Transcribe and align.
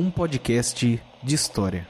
um 0.00 0.10
podcast 0.10 0.98
de 1.22 1.34
história. 1.34 1.86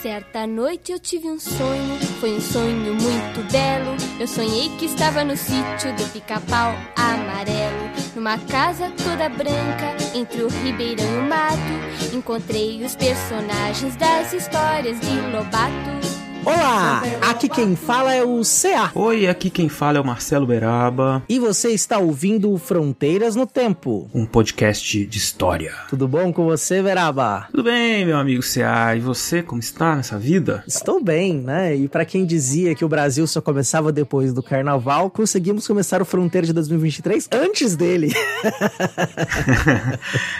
Certa 0.00 0.46
noite 0.46 0.90
eu 0.90 0.98
tive 0.98 1.28
um 1.28 1.38
sonho, 1.38 1.98
foi 2.18 2.32
um 2.32 2.40
sonho 2.40 2.94
muito 2.94 3.52
belo. 3.52 3.94
Eu 4.18 4.26
sonhei 4.26 4.70
que 4.78 4.86
estava 4.86 5.22
no 5.22 5.36
sítio 5.36 5.94
do 5.96 6.10
pica-pau 6.12 6.74
amarelo. 6.96 7.90
Numa 8.16 8.38
casa 8.38 8.90
toda 8.96 9.28
branca, 9.28 9.96
entre 10.14 10.42
o 10.42 10.48
ribeirão 10.48 11.04
e 11.04 11.18
o 11.18 11.28
mato. 11.28 12.14
Encontrei 12.16 12.82
os 12.82 12.96
personagens 12.96 13.96
das 13.96 14.32
histórias 14.32 14.98
de 15.00 15.20
Lobato. 15.30 16.13
Olá, 16.44 17.02
aqui 17.22 17.48
quem 17.48 17.74
fala 17.74 18.12
é 18.12 18.22
o 18.22 18.42
CA. 18.42 18.90
Oi, 18.94 19.26
aqui 19.26 19.48
quem 19.48 19.68
fala 19.68 19.96
é 19.98 20.00
o 20.00 20.04
Marcelo 20.04 20.46
Beraba, 20.46 21.22
E 21.28 21.38
você 21.38 21.70
está 21.70 21.98
ouvindo 21.98 22.56
Fronteiras 22.58 23.34
no 23.34 23.46
Tempo. 23.46 24.10
um 24.14 24.26
podcast 24.26 25.06
de 25.06 25.18
história. 25.18 25.72
Tudo 25.88 26.06
bom 26.06 26.32
com 26.32 26.44
você, 26.44 26.82
Veraba? 26.82 27.46
Tudo 27.50 27.62
bem, 27.62 28.04
meu 28.04 28.16
amigo 28.18 28.42
CA? 28.42 28.94
E 28.94 29.00
você, 29.00 29.42
como 29.42 29.60
está 29.60 29.96
nessa 29.96 30.18
vida? 30.18 30.62
Estou 30.66 31.02
bem, 31.02 31.34
né? 31.34 31.74
E 31.74 31.88
pra 31.88 32.04
quem 32.04 32.26
dizia 32.26 32.74
que 32.74 32.84
o 32.84 32.88
Brasil 32.88 33.26
só 33.26 33.40
começava 33.40 33.90
depois 33.90 34.32
do 34.32 34.42
carnaval, 34.42 35.08
conseguimos 35.10 35.66
começar 35.66 36.02
o 36.02 36.04
Fronteira 36.04 36.46
de 36.46 36.52
2023 36.52 37.28
antes 37.32 37.74
dele. 37.76 38.12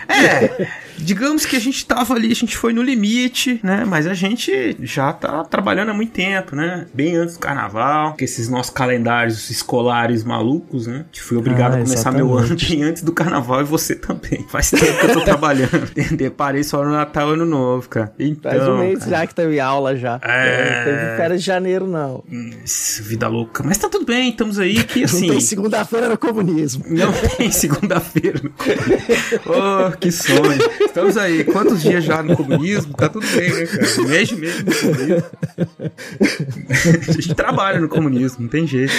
É, 0.08 0.68
digamos 0.98 1.44
que 1.46 1.56
a 1.56 1.60
gente 1.60 1.84
tava 1.86 2.14
ali, 2.14 2.30
a 2.30 2.34
gente 2.34 2.56
foi 2.56 2.72
no 2.72 2.82
limite, 2.82 3.60
né? 3.62 3.84
Mas 3.86 4.06
a 4.06 4.14
gente 4.14 4.76
já 4.80 5.12
tá 5.12 5.44
trabalhando 5.44 5.90
há 5.90 5.94
muito 5.94 6.12
tempo, 6.12 6.54
né? 6.56 6.86
Bem 6.94 7.16
antes 7.16 7.34
do 7.34 7.40
carnaval, 7.40 8.14
que 8.14 8.24
esses 8.24 8.48
nossos 8.48 8.72
calendários 8.72 9.50
escolares 9.50 10.24
malucos, 10.24 10.86
né? 10.86 11.04
Que 11.12 11.20
fui 11.22 11.36
obrigado 11.36 11.74
Ah, 11.74 11.78
a 11.78 11.82
começar 11.82 12.10
meu 12.12 12.26
ano 12.32 12.38
exatamente. 12.46 12.70
bem 12.76 12.82
antes 12.84 13.02
do 13.02 13.12
carnaval 13.12 13.60
e 13.60 13.64
você 13.64 13.94
também. 13.94 14.44
Faz 14.48 14.70
tempo 14.70 14.98
que 15.00 15.06
eu 15.06 15.12
tô 15.14 15.20
trabalhando. 15.24 15.88
Entendeu? 15.96 16.30
Parei 16.30 16.62
só 16.64 16.84
no 16.84 16.90
Natal 16.90 17.30
e 17.30 17.32
Ano 17.34 17.44
Novo, 17.46 17.88
cara. 17.88 18.12
Então, 18.18 18.50
Faz 18.52 18.68
um 18.68 18.78
mês 18.78 18.98
cara, 19.00 19.10
já 19.10 19.26
que 19.26 19.34
teve 19.34 19.60
aula 19.60 19.96
já. 19.96 20.18
É. 20.22 20.76
Não 20.78 20.84
teve 20.84 21.16
férias 21.16 21.40
de 21.40 21.46
janeiro, 21.46 21.86
não. 21.86 22.24
Isso, 22.64 23.02
vida 23.02 23.28
louca. 23.28 23.62
Mas 23.64 23.78
tá 23.78 23.88
tudo 23.88 24.04
bem, 24.04 24.30
estamos 24.30 24.58
aí 24.58 24.82
que 24.84 25.00
Não 25.04 25.04
assim. 25.06 25.28
tem 25.28 25.40
segunda-feira 25.40 26.08
no 26.08 26.18
comunismo. 26.18 26.84
Não 26.88 27.12
tem 27.36 27.50
segunda-feira 27.50 28.40
no 28.42 28.50
comunismo. 28.50 28.84
Oh, 29.46 29.96
que 29.96 30.10
sonho. 30.10 30.58
Estamos 30.86 31.16
aí. 31.16 31.44
Quantos 31.44 31.82
dias 31.82 32.04
já 32.04 32.22
no 32.22 32.36
comunismo? 32.36 32.92
Tá 32.94 33.08
tudo 33.08 33.26
bem, 33.36 33.52
né, 33.52 33.66
cara? 33.66 34.08
Mês 34.08 34.28
de 34.28 34.36
mês 34.36 34.62
no 34.64 34.74
comunismo. 34.74 35.24
A 37.08 37.12
gente 37.12 37.34
trabalha 37.34 37.80
no 37.80 37.88
comunismo, 37.88 38.42
não 38.42 38.48
tem 38.48 38.66
jeito. 38.66 38.92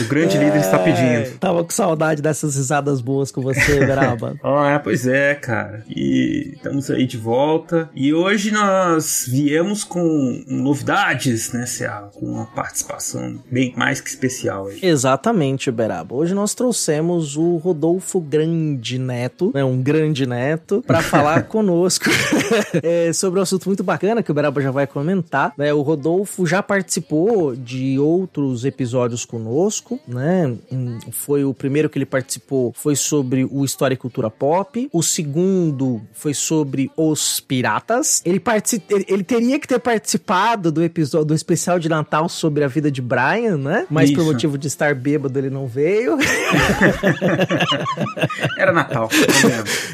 O 0.00 0.04
grande 0.08 0.36
líder 0.38 0.58
está 0.60 0.78
É, 0.80 0.84
pedindo. 0.84 1.38
Tava 1.38 1.64
com 1.64 1.70
saudade 1.70 2.20
dessas 2.22 2.56
risadas 2.56 3.00
boas 3.00 3.30
com 3.30 3.40
você, 3.40 3.78
Veraba. 3.84 4.36
Ah, 4.68 4.80
pois 4.82 5.06
é, 5.06 5.34
cara. 5.34 5.84
E 5.88 6.52
estamos 6.56 6.90
aí 6.90 7.06
de 7.06 7.16
volta. 7.16 7.88
E 7.94 8.12
hoje 8.12 8.50
nós 8.50 9.24
viemos 9.28 9.84
com 9.84 10.42
novidades, 10.46 11.52
né, 11.52 11.64
Ceará? 11.66 12.08
Com 12.14 12.26
uma 12.26 12.46
participação 12.46 13.38
bem 13.50 13.72
mais 13.76 14.00
que 14.00 14.08
especial 14.08 14.66
aí. 14.68 14.78
Exatamente, 14.82 15.70
Beraba. 15.70 16.14
Hoje 16.14 16.34
nós 16.34 16.54
trouxemos 16.54 17.36
o 17.36 17.56
Rodolfo 17.56 18.20
Grande 18.20 18.98
Neto, 18.98 19.50
né, 19.54 19.64
um 19.64 19.80
grande 19.82 20.26
neto, 20.26 20.82
para 20.88 21.02
falar 21.02 21.42
conosco 21.44 22.06
é, 22.82 23.12
sobre 23.12 23.38
um 23.38 23.42
assunto 23.42 23.66
muito 23.66 23.84
bacana 23.84 24.22
que 24.22 24.30
o 24.30 24.34
Beraba 24.34 24.62
já 24.62 24.70
vai 24.70 24.86
comentar. 24.86 25.52
né? 25.56 25.72
O 25.74 25.82
Rodolfo 25.82 26.46
já 26.46 26.62
participou 26.62 27.54
de 27.54 27.98
outros 27.98 28.64
episódios 28.64 29.26
conosco, 29.26 30.00
né? 30.08 30.56
Foi 31.12 31.44
o 31.44 31.52
primeiro 31.52 31.90
que 31.90 31.98
ele 31.98 32.06
participou 32.06 32.72
foi 32.74 32.96
sobre 32.96 33.44
o 33.44 33.64
História 33.64 33.94
e 33.94 33.98
Cultura 33.98 34.30
Pop. 34.30 34.88
O 34.92 35.02
segundo 35.02 36.00
foi 36.14 36.32
sobre 36.32 36.90
os 36.96 37.40
piratas. 37.40 38.22
Ele, 38.24 38.40
ele, 38.90 39.04
ele 39.08 39.24
teria 39.24 39.58
que 39.58 39.68
ter 39.68 39.78
participado 39.78 40.72
do 40.72 40.82
episódio 40.82 41.26
do 41.26 41.34
especial 41.34 41.78
de 41.78 41.88
Natal 41.88 42.28
sobre 42.28 42.64
a 42.64 42.68
vida 42.68 42.90
de 42.90 43.02
Brian, 43.02 43.58
né? 43.58 43.86
Mas 43.90 44.10
por 44.10 44.20
Isso. 44.20 44.32
motivo 44.32 44.56
de 44.56 44.68
estar 44.68 44.94
bêbado 44.94 45.38
ele 45.38 45.50
não 45.50 45.66
veio. 45.66 46.16
Era 48.56 48.72
Natal. 48.72 49.08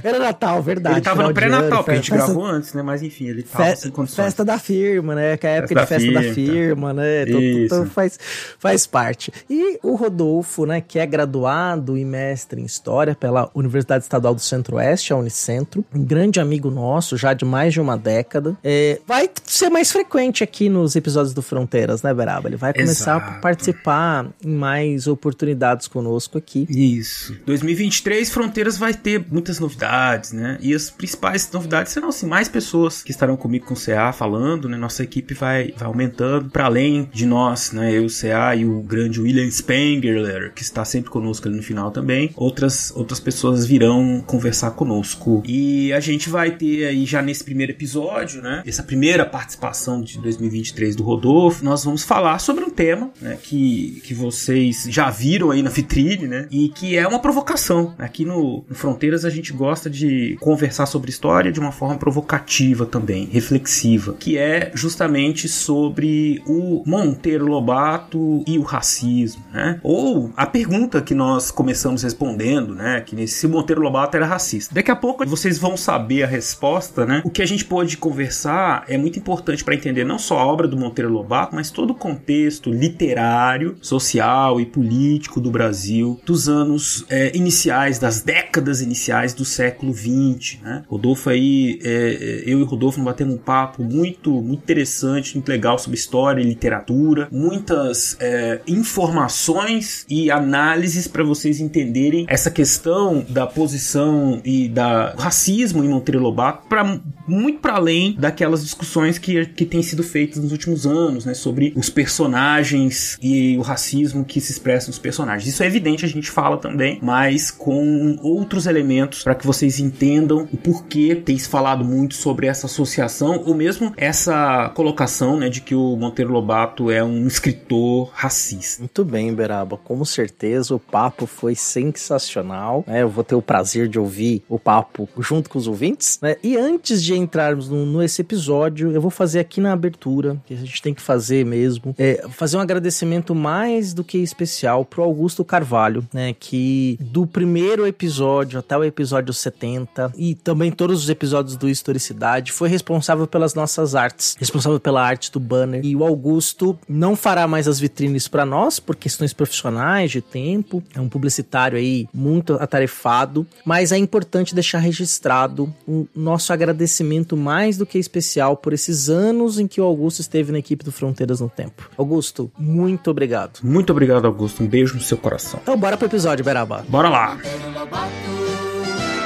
Era 0.03 0.19
Natal, 0.19 0.63
verdade. 0.63 0.84
Ele 0.93 1.01
tava 1.01 1.23
no 1.29 1.35
pré-natal, 1.35 1.79
porque 1.79 1.91
a 1.93 1.95
gente 1.97 2.11
festa- 2.11 2.27
gravou 2.27 2.45
antes, 2.47 2.73
né? 2.75 2.83
Mas 2.83 3.03
enfim, 3.03 3.27
ele 3.27 3.43
tava 3.43 3.65
Fe- 3.71 3.77
sem 3.77 3.91
condições. 3.91 4.25
festa 4.27 4.45
da 4.45 4.59
firma, 4.59 5.15
né? 5.15 5.37
Que 5.37 5.47
é 5.47 5.51
a 5.51 5.53
época 5.57 5.87
Festa 5.87 5.99
de 5.99 6.13
da 6.13 6.21
festa 6.21 6.29
da 6.29 6.35
firma, 6.35 6.53
firma, 6.55 6.93
né? 6.93 7.27
Tudo- 7.27 7.41
Isso. 7.43 7.75
tudo 7.77 7.91
faz, 7.91 8.19
faz 8.59 8.87
parte. 8.87 9.33
E 9.49 9.79
o 9.83 9.95
Rodolfo, 9.95 10.67
né? 10.67 10.81
Que 10.81 10.99
é 10.99 11.07
graduado 11.07 11.97
e 11.97 12.05
mestre 12.05 12.61
em 12.61 12.65
História 12.65 13.15
pela 13.15 13.51
Universidade 13.55 14.05
Estadual 14.05 14.35
do 14.35 14.41
Centro-Oeste, 14.41 15.13
a 15.13 15.17
Unicentro. 15.17 15.85
Um 15.95 16.05
grande 16.05 16.41
amigo 16.41 16.71
nosso, 16.71 17.17
já 17.17 17.33
de 17.35 17.45
mais 17.45 17.73
de 17.73 17.81
uma 17.81 17.97
década. 17.97 18.57
É, 18.63 19.01
vai 19.07 19.29
ser 19.45 19.71
mais 19.71 19.91
frequente 19.93 20.43
aqui 20.45 20.69
nos 20.69 20.97
episódios 20.97 21.33
do 21.35 21.43
Fronteiras, 21.43 22.03
né, 22.03 22.13
Beraba? 22.13 22.49
Ele 22.49 22.57
vai 22.57 22.73
começar 22.73 23.15
a 23.15 23.17
Exato. 23.19 23.41
participar 23.41 24.27
em 24.45 24.51
mais 24.55 25.07
oportunidades 25.07 25.87
conosco 25.89 26.37
aqui. 26.39 26.67
Isso. 26.69 27.35
2023, 27.47 28.31
Fronteiras 28.31 28.77
vai 28.77 28.93
ter 28.95 29.25
muitas 29.31 29.59
novidades, 29.61 30.33
né? 30.33 30.59
E 30.61 30.74
as 30.75 30.91
principais 30.91 31.51
novidades 31.53 31.93
serão, 31.93 32.09
assim, 32.09 32.27
mais 32.27 32.49
pessoas 32.49 33.03
que 33.03 33.11
estarão 33.11 33.37
comigo 33.37 33.67
com 33.67 33.75
o 33.75 33.77
CA 33.77 34.13
falando, 34.13 34.69
né? 34.69 34.77
Nossa 34.77 35.03
equipe 35.03 35.35
vai, 35.35 35.73
vai 35.77 35.87
aumentando 35.87 36.51
para 36.51 36.67
além 36.67 37.09
de 37.13 37.27
nós, 37.27 37.73
né? 37.73 37.93
Eu, 37.93 38.05
o 38.05 38.09
CA 38.09 38.55
e 38.55 38.65
o 38.65 38.81
grande 38.83 39.21
William 39.21 39.51
Spengler, 39.51 40.53
que 40.55 40.63
está 40.63 40.85
sempre 40.85 41.11
conosco 41.11 41.49
ali 41.49 41.57
no 41.57 41.63
final 41.63 41.91
também. 41.91 42.31
Outras, 42.37 42.93
outras 42.95 43.21
pessoas 43.21 43.67
virão 43.67 44.23
conversar 44.27 44.73
conosco. 44.73 45.43
E 45.47 45.93
a 45.93 46.01
gente 46.01 46.29
vai 46.29 46.53
ter 46.53 46.87
aí 46.87 47.05
já 47.05 47.23
nesse 47.23 47.45
primeiro 47.45 47.73
episódio, 47.73 48.43
né? 48.43 48.63
Essa 48.67 48.83
primeira 48.83 49.25
participação 49.25 50.01
de 50.01 50.19
2023 50.19 50.97
do 50.97 51.03
Rodolfo, 51.03 51.65
nós 51.65 51.85
vamos 51.85 52.03
falar 52.03 52.39
sobre 52.39 52.65
um 52.65 52.71
tema, 52.71 53.11
né? 53.21 53.39
Que, 53.43 54.03
que 54.05 54.15
vocês 54.15 54.87
já 54.89 55.11
viram 55.11 55.51
aí 55.51 55.63
na 55.63 55.71
vitrine, 55.71 56.27
né? 56.27 56.47
E 56.51 56.69
que 56.69 56.97
é 56.97 57.07
uma 57.07 57.19
provocação. 57.19 57.95
Aqui 57.99 58.25
no, 58.25 58.65
no 58.69 58.75
Fronteiras 58.75 59.25
a 59.25 59.31
gente 59.31 59.53
gosta 59.53 59.89
de 59.89 60.37
conversar 60.41 60.64
sobre 60.87 61.11
história 61.11 61.53
de 61.53 61.61
uma 61.61 61.73
forma 61.73 61.97
provocativa 61.97 62.87
também, 62.87 63.27
reflexiva, 63.27 64.15
que 64.19 64.39
é 64.39 64.71
justamente 64.75 65.49
sobre 65.49 66.43
o 66.47 66.83
Monteiro 66.87 67.47
Lobato 67.47 68.43
e 68.47 68.59
o 68.59 68.63
racismo, 68.63 69.43
né? 69.53 69.81
Ou 69.83 70.33
a 70.37 70.47
pergunta 70.47 71.01
que 71.01 71.15
nós 71.15 71.51
começamos 71.51 72.03
respondendo, 72.03 72.75
né? 72.75 73.01
Que 73.01 73.27
se 73.27 73.47
Monteiro 73.47 73.81
Lobato 73.81 74.17
era 74.17 74.27
racista. 74.27 74.75
Daqui 74.75 74.91
a 74.91 74.97
pouco 74.97 75.27
vocês 75.27 75.59
vão 75.59 75.77
saber 75.77 76.23
a 76.23 76.27
resposta, 76.27 77.07
né? 77.07 77.23
O 77.25 77.31
que 77.31 77.43
a 77.43 77.47
gente 77.47 77.65
pode 77.65 77.97
conversar 77.97 78.85
é 78.89 78.97
muito 78.97 79.19
importante 79.19 79.65
para 79.65 79.75
entender 79.75 80.05
não 80.05 80.19
só 80.19 80.39
a 80.39 80.47
obra 80.47 80.69
do 80.69 80.77
Monteiro 80.77 81.11
Lobato, 81.11 81.55
mas 81.55 81.71
todo 81.71 81.91
o 81.91 81.95
contexto 81.95 82.71
literário, 82.71 83.77
social 83.81 84.61
e 84.61 84.67
político 84.67 85.41
do 85.41 85.51
Brasil 85.51 86.21
dos 86.25 86.49
anos 86.49 87.05
é, 87.09 87.37
iniciais, 87.37 87.99
das 87.99 88.21
décadas 88.21 88.81
iniciais 88.81 89.35
do 89.35 89.45
século 89.45 89.93
XX, 89.93 90.54
né? 90.63 90.83
Rodolfo 90.89 91.31
aí, 91.31 91.79
é, 91.83 91.89
é, 91.89 92.43
eu 92.47 92.61
e 92.61 92.65
Rodolfo 92.65 93.03
batemos 93.03 93.35
um 93.35 93.39
papo 93.39 93.83
muito, 93.83 94.31
muito 94.31 94.63
interessante, 94.63 95.35
muito 95.35 95.49
legal 95.49 95.79
sobre 95.79 95.99
história 95.99 96.41
e 96.41 96.45
literatura, 96.45 97.29
muitas 97.31 98.17
é, 98.21 98.61
informações 98.67 100.07
e 100.09 100.31
análises 100.31 101.09
para 101.09 101.25
vocês 101.25 101.61
entenderem 101.61 102.27
essa 102.29 102.51
questão 102.51 103.25
da 103.29 103.47
posição 103.47 104.41
e 104.45 104.69
da 104.69 105.15
racismo 105.19 105.85
em 105.85 105.89
Monteiro 105.89 106.21
Lobato 106.21 106.67
para 106.69 107.01
muito 107.27 107.61
para 107.61 107.75
além 107.75 108.15
daquelas 108.19 108.63
discussões 108.63 109.19
que, 109.19 109.47
que 109.47 109.65
têm 109.65 109.83
sido 109.83 110.03
feitas 110.03 110.43
nos 110.43 110.53
últimos 110.53 110.87
anos, 110.87 111.25
né, 111.25 111.35
sobre 111.35 111.73
os 111.77 111.89
personagens 111.89 113.19
e 113.23 113.57
o 113.59 113.63
racismo 113.63 114.25
que 114.25 114.41
se 114.41 114.53
expressa 114.53 114.89
nos 114.89 114.99
personagens. 114.99 115.53
Isso 115.53 115.63
é 115.63 115.67
evidente, 115.67 116.05
a 116.05 116.09
gente 116.09 116.31
fala 116.31 116.57
também, 116.57 116.99
mas 117.03 117.51
com 117.51 118.17
outros 118.23 118.67
elementos 118.67 119.23
para 119.23 119.35
que 119.35 119.47
vocês 119.47 119.81
entendam 119.81 120.49
o 120.53 120.57
porquê 120.57 121.15
tem 121.15 121.39
se 121.39 121.49
falado 121.49 121.85
muito 121.85 122.15
sobre 122.15 122.47
essa 122.47 122.67
associação 122.67 123.43
ou 123.45 123.55
mesmo 123.55 123.93
essa 123.97 124.71
colocação, 124.75 125.37
né, 125.37 125.49
de 125.49 125.61
que 125.61 125.75
o 125.75 125.97
Monteiro 125.97 126.33
Lobato 126.33 126.91
é 126.91 127.03
um 127.03 127.27
escritor 127.27 128.11
racista. 128.15 128.81
Muito 128.81 129.05
bem, 129.05 129.35
Beraba. 129.35 129.77
Com 129.77 130.05
certeza 130.05 130.75
o 130.75 130.81
papo 130.81 131.27
foi 131.27 131.55
sensacional. 131.55 132.85
Né? 132.87 133.03
Eu 133.03 133.09
vou 133.09 133.25
ter 133.25 133.35
o 133.35 133.43
prazer 133.43 133.89
de 133.89 133.99
ouvir 133.99 134.43
o 134.49 134.59
papo 134.59 135.09
junto 135.19 135.49
com 135.49 135.59
os 135.59 135.67
ouvintes. 135.67 136.19
Né? 136.21 136.37
E 136.43 136.57
antes 136.57 137.03
de 137.03 137.14
entrarmos 137.17 137.69
no, 137.69 137.87
nesse 138.01 138.23
episódio, 138.23 138.93
eu 138.93 139.01
vou 139.01 139.11
fazer 139.11 139.41
aqui 139.41 139.61
na 139.61 139.73
abertura, 139.73 140.41
que 140.47 140.55
a 140.55 140.57
gente 140.57 140.83
tem 140.83 140.95
que 140.95 141.03
fazer 141.03 141.45
mesmo, 141.45 141.95
é, 141.99 142.25
fazer 142.31 142.57
um 142.57 142.61
agradecimento 142.61 143.35
mais 143.35 143.93
do 143.93 144.05
que 144.05 144.19
especial 144.19 144.85
pro 144.85 145.03
Augusto 145.03 145.45
Carvalho, 145.45 146.07
né? 146.13 146.35
Que 146.39 146.99
do 147.01 147.27
primeiro 147.27 147.87
episódio 147.87 148.59
até 148.59 148.77
o 148.77 148.85
episódio 148.85 149.33
70 149.33 150.13
e 150.17 150.35
também 150.35 150.71
todos 150.71 151.05
os 151.05 151.09
episódios 151.09 151.57
do 151.57 151.69
Historicidade 151.69 152.53
foi 152.53 152.69
responsável 152.69 153.27
pelas 153.27 153.55
nossas 153.55 153.95
artes, 153.95 154.37
responsável 154.39 154.81
pela 154.81 155.03
arte 155.03 155.31
do 155.31 155.41
banner. 155.41 155.85
E 155.85 155.95
o 155.95 156.05
Augusto 156.05 156.79
não 156.89 157.17
fará 157.17 157.47
mais 157.47 157.69
as 157.69 157.81
vitrines 157.81 158.29
para 158.29 158.45
nós 158.45 158.79
por 158.79 158.97
questões 158.97 159.33
profissionais, 159.33 160.11
de 160.11 160.21
tempo. 160.21 160.83
É 160.95 161.01
um 161.01 161.09
publicitário 161.09 161.79
aí 161.79 162.09
muito 162.13 162.55
atarefado, 162.55 163.47
mas 163.65 163.93
é 163.93 163.99
importante 163.99 164.55
deixar 164.55 164.79
registrado 164.79 165.73
o 165.87 166.07
nosso 166.15 166.53
agradecimento 166.53 167.04
mais 167.37 167.77
do 167.77 167.87
que 167.87 167.99
especial 167.99 168.57
por 168.57 168.73
esses 168.73 169.09
anos 169.09 169.59
em 169.59 169.67
que 169.67 169.81
o 169.81 169.85
Augusto 169.85 170.21
esteve 170.21 170.51
na 170.53 170.59
equipe 170.59 170.85
do 170.85 170.93
Fronteiras 170.93 171.41
no 171.41 171.49
Tempo. 171.49 171.91
Augusto, 171.97 172.51
muito 172.59 173.11
obrigado. 173.11 173.61
Muito 173.63 173.91
obrigado, 173.91 174.27
Augusto. 174.27 174.63
Um 174.63 174.67
beijo 174.67 174.95
no 174.95 175.01
seu 175.01 175.17
coração. 175.17 175.61
Então 175.63 175.77
bora 175.77 175.97
pro 175.97 176.07
episódio, 176.07 176.45
Beraba. 176.45 176.85
Bora 176.89 177.09
lá. 177.09 177.39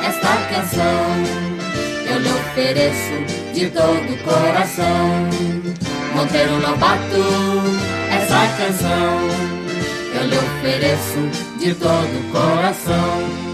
Esta 0.07 0.37
canção 0.49 1.49
eu 2.11 2.19
lhe 2.21 2.29
ofereço 2.29 3.55
de 3.55 3.71
todo 3.71 4.13
o 4.13 4.19
coração. 4.25 5.29
Monteiro 6.15 6.55
Lobato, 6.55 7.23
essa 8.11 8.57
canção 8.57 9.59
eu 10.15 10.27
lhe 10.27 10.37
ofereço 10.37 11.59
de 11.61 11.75
todo 11.75 11.89
o 11.89 12.33
coração. 12.33 13.48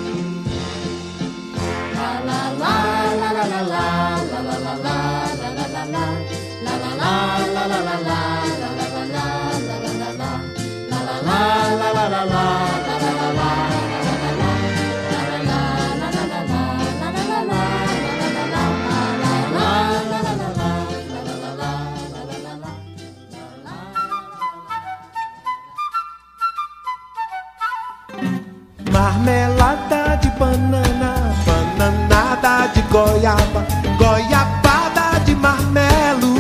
Goiaba, 32.95 33.67
goiabada 33.99 35.19
de 35.25 35.35
marmelo. 35.35 36.37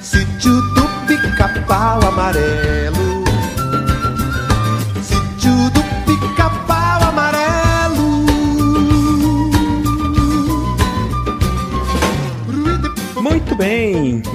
Sítio 0.00 0.62
do 0.74 0.86
pica-pau 1.08 2.00
amarelo. 2.06 2.75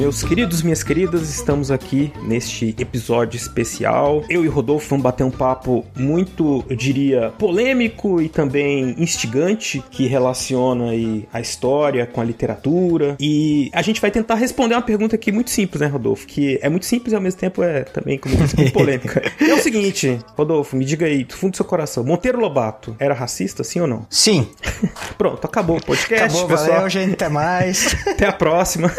Meus 0.01 0.23
queridos, 0.23 0.63
minhas 0.63 0.81
queridas, 0.81 1.29
estamos 1.29 1.69
aqui 1.69 2.11
neste 2.23 2.75
episódio 2.79 3.37
especial. 3.37 4.23
Eu 4.27 4.43
e 4.43 4.47
o 4.47 4.51
Rodolfo 4.51 4.89
vamos 4.89 5.03
bater 5.03 5.23
um 5.23 5.29
papo 5.29 5.85
muito, 5.95 6.65
eu 6.67 6.75
diria, 6.75 7.29
polêmico 7.37 8.19
e 8.19 8.27
também 8.27 8.95
instigante, 8.97 9.83
que 9.91 10.07
relaciona 10.07 10.89
aí 10.89 11.27
a 11.31 11.39
história 11.39 12.07
com 12.07 12.19
a 12.19 12.23
literatura. 12.23 13.15
E 13.19 13.69
a 13.71 13.83
gente 13.83 14.01
vai 14.01 14.09
tentar 14.09 14.33
responder 14.33 14.73
uma 14.73 14.81
pergunta 14.81 15.15
aqui 15.15 15.31
muito 15.31 15.51
simples, 15.51 15.81
né, 15.81 15.85
Rodolfo? 15.85 16.25
Que 16.25 16.57
é 16.63 16.67
muito 16.67 16.87
simples 16.87 17.13
e 17.13 17.15
ao 17.15 17.21
mesmo 17.21 17.39
tempo 17.39 17.61
é 17.61 17.83
também, 17.83 18.17
como 18.17 18.35
disse, 18.37 18.57
muito 18.57 18.73
polêmica. 18.73 19.21
é 19.39 19.53
o 19.53 19.59
seguinte, 19.59 20.17
Rodolfo, 20.35 20.75
me 20.75 20.83
diga 20.83 21.05
aí, 21.05 21.23
do 21.23 21.35
fundo 21.35 21.51
do 21.51 21.57
seu 21.57 21.65
coração, 21.65 22.03
Monteiro 22.03 22.39
Lobato 22.39 22.95
era 22.97 23.13
racista, 23.13 23.63
sim 23.63 23.79
ou 23.81 23.85
não? 23.87 24.07
Sim. 24.09 24.49
Pronto, 25.15 25.45
acabou 25.45 25.77
o 25.77 25.85
podcast, 25.85 26.35
Acabou, 26.35 26.47
pessoal. 26.47 26.71
valeu, 26.71 26.89
gente, 26.89 27.13
até 27.13 27.29
mais. 27.29 27.95
Até 28.07 28.25
a 28.25 28.33
próxima. 28.33 28.91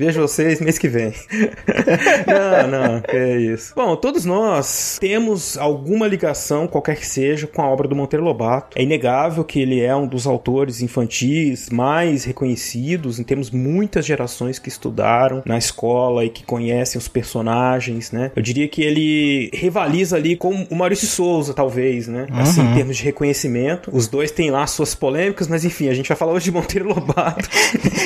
Vejo 0.00 0.22
vocês 0.22 0.62
mês 0.62 0.78
que 0.78 0.88
vem. 0.88 1.12
não, 2.26 2.68
não, 2.68 3.02
é 3.06 3.36
isso. 3.36 3.74
Bom, 3.76 3.94
todos 3.96 4.24
nós 4.24 4.96
temos 4.98 5.58
alguma 5.58 6.06
ligação, 6.06 6.66
qualquer 6.66 6.96
que 6.96 7.06
seja, 7.06 7.46
com 7.46 7.60
a 7.60 7.68
obra 7.68 7.86
do 7.86 7.94
Monteiro 7.94 8.24
Lobato. 8.24 8.78
É 8.78 8.82
inegável 8.82 9.44
que 9.44 9.60
ele 9.60 9.78
é 9.78 9.94
um 9.94 10.06
dos 10.06 10.26
autores 10.26 10.80
infantis 10.80 11.68
mais 11.68 12.24
reconhecidos. 12.24 13.18
Temos 13.26 13.50
muitas 13.50 14.06
gerações 14.06 14.58
que 14.58 14.70
estudaram 14.70 15.42
na 15.44 15.58
escola 15.58 16.24
e 16.24 16.30
que 16.30 16.44
conhecem 16.44 16.98
os 16.98 17.06
personagens, 17.06 18.10
né? 18.10 18.32
Eu 18.34 18.40
diria 18.40 18.66
que 18.68 18.80
ele 18.80 19.50
rivaliza 19.52 20.16
ali 20.16 20.34
com 20.34 20.66
o 20.70 20.74
Maurício 20.74 21.06
Souza, 21.06 21.52
talvez, 21.52 22.08
né? 22.08 22.26
Assim, 22.32 22.62
em 22.62 22.72
termos 22.72 22.96
de 22.96 23.04
reconhecimento. 23.04 23.90
Os 23.94 24.08
dois 24.08 24.30
têm 24.30 24.50
lá 24.50 24.66
suas 24.66 24.94
polêmicas, 24.94 25.46
mas 25.46 25.62
enfim, 25.62 25.90
a 25.90 25.94
gente 25.94 26.08
vai 26.08 26.16
falar 26.16 26.32
hoje 26.32 26.46
de 26.46 26.52
Monteiro 26.52 26.88
Lobato. 26.88 27.46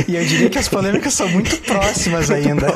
E 0.09 0.17
eu 0.17 0.25
diria 0.25 0.51
que 0.51 0.59
as 0.59 0.69
polêmicas 0.69 1.15
são 1.15 1.29
muito 1.29 1.57
próximas 1.79 2.31
ainda. 2.31 2.67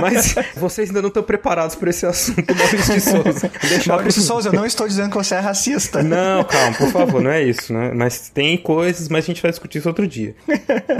Mas 0.00 0.34
vocês 0.56 0.88
ainda 0.88 1.02
não 1.02 1.08
estão 1.08 1.22
preparados 1.22 1.76
para 1.76 1.90
esse 1.90 2.06
assunto, 2.06 2.54
Maurício 2.54 2.94
de 2.94 3.00
Souza. 3.00 3.50
Deixa 3.68 3.92
Maurício 3.92 4.20
de 4.20 4.26
Souza, 4.26 4.48
eu 4.48 4.52
não 4.52 4.66
estou 4.66 4.86
dizendo 4.86 5.10
que 5.10 5.16
você 5.16 5.34
é 5.34 5.40
racista. 5.40 6.02
Não, 6.02 6.44
calma, 6.44 6.76
por 6.76 6.90
favor, 6.90 7.22
não 7.22 7.30
é 7.30 7.42
isso, 7.42 7.72
né? 7.72 7.92
Mas 7.94 8.28
tem 8.28 8.56
coisas, 8.56 9.08
mas 9.08 9.24
a 9.24 9.26
gente 9.26 9.42
vai 9.42 9.50
discutir 9.50 9.78
isso 9.78 9.88
outro 9.88 10.06
dia. 10.06 10.34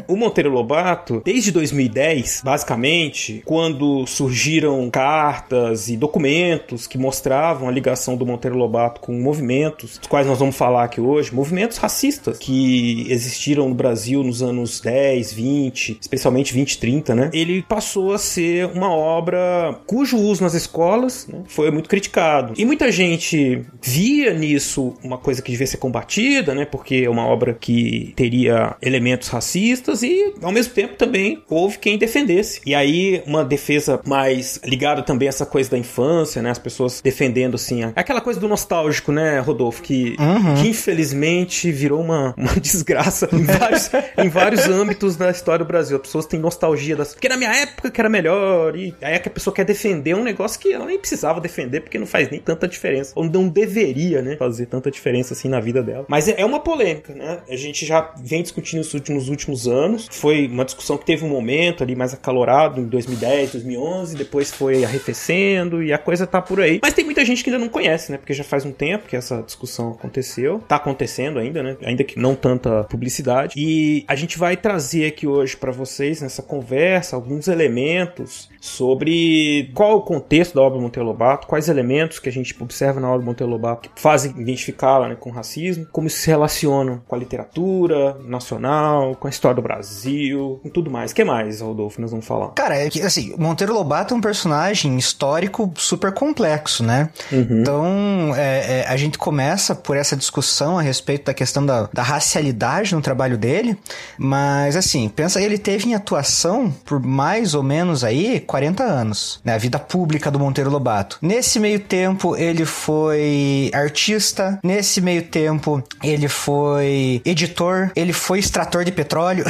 O 0.07 0.17
Monteiro 0.17 0.51
Lobato, 0.51 1.23
desde 1.25 1.51
2010, 1.53 2.43
basicamente, 2.45 3.43
quando 3.45 4.07
surgiram 4.07 4.89
cartas 4.91 5.89
e 5.89 5.97
documentos 5.97 6.87
que 6.87 6.99
mostravam 6.99 7.69
a 7.69 7.71
ligação 7.71 8.17
do 8.17 8.27
Monteiro 8.27 8.57
Lobato 8.57 9.01
com 9.01 9.13
movimentos, 9.13 9.99
dos 9.99 10.09
quais 10.09 10.27
nós 10.27 10.39
vamos 10.39 10.57
falar 10.57 10.85
aqui 10.85 11.01
hoje, 11.01 11.35
movimentos 11.35 11.77
racistas 11.79 12.39
que 12.39 13.07
existiram 13.09 13.69
no 13.69 13.75
Brasil 13.75 14.23
nos 14.23 14.43
anos 14.43 14.81
10, 14.81 15.33
20, 15.33 15.99
especialmente 16.01 16.53
20, 16.53 16.79
30, 16.79 17.06
né? 17.15 17.31
Ele 17.33 17.63
passou 17.63 18.13
a 18.13 18.19
ser 18.19 18.67
uma 18.67 18.91
obra 18.91 19.79
cujo 19.87 20.17
uso 20.17 20.43
nas 20.43 20.55
escolas 20.55 21.27
né, 21.27 21.43
foi 21.47 21.71
muito 21.71 21.89
criticado. 21.89 22.55
E 22.57 22.65
muita 22.65 22.91
gente 22.91 23.65
via 23.83 24.33
nisso 24.33 24.95
uma 25.03 25.19
coisa 25.19 25.43
que 25.43 25.51
devia 25.51 25.67
ser 25.67 25.77
combatida, 25.79 26.55
né? 26.55 26.65
Porque 26.65 27.03
é 27.05 27.11
uma 27.11 27.27
obra 27.27 27.55
que 27.55 28.13
teria 28.17 28.77
elementos 28.83 29.29
racistas 29.29 30.03
e, 30.03 30.35
ao 30.43 30.53
mesmo 30.53 30.75
tempo, 30.75 30.95
também 30.95 31.43
houve 31.49 31.79
quem 31.79 31.99
defendesse. 31.99 32.61
E 32.67 32.75
aí, 32.75 33.23
uma 33.27 33.45
defesa 33.45 34.01
mais 34.05 34.61
ligada 34.65 35.03
também 35.03 35.29
a 35.29 35.31
essa 35.31 35.47
coisa 35.47 35.71
da 35.71 35.79
infância, 35.79 36.43
né? 36.43 36.51
As 36.51 36.59
pessoas 36.59 37.01
defendendo, 37.01 37.55
assim, 37.55 37.83
aquela 37.95 38.21
coisa 38.21 38.41
do 38.41 38.49
nostálgico, 38.49 39.13
né, 39.13 39.39
Rodolfo? 39.39 39.83
Que, 39.83 40.17
uhum. 40.19 40.55
que 40.55 40.69
infelizmente 40.69 41.71
virou 41.71 42.01
uma, 42.01 42.35
uma 42.39 42.55
desgraça 42.55 43.29
em 43.33 43.45
vários, 43.45 43.91
em 44.19 44.29
vários 44.29 44.67
âmbitos 44.69 45.17
da 45.17 45.31
história 45.31 45.65
do 45.65 45.69
Brasil. 45.69 45.97
As 45.97 46.03
pessoas 46.03 46.27
têm 46.27 46.41
nostalgia 46.41 46.96
porque 47.05 47.29
na 47.29 47.37
minha 47.37 47.55
época 47.55 47.91
que 47.91 48.01
era 48.01 48.09
melhor. 48.09 48.77
E 48.77 48.95
aí 49.03 49.15
é 49.15 49.19
que 49.19 49.29
a 49.29 49.33
pessoa 49.33 49.55
quer 49.55 49.65
defender 49.65 50.15
um 50.15 50.23
negócio 50.23 50.59
que 50.61 50.73
ela 50.73 50.87
nem 50.87 50.99
precisava 50.99 51.41
defender, 51.41 51.81
porque 51.81 51.99
não 51.99 52.07
faz 52.07 52.31
nem 52.31 52.41
tanta 52.41 52.69
diferença. 52.69 53.13
Ou 53.15 53.25
não 53.25 53.49
deveria, 53.49 54.23
né? 54.23 54.37
Fazer 54.37 54.67
tanta 54.67 54.91
diferença 54.91 55.35
assim 55.35 55.49
na 55.49 55.61
vida 55.61 55.83
dela. 55.83 56.07
Mas 56.09 56.29
é 56.29 56.37
é 56.37 56.45
uma 56.45 56.61
polêmica, 56.61 57.15
né? 57.15 57.39
A 57.49 57.57
gente 57.57 57.85
já 57.85 58.13
vem 58.23 58.43
discutindo 58.43 58.81
isso 58.81 59.03
nos 59.09 59.29
últimos 59.29 59.67
anos. 59.67 60.07
Foi 60.11 60.47
uma 60.47 60.65
discussão 60.65 60.97
que 60.97 61.05
teve 61.05 61.25
um 61.25 61.29
momento 61.29 61.83
ali 61.83 61.97
mais 61.97 62.15
acalorado 62.15 62.81
em 62.81 62.85
2010, 62.85 63.53
2011. 63.53 64.17
Depois 64.17 64.51
foi 64.53 64.85
arrefecendo 64.85 65.83
e 65.83 65.93
a 65.93 65.99
coisa 65.99 66.27
tá 66.27 66.41
por 66.41 66.61
aí. 66.61 66.79
Mas 66.83 66.95
tem 66.95 67.05
muita 67.05 67.25
gente 67.25 67.43
que 67.43 67.51
ainda 67.51 67.59
não 67.59 67.69
conhece, 67.69 68.13
né? 68.13 68.19
Porque 68.19 68.33
já 68.33 68.45
faz 68.45 68.65
um 68.65 68.73
tempo 68.73 69.09
que 69.09 69.17
essa 69.17 69.43
discussão 69.43 69.91
aconteceu. 69.91 70.63
Tá 70.69 70.77
acontecendo 70.77 71.39
ainda, 71.39 71.63
né? 71.63 71.77
Ainda 71.83 72.05
que 72.05 72.19
não 72.19 72.35
tanta 72.35 72.85
publicidade. 72.85 73.55
E 73.57 74.05
a 74.07 74.15
gente 74.15 74.39
vai 74.39 74.57
trazer 74.57 75.07
aqui 75.07 75.27
hoje 75.27 75.57
para 75.57 75.73
vocês 75.73 76.21
nessa 76.21 76.43
conversa 76.43 76.86
alguns 77.13 77.49
elementos 77.49 78.51
sobre 78.61 79.71
qual 79.75 79.99
o 79.99 80.03
contexto 80.03 80.55
da 80.55 80.63
obra 80.63 80.81
Monteiro 80.81 81.09
Lobato, 81.09 81.47
quais 81.47 81.69
elementos 81.69 82.19
que 82.19 82.29
a 82.29 82.33
gente 82.33 82.55
observa 82.61 83.01
na 83.01 83.11
obra 83.11 83.25
Monteiro 83.25 83.51
Lobato 83.51 83.89
que 83.89 84.01
fazem 84.01 84.33
identificá-la 84.33 85.09
né, 85.09 85.17
com 85.19 85.31
o 85.31 85.33
racismo, 85.33 85.87
como 85.93 86.07
isso 86.07 86.19
se 86.19 86.29
relaciona 86.29 87.03
com 87.07 87.15
a 87.15 87.19
literatura 87.19 88.17
nacional, 88.25 89.15
com 89.17 89.27
a 89.27 89.31
história 89.31 89.57
do 89.57 89.63
Brasil, 89.63 90.61
com 90.63 90.69
tudo 90.69 90.91
mais. 90.91 91.13
O 91.13 91.15
que 91.15 91.25
mais, 91.25 91.61
Rodolfo, 91.61 92.01
nós 92.01 92.11
vamos 92.11 92.27
falar? 92.27 92.49
Cara, 92.49 92.77
é 92.77 92.89
que, 92.89 93.01
assim, 93.03 93.35
Monteiro 93.39 93.73
Lobato 93.73 94.15
é 94.15 94.17
um 94.17 94.21
personagem 94.21 94.97
histórico 94.97 95.73
super 95.77 96.13
complexo, 96.13 96.83
né? 96.85 97.11
Uhum. 97.33 97.61
Então, 97.61 98.33
é, 98.37 98.81
é, 98.81 98.87
a 98.89 98.97
gente 98.97 99.19
começa 99.19 99.75
por 99.75 99.97
essa 99.97 100.17
discussão 100.17 100.79
a 100.79 100.83
respeito 100.83 101.27
da 101.27 101.35
questão 101.35 101.65
da, 101.65 101.89
da 101.93 102.03
racialidade 102.03 102.95
no 102.95 103.01
trabalho 103.01 103.37
dele, 103.37 103.77
mas, 104.19 104.77
assim, 104.77 105.09
pensa, 105.09 105.41
ele 105.41 105.59
teve 105.59 105.89
em 105.89 105.95
atuação 105.95 106.75
por 106.85 107.01
mais 107.01 107.55
ou 107.55 107.63
menos 107.63 108.05
aí 108.05 108.41
40 108.57 108.83
anos, 108.83 109.39
né? 109.45 109.55
A 109.55 109.59
vida 109.59 109.79
pública 109.79 110.31
do 110.31 110.39
Monteiro 110.39 110.71
Lobato. 110.71 111.19
Nesse 111.21 111.61
meio 111.61 111.79
tempo, 111.79 112.35
ele 112.37 112.65
foi 112.65 113.71
artista, 113.75 114.59
nesse 114.65 115.03
meio 115.03 115.25
tempo, 115.25 115.85
ele 116.03 116.27
foi 116.27 117.21
editor, 117.23 117.91
ele 117.95 118.15
foi 118.15 118.39
extrator 118.39 118.83
de 118.83 118.93
petróleo. 118.93 119.45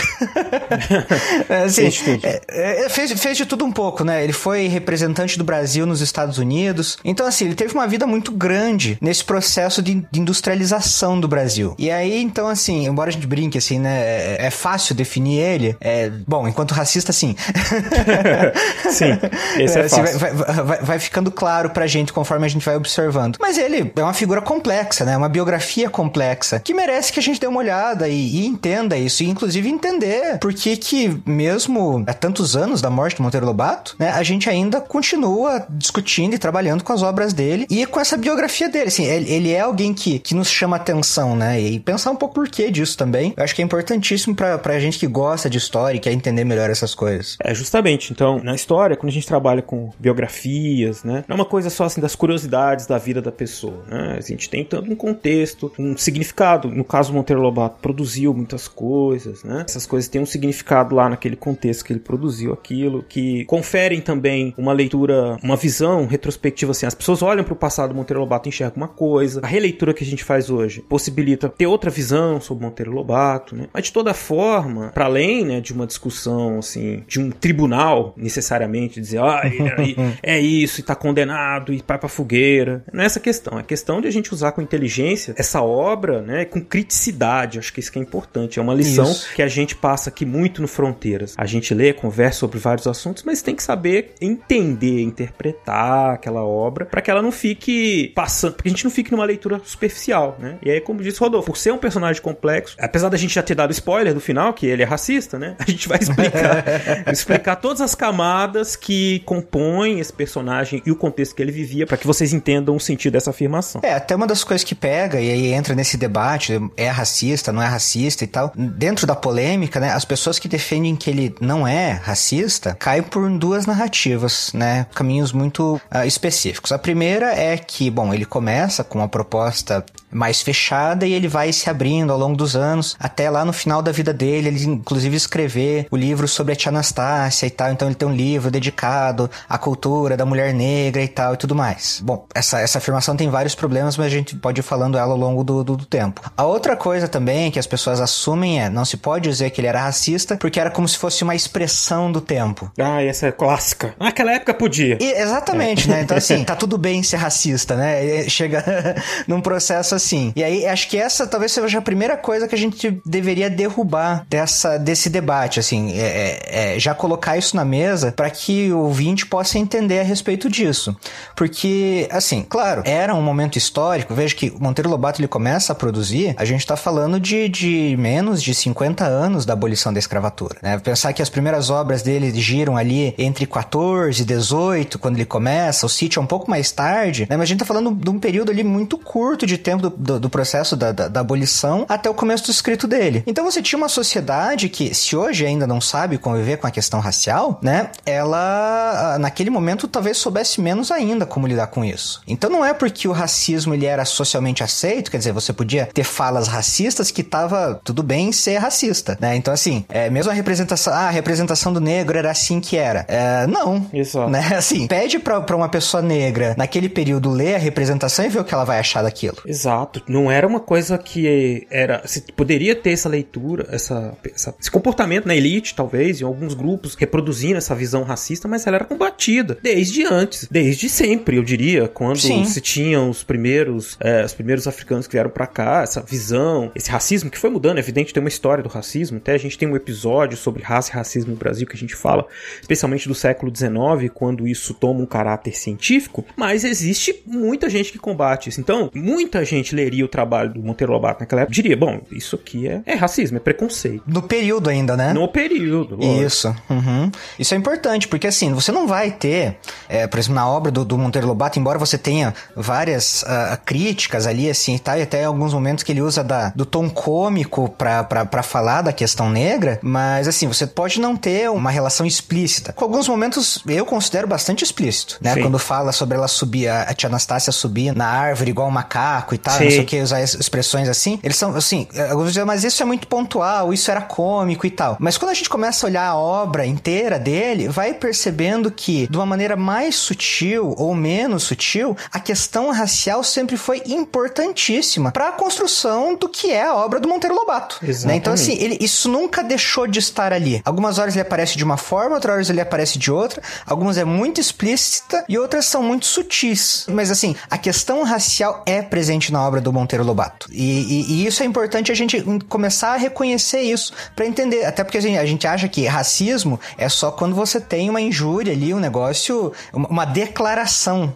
assim, 1.64 1.88
é, 2.20 2.84
é, 2.84 2.88
fez, 2.88 3.12
fez 3.12 3.36
de 3.36 3.46
tudo 3.46 3.64
um 3.64 3.70
pouco, 3.70 4.02
né? 4.02 4.24
Ele 4.24 4.32
foi 4.32 4.66
representante 4.66 5.38
do 5.38 5.44
Brasil 5.44 5.86
nos 5.86 6.00
Estados 6.00 6.38
Unidos. 6.38 6.98
Então, 7.04 7.26
assim, 7.26 7.44
ele 7.44 7.54
teve 7.54 7.74
uma 7.74 7.86
vida 7.86 8.08
muito 8.08 8.32
grande 8.32 8.98
nesse 9.00 9.24
processo 9.24 9.80
de, 9.80 10.04
de 10.10 10.20
industrialização 10.20 11.20
do 11.20 11.28
Brasil. 11.28 11.76
E 11.78 11.92
aí, 11.92 12.20
então, 12.20 12.48
assim, 12.48 12.86
embora 12.88 13.10
a 13.10 13.12
gente 13.12 13.28
brinque, 13.28 13.56
assim, 13.56 13.78
né? 13.78 14.00
É, 14.00 14.46
é 14.46 14.50
fácil 14.50 14.96
definir 14.96 15.38
ele. 15.38 15.76
É, 15.80 16.10
bom, 16.26 16.48
enquanto 16.48 16.72
racista, 16.72 17.12
sim. 17.12 17.36
sim, 18.90 19.18
esse 19.58 19.78
é, 19.78 19.82
assim, 19.82 19.96
fácil. 19.96 20.18
Vai, 20.18 20.32
vai, 20.32 20.78
vai, 20.82 20.98
ficando 20.98 21.30
claro 21.30 21.70
pra 21.70 21.86
gente 21.86 22.12
conforme 22.12 22.46
a 22.46 22.48
gente 22.48 22.64
vai 22.64 22.76
observando. 22.76 23.36
Mas 23.40 23.58
ele 23.58 23.92
é 23.94 24.02
uma 24.02 24.14
figura 24.14 24.40
complexa, 24.40 25.04
né? 25.04 25.16
Uma 25.16 25.28
biografia 25.28 25.88
complexa 25.88 26.60
que 26.60 26.74
merece 26.74 27.12
que 27.12 27.20
a 27.20 27.22
gente 27.22 27.40
dê 27.40 27.46
uma 27.46 27.58
olhada 27.58 28.08
e, 28.08 28.36
e 28.36 28.46
entenda 28.46 28.96
isso. 28.96 29.22
E, 29.22 29.28
inclusive, 29.28 29.68
entender 29.68 30.38
por 30.38 30.52
que 30.52 30.76
que, 30.76 31.20
mesmo 31.26 32.04
há 32.06 32.14
tantos 32.14 32.56
anos 32.56 32.80
da 32.80 32.90
morte 32.90 33.16
do 33.16 33.22
Monteiro 33.22 33.46
Lobato, 33.46 33.96
né? 33.98 34.10
A 34.10 34.22
gente 34.22 34.48
ainda 34.48 34.80
continua 34.80 35.66
discutindo 35.70 36.34
e 36.34 36.38
trabalhando 36.38 36.82
com 36.84 36.92
as 36.92 37.02
obras 37.02 37.32
dele 37.32 37.66
e 37.70 37.84
com 37.86 38.00
essa 38.00 38.16
biografia 38.16 38.68
dele. 38.68 38.88
Assim, 38.88 39.04
ele, 39.04 39.30
ele 39.32 39.52
é 39.52 39.60
alguém 39.60 39.92
que, 39.92 40.18
que 40.18 40.34
nos 40.34 40.48
chama 40.48 40.76
atenção, 40.76 41.36
né? 41.36 41.60
E 41.60 41.80
pensar 41.80 42.10
um 42.10 42.16
pouco 42.16 42.34
por 42.34 42.48
que 42.48 42.70
disso 42.70 42.96
também. 42.96 43.34
Eu 43.36 43.44
acho 43.44 43.54
que 43.54 43.62
é 43.62 43.64
importantíssimo 43.64 44.34
pra, 44.34 44.58
pra 44.58 44.78
gente 44.78 44.98
que 44.98 45.06
gosta 45.06 45.48
de 45.48 45.58
história 45.58 45.96
e 45.96 46.00
quer 46.00 46.12
entender 46.12 46.44
melhor 46.44 46.70
essas 46.70 46.94
coisas. 46.94 47.36
É, 47.42 47.54
justamente. 47.54 48.12
Então, 48.12 48.40
na 48.42 48.54
história, 48.54 48.75
quando 48.96 49.10
a 49.10 49.12
gente 49.12 49.26
trabalha 49.26 49.62
com 49.62 49.90
biografias, 49.98 51.04
né? 51.04 51.24
Não 51.28 51.36
é 51.36 51.38
uma 51.40 51.44
coisa 51.44 51.70
só 51.70 51.84
assim 51.84 52.00
das 52.00 52.14
curiosidades 52.14 52.86
da 52.86 52.98
vida 52.98 53.22
da 53.22 53.32
pessoa, 53.32 53.84
né? 53.88 54.16
A 54.18 54.20
gente 54.20 54.50
tem 54.50 54.64
tanto 54.64 54.90
um 54.90 54.96
contexto, 54.96 55.72
um 55.78 55.96
significado. 55.96 56.68
No 56.68 56.84
caso, 56.84 57.12
Monteiro 57.12 57.40
Lobato 57.40 57.78
produziu 57.80 58.34
muitas 58.34 58.68
coisas, 58.68 59.42
né? 59.42 59.64
Essas 59.66 59.86
coisas 59.86 60.08
têm 60.08 60.20
um 60.20 60.26
significado 60.26 60.94
lá 60.94 61.08
naquele 61.08 61.36
contexto 61.36 61.84
que 61.84 61.92
ele 61.92 62.00
produziu 62.00 62.52
aquilo, 62.52 63.02
que 63.02 63.44
conferem 63.46 64.00
também 64.00 64.54
uma 64.56 64.72
leitura, 64.72 65.38
uma 65.42 65.56
visão 65.56 66.06
retrospectiva 66.06 66.72
assim. 66.72 66.86
As 66.86 66.94
pessoas 66.94 67.22
olham 67.22 67.44
para 67.44 67.54
o 67.54 67.56
passado 67.56 67.90
do 67.90 67.96
Monteiro 67.96 68.20
Lobato 68.20 68.48
e 68.48 68.50
enxergam 68.50 68.76
uma 68.76 68.88
coisa. 68.88 69.40
A 69.42 69.46
releitura 69.46 69.94
que 69.94 70.04
a 70.04 70.06
gente 70.06 70.24
faz 70.24 70.50
hoje 70.50 70.82
possibilita 70.82 71.48
ter 71.48 71.66
outra 71.66 71.90
visão 71.90 72.40
sobre 72.40 72.64
Monteiro 72.64 72.92
Lobato, 72.92 73.54
né? 73.54 73.68
Mas 73.72 73.84
de 73.84 73.92
toda 73.92 74.12
forma, 74.14 74.90
para 74.92 75.06
além, 75.06 75.44
né, 75.44 75.60
de 75.60 75.72
uma 75.72 75.86
discussão 75.86 76.58
assim, 76.58 77.04
de 77.06 77.20
um 77.20 77.30
tribunal 77.30 78.14
necessariamente 78.16 78.65
dizer, 79.00 79.18
ah, 79.18 79.42
é 80.22 80.38
isso 80.38 80.80
e 80.80 80.82
tá 80.82 80.94
condenado 80.94 81.72
e 81.72 81.82
vai 81.86 81.98
pra 81.98 82.08
fogueira. 82.08 82.84
Não 82.92 83.02
é 83.02 83.06
essa 83.06 83.20
questão, 83.20 83.58
é 83.58 83.62
questão 83.62 84.00
de 84.00 84.08
a 84.08 84.10
gente 84.10 84.32
usar 84.32 84.52
com 84.52 84.60
inteligência 84.60 85.34
essa 85.36 85.62
obra, 85.62 86.22
né, 86.22 86.44
com 86.44 86.60
criticidade. 86.60 87.58
Acho 87.58 87.72
que 87.72 87.80
isso 87.80 87.92
que 87.92 87.98
é 87.98 88.02
importante. 88.02 88.58
É 88.58 88.62
uma 88.62 88.74
lição 88.74 89.10
isso. 89.10 89.34
que 89.34 89.42
a 89.42 89.48
gente 89.48 89.74
passa 89.76 90.10
aqui 90.10 90.24
muito 90.24 90.60
no 90.62 90.68
Fronteiras. 90.68 91.34
A 91.36 91.46
gente 91.46 91.74
lê, 91.74 91.92
conversa 91.92 92.40
sobre 92.40 92.58
vários 92.58 92.86
assuntos, 92.86 93.22
mas 93.22 93.42
tem 93.42 93.54
que 93.54 93.62
saber 93.62 94.14
entender, 94.20 95.02
interpretar 95.02 96.14
aquela 96.14 96.44
obra 96.44 96.86
para 96.86 97.00
que 97.00 97.10
ela 97.10 97.22
não 97.22 97.32
fique 97.32 98.12
passando, 98.14 98.54
porque 98.54 98.68
a 98.68 98.72
gente 98.72 98.84
não 98.84 98.90
fique 98.90 99.10
numa 99.12 99.24
leitura 99.24 99.60
superficial, 99.64 100.36
né? 100.38 100.58
E 100.62 100.70
aí, 100.70 100.80
como 100.80 101.02
disse 101.02 101.20
Rodolfo, 101.20 101.46
por 101.46 101.56
ser 101.56 101.72
um 101.72 101.78
personagem 101.78 102.20
complexo, 102.22 102.76
apesar 102.80 103.08
da 103.08 103.16
gente 103.16 103.34
já 103.34 103.42
ter 103.42 103.54
dado 103.54 103.72
spoiler 103.72 104.14
do 104.14 104.20
final, 104.20 104.52
que 104.52 104.66
ele 104.66 104.82
é 104.82 104.86
racista, 104.86 105.38
né? 105.38 105.56
A 105.66 105.70
gente 105.70 105.88
vai 105.88 105.98
explicar, 105.98 106.64
explicar 107.12 107.56
todas 107.56 107.80
as 107.80 107.94
camadas 107.94 108.55
que 108.76 109.20
compõem 109.20 110.00
esse 110.00 110.12
personagem 110.12 110.82
e 110.86 110.90
o 110.90 110.96
contexto 110.96 111.34
que 111.34 111.42
ele 111.42 111.52
vivia 111.52 111.86
para 111.86 111.96
que 111.96 112.06
vocês 112.06 112.32
entendam 112.32 112.76
o 112.76 112.80
sentido 112.80 113.14
dessa 113.14 113.30
afirmação. 113.30 113.80
É, 113.84 113.94
até 113.94 114.14
uma 114.14 114.26
das 114.26 114.44
coisas 114.44 114.64
que 114.64 114.74
pega 114.74 115.20
e 115.20 115.30
aí 115.30 115.52
entra 115.52 115.74
nesse 115.74 115.96
debate, 115.96 116.58
é 116.76 116.88
racista, 116.88 117.52
não 117.52 117.62
é 117.62 117.66
racista 117.66 118.24
e 118.24 118.26
tal. 118.26 118.52
Dentro 118.56 119.06
da 119.06 119.14
polêmica, 119.14 119.80
né, 119.80 119.90
as 119.90 120.04
pessoas 120.04 120.38
que 120.38 120.48
defendem 120.48 120.96
que 120.96 121.10
ele 121.10 121.34
não 121.40 121.66
é 121.66 121.90
racista 121.92 122.74
caem 122.78 123.02
por 123.02 123.28
duas 123.38 123.66
narrativas, 123.66 124.52
né, 124.54 124.86
caminhos 124.94 125.32
muito 125.32 125.80
uh, 125.92 126.06
específicos. 126.06 126.72
A 126.72 126.78
primeira 126.78 127.32
é 127.34 127.56
que, 127.56 127.90
bom, 127.90 128.14
ele 128.14 128.24
começa 128.24 128.84
com 128.84 128.98
uma 128.98 129.08
proposta 129.08 129.84
mais 130.16 130.40
fechada 130.40 131.06
e 131.06 131.12
ele 131.12 131.28
vai 131.28 131.52
se 131.52 131.68
abrindo 131.68 132.12
ao 132.12 132.18
longo 132.18 132.36
dos 132.36 132.56
anos, 132.56 132.96
até 132.98 133.28
lá 133.28 133.44
no 133.44 133.52
final 133.52 133.82
da 133.82 133.92
vida 133.92 134.12
dele, 134.12 134.48
ele 134.48 134.64
inclusive 134.64 135.16
escrever 135.16 135.86
o 135.90 135.96
livro 135.96 136.26
sobre 136.26 136.54
a 136.54 136.56
tia 136.56 136.70
Anastácia 136.70 137.46
e 137.46 137.50
tal, 137.50 137.70
então 137.70 137.86
ele 137.86 137.94
tem 137.94 138.08
um 138.08 138.14
livro 138.14 138.50
dedicado 138.50 139.30
à 139.48 139.58
cultura 139.58 140.16
da 140.16 140.24
mulher 140.24 140.54
negra 140.54 141.02
e 141.02 141.08
tal 141.08 141.34
e 141.34 141.36
tudo 141.36 141.54
mais. 141.54 142.00
Bom, 142.02 142.26
essa, 142.34 142.60
essa 142.60 142.78
afirmação 142.78 143.16
tem 143.16 143.28
vários 143.28 143.54
problemas, 143.54 143.96
mas 143.96 144.06
a 144.06 144.10
gente 144.10 144.34
pode 144.36 144.60
ir 144.60 144.62
falando 144.62 144.96
ela 144.96 145.12
ao 145.12 145.18
longo 145.18 145.44
do, 145.44 145.62
do, 145.62 145.76
do 145.76 145.84
tempo. 145.84 146.20
A 146.36 146.44
outra 146.44 146.76
coisa 146.76 147.06
também 147.06 147.50
que 147.50 147.58
as 147.58 147.66
pessoas 147.66 148.00
assumem 148.00 148.60
é, 148.60 148.70
não 148.70 148.84
se 148.84 148.96
pode 148.96 149.28
dizer 149.28 149.50
que 149.50 149.60
ele 149.60 149.68
era 149.68 149.82
racista, 149.82 150.36
porque 150.36 150.58
era 150.58 150.70
como 150.70 150.88
se 150.88 150.96
fosse 150.96 151.22
uma 151.22 151.34
expressão 151.34 152.10
do 152.10 152.20
tempo. 152.20 152.70
Ah, 152.78 153.02
essa 153.02 153.26
é 153.26 153.32
clássica. 153.32 153.94
Naquela 154.00 154.32
época 154.32 154.54
podia. 154.54 154.96
E, 155.00 155.12
exatamente, 155.20 155.88
é. 155.88 155.94
né? 155.94 156.02
Então 156.02 156.16
assim, 156.16 156.42
tá 156.44 156.56
tudo 156.56 156.78
bem 156.78 157.02
ser 157.02 157.16
racista, 157.16 157.76
né? 157.76 158.28
Chega 158.28 158.64
num 159.28 159.40
processo 159.40 159.94
assim 159.94 160.05
assim. 160.06 160.32
E 160.36 160.42
aí, 160.42 160.66
acho 160.66 160.88
que 160.88 160.96
essa 160.96 161.26
talvez 161.26 161.52
seja 161.52 161.78
a 161.78 161.82
primeira 161.82 162.16
coisa 162.16 162.46
que 162.46 162.54
a 162.54 162.58
gente 162.58 163.00
deveria 163.04 163.50
derrubar 163.50 164.24
dessa, 164.28 164.78
desse 164.78 165.10
debate, 165.10 165.60
assim, 165.60 165.92
é, 165.98 166.38
é, 166.44 166.74
é 166.76 166.78
já 166.78 166.94
colocar 166.94 167.36
isso 167.36 167.56
na 167.56 167.64
mesa 167.64 168.12
para 168.12 168.30
que 168.30 168.72
o 168.72 168.78
ouvinte 168.78 169.26
possa 169.26 169.58
entender 169.58 170.00
a 170.00 170.02
respeito 170.02 170.48
disso. 170.48 170.96
Porque, 171.34 172.08
assim, 172.10 172.44
claro, 172.48 172.82
era 172.84 173.14
um 173.14 173.22
momento 173.22 173.56
histórico, 173.56 174.14
veja 174.14 174.34
que 174.34 174.52
Monteiro 174.58 174.88
Lobato 174.88 175.20
ele 175.20 175.28
começa 175.28 175.72
a 175.72 175.74
produzir, 175.76 176.34
a 176.38 176.44
gente 176.44 176.66
tá 176.66 176.76
falando 176.76 177.18
de, 177.18 177.48
de 177.48 177.96
menos 177.98 178.42
de 178.42 178.54
50 178.54 179.04
anos 179.04 179.44
da 179.44 179.52
abolição 179.52 179.92
da 179.92 179.98
escravatura, 179.98 180.56
né? 180.62 180.78
Pensar 180.78 181.12
que 181.12 181.22
as 181.22 181.28
primeiras 181.28 181.70
obras 181.70 182.02
dele 182.02 182.32
giram 182.38 182.76
ali 182.76 183.14
entre 183.18 183.46
14 183.46 184.22
e 184.22 184.24
18, 184.24 184.98
quando 184.98 185.16
ele 185.16 185.24
começa, 185.24 185.86
o 185.86 185.88
sítio 185.88 186.20
é 186.20 186.22
um 186.22 186.26
pouco 186.26 186.50
mais 186.50 186.70
tarde, 186.70 187.26
né? 187.28 187.36
Mas 187.36 187.42
a 187.42 187.46
gente 187.46 187.58
tá 187.58 187.64
falando 187.64 187.92
de 187.92 188.10
um 188.10 188.18
período 188.18 188.50
ali 188.50 188.62
muito 188.62 188.98
curto 188.98 189.46
de 189.46 189.58
tempo 189.58 189.82
do, 189.90 189.90
do, 189.90 190.20
do 190.20 190.30
processo 190.30 190.76
da, 190.76 190.92
da, 190.92 191.08
da, 191.08 191.20
abolição 191.20 191.84
até 191.88 192.08
o 192.08 192.14
começo 192.14 192.44
do 192.44 192.50
escrito 192.50 192.86
dele. 192.86 193.22
Então 193.26 193.44
você 193.44 193.62
tinha 193.62 193.76
uma 193.76 193.88
sociedade 193.88 194.68
que, 194.68 194.94
se 194.94 195.16
hoje 195.16 195.44
ainda 195.46 195.66
não 195.66 195.80
sabe 195.80 196.18
conviver 196.18 196.58
com 196.58 196.66
a 196.66 196.70
questão 196.70 197.00
racial, 197.00 197.58
né, 197.62 197.90
ela 198.04 199.14
ah, 199.14 199.18
naquele 199.18 199.50
momento 199.50 199.88
talvez 199.88 200.18
soubesse 200.18 200.60
menos 200.60 200.90
ainda 200.90 201.26
como 201.26 201.46
lidar 201.46 201.68
com 201.68 201.84
isso. 201.84 202.22
Então 202.26 202.50
não 202.50 202.64
é 202.64 202.72
porque 202.72 203.08
o 203.08 203.12
racismo 203.12 203.74
ele 203.74 203.86
era 203.86 204.04
socialmente 204.04 204.62
aceito, 204.62 205.10
quer 205.10 205.18
dizer, 205.18 205.32
você 205.32 205.52
podia 205.52 205.86
ter 205.86 206.04
falas 206.04 206.48
racistas 206.48 207.10
que 207.10 207.22
tava 207.22 207.80
tudo 207.84 208.02
bem 208.02 208.32
ser 208.32 208.58
racista, 208.58 209.16
né? 209.20 209.36
Então 209.36 209.52
assim, 209.52 209.84
é, 209.88 210.08
mesmo 210.10 210.30
a 210.30 210.34
representação, 210.34 210.92
ah, 210.92 211.08
a 211.08 211.10
representação 211.10 211.72
do 211.72 211.80
negro 211.80 212.18
era 212.18 212.30
assim 212.30 212.60
que 212.60 212.76
era. 212.76 213.04
É, 213.08 213.46
não. 213.46 213.86
Isso. 213.92 214.26
Né? 214.28 214.44
Assim, 214.56 214.86
pede 214.86 215.18
pra, 215.18 215.40
pra 215.40 215.56
uma 215.56 215.68
pessoa 215.68 216.02
negra 216.02 216.54
naquele 216.56 216.88
período 216.88 217.30
ler 217.30 217.56
a 217.56 217.58
representação 217.58 218.24
e 218.24 218.28
ver 218.28 218.40
o 218.40 218.44
que 218.44 218.54
ela 218.54 218.64
vai 218.64 218.78
achar 218.78 219.02
daquilo. 219.02 219.36
Exato 219.44 219.75
fato, 219.76 220.02
não 220.08 220.30
era 220.30 220.46
uma 220.46 220.60
coisa 220.60 220.96
que 220.96 221.66
era. 221.70 222.02
Se 222.06 222.22
poderia 222.32 222.74
ter 222.74 222.90
essa 222.90 223.08
leitura, 223.08 223.66
essa, 223.70 224.16
essa, 224.32 224.54
esse 224.58 224.70
comportamento 224.70 225.26
na 225.26 225.36
elite, 225.36 225.74
talvez, 225.74 226.20
em 226.20 226.24
alguns 226.24 226.54
grupos, 226.54 226.94
reproduzindo 226.94 227.58
essa 227.58 227.74
visão 227.74 228.02
racista, 228.02 228.48
mas 228.48 228.66
ela 228.66 228.76
era 228.76 228.84
combatida 228.84 229.58
desde 229.62 230.04
antes, 230.04 230.48
desde 230.50 230.88
sempre, 230.88 231.36
eu 231.36 231.42
diria, 231.42 231.88
quando 231.88 232.18
Sim. 232.18 232.44
se 232.44 232.60
tinham 232.60 233.10
os 233.10 233.22
primeiros, 233.22 233.98
é, 234.00 234.24
os 234.24 234.32
primeiros 234.32 234.66
africanos 234.66 235.06
que 235.06 235.12
vieram 235.12 235.30
para 235.30 235.46
cá, 235.46 235.82
essa 235.82 236.00
visão, 236.00 236.70
esse 236.74 236.90
racismo 236.90 237.30
que 237.30 237.38
foi 237.38 237.50
mudando, 237.50 237.76
é 237.76 237.80
evidente, 237.80 238.14
tem 238.14 238.22
uma 238.22 238.28
história 238.28 238.62
do 238.62 238.68
racismo, 238.68 239.18
até 239.18 239.32
a 239.32 239.38
gente 239.38 239.58
tem 239.58 239.68
um 239.68 239.76
episódio 239.76 240.36
sobre 240.36 240.62
raça 240.62 240.90
e 240.90 240.94
racismo 240.94 241.32
no 241.32 241.36
Brasil 241.36 241.66
que 241.66 241.76
a 241.76 241.78
gente 241.78 241.94
fala, 241.94 242.26
especialmente 242.60 243.08
do 243.08 243.14
século 243.14 243.52
XIX, 243.54 244.10
quando 244.14 244.48
isso 244.48 244.72
toma 244.72 245.00
um 245.00 245.06
caráter 245.06 245.54
científico, 245.54 246.24
mas 246.36 246.64
existe 246.64 247.22
muita 247.26 247.68
gente 247.68 247.92
que 247.92 247.98
combate 247.98 248.48
isso. 248.48 248.60
Então, 248.60 248.90
muita 248.94 249.44
gente 249.44 249.65
gente 249.66 249.74
leria 249.74 250.04
o 250.04 250.08
trabalho 250.08 250.54
do 250.54 250.62
Monteiro 250.62 250.92
Lobato 250.92 251.20
naquela 251.20 251.42
época, 251.42 251.54
diria, 251.54 251.76
bom, 251.76 252.00
isso 252.10 252.36
aqui 252.36 252.68
é, 252.68 252.82
é 252.86 252.94
racismo, 252.94 253.36
é 253.36 253.40
preconceito. 253.40 254.04
No 254.06 254.22
período 254.22 254.70
ainda, 254.70 254.96
né? 254.96 255.12
No 255.12 255.26
período. 255.26 255.96
lógico. 255.96 256.24
Isso. 256.24 256.56
uhum. 256.70 257.10
Isso 257.38 257.54
é 257.54 257.56
importante, 257.56 258.06
porque 258.06 258.28
assim, 258.28 258.52
você 258.52 258.70
não 258.70 258.86
vai 258.86 259.10
ter, 259.10 259.58
é, 259.88 260.06
por 260.06 260.18
exemplo, 260.18 260.36
na 260.36 260.48
obra 260.48 260.70
do, 260.70 260.84
do 260.84 260.96
Monteiro 260.96 261.26
Lobato, 261.26 261.58
embora 261.58 261.78
você 261.78 261.98
tenha 261.98 262.32
várias 262.54 263.24
ah, 263.26 263.58
críticas 263.64 264.26
ali, 264.26 264.48
assim, 264.48 264.78
tá? 264.78 264.96
E 264.96 265.02
até 265.02 265.24
alguns 265.24 265.52
momentos 265.52 265.82
que 265.82 265.92
ele 265.92 266.00
usa 266.00 266.22
da, 266.22 266.52
do 266.54 266.64
tom 266.64 266.88
cômico 266.88 267.68
pra, 267.70 268.04
pra, 268.04 268.24
pra 268.24 268.42
falar 268.42 268.82
da 268.82 268.92
questão 268.92 269.28
negra, 269.28 269.80
mas 269.82 270.28
assim, 270.28 270.46
você 270.46 270.66
pode 270.66 271.00
não 271.00 271.16
ter 271.16 271.50
uma 271.50 271.70
relação 271.70 272.06
explícita. 272.06 272.72
Com 272.72 272.84
alguns 272.84 273.08
momentos 273.08 273.62
eu 273.66 273.84
considero 273.84 274.28
bastante 274.28 274.62
explícito, 274.62 275.18
né? 275.20 275.34
Sim. 275.34 275.42
Quando 275.42 275.58
fala 275.58 275.90
sobre 275.92 276.16
ela 276.16 276.28
subir, 276.28 276.68
a, 276.68 276.82
a 276.82 276.94
tia 276.94 277.08
Anastácia 277.08 277.52
subir 277.52 277.94
na 277.94 278.06
árvore 278.06 278.50
igual 278.50 278.68
um 278.68 278.70
macaco 278.70 279.34
e 279.34 279.38
tal, 279.38 279.55
Sim. 279.58 279.64
não 279.64 279.70
sei 279.70 279.80
o 279.80 279.86
que, 279.86 280.00
usar 280.00 280.22
es- 280.22 280.34
expressões 280.34 280.88
assim. 280.88 281.18
Eles 281.22 281.36
são, 281.36 281.54
assim, 281.56 281.86
alguns 282.10 282.28
dizem, 282.28 282.44
mas 282.44 282.64
isso 282.64 282.82
é 282.82 282.86
muito 282.86 283.06
pontual, 283.06 283.72
isso 283.72 283.90
era 283.90 284.00
cômico 284.00 284.66
e 284.66 284.70
tal. 284.70 284.96
Mas 285.00 285.16
quando 285.18 285.30
a 285.30 285.34
gente 285.34 285.48
começa 285.48 285.86
a 285.86 285.88
olhar 285.88 286.06
a 286.08 286.16
obra 286.16 286.66
inteira 286.66 287.18
dele, 287.18 287.68
vai 287.68 287.94
percebendo 287.94 288.70
que, 288.70 289.06
de 289.08 289.16
uma 289.16 289.26
maneira 289.26 289.56
mais 289.56 289.94
sutil 289.96 290.74
ou 290.76 290.94
menos 290.94 291.42
sutil, 291.44 291.96
a 292.12 292.20
questão 292.20 292.70
racial 292.70 293.22
sempre 293.24 293.56
foi 293.56 293.82
importantíssima 293.86 295.10
para 295.12 295.28
a 295.28 295.32
construção 295.32 296.14
do 296.14 296.28
que 296.28 296.50
é 296.52 296.64
a 296.64 296.74
obra 296.74 297.00
do 297.00 297.08
Monteiro 297.08 297.34
Lobato. 297.34 297.78
né? 298.06 298.16
Então, 298.16 298.32
assim, 298.32 298.54
ele, 298.58 298.76
isso 298.80 299.08
nunca 299.08 299.42
deixou 299.42 299.86
de 299.86 299.98
estar 299.98 300.32
ali. 300.32 300.60
Algumas 300.64 300.98
horas 300.98 301.14
ele 301.14 301.22
aparece 301.22 301.56
de 301.56 301.64
uma 301.64 301.76
forma, 301.76 302.14
outras 302.16 302.34
horas 302.34 302.50
ele 302.50 302.60
aparece 302.60 302.98
de 302.98 303.10
outra. 303.10 303.42
Algumas 303.66 303.96
é 303.98 304.04
muito 304.04 304.40
explícita 304.40 305.24
e 305.28 305.38
outras 305.38 305.66
são 305.66 305.82
muito 305.82 306.06
sutis. 306.06 306.86
Mas, 306.88 307.10
assim, 307.10 307.34
a 307.50 307.58
questão 307.58 308.02
racial 308.02 308.62
é 308.66 308.82
presente 308.82 309.32
na 309.32 309.40
obra 309.46 309.60
do 309.60 309.72
Monteiro 309.72 310.04
Lobato. 310.04 310.48
E, 310.52 310.62
e- 310.62 311.12
e 311.12 311.26
isso 311.26 311.42
é 311.42 311.46
importante 311.46 311.90
a 311.92 311.94
gente 311.94 312.22
começar 312.48 312.94
a 312.94 312.96
reconhecer 312.96 313.60
isso 313.60 313.92
para 314.14 314.26
entender. 314.26 314.64
Até 314.64 314.82
porque 314.84 314.98
a 314.98 315.00
gente, 315.00 315.18
a 315.18 315.26
gente 315.26 315.46
acha 315.46 315.68
que 315.68 315.86
racismo 315.86 316.58
é 316.78 316.88
só 316.88 317.10
quando 317.10 317.34
você 317.34 317.60
tem 317.60 317.88
uma 317.90 318.00
injúria 318.00 318.52
ali, 318.52 318.72
um 318.74 318.78
negócio, 318.80 319.52
uma, 319.72 320.04
declaração. 320.04 321.12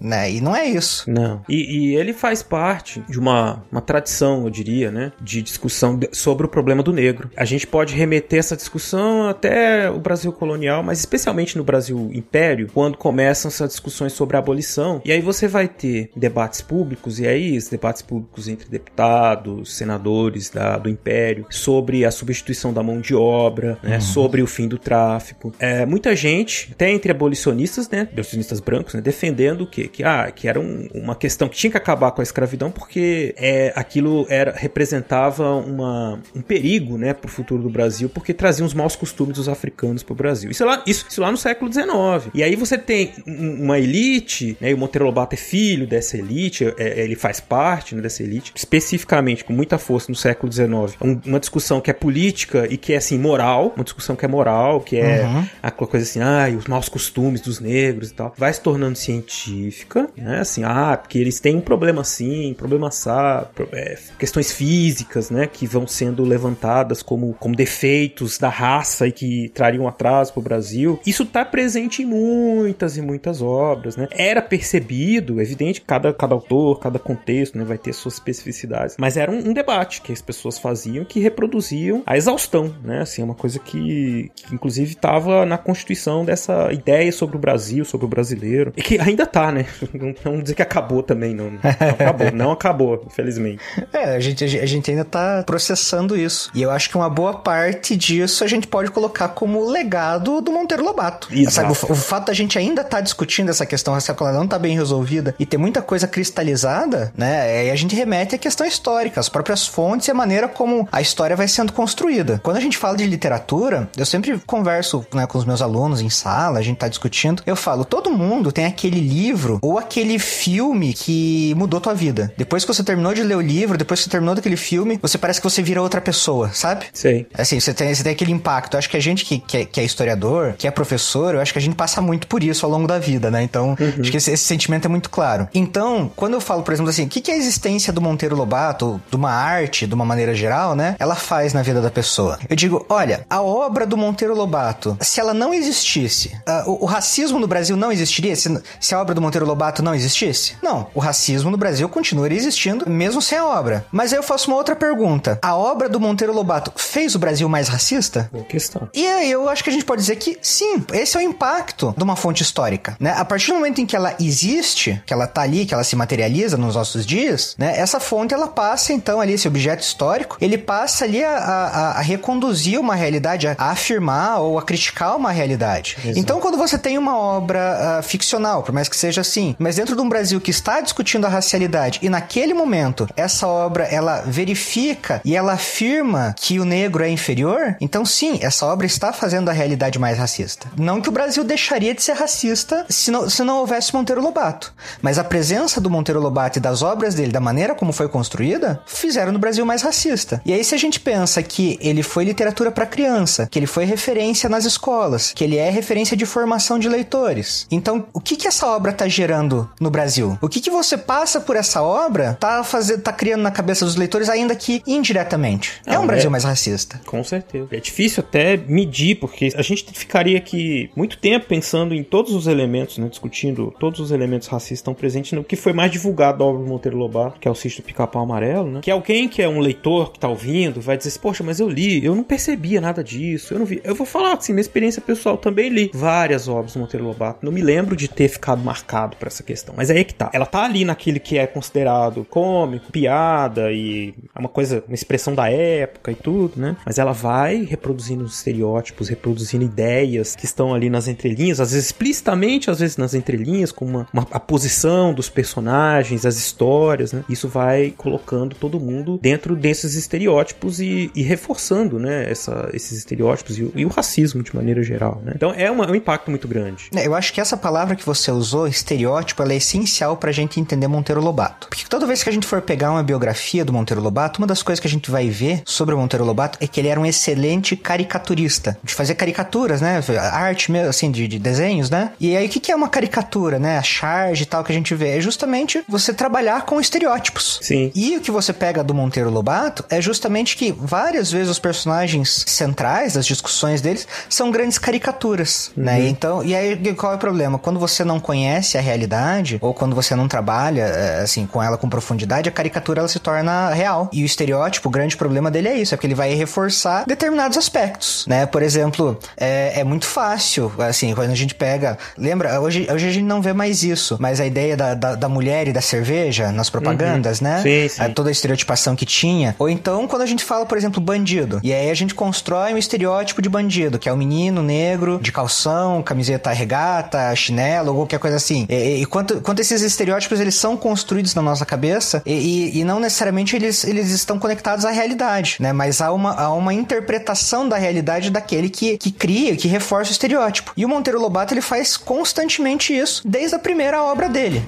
Né? 0.00 0.32
E 0.32 0.40
não 0.40 0.54
é 0.54 0.66
isso. 0.66 1.10
Não. 1.10 1.42
E, 1.48 1.90
e 1.92 1.96
ele 1.96 2.12
faz 2.12 2.42
parte 2.42 3.02
de 3.08 3.18
uma, 3.18 3.62
uma 3.70 3.80
tradição, 3.80 4.44
eu 4.44 4.50
diria, 4.50 4.90
né? 4.90 5.12
De 5.20 5.42
discussão 5.42 5.98
sobre 6.12 6.46
o 6.46 6.48
problema 6.48 6.82
do 6.82 6.92
negro. 6.92 7.30
A 7.36 7.44
gente 7.44 7.66
pode 7.66 7.94
remeter 7.94 8.38
essa 8.38 8.56
discussão 8.56 9.28
até 9.28 9.90
o 9.90 9.98
Brasil 9.98 10.32
colonial, 10.32 10.82
mas 10.82 10.98
especialmente 10.98 11.56
no 11.56 11.64
Brasil 11.64 12.10
império, 12.12 12.68
quando 12.72 12.96
começam 12.96 13.48
essas 13.48 13.68
discussões 13.70 14.12
sobre 14.12 14.36
a 14.36 14.40
abolição. 14.40 15.00
E 15.04 15.12
aí 15.12 15.20
você 15.20 15.46
vai 15.48 15.68
ter 15.68 16.10
debates 16.16 16.60
públicos, 16.60 17.18
e 17.20 17.26
aí 17.26 17.54
os 17.66 17.70
debates 17.70 18.02
públicos 18.02 18.48
entre 18.48 18.68
deputados, 18.68 19.76
senadores 19.76 20.50
da, 20.50 20.78
do 20.78 20.88
império, 20.88 21.46
sobre 21.50 22.04
a 22.04 22.10
substituição 22.10 22.72
da 22.72 22.82
mão 22.82 23.00
de 23.00 23.14
obra, 23.14 23.78
né? 23.82 24.00
Sobre 24.00 24.42
o 24.42 24.46
fim 24.46 24.68
do 24.68 24.78
tráfico. 24.78 25.52
É, 25.58 25.84
muita 25.84 26.14
gente, 26.14 26.68
até 26.72 26.90
entre 26.90 27.10
abolicionistas, 27.10 27.88
né? 27.88 28.08
Abolicionistas 28.12 28.60
brancos, 28.60 28.94
né? 28.94 29.00
Defendendo 29.00 29.62
o 29.62 29.66
quê? 29.66 29.88
Que, 29.88 30.02
ah, 30.04 30.30
que 30.30 30.48
era 30.48 30.58
um- 30.60 30.88
uma 30.94 31.14
questão 31.14 31.48
que 31.48 31.56
tinha 31.56 31.70
que 31.70 31.76
acabar 31.76 32.10
com 32.12 32.20
a 32.20 32.24
escravidão 32.24 32.70
porque 32.70 33.34
é, 33.36 33.72
aquilo 33.74 34.26
era, 34.28 34.52
representava 34.52 35.54
uma, 35.56 36.20
um 36.34 36.40
perigo, 36.42 36.96
né? 36.96 37.12
Pro 37.12 37.28
futuro 37.30 37.62
do 37.62 37.70
Brasil, 37.70 38.08
porque 38.08 38.32
trazia 38.32 38.64
os 38.64 38.74
maus 38.74 38.94
costumes 38.96 39.36
dos 39.36 39.48
africanos 39.48 40.02
pro 40.02 40.14
Brasil. 40.14 40.50
Isso 40.50 40.64
lá, 40.64 40.82
isso, 40.86 41.06
isso 41.08 41.20
lá 41.20 41.30
no 41.30 41.36
século 41.36 41.72
XIX. 41.72 42.30
E 42.34 42.42
aí 42.42 42.54
você 42.56 42.78
tem 42.78 43.12
um- 43.26 43.64
uma 43.64 43.78
elite, 43.78 44.56
né? 44.60 44.70
E 44.70 44.74
o 44.74 44.78
Monteiro 44.78 45.04
Lobato 45.06 45.34
é 45.34 45.38
filho 45.38 45.86
dessa 45.86 46.16
elite, 46.16 46.64
é- 46.78 47.00
ele 47.00 47.16
faz 47.16 47.40
parte 47.40 47.55
né, 47.94 48.00
dessa 48.02 48.22
elite, 48.22 48.52
especificamente 48.54 49.44
com 49.44 49.52
muita 49.52 49.78
força 49.78 50.10
no 50.10 50.14
século 50.16 50.52
XIX. 50.52 50.96
Um- 51.02 51.20
uma 51.26 51.40
discussão 51.40 51.80
que 51.80 51.90
é 51.90 51.94
política 51.94 52.66
e 52.70 52.76
que 52.76 52.92
é 52.92 52.96
assim 52.96 53.18
moral, 53.18 53.72
uma 53.76 53.84
discussão 53.84 54.14
que 54.16 54.24
é 54.24 54.28
moral, 54.28 54.80
que 54.80 54.96
é 54.96 55.24
Uhum. 55.26 55.44
aquela 55.62 55.88
coisa 55.90 56.04
assim, 56.04 56.20
ah, 56.20 56.46
os 56.56 56.66
maus 56.66 56.88
costumes 56.88 57.40
dos 57.40 57.60
negros 57.60 58.10
e 58.10 58.14
tal, 58.14 58.34
vai 58.36 58.52
se 58.52 58.60
tornando 58.60 58.96
científica, 58.96 60.08
né? 60.16 60.40
Assim, 60.40 60.62
ah, 60.64 60.96
porque 61.00 61.18
eles 61.18 61.40
têm 61.40 61.56
um 61.56 61.60
problema 61.60 62.00
assim, 62.00 62.54
problema 62.56 62.88
assado, 62.88 63.68
é, 63.72 63.98
questões 64.18 64.52
físicas, 64.52 65.30
né? 65.30 65.46
Que 65.46 65.66
vão 65.66 65.86
sendo 65.86 66.24
levantadas 66.24 67.02
como, 67.02 67.34
como 67.34 67.54
defeitos 67.54 68.38
da 68.38 68.48
raça 68.48 69.06
e 69.06 69.12
que 69.12 69.48
trariam 69.54 69.86
atraso 69.86 70.32
pro 70.32 70.42
Brasil. 70.42 70.98
Isso 71.06 71.24
tá 71.24 71.44
presente 71.44 72.02
em 72.02 72.06
muitas 72.06 72.96
e 72.96 73.02
muitas 73.02 73.40
obras, 73.42 73.96
né? 73.96 74.08
Era 74.10 74.42
percebido, 74.42 75.40
evidente, 75.40 75.80
cada, 75.80 76.12
cada 76.12 76.34
autor, 76.34 76.78
cada 76.80 76.98
contexto, 76.98 77.45
né? 77.54 77.64
Vai 77.64 77.78
ter 77.78 77.92
suas 77.92 78.14
especificidades. 78.14 78.96
Mas 78.98 79.16
era 79.16 79.30
um, 79.30 79.50
um 79.50 79.52
debate 79.52 80.00
que 80.02 80.12
as 80.12 80.22
pessoas 80.22 80.58
faziam 80.58 81.04
que 81.04 81.20
reproduziam 81.20 82.02
a 82.06 82.16
exaustão, 82.16 82.74
né? 82.82 83.02
Assim, 83.02 83.22
é 83.22 83.24
uma 83.24 83.34
coisa 83.34 83.58
que, 83.58 84.30
que 84.34 84.54
inclusive 84.54 84.92
estava 84.92 85.44
na 85.46 85.58
constituição 85.58 86.24
dessa 86.24 86.72
ideia 86.72 87.10
sobre 87.12 87.36
o 87.36 87.38
Brasil, 87.38 87.84
sobre 87.84 88.06
o 88.06 88.08
brasileiro. 88.08 88.72
E 88.76 88.82
que 88.82 88.98
ainda 88.98 89.26
tá, 89.26 89.50
né? 89.52 89.66
Não, 89.96 90.14
não 90.24 90.42
dizer 90.42 90.54
que 90.54 90.62
acabou 90.62 91.02
também, 91.02 91.34
não. 91.34 91.50
Não 91.50 91.60
acabou, 91.90 92.32
não 92.32 92.50
acabou, 92.50 93.04
infelizmente. 93.06 93.62
É, 93.92 94.16
a 94.16 94.20
gente, 94.20 94.44
a 94.44 94.66
gente 94.66 94.90
ainda 94.90 95.04
tá 95.04 95.42
processando 95.44 96.16
isso. 96.16 96.50
E 96.54 96.60
eu 96.60 96.70
acho 96.70 96.90
que 96.90 96.96
uma 96.96 97.08
boa 97.08 97.34
parte 97.34 97.96
disso 97.96 98.44
a 98.44 98.46
gente 98.46 98.66
pode 98.66 98.90
colocar 98.90 99.28
como 99.28 99.64
legado 99.70 100.40
do 100.40 100.52
Monteiro 100.52 100.84
Lobato. 100.84 101.28
Exato. 101.32 101.74
Sabe, 101.74 101.90
o, 101.90 101.92
o 101.92 101.96
fato 101.96 102.26
da 102.26 102.32
gente 102.32 102.58
ainda 102.58 102.84
tá 102.84 103.00
discutindo 103.00 103.50
essa 103.50 103.64
questão 103.64 103.94
racial, 103.94 104.16
ela 104.20 104.32
não 104.32 104.46
tá 104.46 104.58
bem 104.58 104.76
resolvida, 104.76 105.34
e 105.38 105.46
ter 105.46 105.56
muita 105.56 105.80
coisa 105.82 106.06
cristalizada, 106.06 107.12
né? 107.16 107.35
E 107.66 107.70
a 107.70 107.76
gente 107.76 107.94
remete 107.94 108.34
à 108.34 108.38
questão 108.38 108.66
histórica, 108.66 109.20
as 109.20 109.28
próprias 109.28 109.66
fontes 109.66 110.08
e 110.08 110.10
a 110.10 110.14
maneira 110.14 110.48
como 110.48 110.88
a 110.90 111.00
história 111.00 111.36
vai 111.36 111.48
sendo 111.48 111.72
construída. 111.72 112.40
Quando 112.42 112.56
a 112.56 112.60
gente 112.60 112.76
fala 112.76 112.96
de 112.96 113.06
literatura, 113.06 113.88
eu 113.96 114.06
sempre 114.06 114.38
converso 114.46 115.06
né, 115.12 115.26
com 115.26 115.38
os 115.38 115.44
meus 115.44 115.62
alunos 115.62 116.00
em 116.00 116.10
sala, 116.10 116.58
a 116.58 116.62
gente 116.62 116.78
tá 116.78 116.88
discutindo, 116.88 117.42
eu 117.46 117.56
falo, 117.56 117.84
todo 117.84 118.10
mundo 118.10 118.52
tem 118.52 118.64
aquele 118.64 119.00
livro 119.00 119.58
ou 119.62 119.78
aquele 119.78 120.18
filme 120.18 120.92
que 120.92 121.54
mudou 121.56 121.80
tua 121.80 121.94
vida. 121.94 122.32
Depois 122.36 122.64
que 122.64 122.72
você 122.72 122.82
terminou 122.82 123.14
de 123.14 123.22
ler 123.22 123.36
o 123.36 123.40
livro, 123.40 123.78
depois 123.78 124.00
que 124.00 124.04
você 124.04 124.10
terminou 124.10 124.34
daquele 124.34 124.56
filme, 124.56 124.98
você 125.00 125.18
parece 125.18 125.40
que 125.40 125.48
você 125.48 125.62
vira 125.62 125.82
outra 125.82 126.00
pessoa, 126.00 126.50
sabe? 126.52 126.86
Sei. 126.92 127.26
Assim, 127.34 127.60
você 127.60 127.72
tem, 127.72 127.94
você 127.94 128.02
tem 128.02 128.12
aquele 128.12 128.32
impacto. 128.32 128.74
Eu 128.74 128.78
acho 128.78 128.88
que 128.88 128.96
a 128.96 129.00
gente 129.00 129.24
que, 129.24 129.38
que, 129.38 129.56
é, 129.58 129.64
que 129.64 129.80
é 129.80 129.84
historiador, 129.84 130.54
que 130.56 130.66
é 130.66 130.70
professor, 130.70 131.34
eu 131.34 131.40
acho 131.40 131.52
que 131.52 131.58
a 131.58 131.62
gente 131.62 131.74
passa 131.74 132.00
muito 132.00 132.26
por 132.26 132.42
isso 132.42 132.64
ao 132.64 132.72
longo 132.72 132.86
da 132.86 132.98
vida, 132.98 133.30
né? 133.30 133.42
Então, 133.42 133.76
acho 134.00 134.10
que 134.10 134.16
esse, 134.16 134.30
esse 134.30 134.44
sentimento 134.44 134.86
é 134.86 134.88
muito 134.88 135.10
claro. 135.10 135.48
Então, 135.54 136.10
quando 136.14 136.34
eu 136.34 136.40
falo, 136.40 136.62
por 136.62 136.72
exemplo, 136.72 136.90
assim, 136.90 137.08
que, 137.16 137.20
que 137.22 137.30
a 137.30 137.36
existência 137.36 137.92
do 137.92 138.00
Monteiro 138.00 138.36
Lobato, 138.36 139.00
de 139.08 139.16
uma 139.16 139.30
arte, 139.30 139.86
de 139.86 139.94
uma 139.94 140.04
maneira 140.04 140.34
geral, 140.34 140.74
né? 140.74 140.96
Ela 140.98 141.14
faz 141.14 141.54
na 141.54 141.62
vida 141.62 141.80
da 141.80 141.90
pessoa. 141.90 142.38
Eu 142.48 142.54
digo, 142.54 142.84
olha, 142.88 143.24
a 143.30 143.40
obra 143.40 143.86
do 143.86 143.96
Monteiro 143.96 144.34
Lobato, 144.34 144.96
se 145.00 145.18
ela 145.18 145.32
não 145.32 145.54
existisse, 145.54 146.36
ah, 146.46 146.64
o, 146.66 146.84
o 146.84 146.86
racismo 146.86 147.38
no 147.38 147.46
Brasil 147.46 147.76
não 147.76 147.90
existiria 147.90 148.36
se, 148.36 148.62
se 148.78 148.94
a 148.94 149.00
obra 149.00 149.14
do 149.14 149.22
Monteiro 149.22 149.46
Lobato 149.46 149.82
não 149.82 149.94
existisse? 149.94 150.56
Não, 150.62 150.88
o 150.94 151.00
racismo 151.00 151.50
no 151.50 151.56
Brasil 151.56 151.88
continuaria 151.88 152.36
existindo, 152.36 152.88
mesmo 152.88 153.22
sem 153.22 153.38
a 153.38 153.46
obra. 153.46 153.86
Mas 153.90 154.12
aí 154.12 154.18
eu 154.18 154.22
faço 154.22 154.50
uma 154.50 154.56
outra 154.58 154.76
pergunta. 154.76 155.38
A 155.40 155.56
obra 155.56 155.88
do 155.88 155.98
Monteiro 155.98 156.34
Lobato 156.34 156.70
fez 156.76 157.14
o 157.14 157.18
Brasil 157.18 157.48
mais 157.48 157.68
racista? 157.68 158.28
Boa 158.30 158.44
questão. 158.44 158.90
E 158.92 159.06
aí 159.06 159.30
eu 159.30 159.48
acho 159.48 159.64
que 159.64 159.70
a 159.70 159.72
gente 159.72 159.86
pode 159.86 160.02
dizer 160.02 160.16
que 160.16 160.38
sim, 160.42 160.84
esse 160.92 161.16
é 161.16 161.20
o 161.20 161.22
impacto 161.22 161.94
de 161.96 162.04
uma 162.04 162.14
fonte 162.16 162.42
histórica, 162.42 162.94
né? 163.00 163.14
A 163.16 163.24
partir 163.24 163.48
do 163.48 163.54
momento 163.54 163.80
em 163.80 163.86
que 163.86 163.96
ela 163.96 164.14
existe, 164.20 165.02
que 165.06 165.14
ela 165.14 165.26
tá 165.26 165.40
ali, 165.40 165.64
que 165.64 165.72
ela 165.72 165.84
se 165.84 165.96
materializa 165.96 166.58
nos 166.58 166.74
nossos 166.74 167.05
dias, 167.06 167.54
né? 167.58 167.74
Essa 167.78 168.00
fonte 168.00 168.34
ela 168.34 168.48
passa 168.48 168.92
então 168.92 169.20
ali 169.20 169.32
esse 169.34 169.46
objeto 169.48 169.82
histórico, 169.82 170.36
ele 170.40 170.58
passa 170.58 171.04
ali 171.04 171.22
a, 171.24 171.30
a- 171.38 171.90
a 171.98 172.00
reconduzir 172.00 172.78
uma 172.80 172.94
realidade, 172.94 173.46
a, 173.48 173.54
a 173.58 173.70
afirmar 173.70 174.40
ou 174.40 174.58
a 174.58 174.62
criticar 174.62 175.16
uma 175.16 175.30
realidade. 175.30 175.96
Então 176.16 176.40
quando 176.40 176.56
você 176.58 176.76
tem 176.78 176.98
uma 176.98 177.16
obra 177.18 177.98
ah, 177.98 178.02
ficcional, 178.02 178.62
por 178.62 178.72
mais 178.72 178.88
que 178.88 178.96
seja 178.96 179.20
assim, 179.20 179.54
mas 179.58 179.76
dentro 179.76 179.94
de 179.94 180.02
um 180.02 180.08
Brasil 180.08 180.40
que 180.40 180.50
está 180.50 180.80
discutindo 180.80 181.24
a 181.24 181.28
racialidade 181.28 182.00
e 182.02 182.08
naquele 182.08 182.52
momento 182.54 183.08
essa 183.16 183.46
obra 183.46 183.84
ela 183.84 184.22
verifica 184.56 185.20
e 185.24 185.36
ela 185.36 185.52
afirma 185.52 186.34
que 186.36 186.58
o 186.58 186.64
negro 186.64 187.04
é 187.04 187.08
inferior, 187.10 187.76
então 187.80 188.04
sim, 188.04 188.38
essa 188.42 188.66
obra 188.66 188.86
está 188.86 189.12
fazendo 189.12 189.48
a 189.48 189.52
realidade 189.52 189.98
mais 189.98 190.18
racista. 190.18 190.66
Não 190.76 191.00
que 191.00 191.08
o 191.08 191.12
Brasil 191.12 191.44
deixaria 191.44 191.94
de 191.94 192.02
ser 192.02 192.14
racista 192.14 192.84
se 192.88 193.10
não, 193.10 193.28
se 193.28 193.42
não 193.44 193.58
houvesse 193.58 193.94
Monteiro 193.94 194.22
Lobato, 194.22 194.72
mas 195.02 195.18
a 195.18 195.24
presença 195.24 195.80
do 195.80 195.90
Monteiro 195.90 196.20
Lobato 196.20 196.58
e 196.58 196.60
das 196.60 196.82
obras 196.82 196.95
dele, 197.14 197.32
da 197.32 197.40
maneira 197.40 197.74
como 197.74 197.92
foi 197.92 198.08
construída, 198.08 198.80
fizeram 198.86 199.32
no 199.32 199.38
Brasil 199.38 199.64
mais 199.66 199.82
racista. 199.82 200.40
E 200.44 200.52
aí 200.52 200.64
se 200.64 200.74
a 200.74 200.78
gente 200.78 200.98
pensa 201.00 201.42
que 201.42 201.78
ele 201.80 202.02
foi 202.02 202.24
literatura 202.24 202.70
para 202.70 202.86
criança, 202.86 203.46
que 203.50 203.58
ele 203.58 203.66
foi 203.66 203.84
referência 203.84 204.48
nas 204.48 204.64
escolas, 204.64 205.32
que 205.32 205.44
ele 205.44 205.56
é 205.56 205.70
referência 205.70 206.16
de 206.16 206.26
formação 206.26 206.78
de 206.78 206.88
leitores. 206.88 207.66
Então, 207.70 208.06
o 208.12 208.20
que 208.20 208.36
que 208.36 208.48
essa 208.48 208.66
obra 208.66 208.92
tá 208.92 209.06
gerando 209.08 209.68
no 209.80 209.90
Brasil? 209.90 210.38
O 210.40 210.48
que 210.48 210.60
que 210.60 210.70
você 210.70 210.96
passa 210.96 211.40
por 211.40 211.56
essa 211.56 211.82
obra 211.82 212.36
tá 212.40 212.62
fazendo, 212.64 213.02
tá 213.02 213.12
criando 213.12 213.42
na 213.42 213.50
cabeça 213.50 213.84
dos 213.84 213.96
leitores 213.96 214.28
ainda 214.28 214.54
que 214.54 214.82
indiretamente? 214.86 215.80
é 215.86 215.94
Não, 215.94 216.02
um 216.04 216.06
Brasil 216.06 216.28
é- 216.28 216.30
mais 216.30 216.44
racista. 216.44 217.00
Com 217.06 217.22
certeza. 217.22 217.68
É 217.70 217.80
difícil 217.80 218.22
até 218.26 218.56
medir, 218.56 219.16
porque 219.16 219.52
a 219.56 219.62
gente 219.62 219.86
ficaria 219.92 220.38
aqui 220.38 220.90
muito 220.96 221.18
tempo 221.18 221.46
pensando 221.46 221.94
em 221.94 222.02
todos 222.02 222.32
os 222.34 222.46
elementos, 222.46 222.98
né? 222.98 223.08
Discutindo 223.08 223.74
todos 223.78 224.00
os 224.00 224.10
elementos 224.10 224.48
racistas 224.48 224.78
estão 224.78 224.94
presentes 224.94 225.32
no 225.32 225.44
que 225.44 225.56
foi 225.56 225.72
mais 225.72 225.90
divulgado 225.90 226.38
da 226.38 226.44
obra 226.44 226.62
do 226.62 226.68
Monteiro 226.86 226.96
Lobato, 226.96 227.40
que 227.40 227.48
é 227.48 227.50
o 227.50 227.54
do 227.54 227.82
Pica-Pau 227.82 228.22
Amarelo, 228.22 228.70
né? 228.70 228.80
Que 228.82 228.90
alguém 228.90 229.28
que 229.28 229.42
é 229.42 229.48
um 229.48 229.58
leitor 229.58 230.12
que 230.12 230.20
tá 230.20 230.28
ouvindo 230.28 230.80
vai 230.80 230.96
dizer 230.96 231.08
assim, 231.08 231.18
poxa, 231.18 231.42
mas 231.42 231.58
eu 231.58 231.68
li, 231.68 232.04
eu 232.04 232.14
não 232.14 232.22
percebia 232.22 232.80
nada 232.80 233.02
disso, 233.02 233.54
eu 233.54 233.58
não 233.58 233.66
vi. 233.66 233.80
Eu 233.82 233.94
vou 233.94 234.06
falar 234.06 234.34
assim, 234.34 234.52
minha 234.52 234.60
experiência 234.60 235.02
pessoal, 235.02 235.36
também 235.36 235.68
li 235.68 235.90
várias 235.92 236.48
obras 236.48 236.74
do 236.74 236.80
Monteiro 236.80 237.04
Lobato. 237.04 237.44
Não 237.44 237.52
me 237.52 237.60
lembro 237.60 237.96
de 237.96 238.08
ter 238.08 238.28
ficado 238.28 238.62
marcado 238.62 239.16
por 239.16 239.26
essa 239.26 239.42
questão. 239.42 239.74
Mas 239.76 239.90
é 239.90 239.94
aí 239.94 240.04
que 240.04 240.14
tá. 240.14 240.30
Ela 240.32 240.46
tá 240.46 240.64
ali 240.64 240.84
naquele 240.84 241.18
que 241.18 241.38
é 241.38 241.46
considerado 241.46 242.24
cômico, 242.28 242.92
piada 242.92 243.72
e 243.72 244.14
é 244.34 244.38
uma 244.38 244.48
coisa, 244.48 244.84
uma 244.86 244.94
expressão 244.94 245.34
da 245.34 245.50
época 245.50 246.12
e 246.12 246.14
tudo, 246.14 246.60
né? 246.60 246.76
Mas 246.84 246.98
ela 246.98 247.12
vai 247.12 247.64
reproduzindo 247.64 248.24
os 248.24 248.36
estereótipos, 248.36 249.08
reproduzindo 249.08 249.64
ideias 249.64 250.36
que 250.36 250.44
estão 250.44 250.74
ali 250.74 250.88
nas 250.88 251.08
entrelinhas, 251.08 251.60
às 251.60 251.72
vezes 251.72 251.86
explicitamente, 251.86 252.70
às 252.70 252.78
vezes 252.78 252.96
nas 252.96 253.14
entrelinhas, 253.14 253.72
com 253.72 253.84
uma, 253.84 254.06
uma 254.12 254.26
a 254.30 254.40
posição 254.40 255.14
dos 255.14 255.28
personagens, 255.28 256.26
as 256.26 256.36
histórias, 256.36 256.75
né? 257.12 257.24
Isso 257.28 257.48
vai 257.48 257.92
colocando 257.96 258.54
todo 258.54 258.80
mundo 258.80 259.18
dentro 259.22 259.56
desses 259.56 259.94
estereótipos 259.94 260.80
e, 260.80 261.10
e 261.14 261.22
reforçando, 261.22 261.98
né? 261.98 262.30
Essa, 262.30 262.70
esses 262.72 262.98
estereótipos 262.98 263.58
e 263.58 263.62
o, 263.62 263.72
e 263.74 263.84
o 263.84 263.88
racismo 263.88 264.42
de 264.42 264.54
maneira 264.54 264.82
geral, 264.82 265.20
né? 265.24 265.32
Então 265.34 265.52
é, 265.52 265.70
uma, 265.70 265.84
é 265.84 265.90
um 265.90 265.94
impacto 265.94 266.30
muito 266.30 266.48
grande. 266.48 266.90
Eu 266.92 267.14
acho 267.14 267.32
que 267.32 267.40
essa 267.40 267.56
palavra 267.56 267.96
que 267.96 268.04
você 268.04 268.30
usou, 268.30 268.66
estereótipo, 268.66 269.42
ela 269.42 269.52
é 269.52 269.56
essencial 269.56 270.16
pra 270.16 270.32
gente 270.32 270.60
entender 270.60 270.86
Monteiro 270.88 271.20
Lobato. 271.20 271.68
Porque 271.68 271.84
toda 271.88 272.06
vez 272.06 272.22
que 272.22 272.28
a 272.28 272.32
gente 272.32 272.46
for 272.46 272.60
pegar 272.60 272.90
uma 272.90 273.02
biografia 273.02 273.64
do 273.64 273.72
Monteiro 273.72 274.02
Lobato, 274.02 274.40
uma 274.40 274.46
das 274.46 274.62
coisas 274.62 274.80
que 274.80 274.86
a 274.86 274.90
gente 274.90 275.10
vai 275.10 275.28
ver 275.28 275.62
sobre 275.64 275.94
o 275.94 275.98
Monteiro 275.98 276.24
Lobato 276.24 276.58
é 276.60 276.66
que 276.66 276.80
ele 276.80 276.88
era 276.88 277.00
um 277.00 277.06
excelente 277.06 277.76
caricaturista, 277.76 278.78
de 278.82 278.94
fazer 278.94 279.14
caricaturas, 279.14 279.80
né? 279.80 280.00
Arte 280.32 280.70
mesmo, 280.70 280.88
assim, 280.88 281.10
de, 281.10 281.28
de 281.28 281.38
desenhos, 281.38 281.90
né? 281.90 282.12
E 282.20 282.36
aí, 282.36 282.46
o 282.46 282.48
que, 282.48 282.60
que 282.60 282.72
é 282.72 282.76
uma 282.76 282.88
caricatura, 282.88 283.58
né? 283.58 283.78
A 283.78 283.82
charge 283.82 284.42
e 284.42 284.46
tal 284.46 284.64
que 284.64 284.72
a 284.72 284.74
gente 284.74 284.94
vê 284.94 285.16
é 285.16 285.20
justamente 285.20 285.82
você 285.88 286.12
trabalhar 286.12 286.62
com 286.66 286.80
estereótipos. 286.80 287.58
Sim. 287.62 287.90
E 287.94 288.16
o 288.16 288.20
que 288.20 288.30
você 288.30 288.52
pega 288.52 288.82
do 288.84 288.92
Monteiro 288.92 289.30
Lobato 289.30 289.84
é 289.88 290.00
justamente 290.00 290.56
que 290.56 290.72
várias 290.76 291.30
vezes 291.30 291.48
os 291.48 291.58
personagens 291.58 292.44
centrais, 292.46 293.16
as 293.16 293.26
discussões 293.26 293.80
deles, 293.80 294.06
são 294.28 294.50
grandes 294.50 294.78
caricaturas, 294.78 295.70
Uhum. 295.76 295.84
né? 295.84 296.08
Então, 296.08 296.42
e 296.44 296.54
aí 296.54 296.76
qual 296.94 297.12
é 297.12 297.16
o 297.16 297.18
problema? 297.18 297.58
Quando 297.58 297.78
você 297.78 298.04
não 298.04 298.18
conhece 298.20 298.76
a 298.76 298.80
realidade 298.80 299.58
ou 299.60 299.72
quando 299.72 299.94
você 299.94 300.14
não 300.14 300.26
trabalha 300.28 300.82
eh, 300.82 301.20
assim 301.22 301.46
com 301.46 301.62
ela 301.62 301.76
com 301.76 301.88
profundidade, 301.88 302.48
a 302.48 302.52
caricatura 302.52 303.00
ela 303.00 303.08
se 303.08 303.18
torna 303.18 303.70
real. 303.70 304.10
E 304.12 304.22
o 304.22 304.26
estereótipo, 304.26 304.88
o 304.88 304.90
grande 304.90 305.16
problema 305.16 305.50
dele 305.50 305.68
é 305.68 305.74
isso, 305.78 305.94
é 305.94 305.98
que 305.98 306.06
ele 306.06 306.14
vai 306.14 306.34
reforçar 306.34 307.04
determinados 307.06 307.56
aspectos, 307.56 308.24
né? 308.26 308.46
Por 308.46 308.62
exemplo, 308.62 309.18
é, 309.36 309.80
é 309.80 309.84
muito 309.84 310.06
fácil, 310.06 310.72
assim, 310.78 311.14
quando 311.14 311.30
a 311.30 311.34
gente 311.34 311.54
pega, 311.54 311.96
lembra? 312.18 312.60
Hoje, 312.60 312.86
hoje 312.92 313.08
a 313.08 313.12
gente 313.12 313.24
não 313.24 313.40
vê 313.40 313.52
mais 313.52 313.82
isso, 313.82 314.16
mas 314.20 314.40
a 314.40 314.46
ideia 314.46 314.76
da, 314.76 314.94
da, 314.94 315.14
da 315.14 315.28
mulher 315.28 315.68
e 315.68 315.72
da 315.72 315.80
cerveja 315.80 316.50
nas 316.56 316.70
propagandas, 316.70 317.40
né? 317.40 317.60
Sim, 317.62 317.88
sim. 317.88 318.02
A- 318.02 318.08
toda 318.08 318.28
a 318.28 318.32
estereotipação 318.32 318.96
que 318.96 319.04
tinha. 319.06 319.54
Ou 319.58 319.68
então, 319.68 320.06
quando 320.08 320.22
a 320.22 320.26
gente 320.26 320.42
fala, 320.44 320.64
por 320.66 320.76
exemplo, 320.78 321.00
bandido. 321.00 321.60
E 321.62 321.72
aí 321.72 321.90
a 321.90 321.94
gente 321.94 322.14
constrói 322.14 322.72
um 322.72 322.78
estereótipo 322.78 323.42
de 323.42 323.48
bandido, 323.48 323.98
que 323.98 324.08
é 324.08 324.12
o 324.12 324.16
menino 324.16 324.62
negro, 324.62 325.18
de 325.20 325.30
calção, 325.32 326.02
camiseta 326.02 326.50
regata, 326.52 327.34
chinelo, 327.36 327.90
ou 327.90 327.96
qualquer 327.98 328.18
coisa 328.18 328.36
assim. 328.36 328.66
E, 328.68 328.74
e- 328.74 329.02
e 329.02 329.06
quanto, 329.06 329.40
quanto 329.40 329.60
esses 329.60 329.82
estereótipos 329.82 330.40
eles 330.40 330.54
são 330.54 330.76
construídos 330.76 331.34
na 331.34 331.42
nossa 331.42 331.66
cabeça, 331.66 332.22
e, 332.24 332.32
e- 332.32 332.78
e 332.80 332.84
não 332.84 332.98
necessariamente 333.00 333.54
eles, 333.56 333.84
eles 333.84 334.10
estão 334.10 334.38
conectados 334.38 334.84
à 334.84 334.90
realidade, 334.90 335.56
né? 335.60 335.72
Mas 335.72 336.00
há 336.00 336.12
uma, 336.12 336.32
há 336.34 336.52
uma 336.52 336.72
interpretação 336.72 337.68
da 337.68 337.76
realidade 337.76 338.30
daquele 338.30 338.68
que, 338.68 338.96
que 338.98 339.10
cria, 339.10 339.56
que 339.56 339.68
reforça 339.68 340.10
o 340.10 340.12
estereótipo. 340.12 340.72
E 340.76 340.84
o 340.84 340.88
Monteiro 340.88 341.20
Lobato, 341.20 341.52
ele 341.54 341.60
faz 341.60 341.96
constantemente 341.96 342.96
isso, 342.96 343.22
desde 343.24 343.54
a 343.54 343.58
primeira 343.58 344.02
obra 344.02 344.28
dele. 344.28 344.64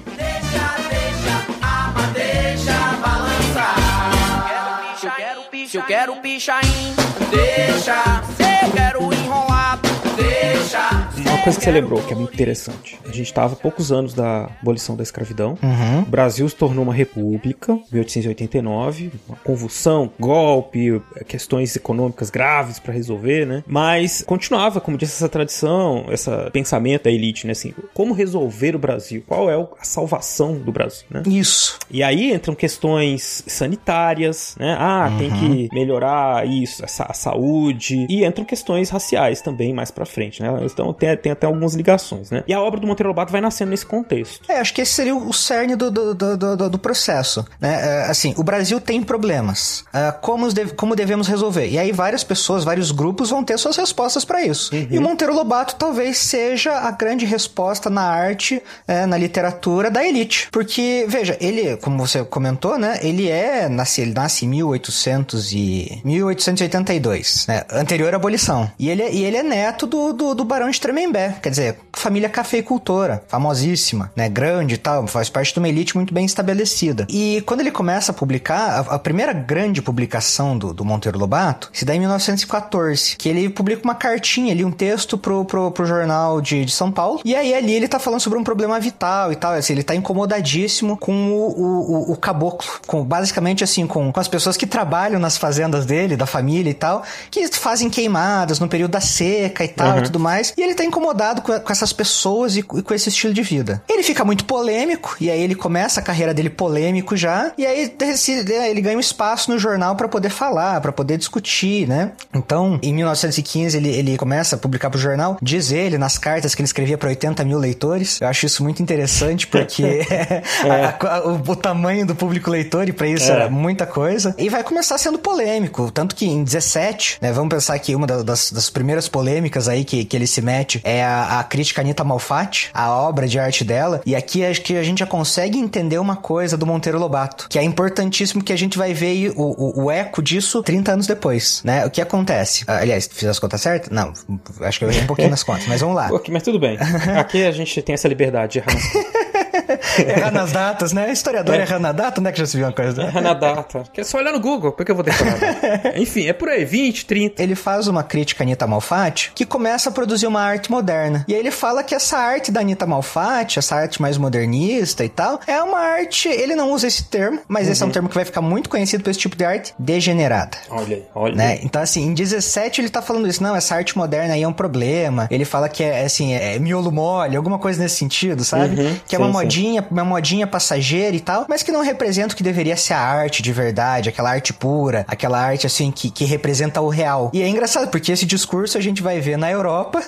Se 5.69 5.77
eu 5.77 5.83
quero 5.83 6.15
pichain, 6.15 6.95
deixa. 7.29 8.23
Se 8.35 8.65
eu 8.65 8.71
quero 8.71 9.13
enrolado, 9.13 9.87
deixa. 10.15 11.08
Coisa 11.43 11.57
que 11.57 11.63
você 11.65 11.71
lembrou 11.71 12.01
que 12.03 12.13
é 12.13 12.15
muito 12.15 12.33
interessante. 12.33 12.99
A 13.05 13.07
gente 13.11 13.21
estava 13.27 13.53
há 13.53 13.55
poucos 13.55 13.91
anos 13.91 14.13
da 14.13 14.49
abolição 14.61 14.95
da 14.95 15.01
escravidão. 15.01 15.57
Uhum. 15.63 16.01
O 16.01 16.05
Brasil 16.05 16.47
se 16.49 16.55
tornou 16.55 16.83
uma 16.83 16.93
república, 16.93 17.79
1889, 17.91 19.11
uma 19.27 19.37
convulsão, 19.37 20.11
golpe, 20.19 21.01
questões 21.27 21.75
econômicas 21.75 22.29
graves 22.29 22.77
para 22.77 22.93
resolver, 22.93 23.45
né? 23.45 23.63
Mas 23.65 24.21
continuava, 24.21 24.79
como 24.81 24.97
disse 24.97 25.13
essa 25.15 25.29
tradição, 25.29 26.05
esse 26.11 26.29
pensamento 26.51 27.03
da 27.05 27.11
elite, 27.11 27.47
né? 27.47 27.53
Assim, 27.53 27.73
como 27.93 28.13
resolver 28.13 28.75
o 28.75 28.79
Brasil? 28.79 29.23
Qual 29.25 29.49
é 29.49 29.55
a 29.55 29.83
salvação 29.83 30.53
do 30.55 30.71
Brasil, 30.71 31.05
né? 31.09 31.23
Isso. 31.25 31.79
E 31.89 32.03
aí 32.03 32.31
entram 32.33 32.53
questões 32.53 33.43
sanitárias, 33.47 34.55
né? 34.59 34.75
Ah, 34.77 35.09
tem 35.17 35.31
que 35.31 35.69
melhorar 35.73 36.45
isso, 36.47 36.83
a, 36.83 36.87
sa- 36.87 37.07
a 37.09 37.13
saúde. 37.13 38.05
E 38.09 38.23
entram 38.25 38.43
questões 38.45 38.89
raciais 38.89 39.41
também 39.41 39.73
mais 39.73 39.89
pra 39.89 40.05
frente, 40.05 40.43
né? 40.43 40.49
Então 40.65 40.93
tem, 40.93 41.15
tem 41.17 41.28
até 41.31 41.45
algumas 41.47 41.73
ligações, 41.73 42.29
né? 42.31 42.43
E 42.47 42.53
a 42.53 42.61
obra 42.61 42.79
do 42.79 42.87
Monteiro 42.87 43.09
Lobato 43.09 43.31
vai 43.31 43.41
nascendo 43.41 43.71
nesse 43.71 43.85
contexto. 43.85 44.41
É, 44.49 44.59
acho 44.59 44.73
que 44.73 44.81
esse 44.81 44.93
seria 44.93 45.15
o 45.15 45.33
cerne 45.33 45.75
do, 45.75 45.89
do, 45.91 46.13
do, 46.15 46.37
do- 46.57 46.69
do 46.69 46.79
processo. 46.79 47.45
Né? 47.59 47.79
É, 47.81 48.09
assim, 48.09 48.33
o 48.37 48.43
Brasil 48.43 48.79
tem 48.79 49.01
problemas. 49.01 49.83
É, 49.93 50.11
como, 50.11 50.51
deve- 50.51 50.73
como 50.73 50.95
devemos 50.95 51.27
resolver? 51.27 51.67
E 51.69 51.77
aí 51.77 51.91
várias 51.91 52.23
pessoas, 52.23 52.63
vários 52.63 52.91
grupos 52.91 53.29
vão 53.29 53.43
ter 53.43 53.57
suas 53.57 53.75
respostas 53.77 54.23
para 54.25 54.41
isso. 54.45 54.71
E 54.89 54.97
o 54.97 55.01
Monteiro 55.01 55.33
Lobato 55.33 55.75
talvez 55.75 56.17
seja 56.17 56.73
a 56.73 56.91
grande 56.91 57.25
resposta 57.25 57.89
na 57.89 58.01
arte, 58.03 58.61
é, 58.87 59.05
na 59.05 59.17
literatura 59.17 59.89
da 59.91 60.03
elite. 60.05 60.47
Porque, 60.51 61.05
veja, 61.07 61.37
ele, 61.39 61.77
como 61.77 61.97
você 61.97 62.23
comentou, 62.23 62.77
né? 62.77 62.99
Ele 63.01 63.27
é, 63.29 63.67
nasce, 63.69 64.01
ele 64.01 64.13
nasce 64.13 64.45
em 64.45 64.49
1800 64.49 65.53
e... 65.53 66.01
1882, 66.03 67.45
né? 67.47 67.63
Anterior 67.71 68.13
à 68.13 68.17
abolição. 68.17 68.69
E 68.77 68.89
ele, 68.89 69.01
é- 69.03 69.13
e 69.13 69.23
ele 69.23 69.37
é 69.37 69.43
neto 69.43 69.85
do, 69.87 70.13
do, 70.13 70.35
do 70.35 70.43
Barão 70.43 70.69
de 70.69 70.79
Tremembé. 70.79 71.18
Quer 71.41 71.49
dizer, 71.49 71.77
família 71.93 72.29
cafeicultora, 72.29 73.23
famosíssima, 73.27 74.11
né? 74.15 74.29
Grande 74.29 74.75
e 74.75 74.77
tal, 74.77 75.05
faz 75.07 75.29
parte 75.29 75.53
de 75.53 75.59
uma 75.59 75.67
elite 75.69 75.95
muito 75.95 76.13
bem 76.13 76.25
estabelecida. 76.25 77.05
E 77.09 77.41
quando 77.45 77.59
ele 77.61 77.71
começa 77.71 78.11
a 78.11 78.15
publicar, 78.15 78.85
a, 78.89 78.95
a 78.95 78.99
primeira 78.99 79.33
grande 79.33 79.81
publicação 79.81 80.57
do, 80.57 80.73
do 80.73 80.85
Monteiro 80.85 81.17
Lobato 81.19 81.69
se 81.73 81.83
dá 81.85 81.93
em 81.95 81.99
1914, 81.99 83.15
que 83.17 83.27
ele 83.29 83.49
publica 83.49 83.83
uma 83.83 83.95
cartinha 83.95 84.51
ali, 84.53 84.63
um 84.63 84.71
texto 84.71 85.17
pro, 85.17 85.43
pro, 85.45 85.71
pro 85.71 85.85
jornal 85.85 86.41
de, 86.41 86.63
de 86.65 86.71
São 86.71 86.91
Paulo. 86.91 87.19
E 87.25 87.35
aí 87.35 87.53
ali 87.53 87.73
ele 87.73 87.87
tá 87.87 87.99
falando 87.99 88.19
sobre 88.19 88.37
um 88.39 88.43
problema 88.43 88.79
vital 88.79 89.31
e 89.31 89.35
tal, 89.35 89.53
assim, 89.53 89.73
ele 89.73 89.83
tá 89.83 89.95
incomodadíssimo 89.95 90.97
com 90.97 91.31
o, 91.31 91.49
o, 91.49 91.91
o- 92.09 92.11
o 92.13 92.15
caboclo, 92.17 92.67
com 92.87 93.03
basicamente 93.03 93.63
assim, 93.63 93.85
com, 93.87 94.11
com 94.11 94.19
as 94.19 94.27
pessoas 94.27 94.55
que 94.57 94.65
trabalham 94.67 95.19
nas 95.19 95.37
fazendas 95.37 95.85
dele, 95.85 96.15
da 96.15 96.25
família 96.25 96.69
e 96.69 96.73
tal, 96.73 97.03
que 97.31 97.47
fazem 97.49 97.89
queimadas 97.89 98.59
no 98.59 98.67
período 98.67 98.91
da 98.91 99.01
seca 99.01 99.63
e 99.63 99.67
tal 99.67 99.89
Uhum. 99.93 99.99
e 99.99 100.03
tudo 100.03 100.19
mais. 100.19 100.53
E 100.55 100.61
ele 100.61 100.75
tá 100.75 100.83
incomodado 100.85 101.08
com, 101.41 101.59
com 101.59 101.71
essas 101.71 101.91
pessoas 101.93 102.55
e, 102.57 102.61
com- 102.61 102.77
e 102.79 102.81
com 102.81 102.93
esse 102.93 103.09
estilo 103.09 103.33
de 103.33 103.41
vida. 103.41 103.81
Ele 103.89 104.03
fica 104.03 104.23
muito 104.25 104.45
polêmico, 104.45 105.15
e 105.19 105.29
aí 105.29 105.41
ele 105.41 105.55
começa 105.55 105.99
a 105.99 106.03
carreira 106.03 106.33
dele 106.33 106.49
polêmico 106.49 107.15
já, 107.17 107.51
e 107.57 107.65
aí 107.65 107.87
decide- 107.97 108.51
ele 108.51 108.81
ganha 108.81 108.97
um 108.97 108.99
espaço 108.99 109.51
no 109.51 109.57
jornal 109.59 109.95
pra 109.95 110.07
poder 110.07 110.29
falar, 110.29 110.79
pra 110.81 110.91
poder 110.91 111.17
discutir, 111.17 111.87
né? 111.87 112.11
Então, 112.33 112.79
em 112.81 112.93
1915, 112.93 113.77
ele, 113.77 113.89
ele 113.89 114.17
começa 114.17 114.55
a 114.55 114.59
publicar 114.59 114.89
pro 114.89 114.99
jornal, 114.99 115.37
diz 115.41 115.71
ele 115.71 115.97
nas 115.97 116.17
cartas 116.17 116.53
que 116.55 116.61
ele 116.61 116.65
escrevia 116.67 116.97
pra 116.97 117.09
80 117.09 117.43
mil 117.43 117.57
leitores. 117.57 118.19
Eu 118.21 118.27
acho 118.27 118.45
isso 118.45 118.63
muito 118.63 118.81
interessante, 118.81 119.47
porque 119.47 120.01
a- 120.69 121.15
a- 121.15 121.27
o, 121.27 121.35
o 121.51 121.55
tamanho 121.55 122.05
do 122.05 122.15
público 122.15 122.49
leitor, 122.49 122.87
e 122.87 122.93
pra 122.93 123.07
isso 123.07 123.29
É. 123.31 123.35
era 123.35 123.49
muita 123.49 123.85
coisa. 123.85 124.35
E 124.37 124.49
vai 124.49 124.63
começar 124.63 124.97
sendo 124.97 125.17
polêmico. 125.19 125.91
Tanto 125.91 126.15
que 126.15 126.25
em 126.25 126.43
17, 126.43 127.17
né? 127.21 127.31
Vamos 127.31 127.49
pensar 127.49 127.77
que 127.79 127.95
uma 127.95 128.05
da- 128.07 128.23
das, 128.23 128.51
das 128.51 128.69
primeiras 128.69 129.07
polêmicas 129.07 129.67
aí 129.67 129.83
que, 129.83 130.03
que 130.05 130.15
ele 130.15 130.27
se 130.27 130.41
mete 130.41 130.81
é 130.89 131.03
a, 131.03 131.39
a 131.39 131.43
crítica 131.43 131.81
Anitta 131.81 132.03
Malfatti, 132.03 132.69
a 132.73 132.91
obra 132.91 133.27
de 133.27 133.37
arte 133.39 133.63
dela. 133.63 134.01
E 134.05 134.15
aqui 134.15 134.43
acho 134.43 134.61
que 134.61 134.75
a 134.75 134.83
gente 134.83 134.99
já 134.99 135.05
consegue 135.05 135.57
entender 135.57 135.99
uma 135.99 136.15
coisa 136.15 136.57
do 136.57 136.65
Monteiro 136.65 136.97
Lobato, 136.99 137.47
que 137.49 137.59
é 137.59 137.63
importantíssimo 137.63 138.43
que 138.43 138.51
a 138.51 138.57
gente 138.57 138.77
vai 138.77 138.93
ver 138.93 139.31
o, 139.35 139.41
o, 139.41 139.83
o 139.85 139.91
eco 139.91 140.21
disso 140.21 140.63
30 140.63 140.93
anos 140.93 141.07
depois, 141.07 141.61
né? 141.63 141.85
O 141.85 141.89
que 141.89 142.01
acontece? 142.01 142.63
Ah, 142.67 142.77
Aliás, 142.77 143.09
fiz 143.11 143.27
as 143.27 143.39
contas 143.39 143.61
certas? 143.61 143.89
Não, 143.89 144.13
acho 144.61 144.79
que 144.79 144.85
eu 144.85 144.89
errei 144.89 145.03
um 145.03 145.07
pouquinho 145.07 145.29
nas 145.29 145.43
contas, 145.43 145.67
mas 145.67 145.81
vamos 145.81 145.95
lá. 145.95 146.09
Ok, 146.19 146.33
mas 146.33 146.43
tudo 146.43 146.59
bem. 146.59 146.77
Aqui 147.17 147.45
a 147.45 147.51
gente 147.51 147.81
tem 147.81 147.93
essa 147.93 148.07
liberdade 148.07 148.53
de 148.53 148.59
errar. 148.59 148.75
Errar 150.07 150.31
nas 150.31 150.51
datas, 150.51 150.93
né? 150.93 151.11
Historiador 151.11 151.55
É. 151.55 151.61
errar 151.61 151.79
na 151.79 151.91
data, 151.91 152.19
onde 152.19 152.29
é 152.29 152.31
que 152.31 152.39
já 152.39 152.45
se 152.45 152.57
viu 152.57 152.65
uma 152.65 152.71
coisa? 152.73 153.03
Errar 153.03 153.21
na 153.21 153.33
data. 153.33 153.83
Que 153.93 154.01
é 154.01 154.03
só 154.03 154.17
olhar 154.17 154.31
no 154.31 154.39
Google, 154.39 154.71
porque 154.71 154.91
eu 154.91 154.95
vou 154.95 155.03
decorar. 155.03 155.37
Enfim, 155.97 156.27
é 156.27 156.33
por 156.33 156.49
aí, 156.49 156.63
20, 156.65 157.05
30. 157.05 157.41
Ele 157.41 157.55
faz 157.55 157.87
uma 157.87 158.03
crítica 158.03 158.43
à 158.43 158.45
Anitta 158.45 158.67
Malfatti 158.67 159.31
que 159.33 159.45
começa 159.45 159.89
a 159.89 159.91
produzir 159.91 160.27
uma 160.27 160.41
arte 160.41 160.69
moderna. 160.71 161.25
E 161.27 161.33
aí 161.33 161.39
ele 161.39 161.51
fala 161.51 161.83
que 161.83 161.95
essa 161.95 162.17
arte 162.17 162.51
da 162.51 162.59
Anitta 162.61 162.85
Malfatti, 162.85 163.59
essa 163.59 163.75
arte 163.75 164.01
mais 164.01 164.17
modernista 164.17 165.03
e 165.03 165.09
tal, 165.09 165.39
é 165.47 165.61
uma 165.61 165.79
arte, 165.79 166.27
ele 166.29 166.55
não 166.55 166.71
usa 166.71 166.87
esse 166.87 167.03
termo, 167.05 167.39
mas 167.47 167.67
esse 167.67 167.81
é 167.81 167.85
um 167.85 167.89
termo 167.91 168.07
que 168.09 168.15
vai 168.15 168.25
ficar 168.25 168.41
muito 168.41 168.69
conhecido 168.69 169.03
por 169.03 169.09
esse 169.09 169.19
tipo 169.19 169.35
de 169.35 169.43
arte, 169.45 169.73
degenerada. 169.79 170.57
Olha 170.69 170.95
aí, 170.97 171.03
olha 171.15 171.35
Né? 171.35 171.47
aí. 171.53 171.59
Então, 171.63 171.81
assim, 171.81 172.05
em 172.05 172.13
17 172.13 172.81
ele 172.81 172.89
tá 172.89 173.01
falando 173.01 173.27
isso. 173.27 173.41
Não, 173.43 173.55
essa 173.55 173.75
arte 173.75 173.97
moderna 173.97 174.33
aí 174.33 174.43
é 174.43 174.47
um 174.47 174.53
problema. 174.53 175.27
Ele 175.31 175.45
fala 175.45 175.67
que 175.69 175.83
é, 175.83 176.03
assim, 176.05 176.33
é 176.33 176.57
miolo 176.59 176.91
mole, 176.91 177.35
alguma 177.35 177.57
coisa 177.59 177.81
nesse 177.81 177.95
sentido, 177.97 178.43
sabe? 178.43 178.79
Uhum, 178.79 178.99
que 179.07 179.15
é 179.15 179.19
uma 179.19 179.27
sim, 179.27 179.33
sim. 179.33 179.37
modinha, 179.39 179.58
uma 179.91 180.03
modinha 180.03 180.45
passageira 180.47 181.15
e 181.15 181.19
tal, 181.19 181.45
mas 181.49 181.63
que 181.63 181.71
não 181.71 181.81
representa 181.83 182.33
o 182.33 182.37
que 182.37 182.43
deveria 182.43 182.75
ser 182.77 182.93
a 182.93 182.99
arte 182.99 183.41
de 183.41 183.51
verdade, 183.51 184.09
aquela 184.09 184.29
arte 184.31 184.53
pura, 184.53 185.05
aquela 185.07 185.39
arte 185.39 185.65
assim 185.67 185.91
que, 185.91 186.09
que 186.09 186.25
representa 186.25 186.81
o 186.81 186.89
real. 186.89 187.29
E 187.33 187.41
é 187.41 187.47
engraçado, 187.47 187.89
porque 187.89 188.11
esse 188.11 188.25
discurso 188.25 188.77
a 188.77 188.81
gente 188.81 189.01
vai 189.01 189.19
ver 189.19 189.37
na 189.37 189.49
Europa, 189.51 190.01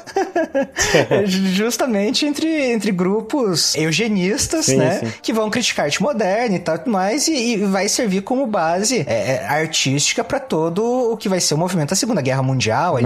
justamente 1.25 2.25
entre, 2.25 2.71
entre 2.71 2.91
grupos 2.91 3.75
eugenistas, 3.75 4.65
Sim, 4.65 4.77
né? 4.77 4.99
sim. 4.99 5.11
Que 5.21 5.33
vão 5.33 5.49
criticar 5.49 5.85
arte 5.85 6.01
moderna 6.01 6.55
e 6.55 6.59
tal 6.59 6.79
mais, 6.85 7.27
e, 7.27 7.33
e 7.53 7.57
vai 7.57 7.87
servir 7.87 8.21
como 8.21 8.45
base 8.47 9.03
é, 9.07 9.35
é, 9.43 9.45
artística 9.47 10.23
para 10.23 10.39
todo 10.39 11.11
o 11.11 11.17
que 11.17 11.27
vai 11.29 11.39
ser 11.39 11.53
o 11.53 11.57
movimento 11.57 11.89
da 11.89 11.95
Segunda 11.95 12.21
Guerra 12.21 12.41
Mundial 12.41 12.95
ali. 12.97 13.05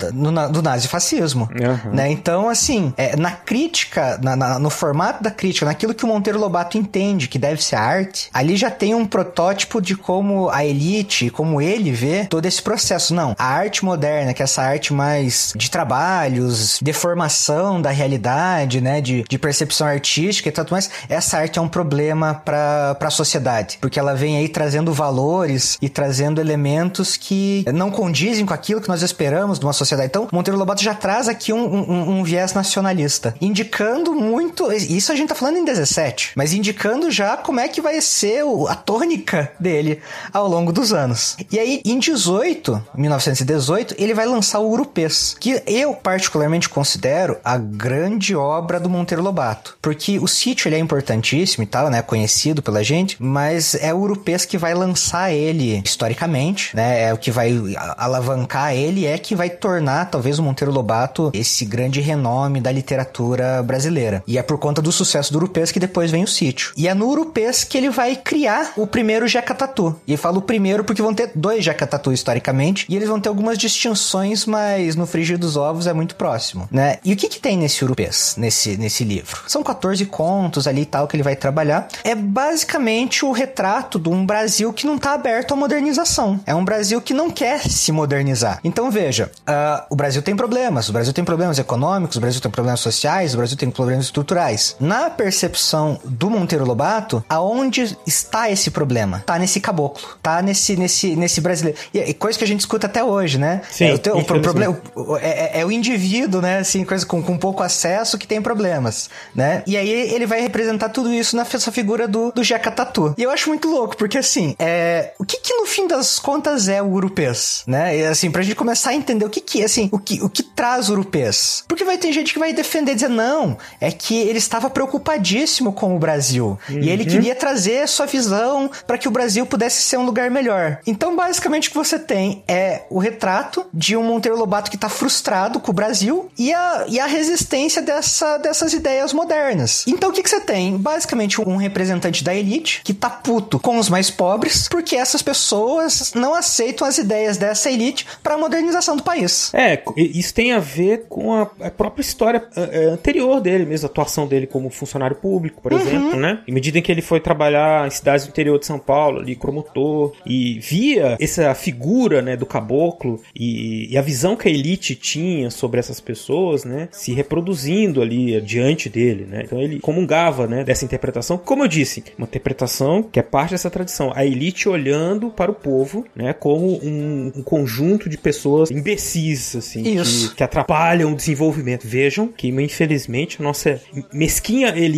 Da- 0.00 0.06
da- 0.06 0.12
no, 0.12 0.30
na- 0.30 0.48
do 0.48 0.62
nazifascismo. 0.62 1.48
Aham. 1.62 1.90
Né? 1.92 2.10
Então, 2.10 2.48
assim, 2.48 2.92
é, 2.96 3.16
na 3.16 3.30
crítica, 3.30 4.18
na- 4.22 4.36
na- 4.36 4.58
no 4.58 4.70
formato 4.70 5.22
da 5.22 5.30
crítica, 5.30 5.59
naquilo 5.64 5.94
que 5.94 6.04
o 6.04 6.08
Monteiro 6.08 6.38
Lobato 6.38 6.76
entende 6.78 7.28
que 7.28 7.38
deve 7.38 7.62
ser 7.62 7.76
arte, 7.76 8.28
ali 8.32 8.56
já 8.56 8.70
tem 8.70 8.94
um 8.94 9.06
protótipo 9.06 9.80
de 9.80 9.96
como 9.96 10.48
a 10.50 10.64
elite, 10.64 11.30
como 11.30 11.60
ele 11.60 11.90
vê 11.90 12.26
todo 12.28 12.46
esse 12.46 12.62
processo. 12.62 13.14
Não, 13.14 13.34
a 13.38 13.44
arte 13.46 13.84
moderna, 13.84 14.32
que 14.34 14.42
é 14.42 14.44
essa 14.44 14.62
arte 14.62 14.92
mais 14.92 15.52
de 15.56 15.70
trabalhos, 15.70 16.78
deformação 16.82 17.80
da 17.80 17.90
realidade, 17.90 18.80
né, 18.80 19.00
de, 19.00 19.24
de 19.28 19.38
percepção 19.38 19.86
artística 19.86 20.48
e 20.48 20.52
tudo 20.52 20.70
mais, 20.70 20.90
essa 21.08 21.38
arte 21.38 21.58
é 21.58 21.62
um 21.62 21.68
problema 21.68 22.34
para 22.44 22.96
a 23.00 23.10
sociedade, 23.10 23.78
porque 23.80 23.98
ela 23.98 24.14
vem 24.14 24.36
aí 24.36 24.48
trazendo 24.48 24.92
valores 24.92 25.78
e 25.80 25.88
trazendo 25.88 26.40
elementos 26.40 27.16
que 27.16 27.64
não 27.72 27.90
condizem 27.90 28.46
com 28.46 28.54
aquilo 28.54 28.80
que 28.80 28.88
nós 28.88 29.02
esperamos 29.02 29.58
de 29.58 29.66
uma 29.66 29.72
sociedade. 29.72 30.08
Então, 30.08 30.28
Monteiro 30.32 30.58
Lobato 30.58 30.82
já 30.82 30.94
traz 30.94 31.28
aqui 31.28 31.52
um, 31.52 31.58
um- 31.64 32.18
um 32.20 32.24
viés 32.24 32.52
nacionalista, 32.54 33.34
indicando 33.40 34.14
muito. 34.14 34.70
Isso 34.72 35.12
a 35.12 35.14
gente 35.16 35.28
tá 35.28 35.34
falando 35.34 35.49
em 35.56 35.64
17, 35.64 36.32
mas 36.34 36.52
indicando 36.52 37.10
já 37.10 37.36
como 37.36 37.60
é 37.60 37.68
que 37.68 37.80
vai 37.80 38.00
ser 38.00 38.42
a 38.68 38.74
tônica 38.74 39.52
dele 39.58 40.00
ao 40.32 40.48
longo 40.48 40.72
dos 40.72 40.92
anos. 40.92 41.36
E 41.50 41.58
aí, 41.58 41.80
em 41.84 41.98
18, 41.98 42.82
1918, 42.94 43.94
ele 43.98 44.14
vai 44.14 44.26
lançar 44.26 44.60
o 44.60 44.70
Urupês, 44.70 45.36
que 45.38 45.62
eu 45.66 45.94
particularmente 45.94 46.68
considero 46.68 47.36
a 47.44 47.56
grande 47.56 48.34
obra 48.34 48.80
do 48.80 48.88
Monteiro 48.88 49.22
Lobato, 49.22 49.76
porque 49.80 50.18
o 50.18 50.26
sítio 50.26 50.68
ele 50.68 50.76
é 50.76 50.78
importantíssimo 50.78 51.64
e 51.64 51.66
tal, 51.66 51.90
né, 51.90 52.02
conhecido 52.02 52.62
pela 52.62 52.82
gente, 52.82 53.16
mas 53.18 53.74
é 53.74 53.92
o 53.92 53.98
Urupês 53.98 54.44
que 54.44 54.58
vai 54.58 54.74
lançar 54.74 55.32
ele 55.32 55.82
historicamente, 55.84 56.74
né, 56.74 57.04
é 57.04 57.14
o 57.14 57.18
que 57.18 57.30
vai 57.30 57.52
alavancar 57.96 58.74
ele, 58.74 59.06
é 59.06 59.18
que 59.18 59.34
vai 59.34 59.50
tornar 59.50 60.10
talvez 60.10 60.38
o 60.38 60.42
Monteiro 60.42 60.72
Lobato 60.72 61.30
esse 61.34 61.64
grande 61.64 62.00
renome 62.00 62.60
da 62.60 62.72
literatura 62.72 63.62
brasileira. 63.62 64.22
E 64.26 64.38
é 64.38 64.42
por 64.42 64.58
conta 64.58 64.82
do 64.82 64.92
sucesso 64.92 65.29
do 65.30 65.38
Urupês 65.38 65.72
que 65.72 65.80
depois 65.80 66.10
vem 66.10 66.24
o 66.24 66.28
sítio. 66.28 66.72
E 66.76 66.88
é 66.88 66.94
no 66.94 67.08
Urupês 67.08 67.64
que 67.64 67.78
ele 67.78 67.90
vai 67.90 68.16
criar 68.16 68.72
o 68.76 68.86
primeiro 68.86 69.26
Jeca 69.26 69.54
Tatu. 69.54 69.96
E 70.06 70.12
eu 70.12 70.18
falo 70.18 70.38
o 70.38 70.42
primeiro 70.42 70.84
porque 70.84 71.02
vão 71.02 71.14
ter 71.14 71.32
dois 71.34 71.64
Jeca 71.64 71.86
Tatu 71.86 72.12
historicamente, 72.12 72.86
e 72.88 72.96
eles 72.96 73.08
vão 73.08 73.20
ter 73.20 73.28
algumas 73.28 73.58
distinções, 73.58 74.46
mas 74.46 74.96
no 74.96 75.06
frigir 75.06 75.38
dos 75.38 75.56
ovos 75.56 75.86
é 75.86 75.92
muito 75.92 76.14
próximo, 76.14 76.68
né? 76.70 76.98
E 77.04 77.12
o 77.12 77.16
que 77.16 77.28
que 77.28 77.40
tem 77.40 77.56
nesse 77.56 77.84
Urupês, 77.84 78.34
nesse, 78.36 78.76
nesse 78.76 79.04
livro? 79.04 79.42
São 79.46 79.62
14 79.62 80.04
contos 80.06 80.66
ali 80.66 80.82
e 80.82 80.86
tal 80.86 81.06
que 81.06 81.16
ele 81.16 81.22
vai 81.22 81.36
trabalhar. 81.36 81.88
É 82.04 82.14
basicamente 82.14 83.24
o 83.24 83.32
retrato 83.32 83.98
de 83.98 84.08
um 84.08 84.24
Brasil 84.24 84.72
que 84.72 84.86
não 84.86 84.98
tá 84.98 85.14
aberto 85.14 85.52
à 85.52 85.56
modernização. 85.56 86.40
É 86.46 86.54
um 86.54 86.64
Brasil 86.64 87.00
que 87.00 87.14
não 87.14 87.30
quer 87.30 87.68
se 87.68 87.92
modernizar. 87.92 88.60
Então 88.64 88.90
veja, 88.90 89.30
ah, 89.46 89.86
o 89.90 89.96
Brasil 89.96 90.22
tem 90.22 90.36
problemas, 90.36 90.88
o 90.88 90.92
Brasil 90.92 91.12
tem 91.12 91.24
problemas 91.24 91.58
econômicos, 91.58 92.16
o 92.16 92.20
Brasil 92.20 92.40
tem 92.40 92.50
problemas 92.50 92.80
sociais, 92.80 93.34
o 93.34 93.36
Brasil 93.36 93.56
tem 93.56 93.70
problemas 93.70 94.06
estruturais. 94.06 94.76
Na 94.80 95.10
percepção 95.24 96.00
do 96.02 96.30
Monteiro 96.30 96.64
Lobato, 96.64 97.22
aonde 97.28 97.96
está 98.06 98.50
esse 98.50 98.70
problema? 98.70 99.22
Tá 99.26 99.38
nesse 99.38 99.60
caboclo, 99.60 100.16
tá 100.22 100.40
nesse, 100.40 100.76
nesse, 100.76 101.14
nesse 101.14 101.40
brasileiro. 101.42 101.78
E, 101.92 101.98
e 101.98 102.14
coisa 102.14 102.38
que 102.38 102.44
a 102.44 102.46
gente 102.46 102.60
escuta 102.60 102.86
até 102.86 103.04
hoje, 103.04 103.36
né? 103.38 103.60
Sim, 103.70 103.84
é, 103.84 103.94
o, 103.94 103.98
teu- 103.98 104.16
o 104.16 104.24
problema, 104.24 104.80
é, 105.20 105.58
é- 105.58 105.60
é 105.60 105.66
o 105.66 105.70
indivíduo, 105.70 106.40
né? 106.40 106.58
Assim, 106.60 106.84
coisa 106.84 107.04
com, 107.04 107.22
com 107.22 107.36
pouco 107.36 107.62
acesso 107.62 108.16
que 108.16 108.26
tem 108.26 108.40
problemas, 108.40 109.10
né? 109.34 109.62
E 109.66 109.76
aí 109.76 109.90
ele 109.90 110.24
vai 110.26 110.40
representar 110.40 110.88
tudo 110.88 111.12
isso 111.12 111.36
nessa 111.36 111.70
figura 111.70 112.08
do, 112.08 112.32
do 112.32 112.42
Jeca 112.42 112.70
Tatu. 112.70 113.14
E 113.18 113.22
eu 113.22 113.30
acho 113.30 113.48
muito 113.50 113.68
louco, 113.68 113.96
porque 113.96 114.16
assim, 114.16 114.56
é, 114.58 115.12
o 115.18 115.24
que 115.24 115.36
que 115.36 115.52
no 115.54 115.66
fim 115.66 115.86
das 115.86 116.18
contas 116.18 116.66
é 116.68 116.80
o 116.80 116.86
Urupês, 116.90 117.62
né? 117.66 117.94
E 117.98 118.06
assim, 118.06 118.30
pra 118.30 118.40
gente 118.42 118.56
começar 118.56 118.90
a 118.90 118.94
entender 118.94 119.24
o 119.26 119.30
que 119.30 119.40
que, 119.42 119.62
assim, 119.62 119.88
o 119.92 119.98
que, 119.98 120.22
o 120.22 120.30
que 120.30 120.42
traz 120.42 120.88
o 120.88 120.92
Urupês. 120.92 121.62
Porque 121.68 121.84
vai 121.84 121.98
ter 121.98 122.10
gente 122.10 122.32
que 122.32 122.38
vai 122.38 122.52
defender, 122.54 122.94
dizer, 122.94 123.08
não, 123.10 123.58
é 123.80 123.90
que 123.90 124.16
ele 124.16 124.38
estava 124.38 124.70
preocupadíssimo 125.10 125.72
com 125.72 125.96
o 125.96 125.98
Brasil. 125.98 126.58
E 126.68 126.88
ele 126.88 127.02
Uhum. 127.04 127.08
queria 127.08 127.34
trazer 127.34 127.86
sua 127.88 128.06
visão 128.06 128.70
para 128.86 128.96
que 128.98 129.08
o 129.08 129.10
Brasil 129.10 129.44
pudesse 129.46 129.82
ser 129.82 129.96
um 129.96 130.04
lugar 130.04 130.30
melhor. 130.30 130.78
Então, 130.86 131.16
basicamente, 131.16 131.68
o 131.68 131.72
que 131.72 131.76
você 131.76 131.98
tem 131.98 132.42
é 132.46 132.82
o 132.90 132.98
retrato 132.98 133.66
de 133.72 133.96
um 133.96 134.02
Monteiro 134.02 134.38
Lobato 134.38 134.70
que 134.70 134.76
tá 134.76 134.88
frustrado 134.88 135.58
com 135.60 135.70
o 135.70 135.74
Brasil 135.74 136.30
e 136.38 136.52
a, 136.52 136.84
e 136.88 137.00
a 137.00 137.06
resistência 137.06 137.82
dessa, 137.82 138.38
dessas 138.38 138.72
ideias 138.72 139.12
modernas. 139.12 139.84
Então, 139.86 140.10
o 140.10 140.12
que, 140.12 140.22
que 140.22 140.30
você 140.30 140.40
tem? 140.40 140.76
Basicamente, 140.76 141.40
um 141.40 141.56
representante 141.56 142.22
da 142.22 142.34
elite 142.34 142.82
que 142.84 142.94
tá 142.94 143.10
puto 143.10 143.58
com 143.58 143.78
os 143.78 143.88
mais 143.88 144.10
pobres 144.10 144.68
porque 144.68 144.96
essas 144.96 145.22
pessoas 145.22 146.12
não 146.14 146.34
aceitam 146.34 146.86
as 146.86 146.98
ideias 146.98 147.36
dessa 147.36 147.70
elite 147.70 148.06
para 148.22 148.34
a 148.34 148.38
modernização 148.38 148.96
do 148.96 149.02
país. 149.02 149.50
É, 149.54 149.82
isso 149.96 150.32
tem 150.34 150.52
a 150.52 150.58
ver 150.58 151.06
com 151.08 151.32
a, 151.34 151.42
a 151.60 151.70
própria 151.70 152.02
história 152.02 152.44
é, 152.56 152.84
é, 152.84 152.84
anterior 152.86 153.40
dele 153.40 153.64
mesmo, 153.64 153.86
a 153.86 153.90
atuação 153.90 154.26
dele 154.26 154.46
como 154.46 154.70
funcionário 154.70 154.99
público, 155.16 155.60
por 155.62 155.72
Uhum. 155.72 155.78
exemplo, 155.80 156.16
né? 156.20 156.40
Em 156.46 156.52
medida 156.52 156.78
em 156.78 156.82
que 156.82 156.90
ele 156.92 157.02
foi 157.02 157.20
trabalhar 157.20 157.86
em 157.86 157.90
cidades 157.90 158.26
do 158.26 158.30
interior 158.30 158.58
de 158.58 158.66
São 158.66 158.78
Paulo, 158.78 159.20
ali, 159.20 159.34
promotor, 159.36 160.12
e 160.26 160.58
via 160.60 161.16
essa 161.20 161.54
figura, 161.54 162.20
né, 162.22 162.36
do 162.36 162.46
caboclo 162.46 163.20
e, 163.34 163.92
e 163.92 163.96
a 163.98 164.02
visão 164.02 164.36
que 164.36 164.48
a 164.48 164.50
elite 164.50 164.94
tinha 164.94 165.50
sobre 165.50 165.78
essas 165.80 166.00
pessoas, 166.00 166.64
né, 166.64 166.88
se 166.92 167.12
reproduzindo 167.12 168.02
ali 168.02 168.40
diante 168.40 168.88
dele, 168.88 169.26
né? 169.28 169.42
Então 169.44 169.60
ele 169.60 169.80
comungava, 169.80 170.46
né, 170.46 170.64
dessa 170.64 170.84
interpretação. 170.84 171.38
Como 171.38 171.62
eu 171.64 171.68
disse, 171.68 172.02
uma 172.18 172.26
interpretação 172.26 173.02
que 173.02 173.18
é 173.18 173.22
parte 173.22 173.52
dessa 173.52 173.70
tradição. 173.70 174.12
A 174.14 174.24
elite 174.24 174.68
olhando 174.68 175.30
para 175.30 175.50
o 175.50 175.54
povo, 175.54 176.04
né, 176.14 176.32
como 176.32 176.66
um, 176.82 177.32
um 177.36 177.42
conjunto 177.42 178.08
de 178.08 178.18
pessoas 178.18 178.70
imbecis, 178.70 179.56
assim, 179.56 179.82
que, 179.82 180.34
que 180.34 180.42
atrapalham 180.42 181.12
o 181.12 181.16
desenvolvimento. 181.16 181.86
Vejam 181.86 182.26
que, 182.28 182.48
infelizmente, 182.48 183.36
a 183.40 183.42
nossa 183.42 183.80
mesquinha 184.12 184.68
elite 184.68 184.89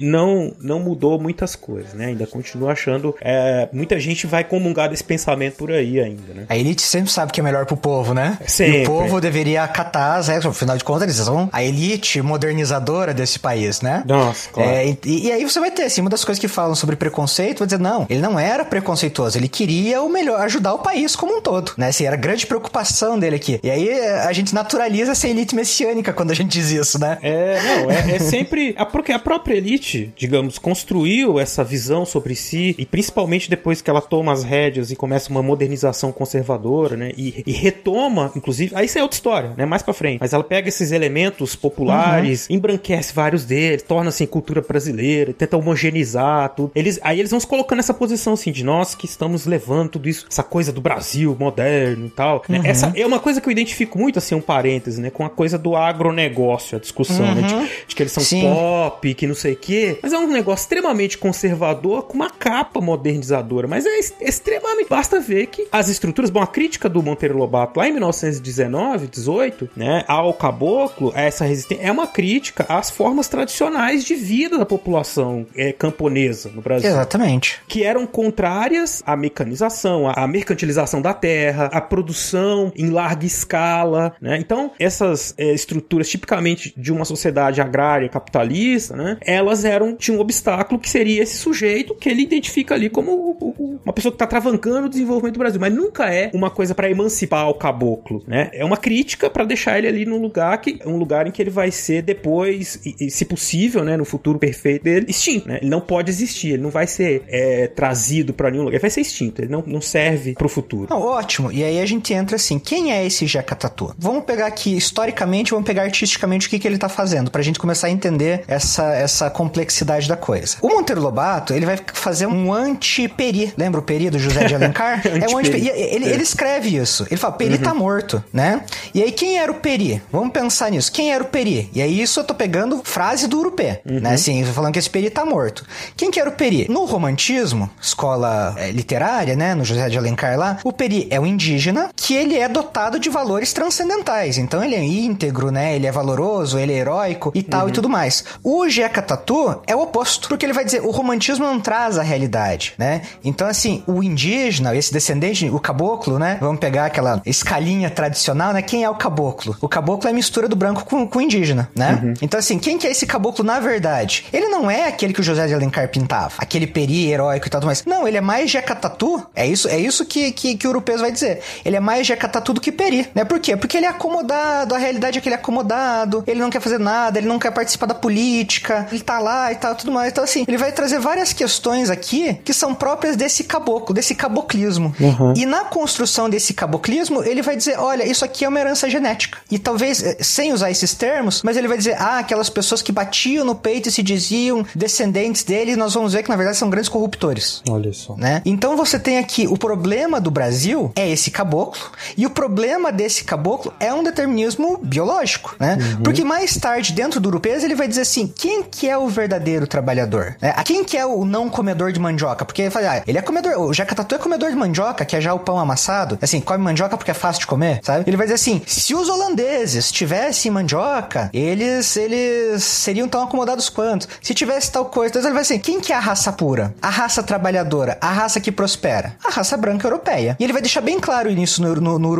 não, 0.00 0.52
não 0.60 0.80
mudou 0.80 1.18
muitas 1.18 1.54
coisas, 1.56 1.94
né? 1.94 2.06
Ainda 2.06 2.26
continua 2.26 2.72
achando. 2.72 3.14
é, 3.20 3.68
muita 3.72 3.98
gente 3.98 4.26
vai 4.26 4.44
comungar 4.44 4.88
desse 4.88 5.04
pensamento 5.04 5.56
por 5.56 5.70
aí 5.70 6.00
ainda, 6.00 6.34
né? 6.34 6.46
A 6.48 6.56
elite 6.56 6.82
sempre 6.82 7.10
sabe 7.10 7.32
que 7.32 7.40
é 7.40 7.42
melhor 7.42 7.66
pro 7.66 7.76
povo, 7.76 8.14
né? 8.14 8.38
Sempre. 8.46 8.80
E 8.80 8.82
o 8.82 8.86
povo 8.86 9.20
deveria 9.20 9.62
acatar 9.62 10.18
as 10.18 10.28
regras, 10.28 10.46
afinal 10.46 10.76
de 10.76 10.84
contas, 10.84 11.02
eles 11.02 11.16
são 11.16 11.48
a 11.52 11.62
elite 11.62 12.20
modernizadora 12.22 13.12
desse 13.14 13.38
país, 13.38 13.80
né? 13.80 14.02
Nossa, 14.06 14.50
claro. 14.50 14.70
É, 14.70 14.86
e, 14.86 15.26
e 15.26 15.32
aí 15.32 15.44
você 15.44 15.60
vai 15.60 15.70
ter, 15.70 15.84
assim, 15.84 16.00
uma 16.00 16.10
das 16.10 16.24
coisas 16.24 16.40
que 16.40 16.48
falam 16.48 16.74
sobre 16.74 16.96
preconceito, 16.96 17.58
vai 17.60 17.66
dizer, 17.66 17.80
não, 17.80 18.06
ele 18.08 18.20
não 18.20 18.38
era 18.38 18.64
preconceituoso, 18.64 19.38
ele 19.38 19.48
queria 19.48 20.02
o 20.02 20.08
melhor, 20.08 20.40
ajudar 20.42 20.74
o 20.74 20.78
país 20.78 21.16
como 21.16 21.36
um 21.36 21.40
todo, 21.40 21.72
né? 21.76 21.88
Assim, 21.88 22.06
era 22.06 22.14
a 22.14 22.18
grande 22.18 22.46
preocupação 22.46 23.18
dele 23.18 23.36
aqui. 23.36 23.60
E 23.62 23.70
aí 23.70 23.90
a 24.00 24.32
gente 24.32 24.54
naturaliza 24.54 25.12
essa 25.12 25.28
elite 25.28 25.54
messiânica 25.54 26.12
quando 26.12 26.30
a 26.30 26.34
gente 26.34 26.50
diz 26.50 26.70
isso, 26.70 26.98
né? 26.98 27.18
É, 27.22 27.60
não, 27.62 27.90
é, 27.90 28.16
é 28.16 28.18
sempre. 28.18 28.74
A, 28.76 28.86
porque 28.86 29.12
a 29.12 29.18
própria 29.34 29.56
elite, 29.56 30.12
digamos, 30.16 30.58
construiu 30.58 31.40
essa 31.40 31.64
visão 31.64 32.04
sobre 32.04 32.36
si, 32.36 32.74
e 32.78 32.86
principalmente 32.86 33.50
depois 33.50 33.82
que 33.82 33.90
ela 33.90 34.00
toma 34.00 34.32
as 34.32 34.44
rédeas 34.44 34.92
e 34.92 34.96
começa 34.96 35.28
uma 35.28 35.42
modernização 35.42 36.12
conservadora, 36.12 36.96
né? 36.96 37.12
E, 37.16 37.42
e 37.44 37.52
retoma, 37.52 38.30
inclusive. 38.36 38.72
Aí 38.76 38.86
isso 38.86 38.96
é 38.96 39.02
outra 39.02 39.16
história, 39.16 39.52
né? 39.56 39.66
Mais 39.66 39.82
pra 39.82 39.92
frente. 39.92 40.20
Mas 40.20 40.32
ela 40.32 40.44
pega 40.44 40.68
esses 40.68 40.92
elementos 40.92 41.56
populares, 41.56 42.48
embranquece 42.48 43.12
vários 43.12 43.44
deles, 43.44 43.82
torna 43.82 44.10
assim 44.10 44.24
cultura 44.24 44.62
brasileira, 44.62 45.32
tenta 45.32 45.56
homogeneizar 45.56 46.50
tudo. 46.50 46.70
Eles, 46.74 47.00
aí 47.02 47.18
eles 47.18 47.30
vão 47.32 47.40
se 47.40 47.46
colocando 47.46 47.78
nessa 47.78 47.94
posição 47.94 48.34
assim, 48.34 48.52
de 48.52 48.62
nós 48.62 48.94
que 48.94 49.06
estamos 49.06 49.46
levando 49.46 49.90
tudo 49.90 50.08
isso, 50.08 50.26
essa 50.30 50.44
coisa 50.44 50.72
do 50.72 50.80
Brasil 50.80 51.36
moderno 51.38 52.06
e 52.06 52.10
tal. 52.10 52.44
né? 52.48 52.58
Uhum. 52.58 52.66
Essa 52.66 52.92
é 52.94 53.04
uma 53.04 53.18
coisa 53.18 53.40
que 53.40 53.48
eu 53.48 53.52
identifico 53.52 53.98
muito, 53.98 54.18
assim, 54.18 54.36
um 54.36 54.40
parêntese, 54.40 55.00
né? 55.00 55.10
Com 55.10 55.24
a 55.24 55.30
coisa 55.30 55.58
do 55.58 55.74
agronegócio, 55.74 56.76
a 56.76 56.80
discussão, 56.80 57.34
né? 57.34 57.40
Uhum. 57.40 57.64
De, 57.64 57.70
de 57.88 57.96
que 57.96 58.02
eles 58.02 58.12
são 58.12 58.22
Sim. 58.22 58.42
pop, 58.42 59.12
que 59.14 59.23
não 59.26 59.34
sei 59.34 59.54
o 59.54 59.56
quê. 59.56 59.98
Mas 60.02 60.12
é 60.12 60.18
um 60.18 60.26
negócio 60.26 60.64
extremamente 60.64 61.18
conservador 61.18 62.04
com 62.04 62.14
uma 62.14 62.30
capa 62.30 62.80
modernizadora. 62.80 63.66
Mas 63.66 63.86
é 63.86 63.98
extremamente. 64.20 64.88
Basta 64.88 65.20
ver 65.20 65.46
que 65.46 65.66
as 65.70 65.88
estruturas. 65.88 66.30
Bom, 66.30 66.40
a 66.40 66.46
crítica 66.46 66.88
do 66.88 67.02
Monteiro 67.02 67.36
Lobato 67.36 67.78
lá 67.78 67.88
em 67.88 67.92
1919, 67.92 69.06
18, 69.06 69.70
né? 69.76 70.04
Ao 70.06 70.32
caboclo, 70.32 71.12
a 71.14 71.22
essa 71.22 71.44
resistência, 71.44 71.82
é 71.82 71.90
uma 71.90 72.06
crítica 72.06 72.64
às 72.68 72.90
formas 72.90 73.28
tradicionais 73.28 74.04
de 74.04 74.14
vida 74.14 74.58
da 74.58 74.66
população 74.66 75.46
é, 75.56 75.72
camponesa 75.72 76.50
no 76.54 76.62
Brasil 76.62 76.88
Exatamente. 76.88 77.60
que 77.68 77.82
eram 77.84 78.06
contrárias 78.06 79.02
à 79.06 79.16
mecanização, 79.16 80.08
à 80.08 80.26
mercantilização 80.26 81.00
da 81.00 81.12
terra, 81.12 81.66
à 81.66 81.80
produção 81.80 82.72
em 82.76 82.90
larga 82.90 83.26
escala, 83.26 84.14
né? 84.20 84.38
Então, 84.38 84.72
essas 84.78 85.34
eh, 85.38 85.52
estruturas 85.52 86.08
tipicamente 86.08 86.72
de 86.76 86.92
uma 86.92 87.04
sociedade 87.04 87.60
agrária 87.60 88.08
capitalista, 88.08 88.96
né? 88.96 89.13
Elas 89.20 89.64
eram 89.64 89.94
tinham 89.96 90.18
um 90.18 90.20
obstáculo 90.20 90.78
que 90.80 90.88
seria 90.88 91.22
esse 91.22 91.36
sujeito 91.36 91.94
que 91.94 92.08
ele 92.08 92.22
identifica 92.22 92.74
ali 92.74 92.88
como 92.90 93.12
o- 93.12 93.36
o- 93.40 93.80
uma 93.84 93.92
pessoa 93.92 94.12
que 94.12 94.18
tá 94.18 94.26
travancando 94.26 94.86
o 94.86 94.90
desenvolvimento 94.90 95.34
do 95.34 95.38
Brasil, 95.38 95.60
mas 95.60 95.72
nunca 95.72 96.12
é 96.12 96.30
uma 96.34 96.50
coisa 96.50 96.74
pra 96.74 96.90
emancipar 96.90 97.48
o 97.48 97.54
caboclo, 97.54 98.22
né? 98.26 98.50
É 98.52 98.64
uma 98.64 98.76
crítica 98.76 99.28
pra 99.30 99.44
deixar 99.44 99.78
ele 99.78 99.88
ali 99.88 100.04
num 100.06 100.18
lugar 100.20 100.58
que 100.60 100.78
um 100.86 100.96
lugar 100.96 101.26
em 101.26 101.30
que 101.30 101.40
ele 101.42 101.50
vai 101.50 101.70
ser 101.70 102.02
depois, 102.02 102.80
e, 102.84 103.06
e, 103.06 103.10
se 103.10 103.24
possível, 103.24 103.84
né, 103.84 103.96
no 103.96 104.04
futuro 104.04 104.38
perfeito 104.38 104.82
dele, 104.84 105.06
extinto, 105.08 105.48
né? 105.48 105.58
Ele 105.60 105.70
não 105.70 105.80
pode 105.80 106.10
existir, 106.10 106.52
ele 106.54 106.62
não 106.62 106.70
vai 106.70 106.86
ser 106.86 107.22
é, 107.28 107.66
trazido 107.68 108.32
pra 108.32 108.50
nenhum 108.50 108.64
lugar, 108.64 108.74
ele 108.76 108.80
vai 108.80 108.90
ser 108.90 109.00
extinto, 109.00 109.42
ele 109.42 109.50
não, 109.50 109.62
não 109.66 109.80
serve 109.80 110.34
pro 110.34 110.48
futuro. 110.48 110.86
Não, 110.90 111.00
ótimo. 111.00 111.50
E 111.52 111.62
aí 111.62 111.80
a 111.80 111.86
gente 111.86 112.12
entra 112.12 112.36
assim, 112.36 112.58
quem 112.58 112.92
é 112.92 113.04
esse 113.06 113.26
Jeca 113.26 113.54
Tatu? 113.54 113.94
Vamos 113.98 114.24
pegar 114.24 114.46
aqui 114.46 114.76
historicamente, 114.76 115.50
vamos 115.52 115.66
pegar 115.66 115.82
artisticamente 115.82 116.46
o 116.46 116.50
que, 116.50 116.58
que 116.58 116.66
ele 116.66 116.78
tá 116.78 116.88
fazendo, 116.88 117.30
pra 117.30 117.42
gente 117.42 117.58
começar 117.58 117.88
a 117.88 117.90
entender 117.90 118.42
essa, 118.48 118.93
essa 118.94 119.30
complexidade 119.30 120.08
da 120.08 120.16
coisa. 120.16 120.56
O 120.60 120.68
Monteiro 120.68 121.00
Lobato, 121.00 121.52
ele 121.52 121.66
vai 121.66 121.78
fazer 121.92 122.26
um 122.26 122.52
anti-peri. 122.52 123.52
Lembra 123.56 123.80
o 123.80 123.82
peri 123.82 124.10
do 124.10 124.18
José 124.18 124.44
de 124.44 124.54
Alencar? 124.54 125.02
é 125.06 125.28
um 125.28 125.38
anti-peri. 125.38 125.68
Ele, 125.68 126.06
ele 126.06 126.22
escreve 126.22 126.76
isso. 126.76 127.06
Ele 127.10 127.16
fala, 127.16 127.34
peri 127.34 127.58
tá 127.58 127.74
morto, 127.74 128.22
né? 128.32 128.62
E 128.94 129.02
aí, 129.02 129.12
quem 129.12 129.38
era 129.38 129.50
o 129.50 129.56
peri? 129.56 130.02
Vamos 130.10 130.32
pensar 130.32 130.70
nisso. 130.70 130.90
Quem 130.92 131.12
era 131.12 131.22
o 131.22 131.26
peri? 131.26 131.70
E 131.72 131.82
aí, 131.82 132.00
isso 132.00 132.20
eu 132.20 132.24
tô 132.24 132.34
pegando 132.34 132.80
frase 132.84 133.26
do 133.26 133.38
Urupê, 133.38 133.80
né? 133.84 134.14
Assim, 134.14 134.44
falando 134.44 134.72
que 134.72 134.78
esse 134.78 134.90
peri 134.90 135.10
tá 135.10 135.24
morto. 135.24 135.64
Quem 135.96 136.10
que 136.10 136.20
era 136.20 136.28
o 136.28 136.32
peri? 136.32 136.66
No 136.68 136.84
romantismo, 136.84 137.70
escola 137.80 138.54
é, 138.58 138.70
literária, 138.70 139.36
né? 139.36 139.54
No 139.54 139.64
José 139.64 139.88
de 139.88 139.98
Alencar 139.98 140.38
lá, 140.38 140.58
o 140.64 140.72
peri 140.72 141.06
é 141.10 141.18
um 141.18 141.26
indígena 141.26 141.90
que 141.94 142.14
ele 142.14 142.38
é 142.38 142.48
dotado 142.48 142.98
de 142.98 143.08
valores 143.08 143.52
transcendentais. 143.52 144.38
Então, 144.38 144.62
ele 144.62 144.74
é 144.74 144.82
íntegro, 144.84 145.50
né? 145.50 145.74
Ele 145.74 145.86
é 145.86 145.92
valoroso, 145.92 146.58
ele 146.58 146.72
é 146.72 146.76
heróico 146.76 147.32
e 147.34 147.42
tal 147.42 147.68
e 147.68 147.72
tudo 147.72 147.88
mais. 147.88 148.24
O 148.42 148.68
Jeca 148.84 149.00
Tatu 149.00 149.62
é 149.66 149.74
o 149.74 149.80
oposto, 149.80 150.28
porque 150.28 150.44
ele 150.44 150.52
vai 150.52 150.64
dizer, 150.64 150.82
o 150.82 150.90
romantismo 150.90 151.46
não 151.46 151.58
traz 151.58 151.98
a 151.98 152.02
realidade, 152.02 152.74
né? 152.76 153.00
Então, 153.24 153.48
assim, 153.48 153.82
o 153.86 154.02
indígena, 154.02 154.76
esse 154.76 154.92
descendente, 154.92 155.48
o 155.48 155.58
caboclo, 155.58 156.18
né? 156.18 156.36
Vamos 156.38 156.60
pegar 156.60 156.84
aquela 156.84 157.22
escalinha 157.24 157.88
tradicional, 157.88 158.52
né? 158.52 158.60
Quem 158.60 158.84
é 158.84 158.90
o 158.90 158.94
caboclo? 158.94 159.56
O 159.60 159.68
caboclo 159.68 160.06
é 160.06 160.10
a 160.10 160.14
mistura 160.14 160.48
do 160.48 160.54
branco 160.54 160.84
com, 160.84 161.06
com 161.06 161.18
o 161.18 161.22
indígena, 161.22 161.70
né? 161.74 162.14
Então, 162.20 162.38
assim, 162.38 162.58
quem 162.58 162.76
que 162.76 162.86
é 162.86 162.90
esse 162.90 163.06
caboclo 163.06 163.42
na 163.42 163.58
verdade? 163.58 164.26
Ele 164.32 164.48
não 164.48 164.70
é 164.70 164.86
aquele 164.86 165.14
que 165.14 165.20
o 165.20 165.24
José 165.24 165.46
de 165.46 165.54
Alencar 165.54 165.88
pintava, 165.88 166.34
aquele 166.36 166.66
peri 166.66 167.10
heróico 167.10 167.46
e 167.46 167.50
tudo 167.50 167.66
mais. 167.66 167.84
Não, 167.86 168.06
ele 168.06 168.18
é 168.18 168.20
mais 168.20 168.50
Jeca 168.50 168.74
Tatu. 168.74 169.26
É 169.34 169.46
isso, 169.46 169.66
é 169.68 169.78
isso 169.78 170.04
que, 170.04 170.30
que, 170.32 170.56
que 170.56 170.66
o 170.66 170.70
Urupês 170.70 171.00
vai 171.00 171.10
dizer. 171.10 171.40
Ele 171.64 171.76
é 171.76 171.80
mais 171.80 172.06
Jeca 172.06 172.28
Tatu 172.28 172.52
do 172.52 172.60
que 172.60 172.70
peri, 172.70 173.08
né? 173.14 173.24
Por 173.24 173.40
quê? 173.40 173.56
Porque 173.56 173.78
ele 173.78 173.86
é 173.86 173.88
acomodado, 173.88 174.74
a 174.74 174.78
realidade 174.78 175.18
é 175.18 175.20
que 175.22 175.28
ele 175.28 175.34
é 175.36 175.38
acomodado, 175.38 176.22
ele 176.26 176.40
não 176.40 176.50
quer 176.50 176.60
fazer 176.60 176.78
nada, 176.78 177.18
ele 177.18 177.28
não 177.28 177.38
quer 177.38 177.50
participar 177.50 177.86
da 177.86 177.94
política, 177.94 178.73
ele 178.90 179.00
tá 179.00 179.18
lá 179.18 179.52
e 179.52 179.56
tal, 179.56 179.74
tudo 179.74 179.92
mais. 179.92 180.10
Então, 180.12 180.24
assim, 180.24 180.44
ele 180.46 180.56
vai 180.56 180.72
trazer 180.72 180.98
várias 180.98 181.32
questões 181.32 181.90
aqui 181.90 182.34
que 182.44 182.52
são 182.52 182.74
próprias 182.74 183.16
desse 183.16 183.44
caboclo, 183.44 183.94
desse 183.94 184.14
caboclismo. 184.14 184.94
E 185.36 185.46
na 185.46 185.64
construção 185.64 186.28
desse 186.28 186.54
caboclismo, 186.54 187.22
ele 187.22 187.42
vai 187.42 187.56
dizer: 187.56 187.78
olha, 187.78 188.06
isso 188.06 188.24
aqui 188.24 188.44
é 188.44 188.48
uma 188.48 188.60
herança 188.60 188.88
genética. 188.88 189.38
E 189.50 189.58
talvez, 189.58 190.02
eh, 190.02 190.16
sem 190.20 190.52
usar 190.52 190.70
esses 190.70 190.94
termos, 190.94 191.42
mas 191.42 191.56
ele 191.56 191.68
vai 191.68 191.76
dizer: 191.76 191.96
ah, 192.00 192.18
aquelas 192.18 192.50
pessoas 192.50 192.82
que 192.82 192.92
batiam 192.92 193.44
no 193.44 193.54
peito 193.54 193.88
e 193.88 193.92
se 193.92 194.02
diziam 194.02 194.64
descendentes 194.74 195.42
dele, 195.44 195.76
nós 195.76 195.94
vamos 195.94 196.12
ver 196.12 196.22
que 196.22 196.28
na 196.28 196.36
verdade 196.36 196.56
são 196.56 196.70
grandes 196.70 196.88
corruptores 196.88 197.62
Olha 197.68 197.92
só. 197.92 198.16
né? 198.16 198.42
Então 198.44 198.76
você 198.76 198.98
tem 198.98 199.18
aqui 199.18 199.46
o 199.46 199.56
problema 199.56 200.20
do 200.20 200.30
Brasil 200.30 200.92
é 200.96 201.08
esse 201.08 201.30
caboclo 201.30 201.90
e 202.16 202.26
o 202.26 202.30
problema 202.30 202.90
desse 202.90 203.24
caboclo 203.24 203.72
é 203.78 203.92
um 203.92 204.02
determinismo 204.02 204.78
biológico, 204.82 205.54
né? 205.58 205.78
Porque 206.02 206.24
mais 206.24 206.56
tarde 206.56 206.92
dentro 206.92 207.20
do 207.20 207.28
Urupês 207.28 207.62
ele 207.64 207.74
vai 207.74 207.86
dizer 207.86 208.02
assim, 208.02 208.26
quem 208.26 208.62
que 208.64 208.88
é 208.88 208.96
o 208.96 209.08
verdadeiro 209.08 209.66
trabalhador? 209.66 210.36
né? 210.40 210.52
A 210.56 210.62
quem 210.62 210.84
que 210.84 210.96
é 210.96 211.06
o 211.06 211.24
não 211.24 211.48
comedor 211.48 211.92
de 211.92 212.00
mandioca? 212.00 212.44
Porque 212.44 212.62
ele 212.62 212.70
fala, 212.70 212.98
ah, 212.98 213.02
ele 213.06 213.18
é 213.18 213.22
comedor, 213.22 213.58
o 213.58 213.72
Jacatatu 213.72 214.14
é 214.14 214.18
comedor 214.18 214.50
de 214.50 214.56
mandioca, 214.56 215.04
que 215.04 215.16
é 215.16 215.20
já 215.20 215.32
o 215.32 215.38
pão 215.38 215.58
amassado, 215.58 216.18
assim, 216.20 216.40
come 216.40 216.62
mandioca 216.62 216.96
porque 216.96 217.10
é 217.10 217.14
fácil 217.14 217.40
de 217.40 217.46
comer, 217.46 217.80
sabe? 217.82 218.04
Ele 218.06 218.16
vai 218.16 218.26
dizer 218.26 218.34
assim, 218.34 218.62
se 218.66 218.94
os 218.94 219.08
holandeses 219.08 219.92
tivessem 219.92 220.50
mandioca, 220.50 221.30
eles 221.32 221.96
eles 221.96 222.64
seriam 222.64 223.08
tão 223.08 223.22
acomodados 223.22 223.68
quanto. 223.68 224.08
Se 224.22 224.34
tivesse 224.34 224.72
tal 224.72 224.86
coisa, 224.86 225.10
então 225.10 225.22
ele 225.22 225.32
vai 225.32 225.42
assim, 225.42 225.58
quem 225.58 225.80
que 225.80 225.92
é 225.92 225.96
a 225.96 226.00
raça 226.00 226.32
pura? 226.32 226.74
A 226.80 226.90
raça 226.90 227.22
trabalhadora, 227.22 227.98
a 228.00 228.10
raça 228.10 228.40
que 228.40 228.50
prospera? 228.50 229.16
A 229.24 229.30
raça 229.30 229.56
branca 229.56 229.86
europeia. 229.86 230.36
E 230.38 230.44
ele 230.44 230.52
vai 230.52 230.62
deixar 230.62 230.80
bem 230.80 230.98
claro 230.98 231.30
isso 231.30 231.62
no, 231.62 231.74
no, 231.76 231.98
no. 231.98 232.14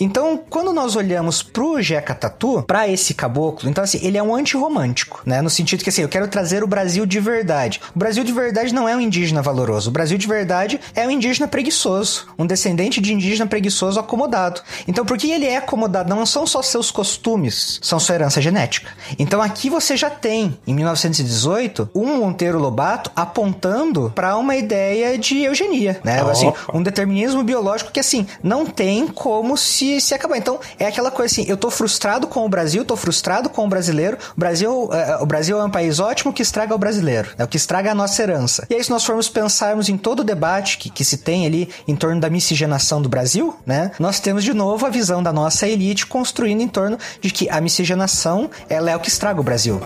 Então, 0.00 0.40
quando 0.50 0.72
nós 0.72 0.96
olhamos 0.96 1.42
pro 1.42 1.80
Jeca 1.80 2.14
Tatu, 2.14 2.62
pra 2.62 2.88
esse 2.88 3.14
caboclo, 3.14 3.68
então 3.68 3.84
assim, 3.84 3.98
ele 4.02 4.18
é 4.18 4.22
um 4.22 4.34
antirromântico, 4.34 5.22
né? 5.24 5.40
No 5.40 5.50
sentido 5.50 5.75
que 5.84 5.90
assim, 5.90 6.02
eu 6.02 6.08
quero 6.08 6.28
trazer 6.28 6.62
o 6.62 6.66
Brasil 6.66 7.06
de 7.06 7.20
verdade. 7.20 7.80
O 7.94 7.98
Brasil 7.98 8.24
de 8.24 8.32
verdade 8.32 8.74
não 8.74 8.88
é 8.88 8.96
um 8.96 9.00
indígena 9.00 9.42
valoroso. 9.42 9.90
O 9.90 9.92
Brasil 9.92 10.18
de 10.18 10.26
verdade 10.26 10.80
é 10.94 11.06
um 11.06 11.10
indígena 11.10 11.48
preguiçoso. 11.48 12.26
Um 12.38 12.46
descendente 12.46 13.00
de 13.00 13.12
indígena 13.12 13.46
preguiçoso 13.46 13.98
acomodado. 13.98 14.60
Então, 14.86 15.04
por 15.04 15.16
que 15.16 15.30
ele 15.30 15.46
é 15.46 15.56
acomodado? 15.56 16.08
Não 16.08 16.24
são 16.26 16.46
só 16.46 16.62
seus 16.62 16.90
costumes, 16.90 17.78
são 17.82 17.98
sua 17.98 18.14
herança 18.14 18.40
genética. 18.40 18.90
Então, 19.18 19.40
aqui 19.40 19.70
você 19.70 19.96
já 19.96 20.10
tem, 20.10 20.58
em 20.66 20.74
1918, 20.74 21.90
um 21.94 22.18
Monteiro 22.18 22.58
Lobato 22.58 23.10
apontando 23.14 24.12
para 24.14 24.36
uma 24.36 24.56
ideia 24.56 25.18
de 25.18 25.42
eugenia, 25.42 26.00
né? 26.04 26.20
Assim, 26.30 26.52
um 26.72 26.82
determinismo 26.82 27.42
biológico 27.42 27.92
que, 27.92 28.00
assim, 28.00 28.26
não 28.42 28.66
tem 28.66 29.06
como 29.06 29.56
se, 29.56 30.00
se 30.00 30.14
acabar. 30.14 30.36
Então, 30.36 30.58
é 30.78 30.86
aquela 30.86 31.10
coisa 31.10 31.32
assim, 31.32 31.48
eu 31.48 31.56
tô 31.56 31.70
frustrado 31.70 32.26
com 32.26 32.44
o 32.44 32.48
Brasil, 32.48 32.84
tô 32.84 32.96
frustrado 32.96 33.48
com 33.48 33.64
o 33.64 33.68
brasileiro. 33.68 34.16
O 34.36 34.40
Brasil, 34.40 34.88
é, 34.92 35.16
o 35.16 35.26
Brasil 35.26 35.58
é 35.58 35.64
um 35.66 35.70
país 35.70 36.00
ótimo 36.00 36.32
que 36.32 36.42
estraga 36.42 36.74
o 36.74 36.78
brasileiro, 36.78 37.30
é 37.36 37.44
o 37.44 37.48
que 37.48 37.56
estraga 37.56 37.92
a 37.92 37.94
nossa 37.94 38.22
herança. 38.22 38.66
E 38.70 38.74
aí, 38.74 38.82
se 38.82 38.90
nós 38.90 39.04
formos 39.04 39.28
pensarmos 39.28 39.88
em 39.88 39.96
todo 39.96 40.20
o 40.20 40.24
debate 40.24 40.78
que, 40.78 40.90
que 40.90 41.04
se 41.04 41.18
tem 41.18 41.46
ali 41.46 41.68
em 41.86 41.94
torno 41.94 42.20
da 42.20 42.30
miscigenação 42.30 43.02
do 43.02 43.08
Brasil, 43.08 43.56
né? 43.64 43.90
Nós 43.98 44.20
temos 44.20 44.44
de 44.44 44.54
novo 44.54 44.86
a 44.86 44.90
visão 44.90 45.22
da 45.22 45.32
nossa 45.32 45.68
elite 45.68 46.06
construindo 46.06 46.60
em 46.60 46.68
torno 46.68 46.98
de 47.20 47.30
que 47.30 47.48
a 47.50 47.60
miscigenação, 47.60 48.50
ela 48.68 48.90
é 48.90 48.96
o 48.96 49.00
que 49.00 49.08
estraga 49.08 49.40
o 49.40 49.44
Brasil. 49.44 49.80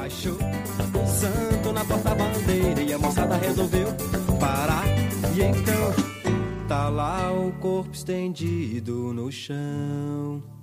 Então 5.42 5.92
tá 6.68 6.88
lá 6.88 7.32
o 7.32 7.52
corpo 7.52 7.90
estendido 7.92 9.12
no 9.12 9.32
chão. 9.32 10.59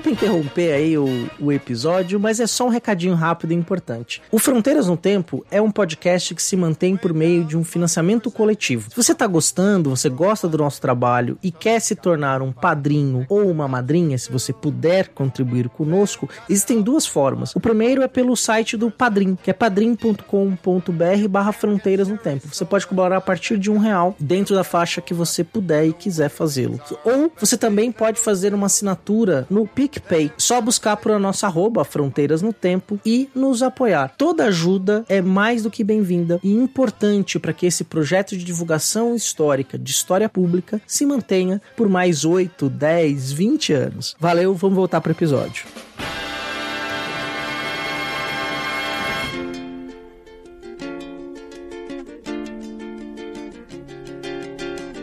Desculpa 0.00 0.10
interromper 0.10 0.72
aí 0.72 0.96
o, 0.96 1.28
o 1.38 1.52
episódio, 1.52 2.18
mas 2.18 2.40
é 2.40 2.46
só 2.46 2.66
um 2.66 2.70
recadinho 2.70 3.14
rápido 3.14 3.52
e 3.52 3.54
importante. 3.54 4.22
O 4.32 4.38
Fronteiras 4.38 4.86
no 4.86 4.96
Tempo 4.96 5.44
é 5.50 5.60
um 5.60 5.70
podcast 5.70 6.34
que 6.34 6.42
se 6.42 6.56
mantém 6.56 6.96
por 6.96 7.12
meio 7.12 7.44
de 7.44 7.54
um 7.54 7.62
financiamento 7.62 8.30
coletivo. 8.30 8.88
Se 8.88 8.96
você 8.96 9.14
tá 9.14 9.26
gostando, 9.26 9.90
você 9.90 10.08
gosta 10.08 10.48
do 10.48 10.56
nosso 10.56 10.80
trabalho 10.80 11.38
e 11.42 11.52
quer 11.52 11.80
se 11.80 11.94
tornar 11.94 12.40
um 12.40 12.50
padrinho 12.50 13.26
ou 13.28 13.50
uma 13.50 13.68
madrinha, 13.68 14.16
se 14.16 14.32
você 14.32 14.54
puder 14.54 15.08
contribuir 15.08 15.68
conosco, 15.68 16.30
existem 16.48 16.80
duas 16.80 17.06
formas. 17.06 17.54
O 17.54 17.60
primeiro 17.60 18.02
é 18.02 18.08
pelo 18.08 18.34
site 18.36 18.78
do 18.78 18.90
Padrim, 18.90 19.36
que 19.36 19.50
é 19.50 19.52
padrim.com.br 19.52 21.28
barra 21.28 21.52
Fronteiras 21.52 22.08
no 22.08 22.16
Tempo. 22.16 22.48
Você 22.50 22.64
pode 22.64 22.86
colaborar 22.86 23.18
a 23.18 23.20
partir 23.20 23.58
de 23.58 23.70
um 23.70 23.76
real 23.76 24.16
dentro 24.18 24.54
da 24.54 24.64
faixa 24.64 25.02
que 25.02 25.12
você 25.12 25.44
puder 25.44 25.86
e 25.86 25.92
quiser 25.92 26.30
fazê-lo. 26.30 26.80
Ou 27.04 27.30
você 27.38 27.58
também 27.58 27.92
pode 27.92 28.18
fazer 28.18 28.54
uma 28.54 28.66
assinatura 28.66 29.46
no 29.50 29.66
PicPay. 29.90 30.32
Só 30.38 30.60
buscar 30.60 30.96
por 30.96 31.12
a 31.12 31.18
nossa 31.18 31.46
arroba 31.46 31.84
Fronteiras 31.84 32.40
no 32.40 32.52
Tempo 32.52 32.98
e 33.04 33.28
nos 33.34 33.62
apoiar. 33.62 34.14
Toda 34.16 34.44
ajuda 34.44 35.04
é 35.08 35.20
mais 35.20 35.62
do 35.62 35.70
que 35.70 35.82
bem-vinda 35.82 36.38
e 36.42 36.52
importante 36.52 37.38
para 37.38 37.52
que 37.52 37.66
esse 37.66 37.84
projeto 37.84 38.36
de 38.36 38.44
divulgação 38.44 39.14
histórica 39.14 39.78
de 39.78 39.90
história 39.90 40.28
pública 40.28 40.80
se 40.86 41.04
mantenha 41.04 41.60
por 41.76 41.88
mais 41.88 42.24
8, 42.24 42.68
10, 42.68 43.32
20 43.32 43.72
anos. 43.72 44.16
Valeu, 44.18 44.54
vamos 44.54 44.76
voltar 44.76 45.00
para 45.00 45.10
o 45.10 45.12
episódio. 45.12 45.64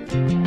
thank 0.10 0.46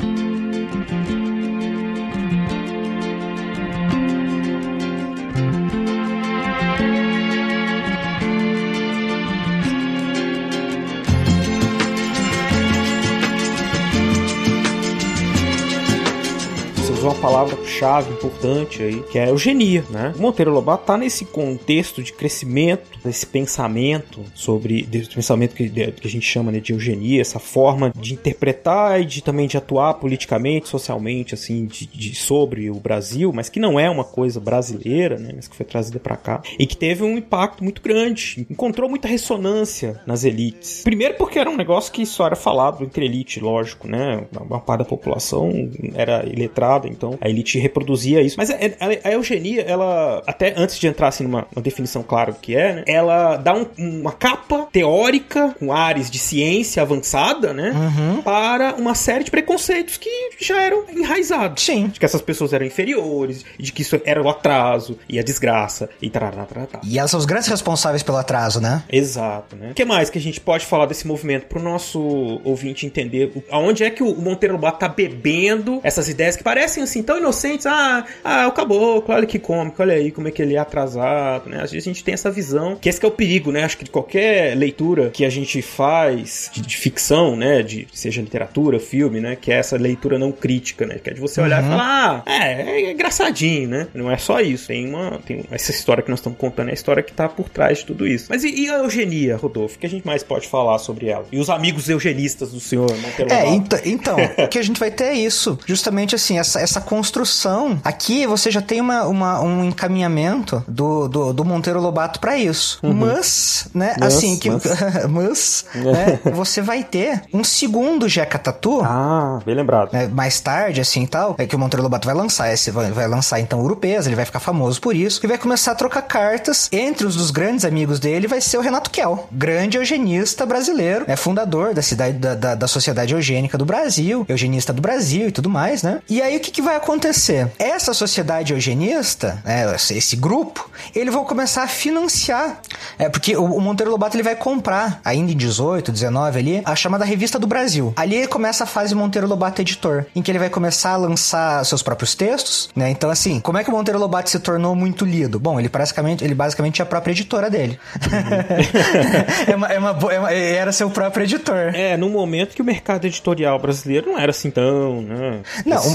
uma 17.10 17.14
palavra-chave 17.20 18.12
importante 18.12 18.82
aí, 18.82 19.02
que 19.02 19.18
é 19.18 19.28
eugenia, 19.28 19.84
né? 19.90 20.14
O 20.16 20.22
Monteiro 20.22 20.52
Lobato 20.52 20.84
tá 20.84 20.96
nesse 20.96 21.24
contexto 21.24 22.02
de 22.02 22.12
crescimento, 22.12 22.88
desse 23.04 23.26
pensamento 23.26 24.24
sobre, 24.32 24.82
desse 24.82 25.10
pensamento 25.10 25.54
que, 25.54 25.68
que 25.68 26.06
a 26.06 26.10
gente 26.10 26.24
chama 26.24 26.52
né, 26.52 26.60
de 26.60 26.72
eugenia, 26.72 27.20
essa 27.20 27.40
forma 27.40 27.92
de 27.96 28.14
interpretar 28.14 29.00
e 29.00 29.04
de 29.04 29.22
também 29.22 29.48
de 29.48 29.56
atuar 29.56 29.94
politicamente, 29.94 30.68
socialmente, 30.68 31.34
assim, 31.34 31.66
de, 31.66 31.86
de 31.86 32.14
sobre 32.14 32.70
o 32.70 32.74
Brasil, 32.74 33.32
mas 33.34 33.48
que 33.48 33.58
não 33.58 33.78
é 33.78 33.90
uma 33.90 34.04
coisa 34.04 34.38
brasileira, 34.38 35.18
né? 35.18 35.32
Mas 35.34 35.48
que 35.48 35.56
foi 35.56 35.66
trazida 35.66 35.98
para 35.98 36.16
cá 36.16 36.42
e 36.58 36.66
que 36.66 36.76
teve 36.76 37.02
um 37.02 37.18
impacto 37.18 37.64
muito 37.64 37.82
grande, 37.82 38.46
encontrou 38.48 38.88
muita 38.88 39.08
ressonância 39.08 40.00
nas 40.06 40.22
elites. 40.22 40.82
Primeiro 40.84 41.14
porque 41.14 41.38
era 41.40 41.50
um 41.50 41.56
negócio 41.56 41.92
que 41.92 42.06
só 42.06 42.26
era 42.26 42.36
falado 42.36 42.84
entre 42.84 43.04
elite, 43.04 43.40
lógico, 43.40 43.88
né? 43.88 44.24
Uma 44.48 44.60
parte 44.60 44.80
da 44.80 44.84
população 44.84 45.50
era 45.94 46.24
iletrada, 46.24 46.88
então 47.00 47.18
a 47.20 47.28
elite 47.28 47.58
reproduzia 47.58 48.20
isso. 48.20 48.36
Mas 48.36 48.50
a, 48.50 48.54
a, 48.54 49.08
a 49.08 49.12
eugenia, 49.12 49.62
ela, 49.62 50.22
até 50.26 50.52
antes 50.56 50.78
de 50.78 50.86
entrar 50.86 51.08
assim 51.08 51.24
numa 51.24 51.46
definição 51.62 52.02
clara 52.02 52.32
do 52.32 52.38
que 52.38 52.54
é, 52.54 52.74
né? 52.74 52.84
Ela 52.86 53.36
dá 53.36 53.54
um, 53.54 53.66
uma 53.78 54.12
capa 54.12 54.68
teórica 54.70 55.54
com 55.58 55.72
ares 55.72 56.10
de 56.10 56.18
ciência 56.18 56.82
avançada, 56.82 57.54
né? 57.54 57.70
Uhum. 57.70 58.22
Para 58.22 58.74
uma 58.74 58.94
série 58.94 59.24
de 59.24 59.30
preconceitos 59.30 59.96
que 59.96 60.10
já 60.38 60.62
eram 60.62 60.84
enraizados. 60.92 61.62
Sim. 61.62 61.88
De 61.88 61.98
que 61.98 62.04
essas 62.04 62.20
pessoas 62.20 62.52
eram 62.52 62.66
inferiores, 62.66 63.44
de 63.58 63.72
que 63.72 63.82
isso 63.82 64.00
era 64.04 64.22
o 64.22 64.28
atraso 64.28 64.98
e 65.08 65.18
a 65.18 65.22
desgraça 65.22 65.88
e 66.02 66.10
tarará, 66.10 66.44
tarará. 66.44 66.80
E 66.84 66.98
elas 66.98 67.10
são 67.10 67.18
os 67.18 67.26
grandes 67.26 67.48
responsáveis 67.48 68.02
pelo 68.02 68.18
atraso, 68.18 68.60
né? 68.60 68.82
Exato, 68.90 69.56
né? 69.56 69.70
O 69.70 69.74
que 69.74 69.84
mais 69.84 70.10
que 70.10 70.18
a 70.18 70.20
gente 70.20 70.40
pode 70.40 70.66
falar 70.66 70.86
desse 70.86 71.06
movimento 71.06 71.46
pro 71.46 71.62
nosso 71.62 72.00
ouvinte 72.44 72.86
entender 72.86 73.32
aonde 73.50 73.84
é 73.84 73.90
que 73.90 74.02
o 74.02 74.14
Monteiro 74.14 74.54
Lobato 74.54 74.80
tá 74.80 74.88
bebendo 74.88 75.80
essas 75.82 76.08
ideias 76.08 76.36
que 76.36 76.42
parecem 76.42 76.82
assim 76.90 77.02
tão 77.02 77.18
inocentes? 77.18 77.66
Ah, 77.66 78.04
ah, 78.24 78.48
o 78.48 78.52
caboclo, 78.52 79.14
olha 79.14 79.26
que 79.26 79.38
cômico, 79.38 79.80
olha 79.82 79.94
aí 79.94 80.10
como 80.10 80.28
é 80.28 80.30
que 80.30 80.42
ele 80.42 80.54
é 80.54 80.58
atrasado, 80.58 81.48
né? 81.48 81.62
Às 81.62 81.70
vezes 81.70 81.86
a 81.86 81.90
gente 81.92 82.04
tem 82.04 82.14
essa 82.14 82.30
visão, 82.30 82.76
que 82.76 82.88
esse 82.88 82.98
que 83.00 83.06
é 83.06 83.08
o 83.08 83.12
perigo, 83.12 83.50
né? 83.52 83.64
Acho 83.64 83.76
que 83.78 83.84
de 83.84 83.90
qualquer 83.90 84.56
leitura 84.56 85.10
que 85.10 85.24
a 85.24 85.30
gente 85.30 85.62
faz 85.62 86.50
de, 86.52 86.60
de 86.62 86.76
ficção, 86.76 87.36
né? 87.36 87.62
De 87.62 87.86
seja 87.92 88.20
literatura, 88.20 88.78
filme, 88.78 89.20
né? 89.20 89.36
Que 89.36 89.52
é 89.52 89.56
essa 89.56 89.76
leitura 89.76 90.18
não 90.18 90.32
crítica, 90.32 90.86
né? 90.86 90.98
Que 91.02 91.10
é 91.10 91.14
de 91.14 91.20
você 91.20 91.40
olhar 91.40 91.60
Uhum. 91.60 91.66
e 91.66 91.70
falar, 91.70 92.22
ah, 92.26 92.30
é, 92.32 92.62
é 92.62 92.90
engraçadinho, 92.92 93.68
né? 93.68 93.88
Não 93.94 94.10
é 94.10 94.16
só 94.16 94.40
isso. 94.40 94.68
Tem 94.68 94.88
uma. 94.88 95.18
Tem 95.24 95.44
essa 95.50 95.70
história 95.70 96.02
que 96.02 96.10
nós 96.10 96.20
estamos 96.20 96.38
contando, 96.38 96.68
é 96.68 96.70
a 96.70 96.74
história 96.74 97.02
que 97.02 97.12
tá 97.12 97.28
por 97.28 97.48
trás 97.48 97.78
de 97.78 97.86
tudo 97.86 98.06
isso. 98.06 98.26
Mas 98.30 98.44
e, 98.44 98.48
e 98.64 98.70
a 98.70 98.78
eugenia, 98.78 99.36
Rodolfo? 99.36 99.76
O 99.76 99.78
que 99.78 99.86
a 99.86 99.90
gente 99.90 100.06
mais 100.06 100.22
pode 100.22 100.48
falar 100.48 100.78
sobre 100.78 101.08
ela? 101.08 101.26
E 101.30 101.38
os 101.38 101.50
amigos 101.50 101.88
eugenistas 101.88 102.50
do 102.52 102.60
senhor 102.60 102.90
Monteiro 102.98 103.32
É, 103.32 103.46
então, 103.48 103.78
então 103.84 104.16
o 104.38 104.48
que 104.48 104.58
a 104.58 104.62
gente 104.62 104.78
vai 104.78 104.90
ter 104.90 105.04
é 105.04 105.14
isso. 105.14 105.58
Justamente 105.66 106.14
assim, 106.14 106.38
essa, 106.38 106.60
essa 106.60 106.69
construção. 106.78 107.80
Aqui 107.82 108.26
você 108.26 108.50
já 108.50 108.60
tem 108.60 108.82
uma, 108.82 109.06
uma- 109.06 109.40
um 109.40 109.64
encaminhamento 109.64 110.62
do, 110.68 111.08
do, 111.08 111.32
do 111.32 111.42
Monteiro 111.46 111.80
Lobato 111.80 112.20
pra 112.20 112.36
isso. 112.36 112.78
Mas, 112.82 113.66
né, 113.72 113.94
Mas, 113.98 114.14
assim, 114.16 114.38
que, 114.38 114.50
mas. 114.50 114.62
mas, 115.08 115.64
né, 115.74 116.20
você 116.34 116.60
vai 116.60 116.84
ter 116.84 117.22
um 117.32 117.42
segundo 117.42 118.06
Jeca 118.08 118.38
Tatu. 118.38 118.82
Ah, 118.84 119.38
bem 119.44 119.54
lembrado. 119.54 119.92
né, 119.92 120.06
mais 120.08 120.38
tarde, 120.40 120.80
assim 120.82 121.04
e 121.04 121.06
tal, 121.06 121.34
é 121.38 121.46
que 121.46 121.56
o 121.56 121.58
Monteiro 121.58 121.82
Lobato 121.82 122.06
vai 122.06 122.14
lançar 122.14 122.52
esse, 122.52 122.70
vai, 122.70 122.90
vai 122.90 123.08
lançar 123.08 123.40
então 123.40 123.60
Urupês, 123.62 124.06
ele 124.06 124.16
vai 124.16 124.24
ficar 124.26 124.40
famoso 124.40 124.80
por 124.80 124.94
isso, 124.94 125.20
e 125.22 125.26
vai 125.26 125.38
começar 125.38 125.72
a 125.72 125.74
trocar 125.74 126.02
cartas. 126.02 126.68
Entre 126.72 127.06
os 127.06 127.16
dos 127.16 127.30
grandes 127.30 127.64
amigos 127.64 127.98
dele 127.98 128.26
vai 128.26 128.40
ser 128.40 128.58
o 128.58 128.60
Renato 128.60 128.90
Kell, 128.90 129.28
grande 129.32 129.78
eugenista 129.78 130.44
brasileiro, 130.44 131.04
é 131.06 131.16
fundador 131.16 131.72
da 131.72 131.80
cidade 131.82 132.18
da, 132.18 132.34
da, 132.34 132.54
da 132.54 132.66
Sociedade 132.68 133.14
Eugênica 133.14 133.56
do 133.56 133.64
Brasil, 133.64 134.26
eugenista 134.28 134.72
do 134.72 134.82
Brasil 134.82 135.28
e 135.28 135.32
tudo 135.32 135.48
mais, 135.48 135.82
né? 135.82 136.00
E 136.08 136.20
aí 136.20 136.36
o 136.36 136.40
que, 136.40 136.59
que 136.60 136.66
vai 136.66 136.76
acontecer? 136.76 137.50
Essa 137.58 137.94
sociedade 137.94 138.52
eugenista, 138.52 139.42
né, 139.44 139.74
esse 139.74 140.14
grupo, 140.14 140.70
eles 140.94 141.12
vão 141.12 141.24
começar 141.24 141.62
a 141.62 141.66
financiar, 141.66 142.60
é 142.98 143.08
porque 143.08 143.34
o, 143.36 143.58
Monteiro 143.60 143.90
Lobato 143.90 144.14
ele 144.16 144.22
vai 144.22 144.36
comprar, 144.36 145.00
ainda 145.02 145.32
em 145.32 145.36
18, 145.36 145.90
19 145.90 146.38
ali, 146.38 146.62
a 146.64 146.76
chamada 146.76 147.04
Revista 147.04 147.38
do 147.38 147.46
Brasil. 147.46 147.94
Ali 147.96 148.26
começa 148.26 148.64
a 148.64 148.66
fase 148.66 148.94
Monteiro 148.94 149.26
Lobato 149.26 149.62
editor, 149.62 150.04
em 150.14 150.20
que 150.20 150.30
ele 150.30 150.38
vai 150.38 150.50
começar 150.50 150.90
a 150.90 150.96
lançar 150.96 151.64
seus 151.64 151.82
próprios 151.82 152.14
textos, 152.14 152.68
né? 152.76 152.90
Então 152.90 153.08
assim, 153.10 153.40
como 153.40 153.56
é 153.56 153.64
que 153.64 153.70
o 153.70 153.72
Monteiro 153.72 153.98
Lobato 153.98 154.28
se 154.28 154.38
tornou 154.38 154.74
muito 154.76 155.04
lido? 155.06 155.40
Bom, 155.40 155.58
ele 155.58 155.68
basicamente, 155.68 156.22
ele 156.22 156.34
basicamente 156.34 156.80
é 156.80 156.82
a 156.82 156.86
própria 156.86 157.12
editora 157.12 157.48
dele. 157.48 157.78
é 159.48 159.56
uma, 159.56 159.66
é 159.68 159.78
uma 159.78 159.90
é 160.12 160.18
uma- 160.18 160.32
era 160.32 160.72
seu 160.72 160.90
próprio 160.90 161.24
editor. 161.24 161.74
É, 161.74 161.96
num 161.96 162.10
momento 162.10 162.54
que 162.54 162.60
o 162.60 162.64
mercado 162.64 163.06
editorial 163.06 163.58
brasileiro 163.58 164.12
não 164.12 164.18
era 164.18 164.30
assim 164.30 164.50
tão, 164.50 165.00
né? 165.02 165.40
Não, 165.64 165.78
um- 165.88 165.94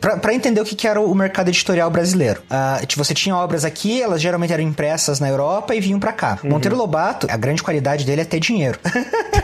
pra, 0.00 0.16
pra 0.16 0.34
entender 0.34 0.60
o 0.60 0.64
que, 0.64 0.74
que 0.74 0.86
era 0.88 1.00
o 1.00 1.14
mercado 1.14 1.48
editorial 1.48 1.90
brasileiro. 1.90 2.42
ah, 2.50 2.80
tipo, 2.86 3.04
você 3.04 3.14
tinha 3.14 3.36
obras 3.36 3.64
aqui, 3.64 4.00
elas 4.02 4.20
geralmente 4.20 4.52
eram 4.52 4.62
impressas 4.64 5.20
na 5.20 5.28
Europa 5.28 5.74
e 5.74 5.80
vinham 5.80 5.98
pra 6.00 6.12
cá. 6.12 6.38
Uhum. 6.42 6.50
Monteiro 6.50 6.76
Lobato, 6.76 7.26
a 7.30 7.36
grande 7.36 7.62
qualidade 7.62 8.04
dele 8.04 8.22
é 8.22 8.24
ter 8.24 8.40
dinheiro. 8.40 8.78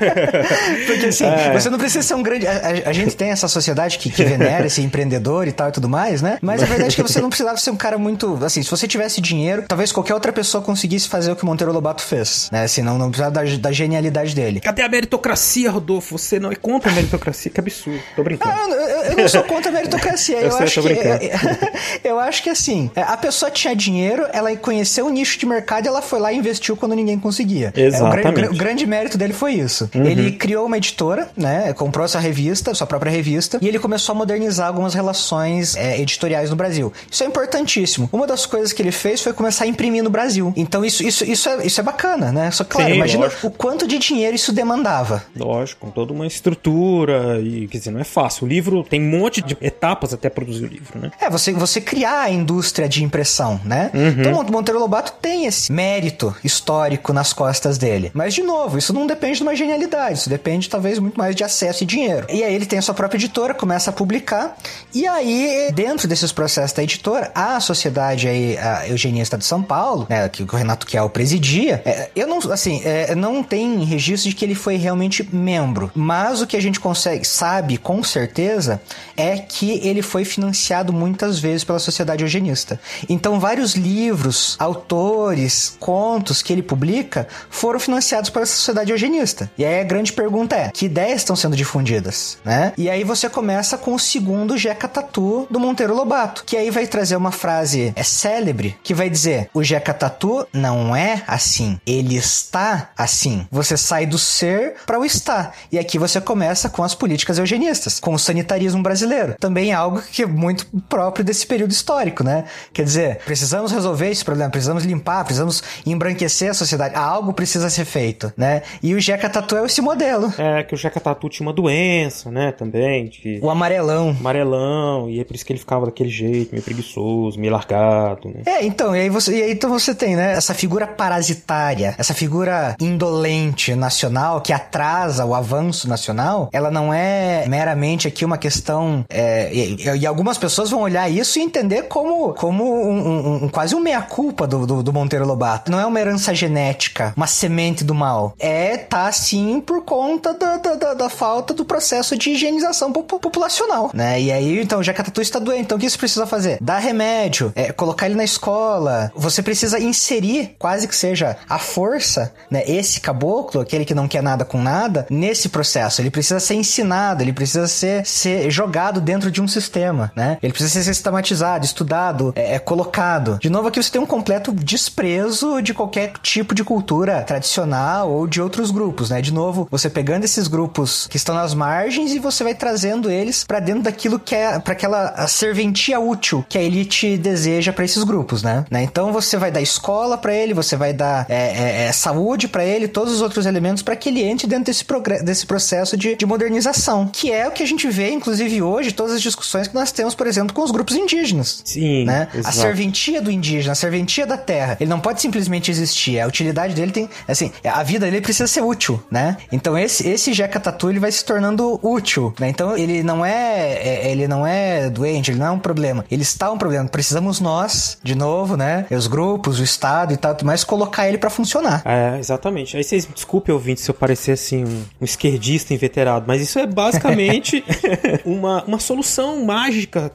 Porque 0.86 1.06
assim, 1.06 1.24
É. 1.24 1.52
você 1.52 1.70
não 1.70 1.78
precisa 1.78 2.02
ser 2.02 2.14
um 2.14 2.22
grande. 2.22 2.46
A, 2.46 2.88
a- 2.90 2.92
gente 2.92 3.14
tem 3.16 3.30
essa 3.30 3.46
sociedade 3.48 3.98
que, 3.98 4.10
que 4.10 4.24
venera 4.24 4.66
esse 4.66 4.80
empreendedor 4.82 5.46
e 5.46 5.52
tal 5.52 5.68
e 5.68 5.72
tudo 5.72 5.88
mais, 5.88 6.22
né? 6.22 6.38
Mas 6.40 6.62
a 6.62 6.66
verdade 6.66 6.92
é 6.92 6.96
que 6.96 7.02
você 7.02 7.20
não 7.20 7.28
precisava 7.28 7.56
ser 7.58 7.70
um 7.70 7.76
cara 7.76 7.98
muito. 7.98 8.38
Assim, 8.44 8.62
se 8.62 8.70
você 8.70 8.86
tivesse 8.88 9.20
dinheiro, 9.20 9.64
talvez 9.68 9.92
qualquer 9.92 10.14
outra 10.14 10.32
pessoa 10.32 10.62
conseguisse 10.62 11.08
fazer 11.08 11.30
o 11.32 11.36
que 11.36 11.44
Monteiro 11.44 11.72
Lobato 11.72 12.02
fez, 12.02 12.48
né? 12.50 12.64
Assim, 12.64 12.80
não, 12.82 12.96
não 12.98 13.10
precisava 13.10 13.30
da, 13.32 13.42
da 13.58 13.72
genialidade 13.72 14.34
dele. 14.34 14.60
Cadê 14.60 14.82
a 14.82 14.88
meritocracia, 14.88 15.70
Rodolfo? 15.70 16.18
Você 16.18 16.38
não 16.38 16.50
é 16.50 16.54
contra 16.56 16.90
a 16.90 16.94
meritocracia? 16.94 17.50
Que 17.50 17.60
absurdo. 17.60 18.00
Tô 18.14 18.22
brincando. 18.22 18.54
Ah, 18.54 18.66
eu, 18.68 18.74
eu- 18.80 19.02
eu 19.12 19.16
não 19.16 19.28
sou 19.28 19.42
contra 19.44 19.70
a 19.70 19.74
meritocracia. 19.74 20.40
Eu 20.46 20.52
eu, 20.52 20.56
sei, 20.56 20.66
acho 20.66 20.82
tô 20.82 20.88
que, 20.88 22.00
eu 22.08 22.18
acho 22.18 22.42
que 22.42 22.50
assim, 22.50 22.90
a 22.94 23.16
pessoa 23.16 23.50
tinha 23.50 23.74
dinheiro, 23.74 24.26
ela 24.32 24.54
conheceu 24.56 25.06
o 25.06 25.10
nicho 25.10 25.38
de 25.38 25.46
mercado 25.46 25.86
e 25.86 25.88
ela 25.88 26.02
foi 26.02 26.18
lá 26.18 26.32
e 26.32 26.36
investiu 26.36 26.76
quando 26.76 26.94
ninguém 26.94 27.18
conseguia. 27.18 27.72
É, 27.76 27.80
o, 27.80 27.86
Exatamente. 27.86 28.32
grande, 28.32 28.54
o 28.54 28.58
grande 28.58 28.86
mérito 28.86 29.18
dele 29.18 29.32
foi 29.32 29.54
isso. 29.54 29.88
Uhum. 29.94 30.04
Ele 30.04 30.32
criou 30.32 30.66
uma 30.66 30.76
editora, 30.76 31.28
né? 31.36 31.72
Comprou 31.72 32.04
essa 32.04 32.18
revista, 32.18 32.74
sua 32.74 32.86
própria 32.86 33.10
revista, 33.10 33.58
e 33.60 33.68
ele 33.68 33.78
começou 33.78 34.14
a 34.14 34.16
modernizar 34.16 34.68
algumas 34.68 34.94
relações 34.94 35.76
é, 35.76 36.00
editoriais 36.00 36.50
no 36.50 36.56
Brasil. 36.56 36.92
Isso 37.10 37.22
é 37.22 37.26
importantíssimo. 37.26 38.08
Uma 38.12 38.26
das 38.26 38.46
coisas 38.46 38.72
que 38.72 38.82
ele 38.82 38.92
fez 38.92 39.20
foi 39.20 39.32
começar 39.32 39.64
a 39.64 39.66
imprimir 39.66 40.02
no 40.02 40.10
Brasil. 40.10 40.52
Então 40.56 40.84
isso, 40.84 41.02
isso, 41.02 41.24
isso, 41.24 41.48
é, 41.48 41.66
isso 41.66 41.80
é 41.80 41.84
bacana, 41.84 42.32
né? 42.32 42.50
Só 42.50 42.64
claro, 42.64 42.90
Sim, 42.90 42.96
imagina 42.96 43.24
lógico. 43.24 43.46
o 43.46 43.50
quanto 43.50 43.86
de 43.86 43.98
dinheiro 43.98 44.34
isso 44.34 44.52
demandava. 44.52 45.24
Lógico, 45.36 45.86
com 45.86 45.90
toda 45.90 46.12
uma 46.12 46.26
estrutura 46.26 47.40
e, 47.40 47.68
quer 47.68 47.78
dizer, 47.78 47.90
não 47.90 48.00
é 48.00 48.04
fácil. 48.04 48.46
O 48.46 48.48
livro 48.48 48.84
tem 48.84 49.00
um 49.00 49.18
monte 49.18 49.42
de 49.42 49.56
etapas 49.60 50.12
até 50.12 50.28
produzir 50.36 50.64
o 50.64 50.68
livro, 50.68 50.98
né? 51.00 51.10
É, 51.20 51.28
você, 51.28 51.52
você 51.52 51.80
criar 51.80 52.20
a 52.20 52.30
indústria 52.30 52.88
de 52.88 53.02
impressão, 53.02 53.60
né? 53.64 53.90
Uhum. 53.92 54.08
Então, 54.20 54.32
Mon- 54.32 54.44
Monteiro 54.44 54.78
Lobato 54.78 55.12
tem 55.20 55.46
esse 55.46 55.72
mérito 55.72 56.34
histórico 56.44 57.12
nas 57.12 57.32
costas 57.32 57.78
dele. 57.78 58.10
Mas, 58.14 58.34
de 58.34 58.42
novo, 58.42 58.78
isso 58.78 58.92
não 58.92 59.06
depende 59.06 59.38
de 59.38 59.42
uma 59.42 59.56
genialidade, 59.56 60.18
isso 60.18 60.28
depende, 60.30 60.68
talvez, 60.68 60.98
muito 60.98 61.16
mais 61.18 61.34
de 61.34 61.42
acesso 61.42 61.82
e 61.82 61.86
dinheiro. 61.86 62.26
E 62.30 62.44
aí 62.44 62.54
ele 62.54 62.66
tem 62.66 62.78
a 62.78 62.82
sua 62.82 62.94
própria 62.94 63.16
editora, 63.18 63.54
começa 63.54 63.90
a 63.90 63.92
publicar, 63.92 64.56
e 64.94 65.06
aí, 65.06 65.70
dentro 65.74 66.06
desses 66.06 66.30
processos 66.30 66.72
da 66.72 66.82
editora, 66.82 67.30
a 67.34 67.58
sociedade 67.60 68.28
aí, 68.28 68.58
a 68.58 68.86
eugenista 68.88 69.36
de 69.38 69.44
São 69.44 69.62
Paulo, 69.62 70.06
né, 70.08 70.28
que 70.28 70.42
o 70.42 70.46
Renato 70.46 70.86
Kiel 70.86 71.08
presidia, 71.10 71.82
é, 71.84 72.10
eu 72.14 72.26
não, 72.26 72.38
assim, 72.52 72.82
é, 72.84 73.14
não 73.14 73.42
tem 73.42 73.82
registro 73.84 74.28
de 74.30 74.36
que 74.36 74.44
ele 74.44 74.54
foi 74.54 74.76
realmente 74.76 75.26
membro, 75.34 75.90
mas 75.94 76.42
o 76.42 76.46
que 76.46 76.56
a 76.56 76.60
gente 76.62 76.78
consegue, 76.78 77.24
sabe 77.26 77.78
com 77.78 78.02
certeza, 78.02 78.80
é 79.16 79.38
que 79.38 79.80
ele 79.86 80.02
foi 80.02 80.25
financiado 80.26 80.92
muitas 80.92 81.38
vezes 81.38 81.64
pela 81.64 81.78
sociedade 81.78 82.22
eugenista. 82.22 82.78
Então, 83.08 83.40
vários 83.40 83.74
livros, 83.74 84.56
autores, 84.58 85.76
contos 85.80 86.42
que 86.42 86.52
ele 86.52 86.62
publica 86.62 87.26
foram 87.48 87.80
financiados 87.80 88.30
pela 88.30 88.44
sociedade 88.44 88.90
eugenista. 88.90 89.50
E 89.56 89.64
aí 89.64 89.80
a 89.80 89.84
grande 89.84 90.12
pergunta 90.12 90.56
é: 90.56 90.70
que 90.70 90.86
ideias 90.86 91.22
estão 91.22 91.36
sendo 91.36 91.56
difundidas, 91.56 92.38
né? 92.44 92.72
E 92.76 92.90
aí 92.90 93.04
você 93.04 93.28
começa 93.28 93.78
com 93.78 93.94
o 93.94 93.98
segundo 93.98 94.58
Jeca 94.58 94.88
Tatu 94.88 95.46
do 95.50 95.60
Monteiro 95.60 95.94
Lobato, 95.94 96.44
que 96.44 96.56
aí 96.56 96.70
vai 96.70 96.86
trazer 96.86 97.16
uma 97.16 97.32
frase 97.32 97.92
é 97.94 98.02
célebre 98.02 98.76
que 98.82 98.94
vai 98.94 99.08
dizer: 99.08 99.48
o 99.54 99.62
Jeca 99.62 99.94
Tatu 99.94 100.46
não 100.52 100.94
é 100.94 101.22
assim, 101.26 101.78
ele 101.86 102.16
está 102.16 102.90
assim. 102.96 103.46
Você 103.50 103.76
sai 103.76 104.06
do 104.06 104.18
ser 104.18 104.74
para 104.86 104.98
o 104.98 105.04
estar. 105.04 105.54
E 105.70 105.78
aqui 105.78 105.98
você 105.98 106.20
começa 106.20 106.68
com 106.68 106.82
as 106.82 106.94
políticas 106.94 107.38
eugenistas, 107.38 108.00
com 108.00 108.14
o 108.14 108.18
sanitarismo 108.18 108.82
brasileiro. 108.82 109.36
Também 109.38 109.70
é 109.70 109.74
algo 109.74 110.02
que 110.16 110.22
é 110.22 110.26
muito 110.26 110.66
próprio 110.88 111.22
desse 111.22 111.46
período 111.46 111.72
histórico, 111.72 112.24
né? 112.24 112.44
Quer 112.72 112.84
dizer, 112.84 113.18
precisamos 113.26 113.70
resolver 113.70 114.08
esse 114.08 114.24
problema, 114.24 114.50
precisamos 114.50 114.82
limpar, 114.82 115.22
precisamos 115.24 115.62
embranquecer 115.84 116.50
a 116.50 116.54
sociedade. 116.54 116.94
Algo 116.94 117.34
precisa 117.34 117.68
ser 117.68 117.84
feito, 117.84 118.32
né? 118.34 118.62
E 118.82 118.94
o 118.94 119.00
Jeca 119.00 119.28
Tatu 119.28 119.58
é 119.58 119.66
esse 119.66 119.82
modelo. 119.82 120.32
É, 120.38 120.62
que 120.62 120.74
o 120.74 120.76
Jeca 120.78 120.98
Tatu 120.98 121.28
tinha 121.28 121.46
uma 121.46 121.52
doença, 121.52 122.30
né, 122.30 122.50
também. 122.50 123.10
De... 123.10 123.40
O 123.42 123.50
amarelão. 123.50 124.16
Amarelão, 124.18 125.10
e 125.10 125.20
é 125.20 125.24
por 125.24 125.34
isso 125.36 125.44
que 125.44 125.52
ele 125.52 125.60
ficava 125.60 125.84
daquele 125.84 126.08
jeito, 126.08 126.52
meio 126.52 126.62
preguiçoso, 126.64 127.38
meio 127.38 127.52
largado, 127.52 128.30
né? 128.30 128.40
É, 128.46 128.64
então, 128.64 128.96
e 128.96 129.00
aí 129.00 129.10
você, 129.10 129.36
e 129.36 129.42
aí 129.42 129.52
então 129.52 129.68
você 129.68 129.94
tem, 129.94 130.16
né, 130.16 130.32
essa 130.32 130.54
figura 130.54 130.86
parasitária, 130.86 131.94
essa 131.98 132.14
figura 132.14 132.74
indolente 132.80 133.74
nacional 133.74 134.40
que 134.40 134.54
atrasa 134.54 135.26
o 135.26 135.34
avanço 135.34 135.86
nacional, 135.86 136.48
ela 136.54 136.70
não 136.70 136.94
é 136.94 137.46
meramente 137.48 138.08
aqui 138.08 138.24
uma 138.24 138.38
questão, 138.38 139.04
é, 139.10 139.52
e- 139.52 139.76
e? 139.84 140.05
E 140.06 140.08
algumas 140.08 140.38
pessoas 140.38 140.70
vão 140.70 140.82
olhar 140.82 141.10
isso 141.10 141.36
e 141.40 141.42
entender 141.42 141.82
como, 141.88 142.32
como 142.34 142.62
um, 142.64 142.96
um- 143.08 143.44
um- 143.44 143.48
quase 143.48 143.74
um 143.74 143.80
meia-culpa 143.80 144.46
do, 144.46 144.64
do, 144.64 144.80
do 144.80 144.92
Monteiro 144.92 145.26
Lobato. 145.26 145.68
Não 145.68 145.80
é 145.80 145.84
uma 145.84 145.98
herança 145.98 146.32
genética, 146.32 147.12
uma 147.16 147.26
semente 147.26 147.82
do 147.82 147.92
mal. 147.92 148.32
É, 148.38 148.76
tá 148.76 149.10
sim 149.10 149.60
por 149.60 149.82
conta 149.84 150.32
da, 150.32 150.58
da, 150.58 150.94
da- 150.94 151.10
falta 151.10 151.52
do 151.52 151.64
processo 151.64 152.16
de 152.16 152.30
higienização 152.30 152.92
po- 152.92 153.02
po- 153.02 153.18
populacional, 153.18 153.90
né? 153.92 154.20
E 154.20 154.30
aí, 154.30 154.60
então, 154.62 154.80
já 154.80 154.92
que 154.94 155.00
a 155.00 155.04
Tatu 155.04 155.20
está 155.20 155.40
doente, 155.40 155.62
então 155.62 155.76
o 155.76 155.80
que 155.80 155.90
você 155.90 155.98
precisa 155.98 156.24
fazer? 156.24 156.58
Dar 156.60 156.78
remédio, 156.78 157.52
é, 157.56 157.72
colocar 157.72 158.06
ele 158.06 158.14
na 158.14 158.22
escola. 158.24 159.10
Você 159.16 159.42
precisa 159.42 159.80
inserir, 159.80 160.54
quase 160.56 160.86
que 160.86 160.94
seja 160.94 161.36
a 161.48 161.58
força, 161.58 162.32
né? 162.48 162.62
Esse 162.68 163.00
caboclo, 163.00 163.60
aquele 163.60 163.84
que 163.84 163.94
não 163.94 164.06
quer 164.06 164.22
nada 164.22 164.44
com 164.44 164.62
nada, 164.62 165.04
nesse 165.10 165.48
processo. 165.48 166.00
Ele 166.00 166.10
precisa 166.12 166.38
ser 166.38 166.54
ensinado, 166.54 167.22
ele 167.24 167.32
precisa 167.32 167.66
ser, 167.66 168.06
ser 168.06 168.48
jogado 168.52 169.00
dentro 169.00 169.32
de 169.32 169.42
um 169.42 169.48
sistema, 169.48 169.95
né? 170.14 170.38
Ele 170.42 170.52
precisa 170.52 170.72
ser 170.72 170.82
sistematizado, 170.82 171.64
estudado, 171.64 172.32
é, 172.36 172.54
é, 172.54 172.58
colocado. 172.58 173.38
De 173.40 173.50
novo, 173.50 173.68
aqui 173.68 173.82
você 173.82 173.90
tem 173.90 174.00
um 174.00 174.06
completo 174.06 174.52
desprezo 174.52 175.60
de 175.60 175.72
qualquer 175.74 176.12
tipo 176.22 176.54
de 176.54 176.64
cultura 176.64 177.22
tradicional 177.22 178.10
ou 178.10 178.26
de 178.26 178.40
outros 178.40 178.70
grupos, 178.70 179.10
né? 179.10 179.20
De 179.20 179.32
novo, 179.32 179.66
você 179.70 179.88
pegando 179.88 180.24
esses 180.24 180.48
grupos 180.48 181.06
que 181.06 181.16
estão 181.16 181.34
nas 181.34 181.54
margens 181.54 182.12
e 182.12 182.18
você 182.18 182.44
vai 182.44 182.54
trazendo 182.54 183.10
eles 183.10 183.44
pra 183.44 183.60
dentro 183.60 183.82
daquilo 183.82 184.18
que 184.18 184.34
é 184.34 184.58
para 184.58 184.72
aquela 184.72 185.26
serventia 185.26 185.98
útil 186.00 186.44
que 186.48 186.58
a 186.58 186.62
elite 186.62 187.16
deseja 187.16 187.72
pra 187.72 187.84
esses 187.84 188.02
grupos, 188.04 188.42
né? 188.42 188.64
Né? 188.70 188.82
Então 188.82 189.12
você 189.12 189.36
vai 189.36 189.50
dar 189.50 189.60
escola 189.60 190.18
pra 190.18 190.34
ele, 190.34 190.54
você 190.54 190.76
vai 190.76 190.92
dar 190.92 191.26
é, 191.28 191.34
é, 191.34 191.82
é, 191.84 191.92
saúde 191.92 192.48
pra 192.48 192.64
ele, 192.64 192.88
todos 192.88 193.12
os 193.14 193.20
outros 193.20 193.46
elementos 193.46 193.82
pra 193.82 193.96
que 193.96 194.08
ele 194.08 194.22
entre 194.22 194.46
dentro 194.46 194.64
desse, 194.64 194.84
desse 195.24 195.46
processo 195.46 195.96
de, 195.96 196.14
de 196.14 196.26
modernização, 196.26 197.08
que 197.08 197.32
é 197.32 197.48
o 197.48 197.50
que 197.50 197.62
a 197.62 197.66
gente 197.66 197.88
vê, 197.88 198.10
inclusive 198.10 198.62
hoje, 198.62 198.92
todas 198.92 199.12
as 199.12 199.22
discussões 199.22 199.68
que 199.68 199.74
nós 199.76 199.92
temos, 199.92 200.14
por 200.14 200.26
exemplo, 200.26 200.54
com 200.54 200.62
os 200.62 200.70
grupos 200.70 200.96
indígenas. 200.96 201.62
Sim, 201.64 202.04
né? 202.04 202.28
A 202.44 202.50
serventia 202.52 203.20
do 203.20 203.30
indígena, 203.30 203.72
a 203.72 203.74
serventia 203.74 204.26
da 204.26 204.36
terra, 204.36 204.76
ele 204.80 204.90
não 204.90 204.98
pode 205.00 205.20
simplesmente 205.20 205.70
existir. 205.70 206.18
A 206.18 206.26
utilidade 206.26 206.74
dele 206.74 206.90
tem, 206.92 207.08
assim, 207.28 207.52
a 207.64 207.82
vida 207.82 208.06
dele 208.06 208.20
precisa 208.20 208.46
ser 208.46 208.62
útil, 208.62 209.02
né? 209.10 209.36
Então 209.52 209.76
esse 209.78 210.08
esse 210.08 210.32
Jeca 210.32 210.58
Tatu 210.58 210.88
ele 210.90 210.98
vai 210.98 211.12
se 211.12 211.24
tornando 211.24 211.78
útil, 211.82 212.34
né? 212.40 212.48
Então 212.48 212.76
ele 212.76 213.02
não 213.02 213.24
é, 213.24 213.72
é- 213.74 214.10
ele 214.10 214.26
não 214.26 214.46
é 214.46 214.88
doente, 214.88 215.30
ele 215.30 215.38
não 215.38 215.46
é 215.46 215.50
um 215.50 215.58
problema. 215.58 216.04
Ele 216.10 216.22
está 216.22 216.50
um 216.50 216.58
problema. 216.58 216.88
Precisamos 216.88 217.40
nós, 217.40 217.98
de 218.02 218.14
novo, 218.14 218.56
né? 218.56 218.86
Os 218.90 219.06
grupos, 219.06 219.60
o 219.60 219.62
estado 219.62 220.12
e 220.12 220.16
tal, 220.16 220.36
mas 220.44 220.64
colocar 220.64 221.06
ele 221.08 221.18
pra 221.18 221.28
funcionar. 221.28 221.82
É, 221.84 222.18
exatamente. 222.18 222.76
Aí 222.76 222.82
vocês 222.84 223.06
desculpem, 223.14 223.52
ouvinte, 223.54 223.80
se 223.80 223.90
eu 223.90 223.94
parecer 223.94 224.32
assim 224.32 224.64
um, 224.64 224.82
um 225.00 225.04
esquerdista 225.04 225.74
inveterado, 225.74 226.24
mas 226.26 226.40
isso 226.40 226.58
é 226.58 226.66
basicamente 226.66 227.62
uma, 228.24 228.62
uma 228.64 228.78
solução 228.78 229.44
mágica, 229.44 229.65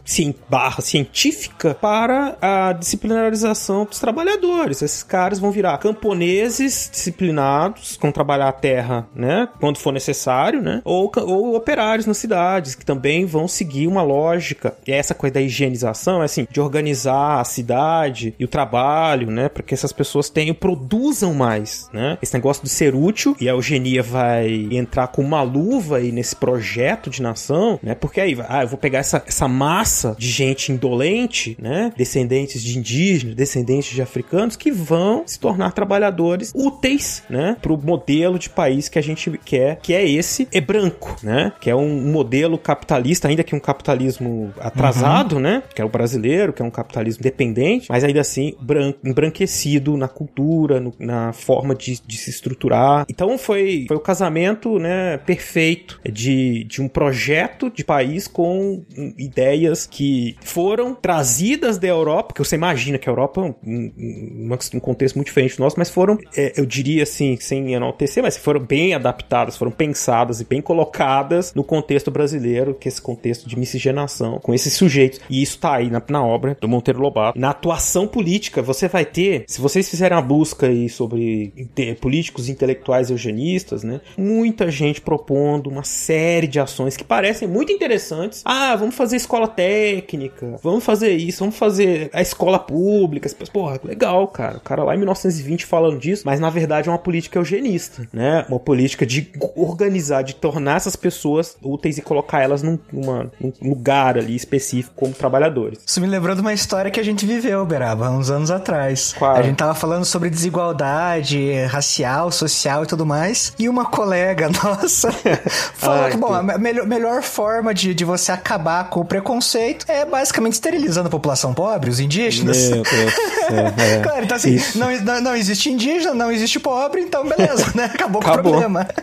sim, 0.05 0.33
barra 0.49 0.81
científica 0.81 1.75
para 1.79 2.37
a 2.41 2.73
disciplinarização 2.73 3.85
dos 3.85 3.99
trabalhadores. 3.99 4.81
Esses 4.81 5.03
caras 5.03 5.39
vão 5.39 5.51
virar 5.51 5.77
camponeses 5.77 6.89
disciplinados, 6.91 7.97
vão 8.01 8.11
trabalhar 8.11 8.49
a 8.49 8.53
terra, 8.53 9.07
né, 9.15 9.47
quando 9.59 9.77
for 9.77 9.91
necessário, 9.91 10.61
né, 10.61 10.81
ou, 10.83 11.11
ou 11.17 11.55
operários 11.55 12.05
nas 12.05 12.17
cidades, 12.17 12.75
que 12.75 12.85
também 12.85 13.25
vão 13.25 13.47
seguir 13.47 13.87
uma 13.87 14.01
lógica. 14.01 14.75
E 14.85 14.91
essa 14.91 15.13
coisa 15.13 15.35
da 15.35 15.41
higienização, 15.41 16.21
é 16.21 16.25
assim, 16.25 16.47
de 16.49 16.59
organizar 16.59 17.39
a 17.39 17.43
cidade 17.43 18.33
e 18.39 18.45
o 18.45 18.47
trabalho, 18.47 19.29
né, 19.29 19.49
para 19.49 19.63
que 19.63 19.73
essas 19.73 19.91
pessoas 19.91 20.29
tenham, 20.29 20.55
produzam 20.55 21.33
mais, 21.33 21.89
né? 21.93 22.17
Esse 22.21 22.33
negócio 22.33 22.63
de 22.63 22.69
ser 22.69 22.95
útil 22.95 23.35
e 23.39 23.47
a 23.49 23.51
eugenia 23.51 24.03
vai 24.03 24.67
entrar 24.71 25.07
com 25.07 25.21
uma 25.21 25.41
luva 25.41 25.97
aí 25.97 26.11
nesse 26.11 26.35
projeto 26.35 27.09
de 27.09 27.21
nação, 27.21 27.79
né? 27.81 27.95
Porque 27.95 28.21
aí, 28.21 28.37
ah, 28.47 28.63
eu 28.63 28.67
vou 28.67 28.77
pegar 28.77 28.99
essa, 28.99 29.23
essa 29.25 29.40
massa 29.47 30.15
de 30.17 30.27
gente 30.29 30.71
indolente, 30.71 31.57
né? 31.61 31.91
Descendentes 31.97 32.63
de 32.63 32.77
indígenas, 32.77 33.35
descendentes 33.35 33.93
de 33.93 34.01
africanos 34.01 34.55
que 34.55 34.71
vão 34.71 35.23
se 35.25 35.39
tornar 35.39 35.71
trabalhadores 35.71 36.51
úteis, 36.55 37.23
né? 37.29 37.57
Pro 37.61 37.77
modelo 37.77 38.37
de 38.39 38.49
país 38.49 38.89
que 38.89 38.99
a 38.99 39.01
gente 39.01 39.29
quer, 39.43 39.77
que 39.81 39.93
é 39.93 40.07
esse, 40.07 40.47
é 40.51 40.61
branco, 40.61 41.15
né? 41.23 41.51
Que 41.59 41.69
é 41.69 41.75
um 41.75 42.11
modelo 42.11 42.57
capitalista, 42.57 43.27
ainda 43.27 43.43
que 43.43 43.55
um 43.55 43.59
capitalismo 43.59 44.53
atrasado, 44.59 45.39
né? 45.39 45.63
Que 45.75 45.81
é 45.81 45.85
o 45.85 45.89
brasileiro, 45.89 46.53
que 46.53 46.61
é 46.61 46.65
um 46.65 46.71
capitalismo 46.71 47.23
dependente, 47.23 47.87
mas 47.89 48.03
ainda 48.03 48.21
assim 48.21 48.53
branco, 48.61 48.99
embranquecido 49.03 49.95
na 49.97 50.07
cultura, 50.07 50.79
no- 50.79 50.93
na 50.99 51.33
forma 51.33 51.73
de, 51.75 51.99
de 52.05 52.17
se 52.17 52.29
estruturar. 52.29 53.05
Então 53.09 53.37
foi, 53.37 53.85
foi 53.87 53.97
o 53.97 53.99
casamento, 53.99 54.77
né, 54.79 55.17
perfeito 55.17 55.99
de, 56.11 56.63
de 56.65 56.81
um 56.81 56.87
projeto 56.87 57.69
de 57.69 57.83
país 57.83 58.27
com 58.27 58.83
ideias 59.31 59.85
que 59.85 60.35
foram 60.41 60.93
trazidas 60.93 61.77
da 61.77 61.87
Europa, 61.87 62.27
porque 62.27 62.43
você 62.43 62.55
imagina 62.55 62.97
que 62.97 63.09
a 63.09 63.11
Europa 63.11 63.41
é 63.41 63.43
um, 63.43 63.55
um, 63.97 64.57
um 64.73 64.79
contexto 64.79 65.15
muito 65.15 65.27
diferente 65.27 65.57
do 65.57 65.63
nosso, 65.63 65.77
mas 65.77 65.89
foram, 65.89 66.17
é, 66.35 66.53
eu 66.57 66.65
diria 66.65 67.03
assim, 67.03 67.37
sem 67.39 67.73
enaltecer, 67.73 68.21
mas 68.21 68.37
foram 68.37 68.59
bem 68.59 68.93
adaptadas, 68.93 69.57
foram 69.57 69.71
pensadas 69.71 70.41
e 70.41 70.45
bem 70.45 70.61
colocadas 70.61 71.53
no 71.53 71.63
contexto 71.63 72.11
brasileiro, 72.11 72.73
que 72.73 72.87
é 72.87 72.89
esse 72.89 73.01
contexto 73.01 73.47
de 73.47 73.57
miscigenação 73.57 74.39
com 74.39 74.53
esses 74.53 74.73
sujeitos. 74.73 75.19
E 75.29 75.41
isso 75.41 75.57
tá 75.59 75.75
aí 75.75 75.89
na, 75.89 76.01
na 76.09 76.23
obra 76.23 76.57
do 76.59 76.67
Monteiro 76.67 76.99
Lobato. 76.99 77.39
Na 77.39 77.51
atuação 77.51 78.07
política, 78.07 78.61
você 78.61 78.87
vai 78.87 79.05
ter, 79.05 79.45
se 79.47 79.61
vocês 79.61 79.89
fizerem 79.89 80.17
a 80.17 80.21
busca 80.21 80.67
aí 80.67 80.89
sobre 80.89 81.53
políticos 82.01 82.49
intelectuais 82.49 83.09
eugenistas, 83.09 83.83
né? 83.83 84.01
Muita 84.17 84.69
gente 84.69 85.01
propondo 85.01 85.69
uma 85.69 85.83
série 85.83 86.47
de 86.47 86.59
ações 86.59 86.97
que 86.97 87.03
parecem 87.03 87.47
muito 87.47 87.71
interessantes. 87.71 88.41
Ah, 88.45 88.75
vamos 88.75 88.95
fazer 88.95 89.20
escola 89.21 89.47
técnica, 89.47 90.55
vamos 90.61 90.83
fazer 90.83 91.11
isso, 91.11 91.39
vamos 91.39 91.55
fazer 91.57 92.09
a 92.13 92.21
escola 92.21 92.59
pública. 92.59 93.29
Porra, 93.51 93.79
legal, 93.83 94.27
cara. 94.27 94.57
O 94.57 94.61
cara 94.61 94.83
lá 94.83 94.93
em 94.95 94.97
1920 94.97 95.65
falando 95.65 95.99
disso, 95.99 96.23
mas 96.25 96.39
na 96.39 96.49
verdade 96.49 96.89
é 96.89 96.91
uma 96.91 96.97
política 96.97 97.39
eugenista, 97.39 98.07
né? 98.11 98.45
Uma 98.49 98.59
política 98.59 99.05
de 99.05 99.31
organizar, 99.55 100.21
de 100.23 100.35
tornar 100.35 100.77
essas 100.77 100.95
pessoas 100.95 101.55
úteis 101.61 101.97
e 101.97 102.01
colocar 102.01 102.41
elas 102.41 102.61
num, 102.61 102.77
numa- 102.91 103.31
num 103.39 103.51
lugar 103.61 104.17
ali 104.17 104.35
específico 104.35 104.93
como 104.95 105.13
trabalhadores. 105.13 105.79
Isso 105.85 106.01
me 106.01 106.07
lembrou 106.07 106.35
de 106.35 106.41
uma 106.41 106.53
história 106.53 106.89
que 106.91 106.99
a 106.99 107.03
gente 107.03 107.25
viveu, 107.25 107.65
Beraba, 107.65 108.09
uns 108.09 108.29
anos 108.29 108.51
atrás. 108.51 109.13
A 109.21 109.41
gente 109.41 109.55
tava 109.57 109.73
falando 109.73 110.05
sobre 110.05 110.29
desigualdade 110.29 111.53
racial, 111.65 112.31
social 112.31 112.83
e 112.83 112.87
tudo 112.87 113.05
mais. 113.05 113.53
E 113.59 113.67
uma 113.69 113.85
colega 113.85 114.49
nossa 114.63 115.11
falou 115.75 116.03
Ai, 116.05 116.11
que, 116.11 116.17
bom, 116.17 116.33
a 116.33 116.41
me- 116.43 116.57
melhor, 116.57 116.87
melhor 116.87 117.21
forma 117.21 117.73
de, 117.73 117.93
de 117.93 118.03
você 118.05 118.31
acabar 118.31 118.89
com 118.89 119.01
o 119.01 119.05
preconceito 119.11 119.85
é 119.89 120.05
basicamente 120.05 120.53
esterilizando 120.53 121.07
a 121.07 121.11
população 121.11 121.53
pobre, 121.53 121.89
os 121.89 121.99
indígenas. 121.99 122.57
Meu 122.69 122.81
Deus 122.83 123.13
é. 123.77 123.99
Claro, 124.01 124.23
então 124.23 124.37
assim, 124.37 124.55
Isso. 124.55 124.79
não, 124.79 124.89
não, 125.01 125.19
não 125.21 125.35
existe 125.35 125.69
indígena, 125.69 126.13
não 126.13 126.31
existe 126.31 126.57
pobre, 126.61 127.01
então 127.01 127.25
beleza, 127.27 127.65
né? 127.75 127.91
Acabou, 127.93 128.21
com 128.21 128.29
o 128.29 128.31
Acabou. 128.31 128.51
problema. 128.53 128.87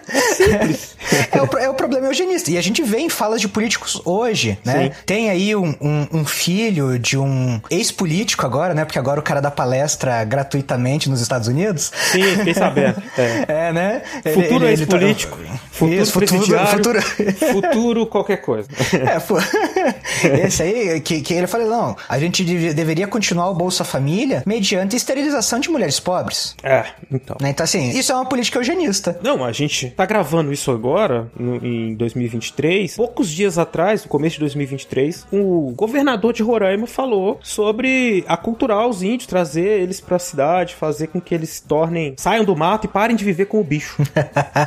É 1.32 1.40
o, 1.40 1.46
pro- 1.48 1.59
é 1.59 1.68
o 1.70 1.74
problema 1.74 2.06
eugenista. 2.06 2.50
E 2.50 2.59
a 2.59 2.61
gente 2.61 2.82
vê 2.82 2.98
em 2.98 3.09
falas 3.09 3.40
de 3.40 3.48
políticos 3.48 4.00
hoje, 4.04 4.59
né? 4.64 4.84
Sim. 4.84 4.90
Tem 5.06 5.30
aí 5.30 5.56
um, 5.56 5.74
um- 5.80 6.06
um 6.12 6.24
filho 6.26 6.98
de 6.98 7.16
um 7.16 7.61
ex-político 7.70 8.44
agora, 8.44 8.74
né? 8.74 8.84
Porque 8.84 8.98
agora 8.98 9.18
o 9.18 9.22
cara 9.22 9.40
dá 9.40 9.50
palestra 9.50 10.22
gratuitamente 10.24 11.09
nos 11.09 11.20
Estados 11.22 11.48
Unidos. 11.48 11.90
Sim, 12.12 12.22
fiquei 12.36 12.54
sabendo. 12.54 13.02
É. 13.18 13.68
É, 13.68 13.72
né? 13.72 14.02
Futuro 14.34 14.61
tá- 14.64 14.70
ex-político, 14.70 15.38
futuro 15.72 16.02
Isso, 16.02 16.12
futuro, 16.12 16.36
presidiário, 16.38 16.70
futuro... 16.76 17.02
futuro 17.52 18.06
qualquer 18.06 18.36
coisa. 18.38 18.68
É, 18.92 19.18
pô. 19.18 19.36
Esse 20.44 20.62
aí, 20.62 21.01
que, 21.01 21.20
que 21.20 21.34
ele 21.34 21.46
falou, 21.46 21.68
não, 21.68 21.96
a 22.09 22.18
gente 22.18 22.44
deve- 22.44 22.74
deveria 22.74 23.07
continuar 23.07 23.51
o 23.51 23.55
Bolsa 23.55 23.84
Família 23.84 24.42
mediante 24.46 24.96
esterilização 24.96 25.61
de 25.61 25.68
mulheres 25.70 25.99
pobres. 26.01 26.55
É, 26.62 26.84
então. 27.11 27.36
Né? 27.40 27.51
Então, 27.51 27.64
assim, 27.64 27.90
isso 27.90 28.12
é 28.12 28.14
uma 28.14 28.26
política 28.26 28.59
eugenista. 28.59 29.18
Não, 29.22 29.44
a 29.44 29.53
gente 29.53 29.90
tá 29.90 30.05
gravando 30.07 30.53
isso 30.53 30.70
agora, 30.70 31.30
no- 31.38 31.57
em 31.64 31.94
2023. 31.94 32.96
Poucos 32.96 33.28
dias 33.30 33.59
atrás, 33.59 34.03
no 34.05 34.09
começo 34.09 34.34
de 34.34 34.40
2023, 34.40 35.26
o 35.32 35.72
governador 35.76 36.32
de 36.32 36.42
Roraima 36.42 36.86
falou 36.86 37.38
sobre 37.42 38.24
aculturar 38.28 38.86
os 38.86 39.03
índios, 39.03 39.26
trazer 39.26 39.80
eles 39.82 40.01
pra 40.01 40.18
cidade, 40.18 40.74
fazer 40.74 41.09
com 41.09 41.20
que 41.20 41.34
eles 41.34 41.51
se 41.51 41.62
tornem, 41.62 42.14
saiam 42.16 42.44
do 42.44 42.55
mato 42.57 42.86
e 42.86 42.88
parem 42.88 43.16
de 43.16 43.24
viver 43.24 43.46
com 43.46 43.61
o 43.61 43.64
bicho. 43.64 43.96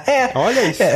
É. 0.07 0.31
Olha 0.35 0.61
isso. 0.63 0.81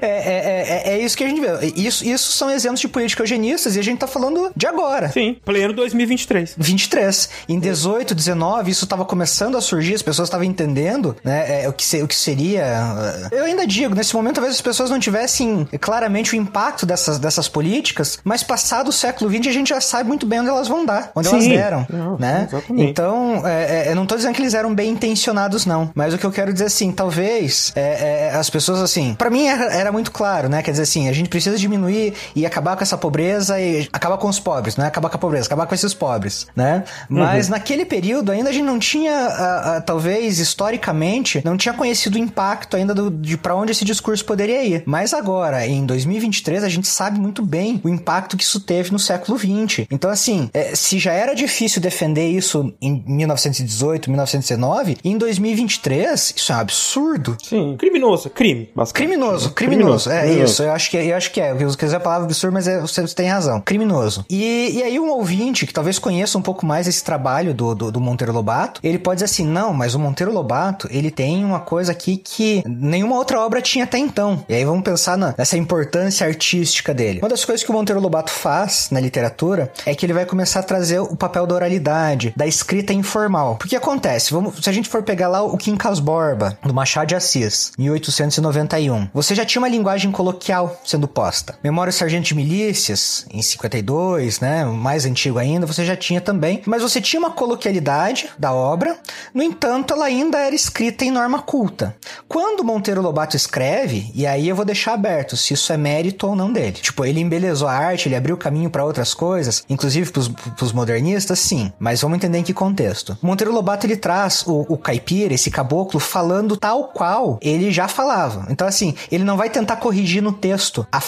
É, 0.00 0.06
é, 0.06 0.08
é, 0.08 0.92
é, 0.92 0.94
é 0.94 0.98
isso 0.98 1.16
que 1.16 1.24
a 1.24 1.28
gente 1.28 1.40
vê. 1.40 1.48
Isso, 1.76 2.04
isso 2.04 2.32
são 2.32 2.50
exemplos 2.50 2.80
de 2.80 2.88
política 2.88 3.24
e 3.66 3.78
a 3.78 3.82
gente 3.82 3.98
tá 3.98 4.06
falando 4.06 4.50
de 4.56 4.66
agora. 4.66 5.10
Sim, 5.10 5.36
pleno 5.44 5.72
2023. 5.72 6.54
23. 6.56 7.28
Em 7.48 7.58
18, 7.58 8.14
19, 8.14 8.70
isso 8.70 8.86
tava 8.86 9.04
começando 9.04 9.56
a 9.56 9.60
surgir, 9.60 9.94
as 9.94 10.02
pessoas 10.02 10.28
estavam 10.28 10.44
entendendo, 10.44 11.16
né, 11.24 11.64
é, 11.64 11.68
o, 11.68 11.72
que 11.72 11.84
se- 11.84 12.02
o 12.02 12.08
que 12.08 12.14
seria... 12.14 13.28
uh, 13.30 13.34
Eu 13.34 13.44
ainda 13.44 13.66
digo, 13.66 13.94
nesse 13.94 14.14
momento 14.14 14.36
talvez 14.36 14.54
as 14.54 14.60
pessoas 14.60 14.90
não 14.90 14.98
tivessem 14.98 15.66
claramente 15.80 16.34
o 16.34 16.36
impacto 16.36 16.84
dessas, 16.86 17.18
dessas 17.18 17.48
políticas, 17.48 18.18
mas 18.24 18.42
passado 18.42 18.88
o 18.88 18.92
século 18.92 19.30
XX 19.30 19.46
a 19.48 19.52
gente 19.52 19.68
já 19.68 19.80
sabe 19.80 20.08
muito 20.08 20.26
bem 20.26 20.40
onde 20.40 20.48
elas 20.50 20.68
vão 20.68 20.84
dar, 20.84 21.10
onde 21.14 21.28
elas 21.28 21.44
Sim. 21.44 21.50
deram, 21.50 21.86
Não, 21.88 22.18
né? 22.18 22.46
exatamente. 22.48 22.90
Então, 22.90 23.46
é, 23.46 23.88
é, 23.88 23.90
eu 23.90 23.96
não 23.96 24.06
tô 24.06 24.16
dizendo 24.16 24.34
que 24.34 24.42
eles 24.42 24.54
eram 24.54 24.74
bem 24.74 24.90
intencionados, 24.90 25.66
não. 25.66 25.90
Mas 25.94 26.14
o 26.14 26.18
que 26.18 26.24
eu 26.26 26.32
quero 26.32 26.52
dizer 26.52 26.66
assim, 26.66 26.92
talvez 26.92 27.72
é, 27.74 28.28
é, 28.30 28.34
as 28.34 28.48
pessoas 28.50 28.80
assim. 28.80 29.14
Pra 29.14 29.30
mim 29.30 29.46
era, 29.46 29.64
era 29.72 29.92
muito 29.92 30.10
claro, 30.12 30.48
né? 30.48 30.62
Quer 30.62 30.70
dizer 30.72 30.82
assim, 30.84 31.08
a 31.08 31.12
gente 31.12 31.28
precisa 31.28 31.56
diminuir 31.56 32.14
e 32.34 32.44
acabar 32.46 32.76
com 32.76 32.82
essa 32.82 32.96
pobreza 32.96 33.37
pobreza 33.38 33.60
e 33.60 33.88
acabar 33.92 34.18
com 34.18 34.28
os 34.28 34.40
pobres, 34.40 34.76
né? 34.76 34.86
Acabar 34.86 35.08
com 35.08 35.16
a 35.16 35.18
pobreza, 35.18 35.46
acabar 35.46 35.66
com 35.66 35.74
esses 35.74 35.94
pobres, 35.94 36.46
né? 36.54 36.84
Mas 37.08 37.46
Uhum. 37.46 37.52
naquele 37.52 37.84
período 37.84 38.32
ainda 38.32 38.50
a 38.50 38.52
gente 38.52 38.64
não 38.64 38.78
tinha, 38.78 39.12
ah, 39.12 39.76
ah, 39.76 39.80
talvez 39.80 40.38
historicamente, 40.38 41.40
não 41.44 41.56
tinha 41.56 41.72
conhecido 41.74 42.16
o 42.16 42.18
impacto 42.18 42.76
ainda 42.76 42.94
do, 42.94 43.10
de 43.10 43.36
para 43.36 43.54
onde 43.54 43.72
esse 43.72 43.84
discurso 43.84 44.24
poderia 44.24 44.62
ir. 44.64 44.82
Mas 44.86 45.14
agora, 45.14 45.66
em 45.66 45.84
2023, 45.86 46.64
a 46.64 46.68
gente 46.68 46.88
sabe 46.88 47.18
muito 47.18 47.44
bem 47.44 47.80
o 47.84 47.88
impacto 47.88 48.36
que 48.36 48.44
isso 48.44 48.60
teve 48.60 48.90
no 48.90 48.98
século 48.98 49.38
XX. 49.38 49.86
Então, 49.90 50.10
assim, 50.10 50.50
eh, 50.52 50.74
se 50.74 50.98
já 50.98 51.12
era 51.12 51.34
difícil 51.34 51.80
defender 51.80 52.28
isso 52.28 52.72
em 52.80 53.02
1918, 53.06 54.10
1919, 54.10 54.98
em 55.04 55.16
2023, 55.16 56.34
isso 56.36 56.52
é 56.52 56.56
um 56.56 56.58
absurdo. 56.58 57.36
Sim, 57.42 57.76
criminoso, 57.78 58.30
crime. 58.30 58.70
Criminoso, 58.92 59.50
criminoso. 59.50 60.10
É 60.10 60.32
isso, 60.32 60.62
eu 60.62 60.72
acho 60.72 60.90
que, 60.90 60.96
eu 60.96 61.16
acho 61.16 61.30
que 61.30 61.40
é. 61.40 61.52
Eu 61.52 61.56
quis 61.68 61.76
dizer 61.76 61.96
a 61.96 62.00
palavra 62.00 62.24
absurdo, 62.26 62.54
mas 62.54 62.66
é, 62.68 62.80
você 62.80 63.02
tem 63.08 63.27
razão. 63.28 63.60
Criminoso. 63.60 64.24
E, 64.30 64.70
e 64.74 64.82
aí 64.82 64.98
um 65.00 65.10
ouvinte 65.10 65.66
que 65.66 65.72
talvez 65.72 65.98
conheça 65.98 66.38
um 66.38 66.42
pouco 66.42 66.64
mais 66.66 66.86
esse 66.86 67.02
trabalho 67.02 67.54
do, 67.54 67.74
do, 67.74 67.92
do 67.92 68.00
Monteiro 68.00 68.32
Lobato, 68.32 68.80
ele 68.84 68.98
pode 68.98 69.16
dizer 69.16 69.26
assim, 69.26 69.46
não, 69.46 69.72
mas 69.72 69.94
o 69.94 69.98
Monteiro 69.98 70.32
Lobato, 70.32 70.88
ele 70.90 71.10
tem 71.10 71.44
uma 71.44 71.60
coisa 71.60 71.92
aqui 71.92 72.16
que 72.16 72.62
nenhuma 72.66 73.16
outra 73.16 73.40
obra 73.40 73.60
tinha 73.62 73.84
até 73.84 73.98
então. 73.98 74.44
E 74.48 74.54
aí 74.54 74.64
vamos 74.64 74.82
pensar 74.82 75.16
na- 75.16 75.34
nessa 75.36 75.56
importância 75.56 76.26
artística 76.26 76.92
dele. 76.94 77.20
Uma 77.20 77.28
das 77.28 77.44
coisas 77.44 77.64
que 77.64 77.70
o 77.70 77.74
Monteiro 77.74 78.00
Lobato 78.00 78.30
faz 78.30 78.88
na 78.90 79.00
literatura 79.00 79.72
é 79.86 79.94
que 79.94 80.04
ele 80.06 80.12
vai 80.12 80.24
começar 80.26 80.60
a 80.60 80.62
trazer 80.62 81.00
o 81.00 81.16
papel 81.16 81.46
da 81.46 81.54
oralidade, 81.54 82.32
da 82.36 82.46
escrita 82.46 82.92
informal. 82.92 83.56
Porque 83.56 83.76
acontece, 83.76 84.32
vamos, 84.32 84.56
se 84.62 84.68
a 84.68 84.72
gente 84.72 84.88
for 84.88 85.02
pegar 85.02 85.28
lá 85.28 85.42
o 85.42 85.56
Quincas 85.56 86.00
Borba, 86.00 86.58
do 86.62 86.74
Machado 86.74 87.08
de 87.08 87.14
Assis, 87.14 87.72
1891, 87.78 89.08
você 89.12 89.34
já 89.34 89.44
tinha 89.44 89.60
uma 89.60 89.68
linguagem 89.68 90.10
coloquial 90.10 90.80
sendo 90.84 91.08
posta. 91.08 91.58
Memória 91.62 91.92
do 91.92 91.94
Sargento 91.96 92.26
de 92.28 92.34
Milícias, 92.34 93.17
em 93.32 93.42
52, 93.42 94.40
né, 94.40 94.64
mais 94.64 95.04
antigo 95.04 95.38
ainda, 95.38 95.66
você 95.66 95.84
já 95.84 95.96
tinha 95.96 96.20
também, 96.20 96.62
mas 96.66 96.82
você 96.82 97.00
tinha 97.00 97.20
uma 97.20 97.30
coloquialidade 97.30 98.30
da 98.38 98.52
obra, 98.52 98.98
no 99.34 99.42
entanto, 99.42 99.94
ela 99.94 100.06
ainda 100.06 100.38
era 100.38 100.54
escrita 100.54 101.04
em 101.04 101.10
norma 101.10 101.40
culta. 101.40 101.94
Quando 102.28 102.64
Monteiro 102.64 103.02
Lobato 103.02 103.36
escreve, 103.36 104.10
e 104.14 104.26
aí 104.26 104.48
eu 104.48 104.56
vou 104.56 104.64
deixar 104.64 104.94
aberto 104.94 105.36
se 105.36 105.54
isso 105.54 105.72
é 105.72 105.76
mérito 105.76 106.26
ou 106.26 106.36
não 106.36 106.52
dele. 106.52 106.72
Tipo, 106.72 107.04
ele 107.04 107.20
embelezou 107.20 107.68
a 107.68 107.72
arte, 107.72 108.08
ele 108.08 108.16
abriu 108.16 108.36
caminho 108.36 108.70
para 108.70 108.84
outras 108.84 109.14
coisas, 109.14 109.64
inclusive 109.68 110.10
pros, 110.10 110.28
pros 110.28 110.72
modernistas, 110.72 111.38
sim. 111.38 111.72
Mas 111.78 112.00
vamos 112.00 112.16
entender 112.16 112.38
em 112.38 112.42
que 112.42 112.54
contexto. 112.54 113.16
Monteiro 113.22 113.52
Lobato 113.52 113.86
ele 113.86 113.96
traz 113.96 114.44
o, 114.46 114.66
o 114.68 114.76
caipira, 114.76 115.34
esse 115.34 115.50
caboclo, 115.50 116.00
falando 116.00 116.56
tal 116.56 116.88
qual 116.88 117.38
ele 117.40 117.70
já 117.70 117.88
falava. 117.88 118.46
Então, 118.50 118.66
assim, 118.66 118.94
ele 119.10 119.24
não 119.24 119.36
vai 119.36 119.50
tentar 119.50 119.76
corrigir 119.76 120.22
no 120.22 120.32
texto 120.32 120.86
a, 120.92 120.98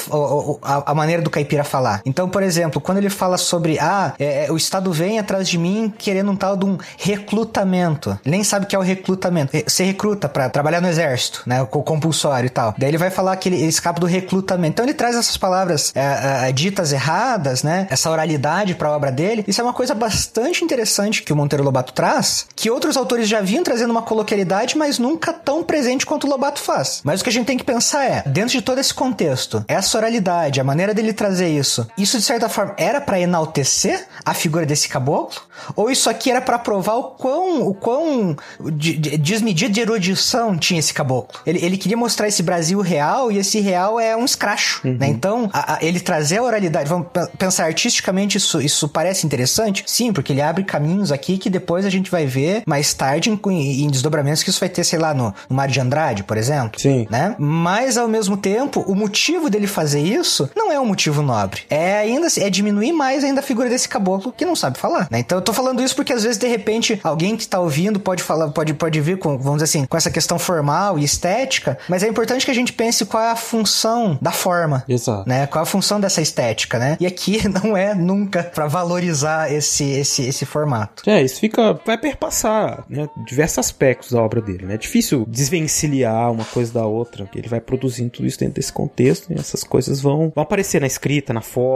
a, 0.63 0.91
a 0.91 0.95
maneira 0.95 1.23
do 1.23 1.31
caipira 1.31 1.65
falar. 1.65 2.00
Então, 2.05 2.29
por 2.29 2.43
exemplo, 2.43 2.81
quando 2.81 2.99
ele 2.99 3.11
fala 3.11 3.37
sobre, 3.39 3.79
ah, 3.79 4.15
é, 4.19 4.47
é, 4.47 4.53
o 4.53 4.57
Estado 4.57 4.93
vem 4.93 5.19
atrás 5.19 5.49
de 5.49 5.59
mim 5.59 5.93
querendo 5.97 6.31
um 6.31 6.37
tal 6.37 6.57
de 6.57 6.65
um 6.65 6.79
recrutamento. 6.99 8.19
Ele 8.25 8.37
nem 8.37 8.45
sabe 8.45 8.65
o 8.65 8.69
que 8.69 8.77
é 8.77 8.79
o 8.79 8.83
recrutamento. 8.83 9.57
Eh, 9.57 9.65
Você 9.67 9.85
recruta 9.85 10.29
pra 10.29 10.49
trabalhar 10.49 10.81
no 10.81 10.89
exército, 10.89 11.43
né? 11.47 11.65
Com 11.65 11.83
compulsório 11.83 12.47
e 12.47 12.51
tal. 12.51 12.75
Daí 12.77 12.89
ele 12.91 12.99
vai 12.99 13.11
falar 13.11 13.37
que 13.37 13.49
ele, 13.49 13.57
ele 13.57 13.67
escapa 13.67 14.01
do 14.01 14.07
recrutamento. 14.07 14.73
Então 14.75 14.85
ele 14.85 14.95
traz 14.95 15.17
essas 15.17 15.37
palavras 15.37 15.93
eh, 15.95 16.49
eh, 16.49 16.53
ditas 16.53 16.93
erradas, 16.93 17.63
né? 17.63 17.87
Essa 17.91 18.11
oralidade 18.11 18.75
pra 18.75 18.91
obra 18.91 19.11
dele. 19.11 19.45
Isso 19.47 19.61
é 19.61 19.65
uma 19.65 19.73
coisa 19.73 19.95
bastante 19.95 20.65
interessante 20.65 21.23
que 21.23 21.33
o 21.33 21.37
Monteiro 21.37 21.65
Lobato 21.65 21.93
traz, 21.93 22.47
que 22.55 22.71
outros 22.71 22.97
autores 22.97 23.29
já 23.29 23.41
vinham 23.41 23.63
trazendo 23.65 23.91
uma 23.91 24.03
coloquialidade, 24.03 24.77
mas 24.77 24.99
nunca 24.99 25.33
tão 25.33 25.63
presente 25.63 26.07
quanto 26.07 26.27
o 26.27 26.31
Lobato 26.31 26.61
faz. 26.61 27.01
Mas 27.05 27.21
o 27.21 27.25
que 27.25 27.31
a 27.31 27.33
gente 27.33 27.47
tem 27.47 27.57
que 27.57 27.65
pensar 27.65 28.05
é, 28.05 28.23
dentro 28.27 28.53
de 28.53 28.63
todo 28.63 28.79
esse 28.79 28.93
contexto, 28.93 29.65
essa 29.69 29.99
oralidade, 29.99 30.61
a 30.61 30.65
maneira 30.65 30.95
dele 30.95 31.13
trazer 31.13 31.49
isso, 31.49 31.87
isso 31.97 32.19
de 32.19 32.25
certa 32.25 32.49
forma 32.49 32.75
era 32.77 33.01
pra 33.01 33.19
enaltecer 33.21 34.07
a 34.25 34.35
figura 34.35 34.65
desse 34.67 34.89
caboclo? 34.89 35.41
Ou 35.77 35.91
isso 35.91 36.09
aqui 36.09 36.31
era 36.31 36.41
pra 36.41 36.59
provar 36.59 36.95
o 36.95 37.03
quão, 37.11 37.67
o 37.67 37.75
quão 37.75 38.37
de- 38.73 38.97
de- 38.97 39.17
desmedido 39.19 39.73
de 39.73 39.81
erudição 39.81 40.57
tinha 40.57 40.81
esse 40.81 40.93
caboclo? 40.95 41.39
Ele, 41.47 41.63
ele 41.65 41.77
queria 41.77 41.97
mostrar 41.97 42.29
esse 42.29 42.43
Brasil 42.43 42.81
real 42.81 43.31
e 43.31 43.39
esse 43.39 43.61
real 43.61 44.01
é 44.01 44.17
um 44.17 44.25
escracho, 44.25 44.81
né? 44.87 45.07
Então, 45.09 45.51
a- 45.53 45.75
a- 45.75 45.79
ele 45.83 46.01
trazer 46.01 46.39
a 46.39 46.43
oralidade, 46.43 46.89
vamos 46.89 47.09
pe- 47.13 47.27
pensar 47.39 47.67
artisticamente, 47.67 48.39
isso, 48.39 48.61
isso 48.61 48.89
parece 48.89 49.27
interessante? 49.27 49.85
Sim, 49.87 50.13
porque 50.13 50.33
ele 50.33 50.41
abre 50.41 50.65
caminhos 50.65 51.13
aqui 51.13 51.37
que 51.37 51.51
depois 51.51 51.85
a 51.85 51.91
gente 51.91 52.11
vai 52.11 52.25
ver 52.27 52.63
mais 52.67 52.95
tarde 52.95 53.31
em, 53.31 53.83
em 53.85 53.89
desdobramentos 53.91 54.43
que 54.43 54.51
isso 54.51 54.61
vai 54.61 54.69
ter, 54.69 54.85
sei 54.85 54.99
lá, 54.99 55.13
no, 55.13 55.35
no 55.49 55.57
Mário 55.57 55.73
de 55.75 55.81
Andrade, 55.81 56.23
por 56.25 56.37
exemplo. 56.37 56.81
Sim. 56.81 57.07
Né? 57.11 57.35
Mas, 57.39 57.97
ao 57.99 58.09
mesmo 58.09 58.37
tempo, 58.37 58.81
o 58.87 58.95
motivo 58.95 59.51
dele 59.51 59.67
fazer 59.67 60.01
isso 60.01 60.49
não 60.57 60.73
é 60.73 60.81
um 60.81 60.87
motivo 60.87 61.21
nobre. 61.23 61.63
É 61.69 61.80
ainda 61.99 62.27
assim, 62.27 62.43
é 62.43 62.51
diminuir 62.51 62.93
mais 62.93 63.25
ainda 63.25 63.41
a 63.41 63.43
figura 63.43 63.69
desse 63.69 63.89
caboclo 63.89 64.33
que 64.33 64.45
não 64.45 64.57
sabe 64.57 64.79
falar, 64.79 65.09
né? 65.11 65.19
Então 65.19 65.39
eu 65.39 65.43
tô 65.43 65.53
falando 65.53 65.83
isso 65.83 65.95
porque 65.95 66.13
às 66.13 66.23
vezes, 66.23 66.39
de 66.39 66.47
repente, 66.47 67.01
alguém 67.03 67.37
que 67.37 67.47
tá 67.47 67.61
ouvindo 67.61 68.01
pode 68.01 68.23
falar, 68.23 68.49
pode, 68.51 68.75
pode 68.75 69.01
vir 69.01 69.19
com, 69.19 69.39
vamos 69.39 69.63
dizer 69.63 69.65
assim, 69.65 69.87
com 69.87 69.97
essa 69.97 70.11
questão 70.11 70.39
formal 70.39 70.99
e 70.99 71.05
estética, 71.05 71.79
mas 71.89 72.03
é 72.03 72.09
importante 72.09 72.45
que 72.45 72.51
a 72.51 72.55
gente 72.55 72.73
pense 72.73 73.05
qual 73.05 73.23
é 73.23 73.31
a 73.31 73.37
função 73.37 74.19
da 74.21 74.31
forma. 74.31 74.85
Exato. 74.89 75.29
Né? 75.29 75.47
Qual 75.47 75.63
é 75.63 75.65
a 75.65 75.67
função 75.67 76.01
dessa 76.01 76.21
estética, 76.21 76.79
né? 76.79 76.97
E 77.01 77.07
aqui 77.07 77.41
não 77.49 77.77
é 77.77 77.95
nunca 77.95 78.43
pra 78.43 78.67
valorizar 78.67 79.53
esse, 79.53 79.85
esse, 79.85 80.27
esse 80.27 80.45
formato. 80.45 81.09
É, 81.09 81.23
isso 81.23 81.41
fica. 81.41 81.79
Vai 81.85 81.99
perpassar, 81.99 82.85
né? 82.89 83.09
Diversos 83.27 83.59
aspectos 83.59 84.13
da 84.13 84.23
obra 84.23 84.41
dele, 84.41 84.67
né? 84.67 84.75
É 84.75 84.79
difícil 84.79 85.25
desvencilhar 85.29 86.31
uma 86.31 86.45
coisa 86.45 86.73
da 86.73 86.87
outra. 86.87 87.29
Ele 87.35 87.49
vai 87.49 87.61
produzindo 87.61 88.11
tudo 88.11 88.27
isso 88.27 88.39
dentro 88.39 88.55
desse 88.55 88.73
contexto 88.73 89.33
e 89.33 89.39
essas 89.39 89.65
coisas 89.65 90.01
vão, 90.01 90.33
vão 90.35 90.43
aparecer 90.43 90.81
na 90.81 90.87
escrita, 90.87 91.33
na 91.33 91.41
forma, 91.41 91.70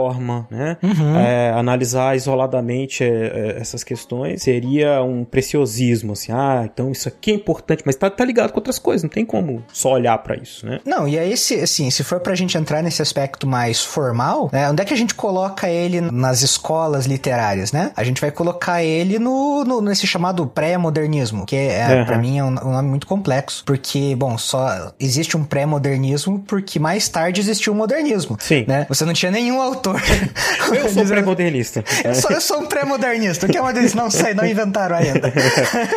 né? 0.49 0.77
Uhum. 0.83 1.17
É, 1.19 1.51
analisar 1.51 2.15
isoladamente 2.15 3.03
é, 3.03 3.07
é, 3.07 3.57
essas 3.59 3.83
questões 3.83 4.41
seria 4.43 5.01
um 5.03 5.23
preciosismo, 5.23 6.13
assim. 6.13 6.31
Ah, 6.31 6.63
então 6.71 6.91
isso 6.91 7.07
aqui 7.07 7.31
é 7.31 7.33
importante, 7.35 7.83
mas 7.85 7.95
tá, 7.95 8.09
tá 8.09 8.23
ligado 8.25 8.51
com 8.51 8.57
outras 8.59 8.77
coisas, 8.79 9.03
não 9.03 9.09
tem 9.09 9.25
como 9.25 9.63
só 9.71 9.93
olhar 9.93 10.17
pra 10.19 10.35
isso, 10.35 10.65
né? 10.65 10.79
Não, 10.85 11.07
e 11.07 11.17
aí, 11.17 11.35
se, 11.37 11.55
assim, 11.61 11.89
se 11.89 12.03
for 12.03 12.19
pra 12.19 12.35
gente 12.35 12.57
entrar 12.57 12.81
nesse 12.81 13.01
aspecto 13.01 13.45
mais 13.47 13.81
formal, 13.83 14.49
né, 14.51 14.69
onde 14.69 14.81
é 14.81 14.85
que 14.85 14.93
a 14.93 14.97
gente 14.97 15.13
coloca 15.15 15.69
ele 15.69 16.01
nas 16.01 16.41
escolas 16.41 17.05
literárias, 17.05 17.71
né? 17.71 17.91
A 17.95 18.03
gente 18.03 18.19
vai 18.21 18.31
colocar 18.31 18.83
ele 18.83 19.19
no, 19.19 19.63
no- 19.63 19.81
nesse 19.81 20.05
chamado 20.07 20.45
pré-modernismo, 20.47 21.45
que 21.45 21.55
é, 21.55 21.85
Uhum. 21.99 22.05
pra 22.05 22.17
mim 22.17 22.37
é 22.39 22.43
um, 22.43 22.47
um 22.47 22.71
nome 22.71 22.89
muito 22.89 23.07
complexo, 23.07 23.63
porque, 23.65 24.15
bom, 24.15 24.37
só 24.37 24.91
existe 24.99 25.37
um 25.37 25.43
pré-modernismo 25.43 26.39
porque 26.47 26.79
mais 26.79 27.07
tarde 27.07 27.39
existiu 27.41 27.73
o 27.73 27.75
modernismo. 27.75 28.37
Sim. 28.39 28.65
Né? 28.67 28.85
Você 28.89 29.05
não 29.05 29.13
tinha 29.13 29.31
nenhum 29.31 29.61
autor. 29.61 29.84
Eu 29.93 30.89
sou 30.89 31.05
pré-modernista. 31.05 31.83
Eu 32.03 32.15
sou, 32.15 32.31
eu 32.31 32.41
sou 32.41 32.59
um 32.61 32.65
pré-modernista. 32.65 33.45
O 33.45 33.49
que 33.49 33.57
é 33.57 33.61
modernista? 33.61 34.01
Não 34.01 34.09
sei, 34.09 34.33
não 34.33 34.45
inventaram 34.45 34.95
ainda. 34.97 35.33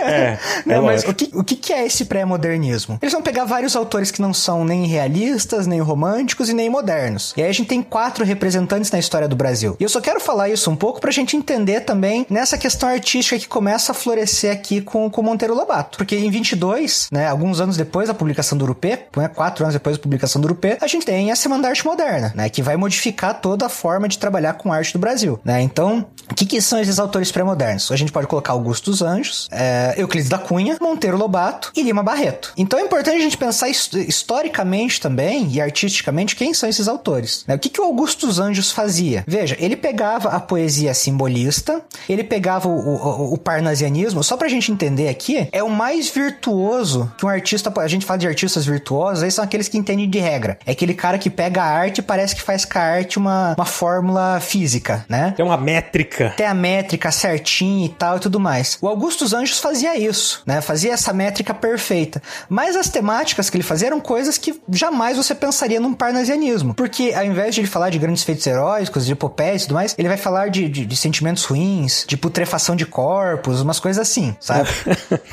É, 0.09 0.39
Não, 0.65 0.77
é 0.77 0.81
mas 0.81 1.05
lógico. 1.05 1.11
o 1.11 1.15
que, 1.45 1.55
o 1.57 1.61
que 1.61 1.73
é 1.73 1.85
esse 1.87 2.05
pré-modernismo? 2.05 2.99
Eles 3.03 3.13
vão 3.13 3.23
pegar 3.23 3.45
vários 3.45 3.75
autores 3.77 4.11
que 4.11 4.21
não 4.23 4.33
são 4.33 4.65
nem 4.65 4.87
realistas, 4.87 5.67
nem 5.67 5.81
românticos 5.81 6.49
e 6.49 6.55
nem 6.55 6.71
modernos. 6.71 7.33
E 7.37 7.43
aí 7.43 7.49
a 7.49 7.53
gente 7.53 7.69
tem 7.69 7.83
quatro 7.83 8.25
representantes 8.25 8.91
na 8.91 8.99
história 8.99 9.29
do 9.29 9.37
Brasil. 9.37 9.77
E 9.79 9.83
eu 9.83 9.89
só 9.89 10.01
quero 10.01 10.21
falar 10.21 10.49
isso 10.49 10.71
um 10.71 10.77
pouco 10.77 11.01
pra 11.01 11.11
gente 11.11 11.37
entender 11.37 11.81
também 11.81 12.27
nessa 12.31 12.57
questão 12.57 12.89
artística 12.89 13.39
que 13.39 13.49
começa 13.49 13.93
a 13.93 13.95
florescer 13.95 14.53
aqui 14.53 14.81
com 14.81 15.07
o 15.07 15.23
Monteiro 15.23 15.55
Lobato. 15.55 15.99
Porque 15.99 16.17
em 16.17 16.31
22, 16.31 17.09
né, 17.13 17.29
alguns 17.29 17.61
anos 17.61 17.77
depois 17.77 18.09
da 18.09 18.15
publicação 18.15 18.57
do 18.57 18.65
Urupê, 18.65 19.01
né, 19.17 19.29
quatro 19.29 19.65
anos 19.65 19.75
depois 19.75 19.97
da 19.97 20.03
publicação 20.03 20.41
do 20.41 20.47
Urupê, 20.47 20.79
a 20.81 20.87
gente 20.87 21.05
tem 21.05 21.31
a 21.31 21.37
Semana 21.37 21.63
da 21.65 21.69
Arte 21.69 21.85
Moderna, 21.85 22.33
né, 22.35 22.49
que 22.49 22.63
vai 22.63 22.77
modificar 22.77 23.41
toda 23.41 23.68
forma 23.69 24.09
de 24.09 24.19
trabalhar 24.19 24.55
com 24.55 24.73
arte 24.73 24.93
do 24.93 24.99
Brasil, 24.99 25.39
né? 25.45 25.61
Então, 25.61 26.07
o 26.31 26.35
que, 26.35 26.45
que 26.47 26.61
são 26.61 26.81
esses 26.81 26.99
autores 26.99 27.31
pré-modernos? 27.33 27.91
A 27.93 27.97
gente 27.97 28.13
pode 28.13 28.27
colocar 28.27 28.53
Augusto 28.53 28.91
dos 28.91 29.03
Anjos, 29.03 29.49
é, 29.51 29.95
Euclides 29.97 30.29
da 30.29 30.39
Cunha, 30.39 30.77
Monteiro 30.81 31.17
Lobato 31.17 31.71
e 31.77 31.83
Lima 31.83 32.03
Barreto. 32.03 32.53
Então 32.57 32.79
é 32.79 32.83
importante 32.83 33.17
a 33.17 33.21
gente 33.21 33.37
pensar 33.37 33.69
his- 33.69 33.91
historicamente 33.93 35.01
também 35.01 35.49
e 35.51 35.61
artisticamente 35.61 36.37
quem 36.37 36.53
são 36.55 36.69
esses 36.69 36.89
autores. 36.89 37.45
né? 37.47 37.55
O 37.55 37.59
que, 37.59 37.69
que 37.69 37.81
o 37.81 37.85
Augusto 37.85 38.27
dos 38.27 38.39
Anjos 38.39 38.71
fazia? 38.71 39.25
Veja, 39.27 39.57
ele 39.59 39.77
pegava 39.77 40.29
a 40.31 40.41
poesia 40.41 40.93
simbolista, 40.95 41.81
ele 42.09 42.23
pegava 42.25 42.69
o, 42.69 42.73
o, 42.79 43.35
o 43.35 43.39
parnasianismo, 43.39 44.23
só 44.23 44.37
pra 44.37 44.49
gente 44.49 44.71
entender 44.71 45.09
aqui, 45.09 45.49
é 45.53 45.63
o 45.63 45.71
mais 45.71 46.09
virtuoso 46.09 47.11
que 47.19 47.25
um 47.25 47.29
artista. 47.29 47.73
A 47.79 47.89
gente 47.89 48.05
fala 48.07 48.19
de 48.19 48.27
artistas 48.27 48.65
virtuosos, 48.67 49.23
aí 49.23 49.31
são 49.31 49.45
aqueles 49.45 49.69
que 49.69 49.79
entendem 49.79 50.09
de 50.09 50.19
regra. 50.19 50.59
É 50.67 50.73
aquele 50.73 50.95
cara 50.95 51.19
que 51.19 51.31
pega 51.31 51.63
a 51.63 51.67
arte 51.67 51.99
e 51.99 52.03
parece 52.03 52.35
que 52.35 52.43
faz 52.43 52.65
com 52.65 52.79
a 52.79 52.83
arte 52.83 53.19
uma, 53.19 53.55
uma 53.59 53.65
fórmula 53.65 54.39
física, 54.41 55.05
né? 55.09 55.35
Tem 55.37 55.45
uma 55.45 55.57
métrica. 55.57 56.33
Tem 56.37 56.47
a 56.47 56.55
métrica 56.55 57.11
certinha 57.11 57.87
e 57.87 57.89
tal 57.89 58.17
e 58.17 58.21
tudo 58.21 58.39
mais. 58.39 58.79
O 58.81 58.87
Augusto 58.87 59.25
dos 59.25 59.35
Anjos 59.35 59.59
fazia 59.59 59.99
isso, 59.99 60.43
né? 60.47 60.61
Fazia 60.61 60.93
essa 60.93 61.13
métrica 61.13 61.53
perfeita. 61.53 62.23
Mas 62.49 62.77
as 62.77 62.89
temáticas 62.89 63.51
que 63.51 63.57
ele 63.57 63.65
fazia 63.65 63.89
eram 63.89 64.01
coisas 64.01 64.39
que 64.39 64.61
jamais 64.71 65.17
você 65.17 65.35
pensaria 65.35 65.81
num 65.81 65.93
parnasianismo. 65.93 66.73
Porque 66.75 67.13
ao 67.17 67.25
invés 67.25 67.55
de 67.55 67.61
ele 67.61 67.69
falar 67.69 67.91
de 67.91 67.99
grandes 67.99 68.23
feitos 68.23 68.47
heróicos, 68.47 69.05
de 69.05 69.13
epopeias 69.13 69.63
e 69.63 69.65
tudo 69.67 69.75
mais, 69.75 69.95
ele 69.99 70.07
vai 70.07 70.17
falar 70.17 70.51
de, 70.51 70.69
de, 70.69 70.87
de 70.87 70.97
sentimentos 70.97 71.45
ruins, 71.45 72.05
de 72.07 72.17
putrefação 72.17 72.77
de 72.77 72.87
corpos, 72.87 73.61
umas 73.61 73.81
coisas 73.81 74.01
assim, 74.01 74.37
sabe? 74.41 74.69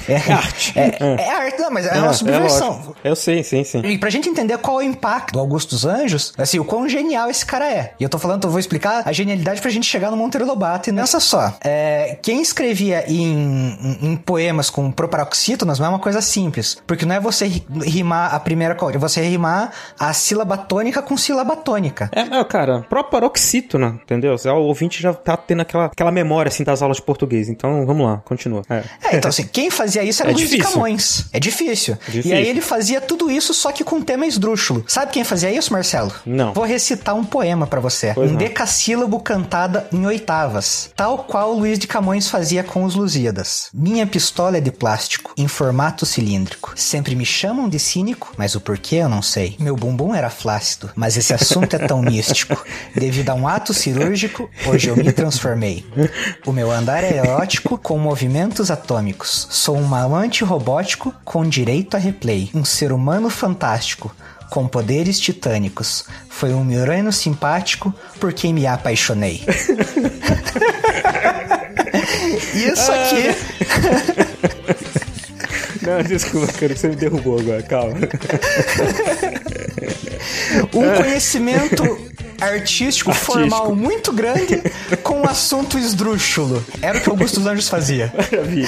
É, 0.07 0.31
arte. 0.31 0.73
É, 0.77 1.21
é 1.21 1.29
arte, 1.31 1.59
não, 1.59 1.71
mas 1.71 1.85
é, 1.85 1.93
uma 1.97 2.13
subversão. 2.13 2.69
lógico. 2.69 2.95
eu 3.03 3.15
sei, 3.15 3.43
sim, 3.43 3.63
sim. 3.63 3.81
E 3.81 3.97
pra 3.97 4.09
gente 4.09 4.29
entender 4.29 4.57
qual 4.57 4.81
é 4.81 4.85
o 4.85 4.87
impacto 4.87 5.33
do 5.33 5.39
Augusto 5.39 5.71
dos 5.71 5.85
Anjos, 5.85 6.33
assim, 6.37 6.59
o 6.59 6.65
quão 6.65 6.87
genial 6.87 7.29
esse 7.29 7.45
cara 7.45 7.69
é. 7.69 7.93
E 7.99 8.03
eu 8.03 8.09
tô 8.09 8.14
tô 8.15 8.19
falando, 8.19 8.43
eu 8.45 8.49
vou 8.49 8.59
explicar 8.59 9.03
a 9.05 9.11
genialidade 9.11 9.61
pra 9.61 9.69
gente 9.71 9.85
chegar 9.85 10.09
no 10.11 10.17
Monteiro 10.17 10.45
Lobato. 10.45 10.89
E 10.89 10.91
nessa 10.93 11.19
só, 11.19 11.53
é, 11.63 12.17
quem 12.21 12.41
escrevia 12.41 13.05
em, 13.07 13.23
em, 14.01 14.11
em 14.11 14.15
poemas 14.15 14.69
com 14.69 14.91
proparoxítonas 14.91 15.79
não 15.79 15.85
é 15.87 15.89
uma 15.89 15.99
coisa 15.99 16.21
simples. 16.21 16.77
Porque 16.87 17.05
não 17.05 17.15
é 17.15 17.19
você 17.19 17.47
ri- 17.47 17.65
rimar 17.83 18.33
a 18.33 18.39
primeira 18.39 18.75
coisa, 18.75 18.97
é 18.97 18.99
você 18.99 19.21
rimar 19.21 19.71
a 19.99 20.13
sílaba 20.13 20.57
tônica 20.57 21.01
com 21.01 21.17
sílaba 21.17 21.55
tônica. 21.55 22.09
É, 22.13 22.39
é, 22.39 22.43
cara, 22.43 22.81
próprio 22.89 23.11
paroxítona, 23.11 23.99
entendeu? 24.03 24.35
O 24.45 24.51
ouvinte 24.63 25.01
já 25.01 25.13
tá 25.13 25.35
tendo 25.37 25.61
aquela, 25.61 25.85
aquela 25.85 26.11
memória, 26.11 26.49
assim, 26.49 26.63
das 26.63 26.81
aulas 26.81 26.97
de 26.97 27.03
português. 27.03 27.49
Então, 27.49 27.85
vamos 27.85 28.05
lá, 28.05 28.17
continua. 28.25 28.61
É. 28.69 28.83
É, 29.03 29.17
então 29.17 29.29
assim, 29.29 29.47
quem 29.51 29.69
fazia 29.69 30.03
isso 30.03 30.21
era 30.21 30.31
É 30.31 30.33
Luiz 30.33 30.49
de 30.49 30.55
difícil. 30.57 30.73
Camões. 30.73 31.25
É 31.33 31.39
difícil. 31.39 31.97
Difícil. 32.07 32.31
E 32.31 32.33
aí 32.33 32.47
ele 32.47 32.61
fazia 32.61 33.01
tudo 33.01 33.29
isso, 33.31 33.53
só 33.53 33.71
que 33.71 33.83
com 33.83 34.01
tema 34.01 34.25
esdrúxulo. 34.25 34.83
Sabe 34.87 35.11
quem 35.11 35.23
fazia 35.23 35.51
isso, 35.51 35.71
Marcelo? 35.73 36.11
Não. 36.25 36.53
Vou 36.53 36.63
recitar 36.65 37.15
um 37.15 37.23
poema 37.23 37.65
pra 37.67 37.79
você. 37.79 38.04
Pois 38.13 38.29
um 38.29 38.33
não. 38.33 38.39
decassílabo 38.39 39.19
cantada 39.19 39.87
em 39.91 40.05
oitavas. 40.05 40.91
Tal 40.95 41.19
qual 41.19 41.53
Luiz 41.53 41.79
de 41.79 41.87
Camões 41.87 42.29
fazia 42.29 42.63
com 42.63 42.83
os 42.83 42.95
Lusíadas. 42.95 43.69
Minha 43.73 44.05
pistola 44.05 44.57
é 44.57 44.61
de 44.61 44.71
plástico, 44.71 45.33
em 45.37 45.47
formato 45.47 46.05
cilíndrico. 46.05 46.73
Sempre 46.75 47.15
me 47.15 47.25
chamam 47.25 47.67
de 47.69 47.79
cínico, 47.79 48.33
mas 48.37 48.55
o 48.55 48.61
porquê 48.61 48.97
eu 48.97 49.09
não 49.09 49.21
sei. 49.21 49.55
Meu 49.59 49.75
bumbum 49.75 50.13
era 50.13 50.29
flácido, 50.29 50.91
mas 50.95 51.17
esse 51.17 51.33
assunto 51.33 51.75
é 51.75 51.79
tão 51.79 52.01
místico. 52.01 52.63
Devido 52.95 53.29
a 53.29 53.33
um 53.33 53.47
ato 53.47 53.73
cirúrgico, 53.73 54.49
hoje 54.65 54.89
eu 54.89 54.95
me 54.95 55.11
transformei. 55.11 55.85
O 56.45 56.51
meu 56.51 56.71
andar 56.71 57.03
é 57.03 57.17
erótico 57.17 57.77
com 57.77 57.97
movimentos 57.97 58.69
atômicos. 58.69 59.47
Sou 59.49 59.77
um 59.77 59.95
amante 59.95 60.43
robótico 60.43 61.13
com 61.23 61.47
direito 61.47 61.95
a 61.95 61.99
replay. 61.99 62.49
Um 62.53 62.65
ser 62.65 62.91
humano 62.91 63.29
fantástico. 63.29 64.15
Com 64.55 64.69
poderes 64.69 65.19
titânicos. 65.19 66.05
Foi 66.29 66.53
um 66.53 66.63
mirano 66.63 67.11
simpático 67.11 67.93
por 68.21 68.31
quem 68.31 68.53
me 68.53 68.65
apaixonei. 68.65 69.43
Isso 72.55 72.89
aqui. 72.89 73.35
Não, 75.85 76.01
desculpa, 76.07 76.51
cara, 76.53 76.75
você 76.75 76.87
me 76.87 76.95
derrubou 76.95 77.39
agora, 77.39 77.61
calma. 77.63 77.95
um 80.73 80.93
conhecimento 81.01 82.05
artístico, 82.41 83.13
formal 83.13 83.73
muito 83.73 84.11
grande 84.11 84.61
com 85.01 85.21
um 85.21 85.25
assunto 85.27 85.79
esdrúxulo. 85.79 86.63
Era 86.81 86.97
o 86.97 87.01
que 87.01 87.09
Augusto 87.09 87.39
dos 87.39 87.47
Anjos 87.47 87.69
fazia. 87.69 88.13
Maravilha. 88.13 88.67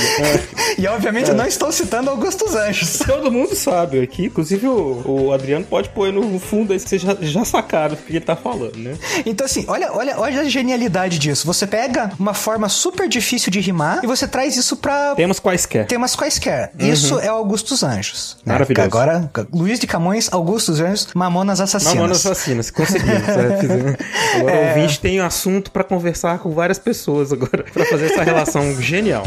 E 0.78 0.88
obviamente 0.88 1.32
É. 1.32 1.34
não 1.34 1.46
estou 1.46 1.70
citando 1.72 2.10
Augusto 2.10 2.46
dos 2.46 2.56
Anjos. 2.56 3.00
Todo 3.06 3.30
mundo 3.30 3.56
sabe 3.56 4.02
aqui, 4.02 4.26
inclusive 4.28 4.68
o, 4.68 5.02
o 5.06 5.34
Adriano 5.34 5.66
pode 5.66 5.90
pôr 5.90 6.14
no 6.14 6.40
fundo 6.40 6.72
aí, 6.72 6.80
vocês 6.80 7.02
já, 7.02 7.18
já 7.20 7.44
sacaram 7.44 7.96
o 7.96 7.98
que 7.98 8.14
ele 8.14 8.22
tá 8.22 8.38
falando, 8.38 8.78
né? 8.78 8.96
Então 9.26 9.46
assim, 9.46 9.66
olha, 9.68 9.92
olha, 9.92 10.18
olha 10.18 10.42
a 10.42 10.44
genialidade 10.46 11.20
disso. 11.20 11.46
Você 11.46 11.68
pega 11.68 12.12
uma 12.18 12.34
forma 12.34 12.70
super 12.70 13.10
difícil 13.10 13.52
de 13.52 13.60
rimar 13.60 14.00
e 14.02 14.08
você 14.08 14.26
traz 14.28 14.56
isso 14.56 14.78
pra 14.78 15.14
Temas 15.16 15.40
quaisquer. 15.40 15.86
temas 15.88 16.16
quaisquer. 16.16 16.72
Uhum. 16.80 16.88
Isso 16.88 17.07
é 17.20 17.28
Augusto 17.28 17.70
dos 17.70 17.84
Anjos. 17.84 18.38
né? 18.46 18.54
Maravilhoso. 18.54 18.86
Agora, 18.88 19.32
Luiz 19.54 19.80
de 19.80 19.88
Camões, 19.88 20.28
Augusto 20.32 20.72
dos 20.72 20.82
Anjos, 20.82 21.08
Mamonas 21.16 21.60
Assassinas. 21.62 21.96
Mamonas 21.96 22.26
assassinas, 22.26 22.70
conseguimos. 22.72 23.28
é, 23.28 23.58
fizemos. 23.60 23.96
Agora 24.36 24.52
É. 24.56 24.66
o 24.66 24.68
ouvinte 24.80 25.00
tem 25.00 25.22
um 25.22 25.26
assunto 25.26 25.72
pra 25.72 25.84
conversar 25.84 26.40
com 26.40 26.52
várias 26.52 26.78
pessoas 26.80 27.32
agora, 27.32 27.64
pra 27.74 27.86
fazer 27.86 28.12
essa 28.12 28.24
relação 28.24 28.82
genial. 28.82 29.26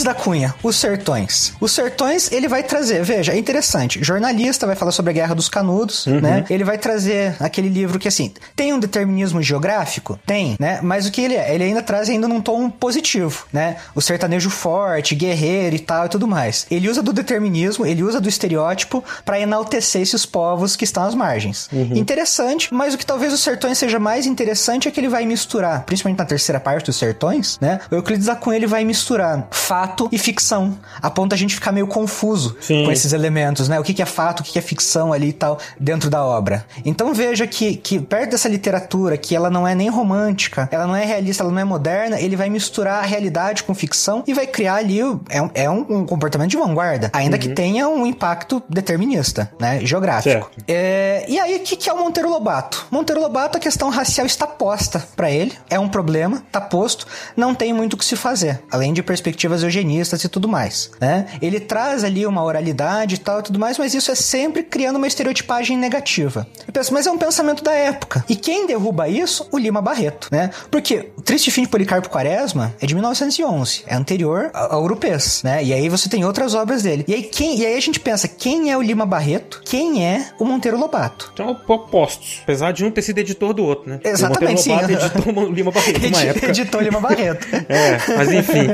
Euclides 0.00 0.04
da 0.04 0.14
Cunha, 0.14 0.54
Os 0.62 0.76
Sertões. 0.76 1.52
Os 1.60 1.72
Sertões, 1.72 2.30
ele 2.32 2.48
vai 2.48 2.62
trazer, 2.62 3.02
veja, 3.02 3.32
é 3.32 3.38
interessante, 3.38 4.02
jornalista 4.02 4.66
vai 4.66 4.74
falar 4.76 4.92
sobre 4.92 5.10
a 5.10 5.14
Guerra 5.14 5.34
dos 5.34 5.48
Canudos, 5.48 6.06
Uhum. 6.06 6.20
né? 6.20 6.44
Ele 6.48 6.64
vai 6.64 6.78
trazer 6.78 7.36
aquele 7.40 7.68
livro 7.68 7.98
que, 7.98 8.08
assim, 8.08 8.32
tem 8.56 8.72
um 8.72 8.78
determinismo 8.78 9.42
geográfico? 9.42 10.18
Tem, 10.26 10.56
né? 10.58 10.80
Mas 10.82 11.06
o 11.06 11.10
que 11.12 11.20
ele 11.20 11.34
é? 11.34 11.54
Ele 11.54 11.64
ainda 11.64 11.82
traz 11.82 12.08
ainda 12.08 12.26
num 12.26 12.40
tom 12.40 12.70
positivo, 12.70 13.46
né? 13.52 13.76
O 13.94 14.00
sertanejo 14.00 14.48
forte, 14.50 15.14
guerreiro 15.14 15.76
e 15.76 15.78
tal 15.78 16.06
e 16.06 16.08
tudo 16.08 16.26
mais. 16.26 16.66
Ele 16.70 16.88
usa 16.88 17.02
do 17.02 17.12
determinismo, 17.12 17.84
ele 17.86 18.02
usa 18.02 18.20
do 18.20 18.28
estereótipo 18.28 19.04
pra 19.24 19.38
enaltecer 19.38 20.00
esses 20.02 20.24
povos 20.24 20.76
que 20.76 20.84
estão 20.84 21.04
às 21.04 21.14
margens. 21.14 21.68
Uhum. 21.72 21.92
Interessante, 21.96 22.72
mas 22.72 22.94
o 22.94 22.98
que 22.98 23.04
talvez 23.06 23.32
os 23.32 23.40
Sertões 23.40 23.78
seja 23.78 23.98
mais 23.98 24.26
interessante 24.26 24.88
é 24.88 24.90
que 24.90 24.98
ele 25.00 25.08
vai 25.08 25.24
misturar, 25.26 25.82
principalmente 25.84 26.18
na 26.18 26.24
terceira 26.24 26.58
parte 26.60 26.86
dos 26.86 26.96
Sertões, 26.96 27.58
né? 27.60 27.80
O 27.90 27.94
Euclides 27.96 28.26
da 28.26 28.36
Cunha 28.36 28.56
ele 28.56 28.66
vai 28.66 28.84
misturar 28.84 29.46
fato 29.90 30.08
e 30.12 30.18
ficção, 30.18 30.78
a 31.02 31.10
ponto 31.10 31.30
da 31.30 31.36
gente 31.36 31.54
ficar 31.54 31.72
meio 31.72 31.86
confuso 31.86 32.56
Sim. 32.60 32.84
com 32.84 32.92
esses 32.92 33.12
elementos, 33.12 33.68
né? 33.68 33.78
O 33.78 33.82
que 33.82 33.92
que 33.92 34.02
é 34.02 34.06
fato, 34.06 34.40
o 34.40 34.42
que 34.42 34.52
que 34.52 34.58
é 34.58 34.62
ficção 34.62 35.12
ali 35.12 35.28
e 35.28 35.32
tal, 35.32 35.58
dentro 35.78 36.08
da 36.08 36.24
obra. 36.24 36.64
Então 36.84 37.12
veja 37.12 37.46
que, 37.46 37.76
que 37.76 37.98
perto 37.98 38.30
dessa 38.30 38.48
literatura, 38.48 39.16
que 39.16 39.34
ela 39.34 39.50
não 39.50 39.66
é 39.66 39.74
nem 39.74 39.88
romântica, 39.88 40.68
ela 40.70 40.86
não 40.86 40.94
é 40.94 41.04
realista, 41.04 41.42
ela 41.42 41.52
não 41.52 41.60
é 41.60 41.64
moderna, 41.64 42.20
ele 42.20 42.36
vai 42.36 42.48
misturar 42.48 43.02
a 43.02 43.06
realidade 43.06 43.62
com 43.64 43.74
ficção 43.74 44.22
e 44.26 44.34
vai 44.34 44.46
criar 44.46 44.76
ali, 44.76 45.00
é 45.28 45.42
um, 45.42 45.50
é 45.54 45.70
um, 45.70 45.86
um 45.88 46.06
comportamento 46.06 46.50
de 46.50 46.56
vanguarda, 46.56 47.10
ainda 47.12 47.38
que 47.38 47.48
tenha 47.48 47.88
um 47.88 48.06
impacto 48.06 48.62
determinista, 48.68 49.50
né? 49.58 49.80
Geográfico. 49.84 50.50
É, 50.68 51.24
e 51.28 51.38
aí, 51.38 51.56
o 51.56 51.60
que, 51.60 51.76
que 51.76 51.88
é 51.88 51.92
o 51.92 51.98
Monteiro 51.98 52.30
Lobato? 52.30 52.86
Monteiro 52.90 53.20
Lobato, 53.20 53.58
a 53.58 53.60
questão 53.60 53.90
racial 53.90 54.26
está 54.26 54.46
posta 54.46 55.04
pra 55.16 55.30
ele, 55.30 55.52
é 55.68 55.78
um 55.78 55.88
problema, 55.88 56.42
tá 56.52 56.60
posto, 56.60 57.06
não 57.36 57.54
tem 57.54 57.72
muito 57.72 57.94
o 57.94 57.96
que 57.96 58.04
se 58.04 58.16
fazer, 58.16 58.60
além 58.70 58.92
de 58.92 59.02
perspectivas 59.02 59.62
eugenistas 59.62 59.79
e 59.80 60.28
tudo 60.28 60.48
mais, 60.48 60.90
né? 61.00 61.26
Ele 61.40 61.58
traz 61.60 62.04
ali 62.04 62.26
uma 62.26 62.42
oralidade 62.42 63.14
e 63.14 63.18
tal 63.18 63.40
e 63.40 63.42
tudo 63.42 63.58
mais, 63.58 63.78
mas 63.78 63.94
isso 63.94 64.10
é 64.10 64.14
sempre 64.14 64.62
criando 64.62 64.96
uma 64.96 65.06
estereotipagem 65.06 65.76
negativa. 65.76 66.46
Eu 66.66 66.72
penso, 66.72 66.92
mas 66.92 67.06
é 67.06 67.10
um 67.10 67.18
pensamento 67.18 67.62
da 67.62 67.72
época. 67.72 68.24
E 68.28 68.36
quem 68.36 68.66
derruba 68.66 69.08
isso? 69.08 69.46
O 69.50 69.58
Lima 69.58 69.80
Barreto, 69.80 70.28
né? 70.30 70.50
Porque 70.70 71.10
o 71.16 71.22
Triste 71.22 71.50
Fim 71.50 71.62
de 71.62 71.68
Policarpo 71.68 72.08
Quaresma 72.08 72.74
é 72.80 72.86
de 72.86 72.94
1911, 72.94 73.82
é 73.86 73.94
anterior 73.94 74.50
ao 74.52 74.82
Urupês, 74.82 75.42
né? 75.42 75.62
E 75.62 75.72
aí 75.72 75.88
você 75.88 76.08
tem 76.08 76.24
outras 76.24 76.54
obras 76.54 76.82
dele. 76.82 77.04
E 77.08 77.14
aí, 77.14 77.22
quem, 77.22 77.58
e 77.58 77.66
aí 77.66 77.76
a 77.76 77.80
gente 77.80 78.00
pensa, 78.00 78.28
quem 78.28 78.70
é 78.70 78.76
o 78.76 78.82
Lima 78.82 79.06
Barreto? 79.06 79.62
Quem 79.64 80.04
é 80.04 80.30
o 80.38 80.44
Monteiro 80.44 80.78
Lobato? 80.78 81.32
São 81.36 81.50
opostos, 81.68 82.40
apesar 82.42 82.72
de 82.72 82.84
um 82.84 82.90
ter 82.90 83.02
sido 83.02 83.18
editor 83.18 83.52
do 83.52 83.64
outro, 83.64 83.90
né? 83.90 84.00
Exatamente, 84.04 84.68
o 84.68 84.72
Monteiro 84.72 85.00
sim. 85.00 85.06
Lobato 85.06 85.18
editou 85.18 85.44
o 85.44 85.52
Lima 85.52 85.70
Barreto 85.70 85.96
Edi- 86.04 86.26
época. 86.26 86.46
Editou 86.48 86.80
Lima 86.80 87.00
Barreto. 87.00 87.46
É, 87.70 87.98
mas 88.16 88.32
enfim. 88.32 88.68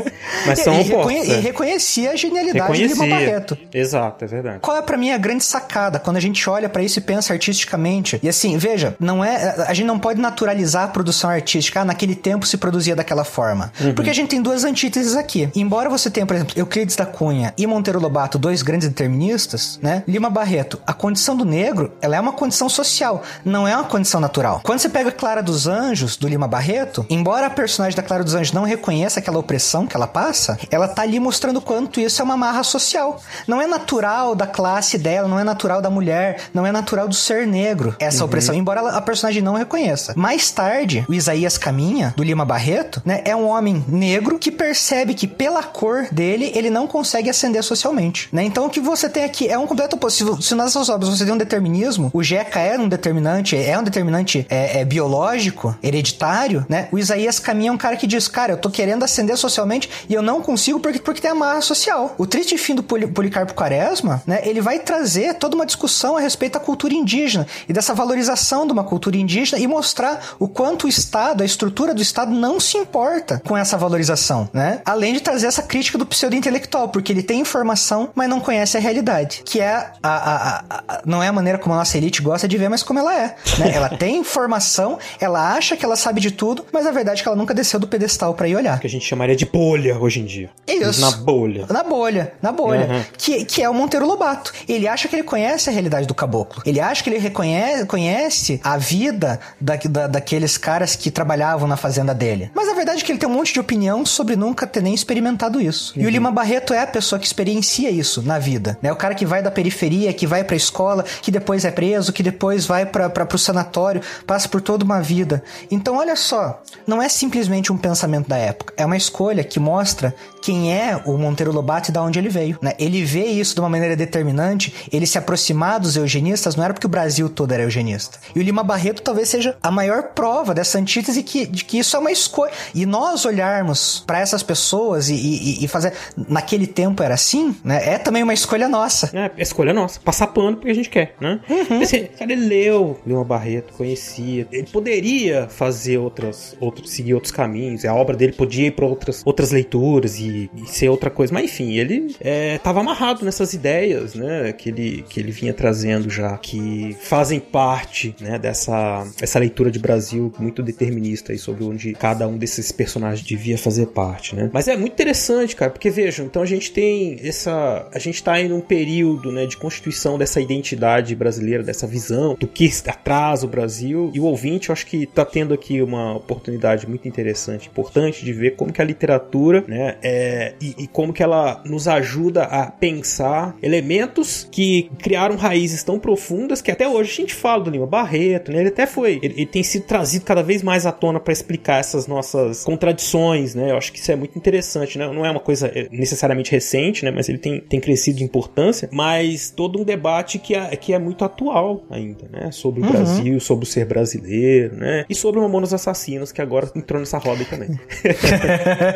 Mas 0.47 0.61
são 0.61 0.75
e, 0.75 0.81
opostos. 0.81 0.96
Reconhe- 0.99 1.19
é. 1.21 1.39
e 1.39 1.41
reconhecia 1.41 2.11
a 2.13 2.17
genialidade 2.17 2.73
de 2.73 2.83
Lima 2.87 3.05
Reconhecia. 3.05 3.27
Barreto. 3.27 3.59
Exato, 3.73 4.25
é 4.25 4.29
verdade. 4.29 4.59
Qual 4.61 4.77
é 4.77 4.83
pra 4.83 4.97
mim 4.97 5.11
a 5.13 5.19
grande 5.19 5.45
sacada 5.45 5.99
quando 5.99 6.17
a 6.17 6.21
gente 6.21 6.49
olha 6.49 6.69
pra 6.69 6.83
isso 6.83 6.99
e 6.99 7.03
pensa 7.03 7.33
artisticamente? 7.33 8.19
E 8.23 8.29
assim, 8.29 8.57
veja, 8.59 8.95
não 8.99 9.25
é, 9.25 9.55
a 9.67 9.75
gente 9.75 9.87
não 9.87 9.99
pode 9.99 10.21
naturalizar 10.21 10.85
a 10.85 10.89
produção 10.89 11.31
artística. 11.31 11.81
Ah, 11.81 11.85
naquele 11.85 12.15
tempo 12.15 12.47
se 12.47 12.57
produzia 12.57 12.95
daquela 12.97 13.25
forma. 13.25 13.73
Uhum. 13.81 13.95
Porque 13.95 14.11
a 14.11 14.15
gente 14.15 14.29
tem 14.29 14.41
duas 14.43 14.65
antíteses 14.65 15.15
aqui. 15.17 15.49
Embora 15.55 15.89
você 15.89 16.11
tenha, 16.11 16.27
por 16.27 16.35
exemplo, 16.37 16.55
Euclides 16.57 16.97
da 16.97 17.07
Cunha 17.07 17.53
e 17.57 17.67
Monteiro 17.67 18.01
Lobato, 18.01 18.39
dois 18.39 18.63
grandes 18.63 18.89
deterministas, 18.89 19.79
né? 19.83 20.03
Lima 20.07 20.31
Barreto, 20.31 20.81
a 20.87 20.93
condição 20.93 21.37
do 21.37 21.45
negro, 21.45 21.93
ela 22.01 22.17
é 22.17 22.21
uma 22.21 22.33
condição 22.33 22.69
social, 22.69 23.23
não 23.45 23.67
é 23.67 23.75
uma 23.75 23.85
condição 23.85 24.21
natural. 24.21 24.61
Quando 24.63 24.79
você 24.79 24.89
pega 24.89 25.11
Clara 25.11 25.43
dos 25.43 25.67
Anjos, 25.67 26.17
do 26.17 26.29
Lima 26.29 26.47
Barreto, 26.47 27.05
embora 27.09 27.47
a 27.47 27.51
personagem 27.51 27.97
da 27.97 28.03
Clara 28.03 28.23
dos 28.23 28.35
Anjos 28.35 28.53
não 28.53 28.65
reconheça 28.65 29.21
aquela 29.21 29.39
opressão 29.39 29.87
que 29.87 29.97
ela 29.97 30.07
passa, 30.07 30.59
ela 30.71 30.86
tá 30.89 31.03
ali 31.03 31.19
mostrando 31.21 31.61
quanto 31.61 32.01
isso 32.01 32.21
é 32.21 32.25
uma 32.25 32.37
marra 32.37 32.63
social. 32.63 33.21
Não 33.47 33.61
é 33.61 33.67
natural 33.67 34.35
da 34.35 34.47
classe 34.47 34.99
dela, 34.99 35.29
não 35.29 35.39
é 35.39 35.45
natural 35.45 35.81
da 35.83 35.91
mulher, 35.91 36.41
não 36.53 36.67
é 36.67 36.73
natural 36.73 37.09
do 37.09 37.15
ser 37.15 37.47
negro 37.47 37.95
essa 37.99 38.19
Uhum. 38.21 38.27
opressão, 38.27 38.55
embora 38.55 38.81
ela- 38.81 38.97
a 38.97 39.01
personagem 39.01 39.43
não 39.43 39.55
reconheça. 39.55 40.13
Mais 40.17 40.51
tarde, 40.51 41.05
o 41.09 41.15
Isaías 41.15 41.59
Caminha, 41.59 42.15
do 42.17 42.23
Lima 42.23 42.45
Barreto, 42.45 43.01
né, 43.05 43.23
é 43.25 43.35
um 43.35 43.47
homem 43.47 43.85
negro 43.89 44.39
que 44.39 44.51
percebe 44.51 45.15
que 45.15 45.27
pela 45.27 45.63
cor 45.63 46.07
dele, 46.11 46.51
ele 46.55 46.71
não 46.71 46.87
consegue 46.87 47.29
ascender 47.31 47.63
socialmente, 47.63 48.29
né? 48.33 48.43
Então 48.45 48.67
o 48.67 48.71
que 48.71 48.81
você 48.81 49.09
tem 49.09 49.25
aqui 49.25 49.49
é 49.49 49.59
um 49.59 49.67
completo 49.67 49.97
oposto. 49.97 50.41
Se 50.43 50.55
nas 50.55 50.73
suas 50.73 50.89
obras 50.89 51.09
você 51.11 51.25
tem 51.25 51.33
um 51.35 51.39
determinismo, 51.39 52.11
o 52.13 52.23
Jeca 52.23 52.61
é 52.61 52.79
um 52.79 52.89
determinante, 52.89 53.57
é 53.57 53.79
um 53.79 53.83
determinante 53.83 54.47
é, 54.49 54.81
é, 54.81 54.85
biológico, 54.85 55.77
hereditário, 55.83 56.65
né? 56.69 56.89
O 56.93 56.99
Isaías 56.99 57.39
Caminha 57.39 57.71
é 57.71 57.73
um 57.73 57.77
cara 57.79 57.97
que 57.97 58.07
diz, 58.07 58.29
cara, 58.29 58.53
eu 58.53 58.57
tô 58.57 58.71
querendo 58.71 59.03
ascender 59.05 59.37
socialmente 59.37 59.89
e 60.09 60.15
eu 60.15 60.23
não 60.23 60.41
consigo 60.43 60.76
porque, 60.81 60.99
porque 60.99 61.21
tem 61.21 61.31
a 61.31 61.35
marra 61.35 61.61
social. 61.61 62.15
O 62.19 62.27
triste 62.27 62.57
fim 62.59 62.75
do 62.75 62.83
Poli- 62.83 63.07
Policarpo 63.07 63.55
Quaresma, 63.55 64.23
né? 64.27 64.41
Ele 64.45 64.61
vai 64.61 64.79
trazer 64.79 65.35
toda 65.35 65.55
uma 65.55 65.67
discussão 65.67 66.17
a 66.17 66.21
respeito 66.21 66.55
da 66.55 66.61
cultura 66.61 66.95
indígena 66.95 67.47
e 67.69 67.73
dessa 67.73 67.95
valorização 67.95 68.67
de 68.67 68.73
uma 68.73 68.85
cultura 68.85 69.17
indígena 69.17 69.61
e 69.61 69.67
mostrar 69.67 70.35
o 70.39 70.49
quanto 70.49 70.85
o 70.87 70.89
Estado, 70.89 71.43
a 71.43 71.47
estrutura 71.47 71.93
do 71.95 72.03
Estado 72.03 72.31
não 72.33 72.59
se 72.61 72.77
importa 72.77 73.43
com 73.47 73.57
essa 73.57 73.77
valorização, 73.77 74.49
né? 74.53 74.81
Além 74.85 75.13
de 75.15 75.21
trazer 75.21 75.47
essa 75.47 75.63
crítica 75.63 75.99
do 75.99 76.07
pseudo-intelectual, 76.07 76.89
porque 76.89 77.13
ele 77.13 77.23
tem 77.23 77.41
informação, 77.41 78.11
mas 78.15 78.29
não 78.29 78.41
conhece 78.41 78.77
a 78.77 78.81
realidade, 78.81 79.43
que 79.45 79.61
é 79.61 79.73
a, 79.75 79.93
a- 80.03 80.37
a- 80.69 80.83
a- 80.89 81.03
não 81.05 81.23
é 81.23 81.29
a 81.29 81.33
maneira 81.33 81.59
como 81.59 81.75
a 81.75 81.79
nossa 81.79 81.97
elite 81.97 82.23
gosta 82.23 82.47
de 82.49 82.57
ver, 82.57 82.69
mas 82.69 82.83
como 82.83 82.99
ela 82.99 83.15
é, 83.15 83.37
né? 83.59 83.73
Ela 83.75 83.89
tem 83.97 84.17
informação, 84.19 84.99
ela 85.21 85.55
acha 85.55 85.77
que 85.77 85.85
ela 85.85 85.97
sabe 85.97 86.21
de 86.21 86.31
tudo, 86.31 86.65
mas 86.73 86.87
a 86.87 86.91
verdade 86.91 87.21
é 87.21 87.23
que 87.23 87.29
ela 87.29 87.37
nunca 87.37 87.55
desceu 87.55 87.81
do 87.81 87.87
pedestal 87.87 88.35
pra 88.35 88.49
ir 88.49 88.57
olhar. 88.57 88.79
Que 88.81 88.87
a 88.87 88.91
gente 88.91 89.05
chamaria 89.07 89.35
de 89.37 89.47
bolha 89.47 89.99
hoje 89.99 90.21
em 90.21 90.25
dia. 90.25 90.51
Isso. 90.67 91.01
Na 91.01 91.11
bolha. 91.13 91.67
Na 91.71 91.83
bolha, 91.83 92.33
na 92.43 92.53
bolha. 92.53 92.87
Uhum. 92.87 93.05
Que, 93.17 93.45
que 93.45 93.63
é 93.63 93.69
o 93.69 93.75
Monteiro 93.75 94.07
Lobato. 94.07 94.53
Ele 94.69 94.89
acha 94.89 95.09
que 95.09 95.15
ele 95.15 95.23
conhece 95.23 95.71
a 95.71 95.73
realidade 95.73 96.07
do 96.07 96.15
caboclo. 96.15 96.63
Ele 96.67 96.81
acha 96.81 97.03
que 97.03 97.11
ele 97.11 97.19
reconhece, 97.19 97.87
conhece 97.87 98.61
a 98.65 98.77
vida 98.77 99.39
da, 99.61 99.77
da, 99.77 100.07
daqueles 100.07 100.59
caras 100.59 100.97
que 100.97 101.11
trabalhavam 101.11 101.69
na 101.69 101.77
fazenda 101.77 102.15
dele. 102.15 102.51
Mas 102.55 102.69
a 102.69 102.75
verdade 102.75 103.03
é 103.03 103.05
que 103.05 103.13
ele 103.13 103.19
tem 103.19 103.29
um 103.29 103.33
monte 103.33 103.53
de 103.53 103.61
opinião 103.61 104.05
sobre 104.05 104.35
nunca 104.35 104.67
ter 104.67 104.83
nem 104.83 104.95
experimentado 104.95 105.61
isso. 105.61 105.93
E 105.97 106.05
o 106.05 106.11
Lima 106.11 106.31
Barreto 106.31 106.75
é 106.75 106.81
a 106.81 106.87
pessoa 106.87 107.19
que 107.19 107.27
experiencia 107.27 107.91
isso 107.91 108.23
na 108.23 108.39
vida. 108.39 108.79
É 108.83 108.93
o 108.93 108.97
cara 108.97 109.15
que 109.15 109.27
vai 109.27 109.43
da 109.43 109.51
periferia, 109.51 110.13
que 110.13 110.27
vai 110.27 110.43
pra 110.43 110.57
escola, 110.57 111.05
que 111.23 111.31
depois 111.31 111.65
é 111.65 111.71
preso, 111.71 112.13
que 112.13 112.23
depois 112.23 112.67
vai 112.67 112.85
pra, 112.87 113.09
pra, 113.09 113.25
pro 113.25 113.39
sanatório, 113.39 114.03
passa 114.27 114.49
por 114.49 114.61
toda 114.61 114.85
uma 114.85 115.01
vida. 115.01 115.43
Então, 115.71 115.97
olha 115.97 116.17
só, 116.17 116.63
não 116.87 117.01
é 117.01 117.09
simplesmente 117.09 117.73
um 117.73 117.77
pensamento 117.77 118.29
da 118.29 118.37
época, 118.37 118.75
é 118.77 118.85
uma 118.85 118.97
escolha 118.97 119.45
que 119.45 119.61
mostra 119.61 120.15
quem 120.43 120.56
é 120.65 121.01
o 121.05 121.17
Monteiro 121.17 121.53
Lobato 121.53 121.91
e 121.91 121.93
da 121.93 122.03
onde 122.03 122.19
ele 122.19 122.29
veio. 122.29 122.59
Né? 122.61 122.73
Ele 122.79 123.05
vê 123.05 123.25
isso 123.25 123.55
de 123.55 123.61
uma 123.61 123.69
maneira 123.69 123.97
determinante, 123.97 124.75
ele 124.93 125.07
se 125.07 125.19
aproximar 125.19 125.81
dos 125.81 125.97
eugenistas 125.97 126.57
não 126.57 126.65
era 126.65 126.75
porque 126.75 126.87
o 126.87 126.91
Brasil 126.91 127.29
todo 127.29 127.53
era 127.53 127.63
eugenista. 127.63 128.19
E 128.35 128.39
o 128.39 128.43
Lima 128.43 128.63
Barreto 128.63 129.03
talvez 129.03 129.29
seja 129.29 129.57
a 129.63 129.71
maior 129.71 130.11
prova 130.15 130.55
dessa 130.55 130.79
antítese 130.79 131.23
que, 131.23 131.47
de 131.47 131.65
que 131.65 131.79
isso 131.79 131.97
é 131.97 131.99
uma 131.99 132.11
escolha. 132.11 132.53
E 132.75 132.87
nós 132.87 133.25
olharmos 133.25 134.03
para 134.07 134.21
essas 134.21 134.43
pessoas 134.43 135.09
e, 135.09 135.15
e, 135.15 135.65
e, 135.65 135.69
fazer. 135.69 135.93
Naquele 136.29 136.67
tempo 136.67 137.03
era 137.03 137.15
assim, 137.15 137.57
né? 137.65 137.95
É 137.95 137.99
também 137.99 138.23
uma 138.23 138.35
escolha 138.35 138.69
nossa. 138.69 139.11
É, 139.13 139.31
é 139.37 139.43
escolha 139.43 139.73
nossa. 139.73 140.01
Passar 140.01 140.29
pano 140.29 140.57
porque 140.57 140.71
a 140.71 140.75
gente 140.75 140.89
quer, 140.89 141.15
né? 141.21 141.41
Uhum. 141.49 141.83
Assim, 141.83 142.05
cara, 142.19 142.33
ele 142.33 142.47
leu 142.47 142.99
Lima 143.07 143.25
Barreto, 143.25 143.75
conhecia. 143.75 144.47
Ele 144.51 144.67
poderia 144.67 145.49
fazer 145.49 145.99
outras, 145.99 146.57
outros, 146.61 146.91
seguir 146.91 147.15
outros 147.15 147.33
caminhos. 147.33 147.85
A 147.85 147.95
obra 147.95 148.17
dele 148.17 148.33
podia 148.33 148.69
ir 148.69 148.73
para 148.73 148.87
outras, 148.87 149.23
outras 149.25 149.51
leituras 149.51 150.19
e 150.19 150.46
e, 150.55 150.67
ser 150.67 150.89
outra 150.89 151.11
coisa. 151.11 151.33
Mas 151.33 151.45
enfim, 151.45 151.75
ele 151.75 152.15
estava 152.55 152.81
é, 152.81 152.83
amarrado 152.83 153.25
nessas 153.25 153.53
ideias, 153.53 154.15
né, 154.15 154.53
que 154.53 154.69
ele, 154.69 155.05
que 155.09 155.21
ele 155.21 155.33
vinha 155.33 155.53
trazendo 155.53 156.11
já, 156.11 156.37
que 156.39 156.97
fazem 157.01 157.41
parte, 157.41 158.15
né, 158.21 158.39
dessa 158.39 159.07
essa 159.21 159.39
leitura 159.39 159.71
de 159.71 159.79
Brasil 159.79 160.33
muito 160.39 160.63
determinista 160.63 161.33
aí 161.33 161.39
sobre 161.39 161.65
onde 161.65 161.93
cada 161.95 162.27
um 162.29 162.37
desses 162.37 162.71
personagens 162.73 163.27
devia 163.27 163.59
fazer 163.59 163.87
parte, 163.87 164.35
né. 164.35 164.51
Mas 164.53 164.69
é 164.69 164.77
muito 164.77 164.93
interessante, 164.93 165.57
cara, 165.57 165.71
porque 165.71 165.91
vejam, 165.91 166.27
então 166.27 166.43
a 166.43 166.47
gente 166.47 166.73
tem 166.73 167.19
essa, 167.23 167.89
a 167.93 167.99
gente 167.99 168.23
tá 168.23 168.35
aí 168.35 168.49
num 168.49 168.61
período, 168.61 169.33
né, 169.33 169.47
de 169.47 169.57
constituição 169.57 170.19
dessa 170.19 170.41
identidade 170.41 171.15
brasileira, 171.15 171.63
dessa 171.63 171.87
visão 171.87 172.37
do 172.39 172.47
que 172.47 172.71
atrasa 172.87 173.47
o 173.47 173.49
Brasil, 173.49 174.11
e 174.15 174.21
o 174.21 174.25
ouvinte, 174.25 174.69
eu 174.69 174.73
acho 174.73 174.87
que 174.87 175.07
tá 175.07 175.25
tendo 175.25 175.55
aqui 175.55 175.81
uma 175.83 176.17
oportunidade 176.17 176.89
muito 176.89 177.09
interessante, 177.09 177.69
importante 177.69 178.25
de 178.25 178.33
ver 178.33 178.57
como 178.57 178.73
que 178.73 178.83
a 178.83 178.85
literatura, 178.85 179.65
né, 179.67 179.97
é 180.03 180.26
é, 180.27 180.55
e, 180.61 180.75
e, 180.79 180.87
como 180.89 181.13
que 181.13 181.23
ela 181.23 181.63
nos 181.65 181.87
ajuda 181.87 182.45
a 182.45 182.69
pensar 182.69 183.57
elementos 183.63 184.49
que 184.51 184.91
criaram 184.99 185.37
raízes 185.37 185.85
tão 185.85 186.01
profundas 186.01 186.61
que 186.61 186.71
até 186.71 186.89
hoje 186.89 187.13
a 187.13 187.15
gente 187.15 187.35
fala 187.35 187.63
do 187.63 187.71
Lima 187.71 187.87
Barreto, 187.87 188.51
né? 188.51 188.59
Ele 188.59 188.69
até 188.69 188.87
foi, 188.87 189.21
ele, 189.23 189.35
ele 189.37 189.47
tem 189.47 189.63
sido 189.63 189.85
trazido 189.85 190.25
cada 190.25 190.43
vez 190.43 190.65
mais 190.65 190.85
à 190.85 190.91
tona 190.91 191.21
para 191.21 191.33
explicar 191.33 191.79
essas 191.79 192.09
nossas 192.09 192.65
contradições, 192.65 193.55
né? 193.55 193.71
Eu 193.71 193.77
acho 193.77 193.93
que 193.93 194.01
isso 194.01 194.11
é 194.11 194.17
muito 194.17 194.37
interessante, 194.37 194.99
né? 194.99 195.07
Não 195.07 195.25
é 195.25 195.31
uma 195.31 195.39
coisa 195.39 195.69
é, 195.69 195.89
necessariamente 195.93 196.51
recente, 196.51 197.05
né? 197.05 197.13
Mas 197.13 197.29
ele 197.29 197.39
tem, 197.39 197.61
tem 197.61 197.79
crescido 197.79 198.19
de 198.19 198.25
importância, 198.25 198.89
mas 198.93 199.51
todo 199.55 199.81
um 199.81 199.85
debate 199.85 200.41
que 200.41 200.55
é, 200.57 200.75
que 200.75 200.93
é 200.93 200.99
muito 200.99 201.25
atual 201.25 201.85
ainda, 201.89 202.29
né? 202.33 202.51
Sobre 202.51 202.81
o 202.81 202.85
uhum. 202.85 202.91
Brasil, 202.91 203.39
sobre 203.39 203.65
o 203.65 203.69
ser 203.69 203.85
brasileiro, 203.85 204.75
né? 204.75 205.05
E 205.09 205.15
sobre 205.15 205.39
o 205.39 205.43
Mamonas 205.45 205.73
Assassinos, 205.73 206.33
que 206.33 206.43
agora 206.43 206.69
entrou 206.75 206.99
nessa 206.99 207.19
roda 207.19 207.45
também. 207.45 207.69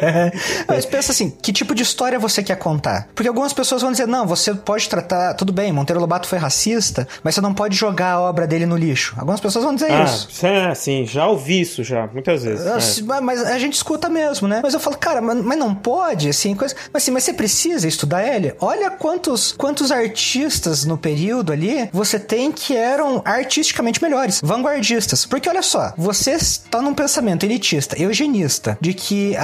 mas 0.66 0.86
pensa 0.86 1.12
assim, 1.12 1.19
assim, 1.20 1.30
que 1.42 1.52
tipo 1.52 1.74
de 1.74 1.82
história 1.82 2.18
você 2.18 2.42
quer 2.42 2.56
contar? 2.56 3.08
Porque 3.14 3.28
algumas 3.28 3.52
pessoas 3.52 3.82
vão 3.82 3.92
dizer, 3.92 4.06
não, 4.06 4.26
você 4.26 4.54
pode 4.54 4.88
tratar, 4.88 5.34
tudo 5.34 5.52
bem, 5.52 5.72
Monteiro 5.72 6.00
Lobato 6.00 6.26
foi 6.26 6.38
racista, 6.38 7.06
mas 7.22 7.34
você 7.34 7.40
não 7.40 7.52
pode 7.52 7.76
jogar 7.76 8.12
a 8.12 8.20
obra 8.20 8.46
dele 8.46 8.66
no 8.66 8.76
lixo. 8.76 9.14
Algumas 9.18 9.40
pessoas 9.40 9.64
vão 9.64 9.74
dizer 9.74 9.92
ah, 9.92 10.04
isso. 10.04 10.46
É, 10.46 10.74
sim, 10.74 11.04
já 11.06 11.26
ouvi 11.26 11.60
isso 11.60 11.84
já, 11.84 12.06
muitas 12.06 12.42
vezes. 12.42 12.66
é. 12.66 13.20
Mas 13.20 13.42
a 13.42 13.58
gente 13.58 13.74
escuta 13.74 14.08
mesmo, 14.08 14.48
né? 14.48 14.60
Mas 14.62 14.74
eu 14.74 14.80
falo, 14.80 14.96
cara, 14.96 15.20
mas, 15.20 15.42
mas 15.44 15.58
não 15.58 15.74
pode, 15.74 16.28
assim, 16.28 16.54
coisa. 16.54 16.74
Mas 16.92 17.02
assim, 17.02 17.10
mas 17.10 17.24
você 17.24 17.32
precisa 17.32 17.86
estudar 17.86 18.26
ele? 18.26 18.54
Olha 18.60 18.90
quantos, 18.90 19.52
quantos 19.52 19.92
artistas 19.92 20.84
no 20.84 20.96
período 20.96 21.52
ali 21.52 21.88
você 21.92 22.18
tem 22.18 22.50
que 22.50 22.76
eram 22.76 23.20
artisticamente 23.24 24.02
melhores, 24.02 24.40
vanguardistas. 24.42 25.26
Porque 25.26 25.48
olha 25.48 25.62
só, 25.62 25.92
você 25.96 26.32
está 26.32 26.80
num 26.80 26.94
pensamento 26.94 27.44
elitista, 27.44 28.00
eugenista, 28.00 28.78
de 28.80 28.94
que 28.94 29.34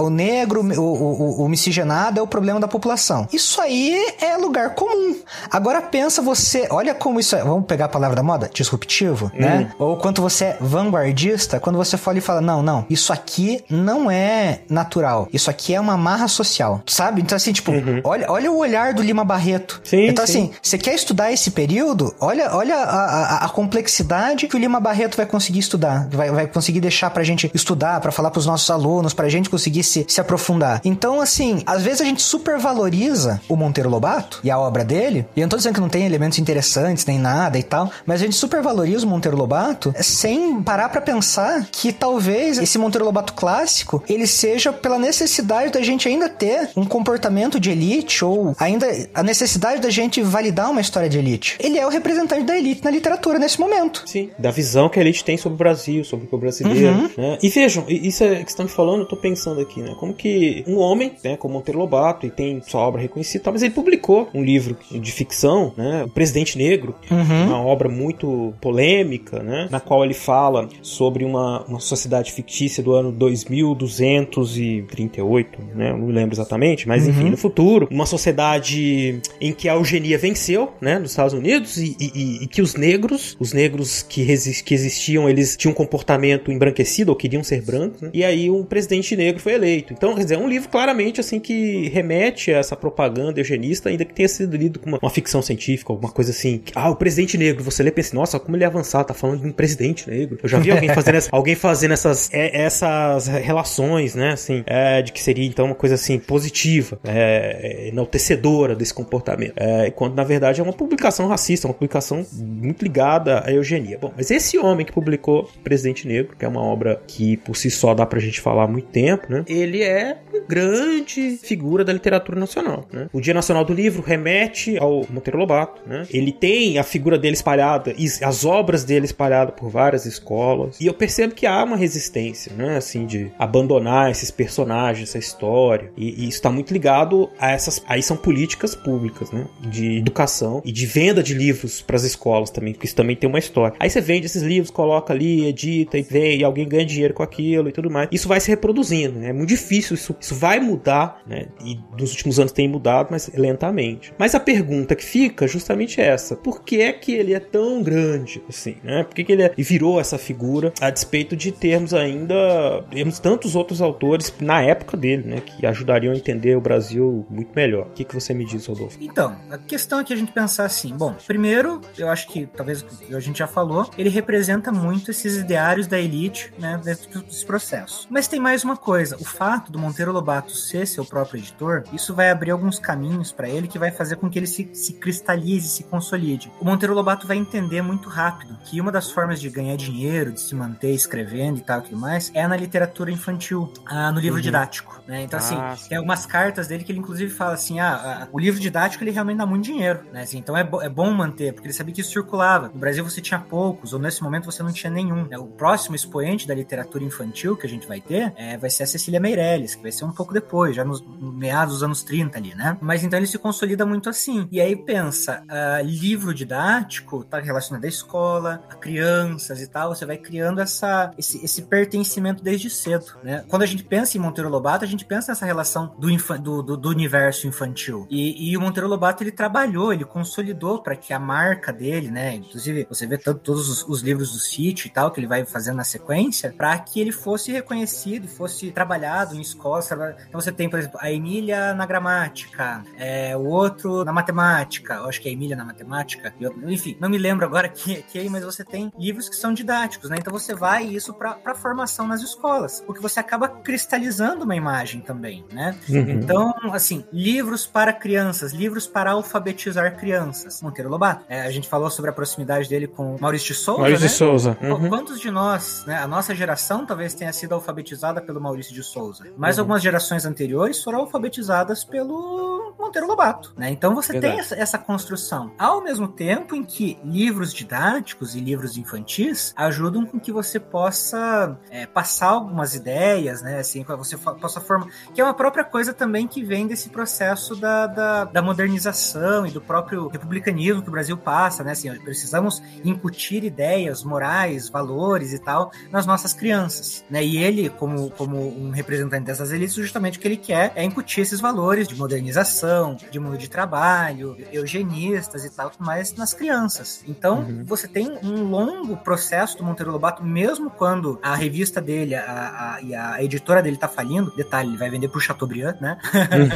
o 0.00 0.10
negro, 0.10 0.62
o, 0.78 0.82
o, 0.82 1.17
o 1.24 1.48
miscigenado 1.48 2.20
é 2.20 2.22
o 2.22 2.26
problema 2.26 2.60
da 2.60 2.68
população. 2.68 3.26
Isso 3.32 3.60
aí 3.60 4.14
é 4.20 4.36
lugar 4.36 4.74
comum. 4.74 5.16
Agora 5.50 5.80
pensa 5.82 6.22
você, 6.22 6.66
olha 6.70 6.94
como 6.94 7.20
isso 7.20 7.36
é, 7.36 7.42
vamos 7.42 7.66
pegar 7.66 7.86
a 7.86 7.88
palavra 7.88 8.16
da 8.16 8.22
moda, 8.22 8.50
disruptivo, 8.52 9.30
hum. 9.34 9.40
né? 9.40 9.72
Ou 9.78 9.96
quanto 9.96 10.22
você 10.22 10.46
é 10.46 10.56
vanguardista, 10.60 11.60
quando 11.60 11.76
você 11.76 11.96
fala 11.96 12.18
e 12.18 12.20
fala, 12.20 12.40
não, 12.40 12.62
não, 12.62 12.86
isso 12.88 13.12
aqui 13.12 13.64
não 13.68 14.10
é 14.10 14.60
natural, 14.68 15.28
isso 15.32 15.50
aqui 15.50 15.74
é 15.74 15.80
uma 15.80 15.96
marra 15.96 16.28
social, 16.28 16.82
sabe? 16.86 17.20
Então 17.22 17.36
assim, 17.36 17.52
tipo, 17.52 17.70
uhum. 17.70 18.00
olha, 18.04 18.26
olha 18.30 18.50
o 18.50 18.58
olhar 18.58 18.94
do 18.94 19.02
Lima 19.02 19.24
Barreto. 19.24 19.80
Sim, 19.84 20.08
então 20.08 20.26
sim. 20.26 20.32
assim, 20.32 20.50
você 20.62 20.78
quer 20.78 20.94
estudar 20.94 21.32
esse 21.32 21.50
período? 21.50 22.14
Olha, 22.20 22.54
olha 22.54 22.76
a, 22.76 23.04
a, 23.04 23.44
a, 23.44 23.48
complexidade 23.48 24.46
que 24.46 24.56
o 24.56 24.58
Lima 24.58 24.80
Barreto 24.80 25.16
vai 25.16 25.26
conseguir 25.26 25.60
estudar, 25.60 26.08
vai, 26.10 26.30
vai 26.30 26.46
conseguir 26.46 26.80
deixar 26.80 27.10
pra 27.10 27.22
gente 27.22 27.50
estudar, 27.54 28.00
para 28.00 28.12
falar 28.12 28.30
pros 28.30 28.46
nossos 28.46 28.70
alunos, 28.70 29.14
pra 29.14 29.28
gente 29.28 29.50
conseguir 29.50 29.82
se, 29.82 30.04
se 30.08 30.20
aprofundar. 30.20 30.80
Então, 30.84 31.07
então, 31.08 31.22
assim, 31.22 31.62
às 31.64 31.82
vezes 31.82 32.02
a 32.02 32.04
gente 32.04 32.20
supervaloriza 32.20 33.40
o 33.48 33.56
Monteiro 33.56 33.88
Lobato 33.88 34.40
e 34.44 34.50
a 34.50 34.58
obra 34.58 34.84
dele. 34.84 35.24
E 35.34 35.40
eu 35.40 35.44
não 35.44 35.48
tô 35.48 35.56
dizendo 35.56 35.72
que 35.72 35.80
não 35.80 35.88
tem 35.88 36.04
elementos 36.04 36.38
interessantes 36.38 37.06
nem 37.06 37.18
nada 37.18 37.58
e 37.58 37.62
tal, 37.62 37.90
mas 38.04 38.20
a 38.20 38.24
gente 38.26 38.36
supervaloriza 38.36 39.06
o 39.06 39.08
Monteiro 39.08 39.34
Lobato 39.34 39.94
sem 40.02 40.62
parar 40.62 40.90
para 40.90 41.00
pensar 41.00 41.66
que 41.72 41.94
talvez 41.94 42.58
esse 42.58 42.76
Monteiro 42.76 43.06
Lobato 43.06 43.32
clássico 43.32 44.04
ele 44.06 44.26
seja 44.26 44.70
pela 44.70 44.98
necessidade 44.98 45.72
da 45.72 45.80
gente 45.80 46.06
ainda 46.06 46.28
ter 46.28 46.68
um 46.76 46.84
comportamento 46.84 47.58
de 47.58 47.70
elite 47.70 48.22
ou 48.22 48.54
ainda 48.58 48.86
a 49.14 49.22
necessidade 49.22 49.80
da 49.80 49.88
gente 49.88 50.20
validar 50.20 50.70
uma 50.70 50.82
história 50.82 51.08
de 51.08 51.16
elite. 51.16 51.56
Ele 51.58 51.78
é 51.78 51.86
o 51.86 51.88
representante 51.88 52.44
da 52.44 52.54
elite 52.54 52.84
na 52.84 52.90
literatura 52.90 53.38
nesse 53.38 53.58
momento. 53.58 54.02
Sim, 54.04 54.28
da 54.38 54.50
visão 54.50 54.90
que 54.90 54.98
a 54.98 55.02
elite 55.02 55.24
tem 55.24 55.38
sobre 55.38 55.54
o 55.54 55.58
Brasil, 55.58 56.04
sobre 56.04 56.28
o 56.30 56.36
brasileiro, 56.36 56.94
uhum. 56.94 57.10
né? 57.16 57.38
E 57.42 57.48
vejam, 57.48 57.86
isso 57.88 58.22
é 58.24 58.44
que 58.44 58.50
estão 58.50 58.66
me 58.66 58.70
falando, 58.70 59.00
eu 59.00 59.08
tô 59.08 59.16
pensando 59.16 59.58
aqui, 59.62 59.80
né? 59.80 59.96
Como 59.98 60.12
que 60.12 60.62
um 60.66 60.76
homem 60.76 60.97
homem, 60.98 61.12
né, 61.22 61.36
como 61.36 61.54
Monteiro 61.54 61.78
Lobato, 61.78 62.26
e 62.26 62.30
tem 62.30 62.60
sua 62.66 62.80
obra 62.80 63.00
reconhecida, 63.00 63.52
mas 63.52 63.62
ele 63.62 63.72
publicou 63.72 64.28
um 64.34 64.42
livro 64.42 64.76
de 64.90 65.12
ficção, 65.12 65.72
né, 65.76 66.02
O 66.04 66.08
Presidente 66.08 66.58
Negro, 66.58 66.96
uhum. 67.10 67.46
uma 67.46 67.62
obra 67.62 67.88
muito 67.88 68.52
polêmica, 68.60 69.40
né, 69.42 69.68
na 69.70 69.78
qual 69.80 70.04
ele 70.04 70.14
fala 70.14 70.68
sobre 70.82 71.24
uma, 71.24 71.64
uma 71.64 71.80
sociedade 71.80 72.32
fictícia 72.32 72.82
do 72.82 72.92
ano 72.92 73.10
2238, 73.12 75.58
né, 75.74 75.92
não 75.92 76.00
me 76.00 76.12
lembro 76.12 76.34
exatamente, 76.34 76.86
mas 76.88 77.04
uhum. 77.04 77.10
enfim, 77.10 77.30
no 77.30 77.36
futuro, 77.36 77.86
uma 77.90 78.06
sociedade 78.06 79.20
em 79.40 79.52
que 79.52 79.68
a 79.68 79.74
eugenia 79.74 80.18
venceu, 80.18 80.72
né, 80.80 80.98
nos 80.98 81.10
Estados 81.10 81.34
Unidos, 81.34 81.76
e, 81.76 81.96
e, 82.00 82.42
e 82.42 82.48
que 82.48 82.60
os 82.60 82.74
negros, 82.74 83.36
os 83.38 83.52
negros 83.52 84.02
que, 84.02 84.22
resist, 84.22 84.64
que 84.64 84.74
existiam, 84.74 85.28
eles 85.28 85.56
tinham 85.56 85.70
um 85.72 85.76
comportamento 85.76 86.50
embranquecido, 86.50 87.12
ou 87.12 87.16
queriam 87.16 87.44
ser 87.44 87.62
brancos, 87.62 88.02
né, 88.02 88.10
e 88.12 88.24
aí 88.24 88.50
um 88.50 88.64
presidente 88.64 89.14
negro 89.16 89.40
foi 89.40 89.54
eleito. 89.54 89.92
Então, 89.92 90.14
quer 90.14 90.22
dizer, 90.22 90.34
é 90.34 90.38
um 90.38 90.48
livro, 90.48 90.68
claro, 90.68 90.87
claramente 90.88 91.20
assim 91.20 91.38
que 91.38 91.88
remete 91.88 92.52
a 92.52 92.58
essa 92.58 92.74
propaganda 92.74 93.38
eugenista, 93.38 93.90
ainda 93.90 94.04
que 94.04 94.14
tenha 94.14 94.28
sido 94.28 94.56
lido 94.56 94.78
como 94.78 94.94
uma, 94.94 94.98
uma 95.02 95.10
ficção 95.10 95.42
científica, 95.42 95.92
alguma 95.92 96.10
coisa 96.10 96.30
assim. 96.30 96.62
Ah, 96.74 96.88
o 96.90 96.96
presidente 96.96 97.36
negro, 97.36 97.62
você 97.62 97.82
lê 97.82 97.90
e 97.90 97.92
pensa, 97.92 98.14
nossa, 98.14 98.40
como 98.40 98.56
ele 98.56 98.64
é 98.64 98.66
avançado, 98.66 99.08
tá 99.08 99.14
falando 99.14 99.42
de 99.42 99.46
um 99.46 99.52
presidente 99.52 100.08
negro. 100.08 100.38
Eu 100.42 100.48
já 100.48 100.58
vi 100.58 100.70
alguém 100.70 100.88
fazendo, 100.88 101.14
essa, 101.16 101.28
alguém 101.32 101.54
fazendo 101.54 101.92
essas, 101.92 102.32
é, 102.32 102.62
essas 102.62 103.26
relações, 103.26 104.14
né, 104.14 104.32
assim, 104.32 104.62
é, 104.66 105.02
de 105.02 105.12
que 105.12 105.22
seria 105.22 105.46
então 105.46 105.66
uma 105.66 105.74
coisa 105.74 105.94
assim 105.94 106.18
positiva, 106.18 106.98
é, 107.04 107.88
enaltecedora 107.88 108.74
desse 108.74 108.94
comportamento. 108.94 109.52
É, 109.56 109.90
quando 109.90 110.14
na 110.14 110.24
verdade 110.24 110.60
é 110.60 110.64
uma 110.64 110.72
publicação 110.72 111.26
racista, 111.26 111.66
uma 111.66 111.74
publicação 111.74 112.24
muito 112.32 112.82
ligada 112.82 113.42
à 113.44 113.52
eugenia. 113.52 113.98
Bom, 114.00 114.12
mas 114.16 114.30
esse 114.30 114.58
homem 114.58 114.86
que 114.86 114.92
publicou 114.92 115.50
Presidente 115.62 116.08
Negro, 116.08 116.34
que 116.36 116.44
é 116.44 116.48
uma 116.48 116.62
obra 116.62 117.00
que 117.06 117.36
por 117.38 117.56
si 117.56 117.70
só 117.70 117.94
dá 117.94 118.06
pra 118.06 118.18
gente 118.18 118.40
falar 118.40 118.64
há 118.64 118.68
muito 118.68 118.88
tempo, 118.88 119.26
né? 119.28 119.44
Ele 119.46 119.82
é 119.82 120.16
um 120.32 120.46
grande 120.46 120.77
grande 120.78 121.38
figura 121.42 121.84
da 121.84 121.92
literatura 121.92 122.38
nacional. 122.38 122.86
Né? 122.92 123.08
O 123.12 123.20
Dia 123.20 123.34
Nacional 123.34 123.64
do 123.64 123.72
Livro 123.72 124.02
remete 124.02 124.78
ao 124.78 125.06
Monteiro 125.10 125.38
Lobato. 125.38 125.82
Né? 125.86 126.06
Ele 126.10 126.32
tem 126.32 126.78
a 126.78 126.82
figura 126.82 127.18
dele 127.18 127.34
espalhada, 127.34 127.94
as 128.22 128.44
obras 128.44 128.84
dele 128.84 129.04
espalhadas 129.04 129.54
por 129.54 129.68
várias 129.68 130.06
escolas. 130.06 130.80
E 130.80 130.86
eu 130.86 130.94
percebo 130.94 131.34
que 131.34 131.46
há 131.46 131.62
uma 131.62 131.76
resistência. 131.76 132.52
Né? 132.56 132.78
assim, 132.78 133.06
de 133.06 133.30
abandonar 133.38 134.10
esses 134.10 134.30
personagens, 134.30 135.10
essa 135.10 135.18
história. 135.18 135.90
E, 135.96 136.24
e 136.24 136.28
isso 136.28 136.38
está 136.38 136.50
muito 136.50 136.72
ligado 136.72 137.28
a 137.38 137.50
essas. 137.50 137.82
Aí 137.86 138.02
são 138.02 138.16
políticas 138.16 138.74
públicas, 138.74 139.30
né? 139.30 139.46
De 139.60 139.98
educação 139.98 140.62
e 140.64 140.72
de 140.72 140.86
venda 140.86 141.22
de 141.22 141.34
livros 141.34 141.82
para 141.82 141.96
as 141.96 142.04
escolas 142.04 142.50
também, 142.50 142.72
porque 142.72 142.86
isso 142.86 142.96
também 142.96 143.16
tem 143.16 143.28
uma 143.28 143.38
história. 143.38 143.76
Aí 143.78 143.90
você 143.90 144.00
vende 144.00 144.26
esses 144.26 144.42
livros, 144.42 144.70
coloca 144.70 145.12
ali, 145.12 145.46
edita 145.46 145.98
e 145.98 146.02
vem, 146.02 146.40
e 146.40 146.44
alguém 146.44 146.68
ganha 146.68 146.86
dinheiro 146.86 147.14
com 147.14 147.22
aquilo 147.22 147.68
e 147.68 147.72
tudo 147.72 147.90
mais. 147.90 148.08
Isso 148.10 148.28
vai 148.28 148.40
se 148.40 148.48
reproduzindo, 148.48 149.18
né? 149.18 149.30
É 149.30 149.32
muito 149.32 149.48
difícil, 149.48 149.94
isso, 149.94 150.16
isso 150.20 150.34
vai 150.34 150.60
mudar, 150.68 151.22
né? 151.26 151.46
E 151.64 151.78
nos 151.98 152.10
últimos 152.12 152.38
anos 152.38 152.52
tem 152.52 152.68
mudado, 152.68 153.08
mas 153.10 153.30
lentamente. 153.34 154.12
Mas 154.18 154.34
a 154.34 154.40
pergunta 154.40 154.94
que 154.94 155.04
fica 155.04 155.44
é 155.44 155.48
justamente 155.48 156.00
essa: 156.00 156.36
por 156.36 156.62
que 156.62 156.80
é 156.80 156.92
que 156.92 157.12
ele 157.12 157.34
é 157.34 157.40
tão 157.40 157.82
grande 157.82 158.42
assim, 158.48 158.76
né? 158.82 159.04
Por 159.04 159.14
que, 159.14 159.24
que 159.24 159.32
ele 159.32 159.42
é, 159.42 159.52
virou 159.56 160.00
essa 160.00 160.18
figura 160.18 160.72
a 160.80 160.90
despeito 160.90 161.36
de 161.36 161.52
termos 161.52 161.94
ainda 161.94 162.84
temos 162.90 163.18
tantos 163.18 163.54
outros 163.54 163.80
autores 163.80 164.32
na 164.40 164.62
época 164.62 164.96
dele, 164.96 165.26
né? 165.26 165.40
Que 165.40 165.66
ajudariam 165.66 166.12
a 166.12 166.16
entender 166.16 166.56
o 166.56 166.60
Brasil 166.60 167.26
muito 167.30 167.52
melhor. 167.54 167.86
O 167.86 167.90
que, 167.90 168.04
que 168.04 168.14
você 168.14 168.34
me 168.34 168.44
diz, 168.44 168.66
Rodolfo? 168.66 168.98
Então, 169.00 169.36
a 169.50 169.58
questão 169.58 170.00
é 170.00 170.04
que 170.04 170.12
a 170.12 170.16
gente 170.16 170.32
pensar 170.32 170.64
assim: 170.64 170.94
bom, 170.96 171.14
primeiro, 171.26 171.80
eu 171.96 172.08
acho 172.08 172.28
que 172.28 172.46
talvez 172.46 172.84
a 173.12 173.20
gente 173.20 173.38
já 173.38 173.46
falou, 173.46 173.88
ele 173.96 174.08
representa 174.08 174.70
muito 174.72 175.10
esses 175.10 175.36
ideários 175.36 175.86
da 175.86 175.98
elite, 175.98 176.52
né? 176.58 176.80
Dentro 176.82 177.22
desse 177.22 177.44
processo. 177.44 178.06
Mas 178.10 178.28
tem 178.28 178.40
mais 178.40 178.64
uma 178.64 178.76
coisa: 178.76 179.16
o 179.16 179.24
fato 179.24 179.70
do 179.72 179.78
Monteiro 179.78 180.12
Lobato 180.12 180.52
ser 180.58 180.86
seu 180.86 181.04
próprio 181.04 181.38
editor, 181.38 181.84
isso 181.92 182.14
vai 182.14 182.30
abrir 182.30 182.50
alguns 182.50 182.78
caminhos 182.78 183.32
para 183.32 183.48
ele 183.48 183.68
que 183.68 183.78
vai 183.78 183.90
fazer 183.90 184.16
com 184.16 184.28
que 184.28 184.38
ele 184.38 184.46
se, 184.46 184.68
se 184.72 184.92
cristalize, 184.94 185.68
se 185.68 185.84
consolide. 185.84 186.50
O 186.60 186.64
Monteiro 186.64 186.94
Lobato 186.94 187.26
vai 187.26 187.36
entender 187.36 187.82
muito 187.82 188.08
rápido 188.08 188.56
que 188.64 188.80
uma 188.80 188.92
das 188.92 189.10
formas 189.10 189.40
de 189.40 189.48
ganhar 189.50 189.76
dinheiro, 189.76 190.32
de 190.32 190.40
se 190.40 190.54
manter 190.54 190.92
escrevendo 190.94 191.58
e 191.58 191.62
tal 191.62 191.80
e 191.80 191.82
tudo 191.82 191.96
mais, 191.96 192.30
é 192.34 192.46
na 192.46 192.56
literatura 192.56 193.10
infantil, 193.10 193.72
ah, 193.86 194.10
no 194.12 194.20
livro 194.20 194.36
Uhum. 194.36 194.42
didático. 194.42 194.97
Né? 195.08 195.22
Então, 195.22 195.38
assim, 195.38 195.56
Ah, 195.56 195.74
sim. 195.74 195.88
tem 195.88 195.96
algumas 195.98 196.26
cartas 196.26 196.68
dele 196.68 196.84
que 196.84 196.92
ele 196.92 196.98
inclusive 196.98 197.32
fala 197.32 197.54
assim: 197.54 197.80
ah, 197.80 197.94
ah, 198.24 198.28
o 198.30 198.38
livro 198.38 198.60
didático 198.60 199.02
ele 199.02 199.10
realmente 199.10 199.38
dá 199.38 199.46
muito 199.46 199.64
dinheiro, 199.64 200.04
né? 200.12 200.22
Assim, 200.22 200.36
então 200.38 200.54
é, 200.56 200.62
bo- 200.62 200.82
é 200.82 200.88
bom 200.88 201.10
manter, 201.12 201.54
porque 201.54 201.66
ele 201.66 201.72
sabia 201.74 201.94
que 201.94 202.02
isso 202.02 202.12
circulava. 202.12 202.68
No 202.68 202.78
Brasil 202.78 203.02
você 203.02 203.20
tinha 203.20 203.40
poucos, 203.40 203.92
ou 203.94 203.98
nesse 203.98 204.22
momento 204.22 204.44
você 204.44 204.62
não 204.62 204.70
tinha 204.72 204.90
nenhum. 204.90 205.26
né? 205.26 205.38
O 205.38 205.46
próximo 205.46 205.96
expoente 205.96 206.46
da 206.46 206.54
literatura 206.54 207.02
infantil 207.02 207.56
que 207.56 207.66
a 207.66 207.68
gente 207.68 207.88
vai 207.88 208.00
ter 208.02 208.32
é, 208.36 208.58
vai 208.58 208.68
ser 208.68 208.82
a 208.82 208.86
Cecília 208.86 209.18
Meirelles, 209.18 209.74
que 209.74 209.82
vai 209.82 209.90
ser 209.92 210.04
um 210.04 210.12
pouco 210.12 210.34
depois, 210.34 210.76
já 210.76 210.84
nos 210.84 211.00
no 211.00 211.32
meados 211.32 211.74
dos 211.74 211.82
anos 211.82 212.02
30 212.02 212.36
ali, 212.36 212.54
né? 212.54 212.76
Mas 212.80 213.02
então 213.02 213.18
ele 213.18 213.26
se 213.26 213.38
consolida 213.38 213.86
muito 213.86 214.10
assim. 214.10 214.46
E 214.52 214.60
aí 214.60 214.76
pensa, 214.76 215.42
ah, 215.48 215.80
livro 215.82 216.34
didático 216.34 217.24
tá 217.24 217.38
relacionado 217.38 217.84
à 217.84 217.88
escola, 217.88 218.62
a 218.68 218.74
crianças 218.74 219.60
e 219.62 219.66
tal, 219.66 219.94
você 219.94 220.04
vai 220.04 220.18
criando 220.18 220.60
essa, 220.60 221.12
esse, 221.16 221.42
esse 221.44 221.62
pertencimento 221.62 222.42
desde 222.42 222.68
cedo, 222.68 223.06
né? 223.22 223.44
Quando 223.48 223.62
a 223.62 223.66
gente 223.66 223.84
pensa 223.84 224.16
em 224.16 224.20
Monteiro 224.20 224.50
Lobato, 224.50 224.84
a 224.84 224.88
gente 224.88 224.97
pensa 225.04 225.32
nessa 225.32 225.46
relação 225.46 225.94
do, 225.98 226.08
do, 226.38 226.62
do, 226.62 226.76
do 226.76 226.88
universo 226.88 227.46
infantil. 227.46 228.06
E, 228.10 228.50
e 228.50 228.56
o 228.56 228.60
Monteiro 228.60 228.88
Lobato, 228.88 229.22
ele 229.22 229.32
trabalhou, 229.32 229.92
ele 229.92 230.04
consolidou 230.04 230.82
para 230.82 230.96
que 230.96 231.12
a 231.12 231.18
marca 231.18 231.72
dele, 231.72 232.10
né? 232.10 232.34
Inclusive, 232.36 232.86
você 232.88 233.06
vê 233.06 233.18
tanto, 233.18 233.40
todos 233.40 233.68
os, 233.68 233.88
os 233.88 234.02
livros 234.02 234.32
do 234.32 234.38
sítio 234.38 234.86
e 234.86 234.90
tal, 234.90 235.10
que 235.10 235.20
ele 235.20 235.26
vai 235.26 235.44
fazendo 235.44 235.76
na 235.76 235.84
sequência, 235.84 236.54
para 236.56 236.78
que 236.78 237.00
ele 237.00 237.12
fosse 237.12 237.52
reconhecido 237.52 238.28
fosse 238.28 238.70
trabalhado 238.70 239.34
em 239.34 239.40
escolas. 239.40 239.90
Então 239.90 240.40
você 240.40 240.52
tem, 240.52 240.68
por 240.68 240.78
exemplo, 240.78 240.98
a 241.02 241.10
Emília 241.10 241.74
na 241.74 241.84
gramática, 241.84 242.82
é, 242.96 243.36
o 243.36 243.44
outro 243.44 244.04
na 244.04 244.12
matemática, 244.12 244.94
eu 244.94 245.08
acho 245.08 245.20
que 245.20 245.28
é 245.28 245.30
a 245.30 245.34
Emília 245.34 245.56
na 245.56 245.64
matemática, 245.64 246.32
enfim, 246.66 246.96
não 247.00 247.08
me 247.08 247.18
lembro 247.18 247.44
agora 247.44 247.68
que, 247.68 248.02
que 248.02 248.18
é, 248.18 248.28
mas 248.28 248.44
você 248.44 248.64
tem 248.64 248.92
livros 248.98 249.28
que 249.28 249.36
são 249.36 249.52
didáticos, 249.52 250.10
né? 250.10 250.16
Então 250.18 250.32
você 250.32 250.54
vai 250.54 250.84
isso 250.84 251.12
para 251.14 251.54
formação 251.54 252.06
nas 252.06 252.22
escolas, 252.22 252.80
porque 252.86 253.00
você 253.00 253.18
acaba 253.18 253.48
cristalizando 253.48 254.44
uma 254.44 254.54
imagem 254.54 254.87
também, 255.00 255.44
né? 255.52 255.76
Uhum. 255.88 256.10
Então, 256.10 256.54
assim, 256.72 257.04
livros 257.12 257.66
para 257.66 257.92
crianças, 257.92 258.52
livros 258.52 258.86
para 258.86 259.12
alfabetizar 259.12 259.96
crianças. 259.96 260.62
Monteiro 260.62 260.90
Lobato. 260.90 261.24
É, 261.28 261.42
a 261.42 261.50
gente 261.50 261.68
falou 261.68 261.90
sobre 261.90 262.10
a 262.10 262.12
proximidade 262.12 262.68
dele 262.68 262.86
com 262.86 263.16
Maurício 263.20 263.48
de 263.48 263.54
Souza, 263.54 263.80
Maurício 263.80 264.02
né? 264.04 264.08
de 264.08 264.14
Souza. 264.14 264.58
Uhum. 264.62 264.88
Quantos 264.88 265.20
de 265.20 265.30
nós, 265.30 265.84
né, 265.86 265.98
a 265.98 266.06
nossa 266.06 266.34
geração 266.34 266.86
talvez 266.86 267.14
tenha 267.14 267.32
sido 267.32 267.54
alfabetizada 267.54 268.20
pelo 268.20 268.40
Maurício 268.40 268.74
de 268.74 268.82
Souza, 268.82 269.24
mas 269.36 269.56
Uhum. 269.56 269.62
algumas 269.62 269.82
gerações 269.82 270.24
anteriores 270.24 270.82
foram 270.82 271.00
alfabetizadas 271.00 271.84
pelo 271.84 272.74
Monteiro 272.78 273.06
Lobato, 273.06 273.52
né? 273.56 273.70
Então 273.70 273.94
você 273.94 274.12
tem 274.12 274.20
Verdade. 274.20 274.40
essa, 274.40 274.54
essa 274.54 274.78
construção. 274.78 275.52
Ao 275.58 275.82
mesmo 275.82 276.06
tempo 276.08 276.54
em 276.54 276.64
que 276.64 276.98
livros 277.04 277.52
didáticos 277.52 278.34
e 278.34 278.40
livros 278.40 278.76
infantis 278.76 279.52
ajudam 279.56 280.06
com 280.06 280.18
que 280.18 280.30
você 280.30 280.60
possa 280.60 281.58
é, 281.70 281.86
passar 281.86 282.28
algumas 282.28 282.74
ideias, 282.74 283.42
né? 283.42 283.58
Assim, 283.58 283.82
você 283.84 284.16
possa 284.16 284.60
formar. 284.60 284.77
Que 285.14 285.20
é 285.20 285.24
uma 285.24 285.34
própria 285.34 285.64
coisa 285.64 285.92
também 285.92 286.26
que 286.26 286.42
vem 286.44 286.66
desse 286.66 286.88
processo 286.88 287.54
da, 287.56 287.86
da, 287.86 288.24
da 288.24 288.42
modernização 288.42 289.46
e 289.46 289.50
do 289.50 289.60
próprio 289.60 290.08
republicanismo 290.08 290.82
que 290.82 290.88
o 290.88 290.92
Brasil 290.92 291.16
passa, 291.16 291.62
né? 291.64 291.72
Assim, 291.72 291.92
precisamos 292.00 292.62
incutir 292.84 293.44
ideias 293.44 294.02
morais, 294.04 294.68
valores 294.68 295.32
e 295.32 295.38
tal 295.38 295.70
nas 295.90 296.06
nossas 296.06 296.32
crianças, 296.32 297.04
né? 297.10 297.24
E 297.24 297.36
ele, 297.38 297.68
como, 297.70 298.10
como 298.10 298.36
um 298.38 298.70
representante 298.70 299.24
dessas 299.24 299.50
elites, 299.52 299.74
justamente 299.74 300.18
o 300.18 300.20
que 300.20 300.28
ele 300.28 300.36
quer 300.36 300.72
é 300.74 300.84
incutir 300.84 301.22
esses 301.22 301.40
valores 301.40 301.88
de 301.88 301.94
modernização, 301.94 302.96
de 303.10 303.18
mundo 303.18 303.38
de 303.38 303.48
trabalho, 303.48 304.36
eugenistas 304.52 305.44
e 305.44 305.50
tal, 305.50 305.72
mas 305.78 306.14
nas 306.14 306.32
crianças. 306.34 307.02
Então, 307.06 307.46
você 307.64 307.88
tem 307.88 308.18
um 308.22 308.44
longo 308.44 308.96
processo 308.98 309.56
do 309.58 309.64
Monteiro 309.64 309.90
Lobato, 309.92 310.22
mesmo 310.22 310.70
quando 310.70 311.18
a 311.22 311.34
revista 311.34 311.80
dele 311.80 312.14
a, 312.14 312.76
a- 312.76 312.82
e 312.82 312.94
a 312.94 313.22
editora 313.22 313.62
dele 313.62 313.76
tá 313.76 313.88
falindo, 313.88 314.34
detalhe, 314.36 314.67
ele 314.68 314.76
vai 314.76 314.90
vender 314.90 315.08
pro 315.08 315.20
Chateaubriand, 315.20 315.76
né? 315.80 315.98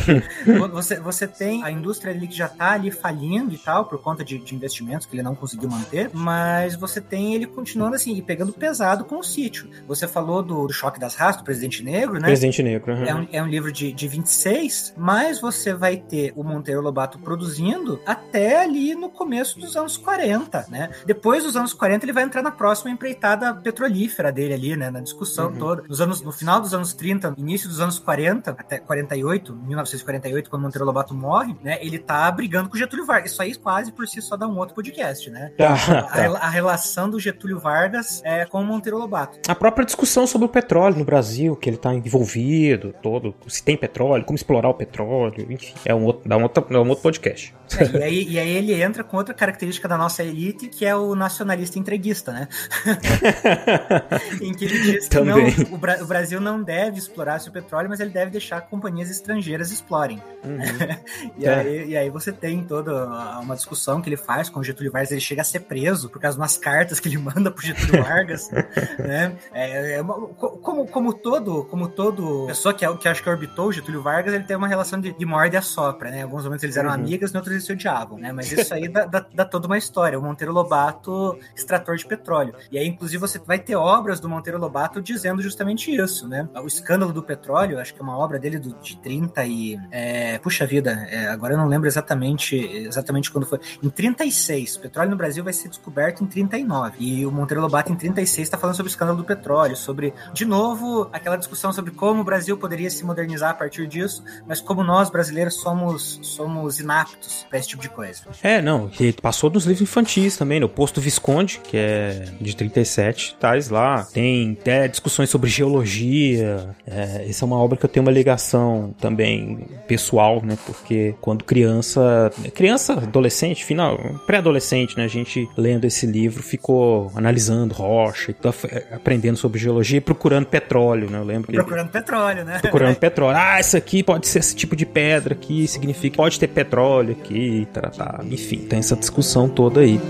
você, 0.72 1.00
você 1.00 1.26
tem 1.26 1.62
a 1.64 1.70
indústria 1.70 2.12
ali 2.12 2.26
que 2.26 2.36
já 2.36 2.48
tá 2.48 2.72
ali 2.72 2.90
falindo 2.90 3.54
e 3.54 3.58
tal, 3.58 3.84
por 3.86 3.98
conta 4.00 4.24
de, 4.24 4.38
de 4.38 4.54
investimentos 4.54 5.06
que 5.06 5.14
ele 5.16 5.22
não 5.22 5.34
conseguiu 5.34 5.68
manter, 5.68 6.10
mas 6.12 6.74
você 6.76 7.00
tem 7.00 7.34
ele 7.34 7.46
continuando 7.46 7.96
assim, 7.96 8.14
e 8.16 8.22
pegando 8.22 8.52
pesado 8.52 9.04
com 9.04 9.18
o 9.18 9.22
sítio. 9.22 9.68
Você 9.86 10.06
falou 10.06 10.42
do, 10.42 10.66
do 10.66 10.72
Choque 10.72 10.98
das 11.00 11.14
Raças, 11.14 11.40
do 11.42 11.44
Presidente 11.44 11.82
Negro, 11.82 12.14
né? 12.14 12.26
Presidente 12.26 12.62
Negro. 12.62 12.92
uhum. 12.94 13.04
É 13.04 13.14
um, 13.14 13.28
é 13.32 13.42
um 13.42 13.46
livro 13.46 13.72
de, 13.72 13.92
de 13.92 14.08
26, 14.08 14.94
mas 14.96 15.40
você 15.40 15.72
vai 15.74 15.96
ter 15.96 16.32
o 16.36 16.42
Monteiro 16.42 16.80
Lobato 16.80 17.18
produzindo 17.18 18.00
até 18.06 18.62
ali 18.62 18.94
no 18.94 19.08
começo 19.10 19.58
dos 19.58 19.76
anos 19.76 19.96
40, 19.96 20.66
né? 20.70 20.90
Depois 21.06 21.44
dos 21.44 21.56
anos 21.56 21.72
40, 21.72 22.04
ele 22.04 22.12
vai 22.12 22.24
entrar 22.24 22.42
na 22.42 22.50
próxima 22.50 22.90
empreitada 22.90 23.54
petrolífera 23.54 24.30
dele 24.32 24.54
ali, 24.54 24.76
né? 24.76 24.90
Na 24.90 25.00
discussão 25.00 25.42
Uhum. 25.50 25.58
toda. 25.58 25.82
Nos 25.88 26.00
anos, 26.00 26.20
no 26.22 26.30
final 26.32 26.60
dos 26.60 26.72
anos 26.74 26.92
30, 26.92 27.34
início 27.36 27.68
dos 27.68 27.80
anos 27.80 27.98
40, 28.02 28.50
até 28.50 28.78
48, 28.78 29.54
1948, 29.54 30.50
quando 30.50 30.62
Monteiro 30.62 30.84
Lobato 30.84 31.14
morre, 31.14 31.56
né? 31.62 31.78
Ele 31.80 31.98
tá 31.98 32.30
brigando 32.30 32.68
com 32.68 32.76
o 32.76 32.78
Getúlio 32.78 33.06
Vargas. 33.06 33.32
Isso 33.32 33.42
aí 33.42 33.54
quase 33.54 33.92
por 33.92 34.06
si 34.06 34.20
só 34.20 34.36
dá 34.36 34.46
um 34.46 34.58
outro 34.58 34.74
podcast, 34.74 35.30
né? 35.30 35.52
Tá, 35.56 35.74
a, 35.74 36.02
tá. 36.02 36.38
a 36.38 36.48
relação 36.48 37.08
do 37.08 37.18
Getúlio 37.18 37.58
Vargas 37.58 38.20
é, 38.24 38.44
com 38.44 38.60
o 38.60 38.64
Monteiro 38.64 38.98
Lobato. 38.98 39.38
A 39.48 39.54
própria 39.54 39.84
discussão 39.84 40.26
sobre 40.26 40.46
o 40.46 40.48
petróleo 40.48 40.96
no 40.96 41.04
Brasil, 41.04 41.56
que 41.56 41.68
ele 41.68 41.76
está 41.76 41.94
envolvido, 41.94 42.94
todo, 43.02 43.34
se 43.46 43.62
tem 43.62 43.76
petróleo, 43.76 44.24
como 44.24 44.36
explorar 44.36 44.68
o 44.68 44.74
petróleo, 44.74 45.46
enfim, 45.50 45.74
é 45.84 45.94
um 45.94 46.04
outro, 46.04 46.28
dá 46.28 46.36
um 46.36 46.42
outro, 46.42 46.66
é 46.70 46.78
um 46.78 46.88
outro 46.88 47.02
podcast. 47.02 47.54
É, 47.78 47.84
e, 47.84 48.02
aí, 48.02 48.28
e 48.28 48.38
aí 48.38 48.50
ele 48.50 48.82
entra 48.82 49.02
com 49.02 49.16
outra 49.16 49.32
característica 49.32 49.88
da 49.88 49.96
nossa 49.96 50.22
elite, 50.22 50.68
que 50.68 50.84
é 50.84 50.94
o 50.94 51.14
nacionalista 51.14 51.78
entreguista, 51.78 52.32
né? 52.32 52.48
em 54.40 54.52
que 54.52 54.64
ele 54.64 54.78
diz 54.80 55.08
que 55.08 55.20
não, 55.20 55.38
o, 55.72 55.78
Bra- 55.78 55.98
o 56.02 56.06
Brasil 56.06 56.40
não 56.40 56.62
deve 56.62 56.98
explorar 56.98 57.38
seu 57.38 57.52
petróleo, 57.52 57.81
mas 57.88 58.00
ele 58.00 58.10
deve 58.10 58.30
deixar 58.30 58.60
companhias 58.62 59.10
estrangeiras 59.10 59.70
explorem. 59.70 60.22
e, 61.38 61.46
É. 61.46 61.54
aí, 61.54 61.88
e 61.90 61.96
aí 61.96 62.10
você 62.10 62.32
tem 62.32 62.62
toda 62.64 63.06
uma 63.40 63.54
discussão 63.54 64.00
que 64.00 64.08
ele 64.08 64.16
faz 64.16 64.48
com 64.48 64.60
o 64.60 64.64
Getúlio 64.64 64.90
Vargas, 64.92 65.10
ele 65.12 65.20
chega 65.20 65.42
a 65.42 65.44
ser 65.44 65.60
preso 65.60 66.08
por 66.08 66.20
causa 66.20 66.36
de 66.36 66.40
umas 66.42 66.56
cartas 66.56 67.00
que 67.00 67.08
ele 67.08 67.18
manda 67.18 67.50
pro 67.50 67.64
Getúlio 67.64 68.02
Vargas, 68.02 68.50
né? 68.98 69.36
É, 69.52 69.94
é 69.96 70.00
uma- 70.02 70.14
co- 70.28 70.58
como, 70.58 70.86
como 70.86 71.12
todo, 71.12 71.64
como 71.64 71.88
todo 71.88 72.46
pessoa 72.46 72.74
que, 72.74 72.84
é- 72.84 72.96
que 72.96 73.08
acho 73.08 73.22
que 73.22 73.28
orbitou 73.30 73.68
o 73.68 73.72
Getúlio 73.72 74.02
Vargas, 74.02 74.34
ele 74.34 74.44
tem 74.44 74.56
uma 74.56 74.68
relação 74.68 75.00
de, 75.00 75.12
de 75.12 75.24
morde 75.26 75.54
e 75.54 75.58
assopra, 75.58 76.10
né? 76.10 76.20
Em 76.20 76.22
alguns 76.22 76.44
momentos 76.44 76.62
eles 76.64 76.76
eram 76.76 76.88
Uhum. 76.88 76.94
amigas, 76.96 77.32
em 77.32 77.36
outros 77.36 77.52
eles 77.52 77.64
se 77.64 77.72
odiavam, 77.72 78.18
né? 78.18 78.32
Mas 78.32 78.50
isso 78.52 78.72
aí 78.74 78.88
dá, 78.88 79.04
dá- 79.04 79.26
dá 79.32 79.44
toda 79.44 79.66
uma 79.66 79.78
história. 79.78 80.18
O 80.18 80.22
Monteiro 80.22 80.52
Lobato, 80.52 81.38
extrator 81.54 81.96
de 81.96 82.06
petróleo. 82.06 82.54
E 82.70 82.78
aí, 82.78 82.86
inclusive, 82.86 83.18
você 83.20 83.38
vai 83.38 83.58
ter 83.58 83.76
obras 83.76 84.20
do 84.20 84.28
Monteiro 84.28 84.58
Lobato 84.58 85.00
dizendo 85.00 85.40
justamente 85.42 85.94
isso, 85.94 86.26
né? 86.28 86.48
O 86.62 86.66
Escândalo 86.66 87.12
do 87.12 87.22
Petróleo, 87.22 87.71
acho 87.78 87.94
que 87.94 88.00
é 88.00 88.02
uma 88.02 88.16
obra 88.16 88.38
dele 88.38 88.58
do, 88.58 88.74
de 88.80 88.96
30 88.96 89.44
e... 89.46 89.78
é, 89.90 90.38
puxa 90.38 90.66
vida, 90.66 91.06
é, 91.10 91.26
agora 91.28 91.54
eu 91.54 91.58
não 91.58 91.66
lembro 91.66 91.88
exatamente, 91.88 92.56
exatamente 92.56 93.30
quando 93.30 93.46
foi. 93.46 93.60
Em 93.82 93.88
36. 93.88 94.76
O 94.76 94.80
petróleo 94.80 95.10
no 95.10 95.16
Brasil 95.16 95.42
vai 95.42 95.52
ser 95.52 95.68
descoberto 95.68 96.22
em 96.22 96.26
39. 96.26 96.96
E 96.98 97.26
o 97.26 97.30
Monteiro 97.30 97.60
Lobato, 97.60 97.92
em 97.92 97.96
36, 97.96 98.46
está 98.46 98.58
falando 98.58 98.76
sobre 98.76 98.90
o 98.90 98.92
escândalo 98.92 99.18
do 99.18 99.24
petróleo, 99.24 99.76
sobre, 99.76 100.12
de 100.32 100.44
novo, 100.44 101.08
aquela 101.12 101.36
discussão 101.36 101.72
sobre 101.72 101.92
como 101.92 102.20
o 102.20 102.24
Brasil 102.24 102.56
poderia 102.56 102.90
se 102.90 103.04
modernizar 103.04 103.50
a 103.50 103.54
partir 103.54 103.86
disso, 103.86 104.22
mas 104.46 104.60
como 104.60 104.82
nós, 104.82 105.10
brasileiros, 105.10 105.54
somos 105.54 106.12
somos, 106.22 106.80
inaptos 106.80 107.46
pra 107.48 107.58
esse 107.58 107.68
tipo 107.68 107.82
de 107.82 107.88
coisa. 107.88 108.22
É, 108.42 108.60
não, 108.60 108.88
que 108.88 109.12
passou 109.12 109.50
nos 109.50 109.64
livros 109.64 109.82
infantis 109.82 110.36
também, 110.36 110.60
no 110.60 110.68
Posto 110.68 111.00
Visconde, 111.00 111.60
que 111.62 111.76
é 111.76 112.28
de 112.40 112.56
37, 112.56 113.36
tais 113.38 113.68
lá. 113.68 114.04
Tem 114.04 114.56
até 114.60 114.88
discussões 114.88 115.30
sobre 115.30 115.48
geologia. 115.50 116.74
É, 116.86 117.28
essa 117.28 117.44
é 117.44 117.46
uma 117.46 117.58
obra 117.62 117.78
que 117.78 117.84
eu 117.84 117.88
tenho 117.88 118.04
uma 118.04 118.12
ligação 118.12 118.94
também 119.00 119.66
pessoal, 119.86 120.42
né? 120.44 120.56
Porque 120.66 121.14
quando 121.20 121.44
criança, 121.44 122.30
criança, 122.54 122.94
adolescente, 122.94 123.64
final, 123.64 123.98
pré-adolescente, 124.26 124.96
né? 124.96 125.04
A 125.04 125.08
gente 125.08 125.48
lendo 125.56 125.84
esse 125.84 126.06
livro 126.06 126.42
ficou 126.42 127.10
analisando 127.14 127.74
rocha 127.74 128.30
e 128.30 128.34
tá, 128.34 128.52
aprendendo 128.92 129.36
sobre 129.36 129.58
geologia 129.58 129.98
e 129.98 130.00
procurando 130.00 130.46
petróleo, 130.46 131.10
né? 131.10 131.18
Eu 131.18 131.24
lembro 131.24 131.50
que 131.50 131.56
Procurando 131.56 131.90
petróleo, 131.90 132.44
né? 132.44 132.58
procurando 132.60 132.96
petróleo. 133.00 133.38
Ah, 133.38 133.60
isso 133.60 133.76
aqui 133.76 134.02
pode 134.02 134.26
ser 134.26 134.40
esse 134.40 134.54
tipo 134.54 134.74
de 134.74 134.84
pedra 134.84 135.34
aqui, 135.34 135.66
significa 135.66 136.16
pode 136.16 136.38
ter 136.38 136.48
petróleo 136.48 137.16
aqui, 137.18 137.66
tá, 137.72 137.82
tá. 137.82 138.20
enfim, 138.24 138.58
tem 138.58 138.78
essa 138.78 138.96
discussão 138.96 139.48
toda 139.48 139.80
aí. 139.80 140.00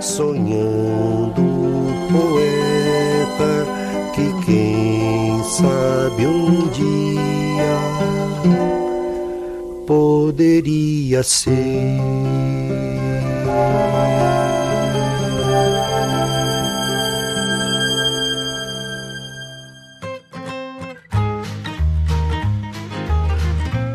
Sonhando 0.00 1.42
poeta 2.10 3.66
que 4.12 4.44
quem 4.44 5.42
sabe 5.44 6.26
um 6.26 6.68
dia 6.68 7.22
poderia 9.86 11.22
ser. 11.22 11.98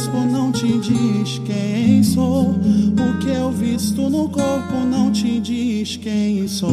crespo 0.00 0.20
não 0.20 0.50
te 0.50 0.78
diz 0.78 1.38
quem 1.44 2.02
sou. 2.02 2.52
O 2.52 3.18
que 3.20 3.28
eu 3.28 3.50
visto 3.50 4.08
no 4.08 4.30
corpo 4.30 4.76
não 4.90 5.12
te 5.12 5.38
diz 5.40 5.96
quem 5.96 6.48
sou. 6.48 6.70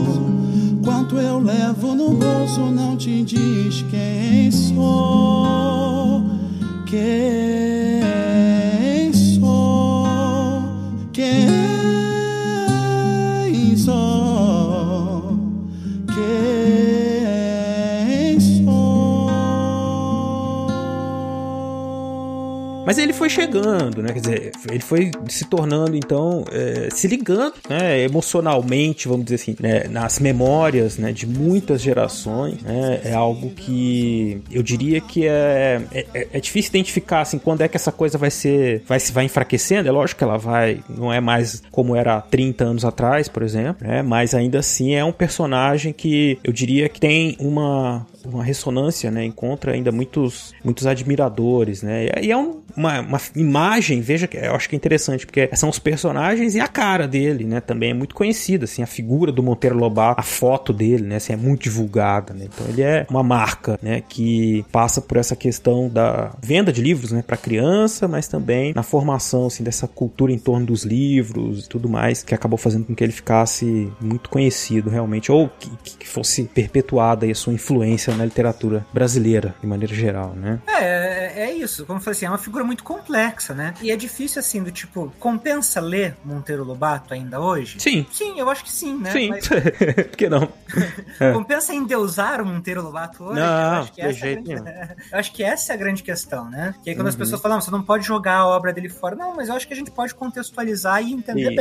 Quanto 0.84 1.17
eu 1.17 1.39
levo 1.39 1.93
no 1.93 2.11
bolso 2.11 2.61
não 2.71 2.95
te 2.95 3.23
diz 3.23 3.84
quem 3.89 4.49
sou. 4.51 6.23
Quem 6.86 8.01
sou? 9.13 10.07
Quem 11.11 11.57
Mas 22.98 23.04
ele 23.04 23.14
foi 23.14 23.30
chegando, 23.30 24.02
né? 24.02 24.12
Quer 24.12 24.20
dizer, 24.20 24.52
ele 24.72 24.80
foi 24.80 25.12
se 25.30 25.45
tornando, 25.45 25.95
então, 25.95 26.43
é, 26.52 26.89
se 26.89 27.08
ligando, 27.08 27.54
né? 27.70 28.02
Emocionalmente, 28.02 29.08
vamos 29.08 29.26
dizer 29.26 29.36
assim, 29.36 29.56
né, 29.60 29.84
nas 29.88 30.18
memórias, 30.20 30.98
né? 30.98 31.12
De 31.12 31.28
muitas 31.28 31.80
gerações, 31.80 32.60
né? 32.64 33.02
É 33.04 33.14
algo 33.14 33.52
que 33.52 34.41
eu 34.52 34.64
diria 34.64 35.00
que 35.00 35.28
é, 35.28 35.80
é, 35.91 36.28
é 36.34 36.39
difícil 36.39 36.70
identificar, 36.70 37.22
assim, 37.22 37.38
quando 37.38 37.62
é 37.62 37.68
que 37.68 37.78
essa 37.78 37.91
coisa 37.91 38.18
vai 38.18 38.32
ser, 38.32 38.82
vai 38.88 39.00
se 39.00 39.12
vai 39.12 39.26
enfraquecendo. 39.26 39.88
É 39.88 39.91
lógico 39.91 40.18
que 40.18 40.24
ela 40.24 40.38
vai, 40.39 40.80
não 40.89 41.14
é 41.14 41.22
mais 41.22 41.62
como 41.70 41.95
era 41.95 42.16
há 42.16 42.22
30 42.22 42.64
anos 42.64 42.84
atrás, 42.84 43.28
por 43.28 43.43
exemplo, 43.43 43.88
né? 43.88 44.02
Mas 44.02 44.34
ainda 44.34 44.58
assim 44.58 44.95
é 44.95 45.06
um 45.06 45.12
personagem 45.12 45.93
que 45.93 46.39
eu 46.43 46.52
diria 46.52 46.89
que 46.89 47.00
tem 47.00 47.38
uma 47.39 48.08
uma 48.28 48.43
ressonância, 48.43 49.10
né? 49.10 49.24
Encontra 49.24 49.72
ainda 49.72 49.91
muitos, 49.91 50.54
muitos 50.64 50.86
admiradores, 50.86 51.82
né? 51.82 52.08
E 52.22 52.32
é 52.32 52.38
um, 52.38 52.62
uma, 52.76 52.87
uma 52.88 53.22
imagem, 53.36 54.02
veja 54.02 54.28
que 54.28 54.38
eu 54.38 54.56
acho 54.56 54.70
que 54.70 54.76
é 54.76 54.78
interessante, 54.78 55.26
porque 55.26 55.50
são 55.54 55.70
os 55.70 55.80
personagens 55.80 56.56
e 56.56 56.60
a 56.60 56.68
cara 56.68 57.08
dele, 57.08 57.44
né? 57.44 57.62
Também 57.62 57.92
é 57.92 57.94
muito 57.94 58.16
conhecida, 58.16 58.66
assim, 58.66 58.82
a 58.82 58.88
figura 58.88 59.32
do 59.32 59.44
Monteiro 59.44 59.78
Lobato, 59.78 60.20
a 60.20 60.24
foto 60.24 60.74
dele, 60.74 61.04
né? 61.04 61.16
Assim, 61.18 61.34
é 61.34 61.38
muito 61.38 61.64
divulgada, 61.64 62.34
né? 62.34 62.46
Então 62.46 62.68
ele 62.68 62.82
é 62.82 63.06
uma 63.10 63.24
marca, 63.24 63.80
né? 63.82 64.02
Que 64.08 64.66
passa 64.72 65.02
por 65.02 65.18
essa 65.18 65.36
questão 65.36 65.90
da 65.90 66.32
venda 66.42 66.72
de 66.72 66.82
livros, 66.82 67.12
né? 67.12 67.24
Para 67.26 67.38
criança, 67.38 68.08
mas 68.08 68.28
também 68.28 68.74
na 68.74 68.84
formação, 68.84 69.48
assim, 69.48 69.64
dessa 69.64 69.88
cultura 69.88 70.32
em 70.32 70.40
torno 70.40 70.66
dos 70.66 70.84
livros 70.84 71.66
e 71.66 71.70
tudo 71.70 71.90
mais, 71.90 72.24
que 72.24 72.34
acabou 72.34 72.58
fazendo 72.58 72.86
com 72.86 72.96
que 72.96 73.04
ele 73.04 73.14
ficasse 73.14 73.92
muito 74.00 74.30
conhecido 74.30 74.90
realmente, 74.90 75.32
ou 75.32 75.50
que, 75.50 75.98
que 75.98 76.08
fosse 76.08 76.44
perpetuada 76.44 77.26
aí 77.26 77.32
a 77.32 77.36
sua 77.36 77.54
influência 77.54 78.16
na 78.16 78.26
literatura 78.26 78.86
brasileira, 78.94 79.56
de 79.62 79.68
maneira 79.68 79.94
geral, 79.94 80.34
né? 80.36 80.60
É, 80.68 80.84
é, 80.84 81.50
é 81.50 81.54
isso. 81.54 81.86
Como 81.86 82.00
eu 82.00 82.04
falei 82.04 82.16
assim, 82.18 82.26
é 82.26 82.30
uma 82.30 82.38
figura 82.38 82.64
muito 82.64 82.76
complexa, 82.84 83.53
né? 83.53 83.73
E 83.82 83.91
é 83.91 83.95
difícil, 83.95 84.39
assim, 84.39 84.61
do 84.63 84.71
tipo, 84.71 85.11
compensa 85.19 85.80
ler 85.80 86.15
Monteiro 86.23 86.63
Lobato 86.63 87.13
ainda 87.13 87.39
hoje? 87.39 87.80
Sim. 87.80 88.05
Sim, 88.11 88.39
eu 88.39 88.49
acho 88.49 88.63
que 88.63 88.71
sim, 88.71 88.97
né? 88.97 89.11
Sim. 89.11 89.30
Mas 89.30 89.47
Por 90.07 90.17
que 90.17 90.30
não? 90.30 90.49
É. 91.19 91.32
compensa 91.32 91.73
endeusar 91.73 92.41
o 92.41 92.45
Monteiro 92.45 92.82
Lobato 92.84 93.23
hoje? 93.23 93.39
Não, 93.39 93.80
acho 93.80 93.91
que 93.91 94.01
de 94.01 94.07
essa 94.07 94.19
é 94.19 94.21
a 94.21 94.34
jeito 94.34 94.43
grande- 94.43 94.63
nenhum. 94.63 94.88
Eu 95.11 95.19
acho 95.19 95.32
que 95.34 95.43
essa 95.43 95.71
é 95.71 95.75
a 95.75 95.78
grande 95.78 96.03
questão, 96.03 96.49
né? 96.49 96.75
Que 96.84 96.89
aí 96.91 96.95
quando 96.95 97.07
as 97.07 97.13
Uhum. 97.15 97.19
pessoas 97.19 97.41
falam, 97.41 97.57
"Não, 97.57 97.61
você 97.61 97.71
não 97.71 97.82
pode 97.82 98.05
jogar 98.05 98.36
a 98.38 98.47
obra 98.47 98.71
dele 98.73 98.89
fora. 98.89 99.15
Não, 99.15 99.36
mas 99.36 99.49
eu 99.49 99.55
acho 99.55 99.67
que 99.67 99.73
a 99.73 99.75
gente 99.75 99.89
pode 99.89 100.13
contextualizar 100.13 101.01
e 101.01 101.13
entender 101.13 101.47
Isso, 101.51 101.55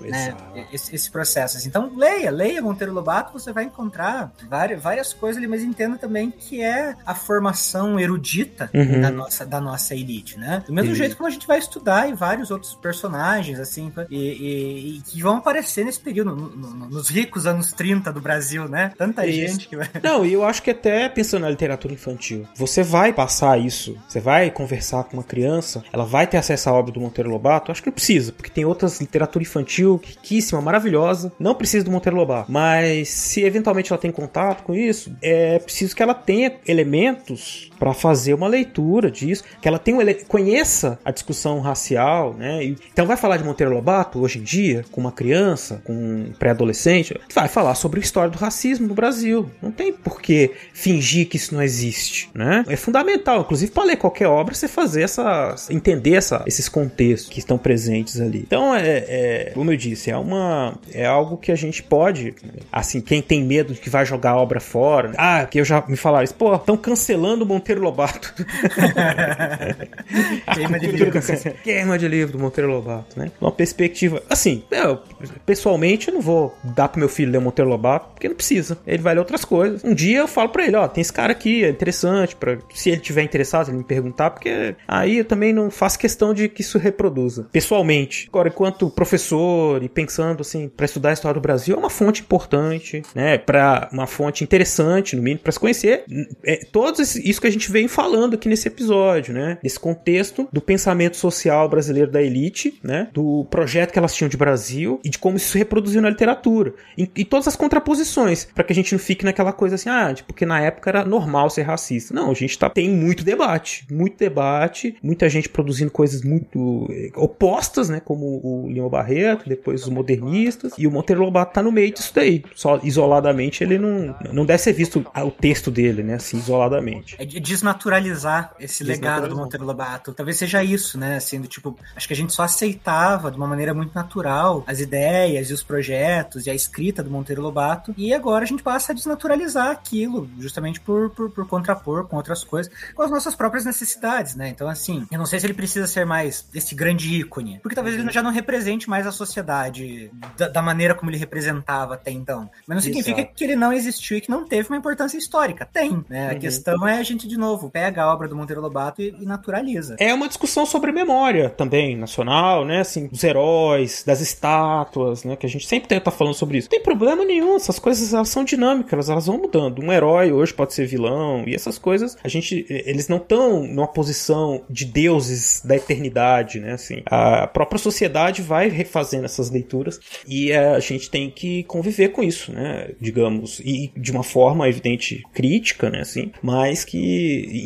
bem 0.00 0.10
né, 0.10 0.36
esse, 0.72 0.94
esse 0.94 1.10
processo. 1.10 1.56
assim. 1.56 1.68
Então, 1.68 1.90
leia, 1.96 2.30
leia 2.30 2.62
Monteiro 2.62 2.92
Lobato, 2.92 3.32
você 3.32 3.52
vai 3.52 3.64
encontrar 3.64 4.32
várias, 4.48 4.80
várias 4.82 5.12
coisas 5.12 5.38
ali, 5.38 5.46
mas 5.48 5.62
entenda 5.62 5.96
também 5.98 6.30
que 6.30 6.62
é 6.62 6.94
a 7.04 7.14
formação 7.14 7.98
erudita 7.98 8.70
Uhum. 8.72 9.00
da, 9.00 9.10
nossa, 9.10 9.44
da 9.46 9.60
nossa 9.60 9.94
elite, 9.94 10.38
né? 10.38 10.49
Do 10.58 10.72
mesmo 10.72 10.90
Sim. 10.92 10.96
jeito 10.98 11.16
como 11.16 11.28
a 11.28 11.30
gente 11.32 11.46
vai 11.46 11.58
estudar 11.58 12.08
e 12.08 12.14
vários 12.14 12.50
outros 12.50 12.74
personagens, 12.74 13.58
assim, 13.58 13.92
e, 14.10 14.16
e- 14.16 14.96
e 14.98 15.00
que 15.02 15.22
vão 15.22 15.36
aparecer 15.38 15.84
nesse 15.84 16.00
período, 16.00 16.34
no- 16.34 16.48
no- 16.50 16.88
nos 16.90 17.08
ricos 17.08 17.46
anos 17.46 17.72
30 17.72 18.12
do 18.12 18.20
Brasil, 18.20 18.68
né? 18.68 18.92
Tanta 18.96 19.26
Isso. 19.26 19.52
gente 19.52 19.68
que 19.68 19.76
vai. 19.76 19.88
Não, 20.02 20.24
e 20.24 20.32
eu 20.32 20.44
acho 20.44 20.62
que 20.62 20.70
até 20.70 21.08
pensando 21.08 21.42
na 21.42 21.50
literatura 21.50 21.94
infantil, 21.94 22.46
você 22.54 22.82
vai 22.82 23.12
passar 23.12 23.58
isso, 23.58 23.96
você 24.08 24.20
vai 24.20 24.50
conversar 24.50 25.04
com 25.04 25.16
uma 25.16 25.22
criança, 25.24 25.82
ela 25.92 26.04
vai 26.04 26.26
ter 26.26 26.36
acesso 26.36 26.68
à 26.68 26.72
obra 26.72 26.92
do 26.92 27.00
Monteiro 27.00 27.30
Lobato? 27.30 27.70
Acho 27.70 27.82
que 27.82 27.88
não 27.88 27.94
precisa, 27.94 28.32
porque 28.32 28.50
tem 28.50 28.64
outras 28.64 29.00
literatura 29.00 29.42
infantil 29.42 30.00
riquíssima, 30.02 30.60
maravilhosa, 30.60 31.32
não 31.38 31.54
precisa 31.54 31.84
do 31.84 31.90
Monteiro 31.90 32.16
Lobato. 32.16 32.50
Mas 32.50 33.08
se 33.08 33.42
eventualmente 33.42 33.92
ela 33.92 34.00
tem 34.00 34.10
contato 34.10 34.62
com 34.62 34.74
isso, 34.74 35.12
é 35.22 35.58
preciso 35.58 35.94
que 35.94 36.02
ela 36.02 36.14
tenha 36.14 36.52
elementos 36.66 37.69
para 37.80 37.94
fazer 37.94 38.34
uma 38.34 38.46
leitura 38.46 39.10
disso, 39.10 39.42
que 39.60 39.66
ela 39.66 39.78
tenha 39.78 39.96
um 39.96 40.00
ele- 40.02 40.14
conheça 40.14 40.98
a 41.02 41.10
discussão 41.10 41.58
racial, 41.60 42.34
né? 42.34 42.62
Então 42.92 43.06
vai 43.06 43.16
falar 43.16 43.38
de 43.38 43.42
Monteiro 43.44 43.72
Lobato 43.72 44.20
hoje 44.20 44.38
em 44.38 44.42
dia, 44.42 44.84
com 44.92 45.00
uma 45.00 45.10
criança, 45.10 45.80
com 45.84 45.92
um 45.92 46.32
pré-adolescente, 46.38 47.18
vai 47.34 47.48
falar 47.48 47.74
sobre 47.74 47.98
a 47.98 48.02
história 48.02 48.30
do 48.30 48.38
racismo 48.38 48.86
no 48.86 48.94
Brasil. 48.94 49.50
Não 49.62 49.72
tem 49.72 49.92
por 49.92 50.20
que 50.20 50.50
fingir 50.74 51.26
que 51.26 51.38
isso 51.38 51.54
não 51.54 51.62
existe, 51.62 52.28
né? 52.34 52.64
É 52.68 52.76
fundamental, 52.76 53.40
inclusive 53.40 53.72
para 53.72 53.84
ler 53.84 53.96
qualquer 53.96 54.26
obra, 54.28 54.54
você 54.54 54.68
fazer 54.68 55.02
essa, 55.02 55.54
entender 55.70 56.14
essa, 56.14 56.44
esses 56.46 56.68
contextos 56.68 57.30
que 57.32 57.38
estão 57.38 57.56
presentes 57.56 58.20
ali. 58.20 58.44
Então 58.46 58.74
é, 58.74 59.04
é, 59.08 59.50
como 59.54 59.72
eu 59.72 59.76
disse, 59.76 60.10
é 60.10 60.16
uma, 60.16 60.74
é 60.92 61.06
algo 61.06 61.38
que 61.38 61.50
a 61.50 61.56
gente 61.56 61.82
pode, 61.82 62.34
assim, 62.70 63.00
quem 63.00 63.22
tem 63.22 63.42
medo 63.42 63.72
de 63.72 63.80
que 63.80 63.88
vai 63.88 64.04
jogar 64.04 64.32
a 64.32 64.36
obra 64.36 64.60
fora, 64.60 65.12
ah, 65.16 65.46
que 65.46 65.58
eu 65.58 65.64
já 65.64 65.82
me 65.88 65.96
falaram 65.96 66.24
isso, 66.24 66.34
pô, 66.34 66.54
estão 66.54 66.76
cancelando 66.76 67.44
o 67.44 67.46
Monteiro 67.70 67.82
Lobato. 67.82 68.34
Queima 70.54 70.78
de 70.78 70.86
livro. 70.88 71.20
Queima 71.62 71.98
de 71.98 72.08
livro 72.08 72.32
do 72.32 72.38
Monteiro 72.38 72.70
Lobato, 72.70 73.18
né? 73.18 73.30
Uma 73.40 73.52
perspectiva. 73.52 74.22
Assim, 74.28 74.64
eu, 74.70 74.98
pessoalmente, 75.46 76.08
eu 76.08 76.14
não 76.14 76.20
vou 76.20 76.54
dar 76.64 76.88
pro 76.88 76.98
meu 76.98 77.08
filho 77.08 77.30
ler 77.30 77.40
Monteiro 77.40 77.70
Lobato, 77.70 78.10
porque 78.14 78.28
não 78.28 78.34
precisa. 78.34 78.78
Ele 78.86 79.02
vai 79.02 79.14
ler 79.14 79.20
outras 79.20 79.44
coisas. 79.44 79.84
Um 79.84 79.94
dia 79.94 80.18
eu 80.18 80.28
falo 80.28 80.48
pra 80.48 80.66
ele: 80.66 80.76
ó, 80.76 80.88
tem 80.88 81.00
esse 81.00 81.12
cara 81.12 81.32
aqui, 81.32 81.64
é 81.64 81.68
interessante. 81.68 82.34
Pra, 82.34 82.58
se 82.74 82.90
ele 82.90 83.00
tiver 83.00 83.22
interessado, 83.22 83.68
ele 83.68 83.78
me 83.78 83.84
perguntar, 83.84 84.30
porque 84.30 84.74
aí 84.88 85.18
eu 85.18 85.24
também 85.24 85.52
não 85.52 85.70
faço 85.70 85.98
questão 85.98 86.34
de 86.34 86.48
que 86.48 86.62
isso 86.62 86.78
reproduza. 86.78 87.46
Pessoalmente. 87.52 88.26
Agora, 88.28 88.48
enquanto 88.48 88.90
professor 88.90 89.82
e 89.82 89.88
pensando, 89.88 90.40
assim, 90.40 90.68
pra 90.68 90.86
estudar 90.86 91.10
a 91.10 91.12
história 91.12 91.34
do 91.34 91.42
Brasil, 91.42 91.76
é 91.76 91.78
uma 91.78 91.90
fonte 91.90 92.22
importante, 92.22 93.02
né? 93.14 93.38
Pra 93.38 93.88
uma 93.92 94.06
fonte 94.06 94.42
interessante, 94.42 95.14
no 95.14 95.22
mínimo, 95.22 95.42
pra 95.42 95.52
se 95.52 95.60
conhecer. 95.60 96.04
É, 96.44 96.56
todos 96.72 97.16
isso 97.16 97.40
que 97.40 97.46
a 97.46 97.50
gente 97.50 97.59
vem 97.68 97.88
falando 97.88 98.34
aqui 98.34 98.48
nesse 98.48 98.68
episódio, 98.68 99.34
né? 99.34 99.58
Nesse 99.62 99.78
contexto 99.78 100.48
do 100.52 100.60
pensamento 100.60 101.16
social 101.16 101.68
brasileiro 101.68 102.10
da 102.10 102.22
elite, 102.22 102.78
né? 102.82 103.08
Do 103.12 103.46
projeto 103.50 103.92
que 103.92 103.98
elas 103.98 104.14
tinham 104.14 104.28
de 104.28 104.36
Brasil 104.36 105.00
e 105.04 105.08
de 105.08 105.18
como 105.18 105.36
isso 105.36 105.52
se 105.52 105.58
reproduziu 105.58 106.00
na 106.00 106.10
literatura. 106.10 106.74
E, 106.96 107.10
e 107.16 107.24
todas 107.24 107.48
as 107.48 107.56
contraposições, 107.56 108.44
para 108.54 108.64
que 108.64 108.72
a 108.72 108.76
gente 108.76 108.92
não 108.92 108.98
fique 108.98 109.24
naquela 109.24 109.52
coisa 109.52 109.74
assim, 109.74 109.88
ah, 109.88 110.12
tipo, 110.14 110.28
porque 110.28 110.46
na 110.46 110.60
época 110.60 110.90
era 110.90 111.04
normal 111.04 111.50
ser 111.50 111.62
racista. 111.62 112.14
Não, 112.14 112.30
a 112.30 112.34
gente 112.34 112.58
tá, 112.58 112.70
tem 112.70 112.88
muito 112.88 113.24
debate, 113.24 113.86
muito 113.90 114.16
debate, 114.16 114.96
muita 115.02 115.28
gente 115.28 115.48
produzindo 115.48 115.90
coisas 115.90 116.22
muito 116.22 116.86
eh, 116.90 117.10
opostas, 117.16 117.88
né? 117.88 118.00
Como 118.00 118.40
o 118.42 118.70
Lima 118.70 118.88
Barreto, 118.88 119.48
depois 119.48 119.82
os 119.82 119.88
modernistas, 119.88 120.72
e 120.78 120.86
o 120.86 120.90
Monteiro 120.90 121.22
Lobato 121.22 121.54
tá 121.54 121.62
no 121.62 121.72
meio 121.72 121.92
disso 121.92 122.12
daí. 122.14 122.42
Só 122.54 122.80
isoladamente 122.82 123.62
ele 123.64 123.78
não, 123.78 124.14
não 124.32 124.46
deve 124.46 124.62
ser 124.62 124.72
visto 124.72 125.04
o 125.14 125.30
texto 125.30 125.70
dele, 125.70 126.02
né? 126.02 126.14
Assim, 126.14 126.38
isoladamente. 126.38 127.16
É 127.18 127.24
de 127.24 127.40
desnaturalizar 127.50 128.52
esse 128.58 128.82
legado 128.84 129.28
do 129.28 129.36
Monteiro 129.36 129.64
Lobato. 129.64 130.12
Talvez 130.12 130.36
seja 130.36 130.62
isso, 130.62 130.98
né? 130.98 131.16
Assim, 131.16 131.40
do 131.40 131.48
tipo, 131.48 131.76
acho 131.96 132.06
que 132.06 132.12
a 132.14 132.16
gente 132.16 132.32
só 132.32 132.42
aceitava 132.42 133.30
de 133.30 133.36
uma 133.36 133.46
maneira 133.46 133.72
muito 133.74 133.94
natural 133.94 134.64
as 134.66 134.80
ideias 134.80 135.50
e 135.50 135.52
os 135.52 135.62
projetos 135.62 136.46
e 136.46 136.50
a 136.50 136.54
escrita 136.54 137.02
do 137.02 137.10
Monteiro 137.10 137.42
Lobato. 137.42 137.94
E 137.96 138.12
agora 138.14 138.44
a 138.44 138.46
gente 138.46 138.62
passa 138.62 138.92
a 138.92 138.94
desnaturalizar 138.94 139.70
aquilo, 139.70 140.28
justamente 140.38 140.80
por, 140.80 141.10
por, 141.10 141.30
por 141.30 141.46
contrapor 141.48 142.06
com 142.06 142.16
outras 142.16 142.44
coisas, 142.44 142.72
com 142.94 143.02
as 143.02 143.10
nossas 143.10 143.34
próprias 143.34 143.64
necessidades, 143.64 144.34
né? 144.34 144.48
Então, 144.48 144.68
assim, 144.68 145.06
eu 145.10 145.18
não 145.18 145.26
sei 145.26 145.40
se 145.40 145.46
ele 145.46 145.54
precisa 145.54 145.86
ser 145.86 146.04
mais 146.06 146.46
esse 146.54 146.74
grande 146.74 147.14
ícone, 147.20 147.58
porque 147.62 147.74
talvez 147.74 147.96
ele 147.96 148.10
já 148.10 148.22
não 148.22 148.30
represente 148.30 148.88
mais 148.88 149.06
a 149.06 149.12
sociedade 149.12 150.10
da, 150.36 150.48
da 150.48 150.62
maneira 150.62 150.94
como 150.94 151.10
ele 151.10 151.18
representava 151.18 151.94
até 151.94 152.10
então. 152.10 152.50
Mas 152.66 152.76
não 152.76 152.82
significa 152.82 153.20
Exato. 153.20 153.34
que 153.34 153.44
ele 153.44 153.56
não 153.56 153.72
existiu 153.72 154.16
e 154.16 154.20
que 154.20 154.30
não 154.30 154.44
teve 154.46 154.68
uma 154.68 154.76
importância 154.76 155.16
histórica. 155.18 155.66
Tem, 155.66 156.04
né? 156.08 156.30
A 156.30 156.32
Uhum. 156.34 156.38
questão 156.38 156.86
é 156.88 156.98
a 156.98 157.02
gente, 157.02 157.26
de 157.28 157.36
novo, 157.40 157.70
pega 157.70 158.02
a 158.02 158.12
obra 158.12 158.28
do 158.28 158.36
Monteiro 158.36 158.60
Lobato 158.60 159.02
e, 159.02 159.14
e 159.20 159.26
naturaliza. 159.26 159.96
É 159.98 160.14
uma 160.14 160.28
discussão 160.28 160.64
sobre 160.64 160.92
memória 160.92 161.50
também, 161.50 161.96
nacional, 161.96 162.64
né? 162.64 162.80
Assim, 162.80 163.06
dos 163.06 163.24
heróis, 163.24 164.04
das 164.06 164.20
estátuas, 164.20 165.24
né? 165.24 165.34
Que 165.34 165.46
a 165.46 165.48
gente 165.48 165.66
sempre 165.66 165.88
tenta 165.88 166.10
falando 166.10 166.34
sobre 166.34 166.58
isso. 166.58 166.66
Não 166.66 166.78
tem 166.78 166.82
problema 166.82 167.24
nenhum, 167.24 167.56
essas 167.56 167.78
coisas 167.78 168.12
elas 168.12 168.28
são 168.28 168.44
dinâmicas, 168.44 169.08
elas 169.08 169.26
vão 169.26 169.38
mudando. 169.38 169.82
Um 169.82 169.92
herói 169.92 170.32
hoje 170.32 170.52
pode 170.54 170.74
ser 170.74 170.86
vilão, 170.86 171.44
e 171.46 171.54
essas 171.54 171.78
coisas, 171.78 172.16
a 172.22 172.28
gente, 172.28 172.66
eles 172.68 173.08
não 173.08 173.16
estão 173.16 173.62
numa 173.66 173.88
posição 173.88 174.62
de 174.68 174.84
deuses 174.84 175.62
da 175.64 175.76
eternidade, 175.76 176.60
né? 176.60 176.72
Assim, 176.72 177.02
a 177.06 177.46
própria 177.46 177.78
sociedade 177.78 178.42
vai 178.42 178.68
refazendo 178.68 179.24
essas 179.24 179.50
leituras 179.50 179.98
e 180.26 180.52
a 180.52 180.78
gente 180.80 181.10
tem 181.10 181.30
que 181.30 181.64
conviver 181.64 182.08
com 182.08 182.22
isso, 182.22 182.52
né? 182.52 182.90
Digamos, 183.00 183.60
e 183.60 183.92
de 183.96 184.10
uma 184.12 184.22
forma 184.22 184.68
evidente 184.68 185.22
crítica, 185.32 185.90
né? 185.90 186.00
Assim, 186.00 186.32
mas 186.42 186.84
que 186.84 187.00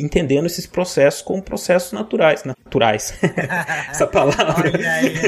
entendendo 0.01 0.45
esses 0.45 0.65
processos 0.65 1.21
como 1.21 1.41
processos 1.41 1.91
naturais, 1.91 2.43
naturais. 2.43 3.13
Essa 3.89 4.07
palavra. 4.07 4.71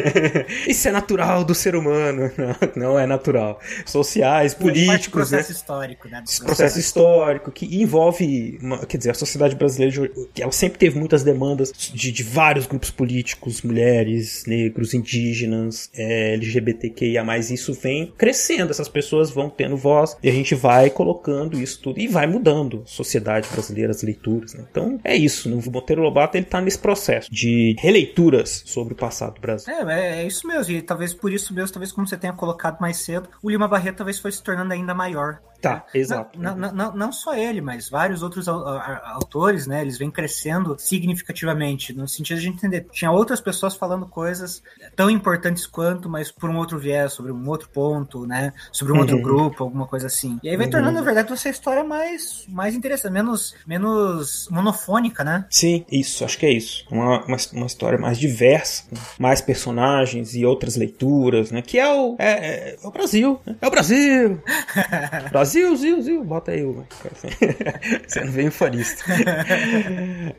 Isso 0.67 0.87
é 0.87 0.91
natural 0.91 1.43
do 1.43 1.53
ser 1.55 1.75
humano, 1.75 2.31
não, 2.75 2.89
não 2.89 2.99
é 2.99 3.05
natural. 3.05 3.59
Sociais, 3.85 4.53
políticos, 4.53 5.31
né? 5.31 5.37
processo 5.37 5.51
histórico, 5.51 6.07
né? 6.07 6.23
Esse 6.27 6.43
processo 6.43 6.79
histórico 6.79 7.51
que 7.51 7.65
envolve, 7.81 8.57
uma- 8.61 8.85
quer 8.85 8.97
dizer, 8.97 9.11
a 9.11 9.13
sociedade 9.13 9.55
brasileira, 9.55 10.09
ela 10.39 10.51
sempre 10.51 10.79
teve 10.79 10.97
muitas 10.97 11.23
demandas 11.23 11.71
de, 11.71 12.11
de 12.11 12.23
vários 12.23 12.65
grupos 12.65 12.91
políticos, 12.91 13.61
mulheres, 13.61 14.43
negros, 14.45 14.93
indígenas, 14.93 15.89
é, 15.95 16.33
LGBTQIA+, 16.33 17.23
isso 17.51 17.73
vem 17.73 18.13
crescendo, 18.17 18.71
essas 18.71 18.87
pessoas 18.89 19.29
vão 19.29 19.49
tendo 19.49 19.77
voz, 19.77 20.17
e 20.21 20.29
a 20.29 20.31
gente 20.31 20.55
vai 20.55 20.89
colocando 20.89 21.59
isso 21.61 21.79
tudo, 21.81 21.99
e 21.99 22.07
vai 22.07 22.27
mudando 22.27 22.83
sociedade 22.85 23.47
brasileira, 23.51 23.91
as 23.91 24.01
leituras, 24.17 24.53
né? 24.53 24.65
Então, 24.69 24.99
é 25.03 25.15
isso, 25.15 25.49
né? 25.49 25.61
o 25.65 25.71
Monteiro 25.71 26.01
Lobato, 26.01 26.37
ele 26.37 26.45
tá 26.45 26.59
nesse 26.59 26.79
processo 26.79 27.31
de 27.31 27.75
releituras 27.79 28.63
sobre 28.65 28.93
o 28.93 28.97
passado 28.97 29.35
do 29.35 29.41
Brasil. 29.41 29.73
É, 29.73 29.93
é, 29.93 30.21
é 30.21 30.27
isso 30.27 30.47
mesmo. 30.47 30.73
E 30.73 30.81
talvez 30.81 31.13
por 31.13 31.31
isso 31.31 31.53
mesmo, 31.53 31.73
talvez 31.73 31.91
como 31.91 32.07
você 32.07 32.17
tenha 32.17 32.33
colocado 32.33 32.79
mais 32.79 32.97
cedo, 32.97 33.29
o 33.41 33.49
Lima 33.49 33.67
Barreto 33.67 33.97
talvez 33.97 34.19
foi 34.19 34.31
se 34.31 34.41
tornando 34.41 34.73
ainda 34.73 34.93
maior. 34.93 35.39
Tá, 35.61 35.85
exato. 35.93 36.39
Não, 36.39 36.55
não, 36.55 36.71
não, 36.71 36.95
não 36.95 37.11
só 37.11 37.33
ele, 37.35 37.61
mas 37.61 37.89
vários 37.89 38.21
outros 38.21 38.47
au- 38.47 38.67
au- 38.67 39.01
autores, 39.05 39.65
né? 39.67 39.81
Eles 39.81 39.97
vêm 39.97 40.11
crescendo 40.11 40.75
significativamente, 40.77 41.93
no 41.93 42.07
sentido 42.07 42.39
de 42.39 42.47
entender. 42.49 42.85
Tinha 42.91 43.11
outras 43.11 43.41
pessoas 43.41 43.75
falando 43.75 44.05
coisas 44.05 44.61
tão 44.95 45.09
importantes 45.09 45.65
quanto, 45.65 46.07
mas 46.09 46.31
por 46.31 46.49
um 46.49 46.57
outro 46.57 46.77
viés, 46.77 47.13
sobre 47.13 47.31
um 47.31 47.49
outro 47.49 47.69
ponto, 47.69 48.25
né? 48.27 48.53
Sobre 48.71 48.93
um 48.93 48.97
outro 48.99 49.17
Uhum. 49.17 49.21
grupo, 49.23 49.63
alguma 49.63 49.87
coisa 49.87 50.07
assim. 50.07 50.39
E 50.43 50.49
aí 50.49 50.55
vai 50.55 50.65
Uhum. 50.67 50.71
tornando, 50.71 50.93
na 50.93 51.01
verdade, 51.01 51.33
essa 51.33 51.49
história 51.49 51.83
mais, 51.83 52.45
mais 52.47 52.75
interessante, 52.75 53.11
menos, 53.13 53.55
menos 53.65 54.47
monofônica, 54.51 55.23
né? 55.23 55.45
Sim, 55.49 55.85
isso, 55.91 56.23
acho 56.23 56.37
que 56.37 56.45
é 56.45 56.51
isso. 56.51 56.85
Uma, 56.91 57.23
uma, 57.25 57.37
uma 57.53 57.65
história 57.65 57.97
mais 57.97 58.17
diversa, 58.19 58.83
com 58.89 58.95
mais 59.23 59.41
personagens 59.41 60.35
e 60.35 60.45
outras 60.45 60.75
leituras, 60.75 61.51
né? 61.51 61.61
Que 61.61 61.79
é 61.79 61.91
o, 61.91 62.15
é, 62.19 62.31
é- 62.31 62.77
é 62.83 62.87
o 62.87 62.91
Brasil, 62.91 63.39
né? 63.45 63.55
É 63.59 63.67
o 63.67 63.71
Brasil! 63.71 63.87
Brasil, 64.07 64.41
Zil, 65.75 66.01
Zil, 66.01 66.23
bota 66.23 66.51
aí 66.51 66.63
o. 66.63 66.85
Você 68.07 68.21
não 68.23 68.31
veio 68.31 68.51
fanista. 68.51 69.03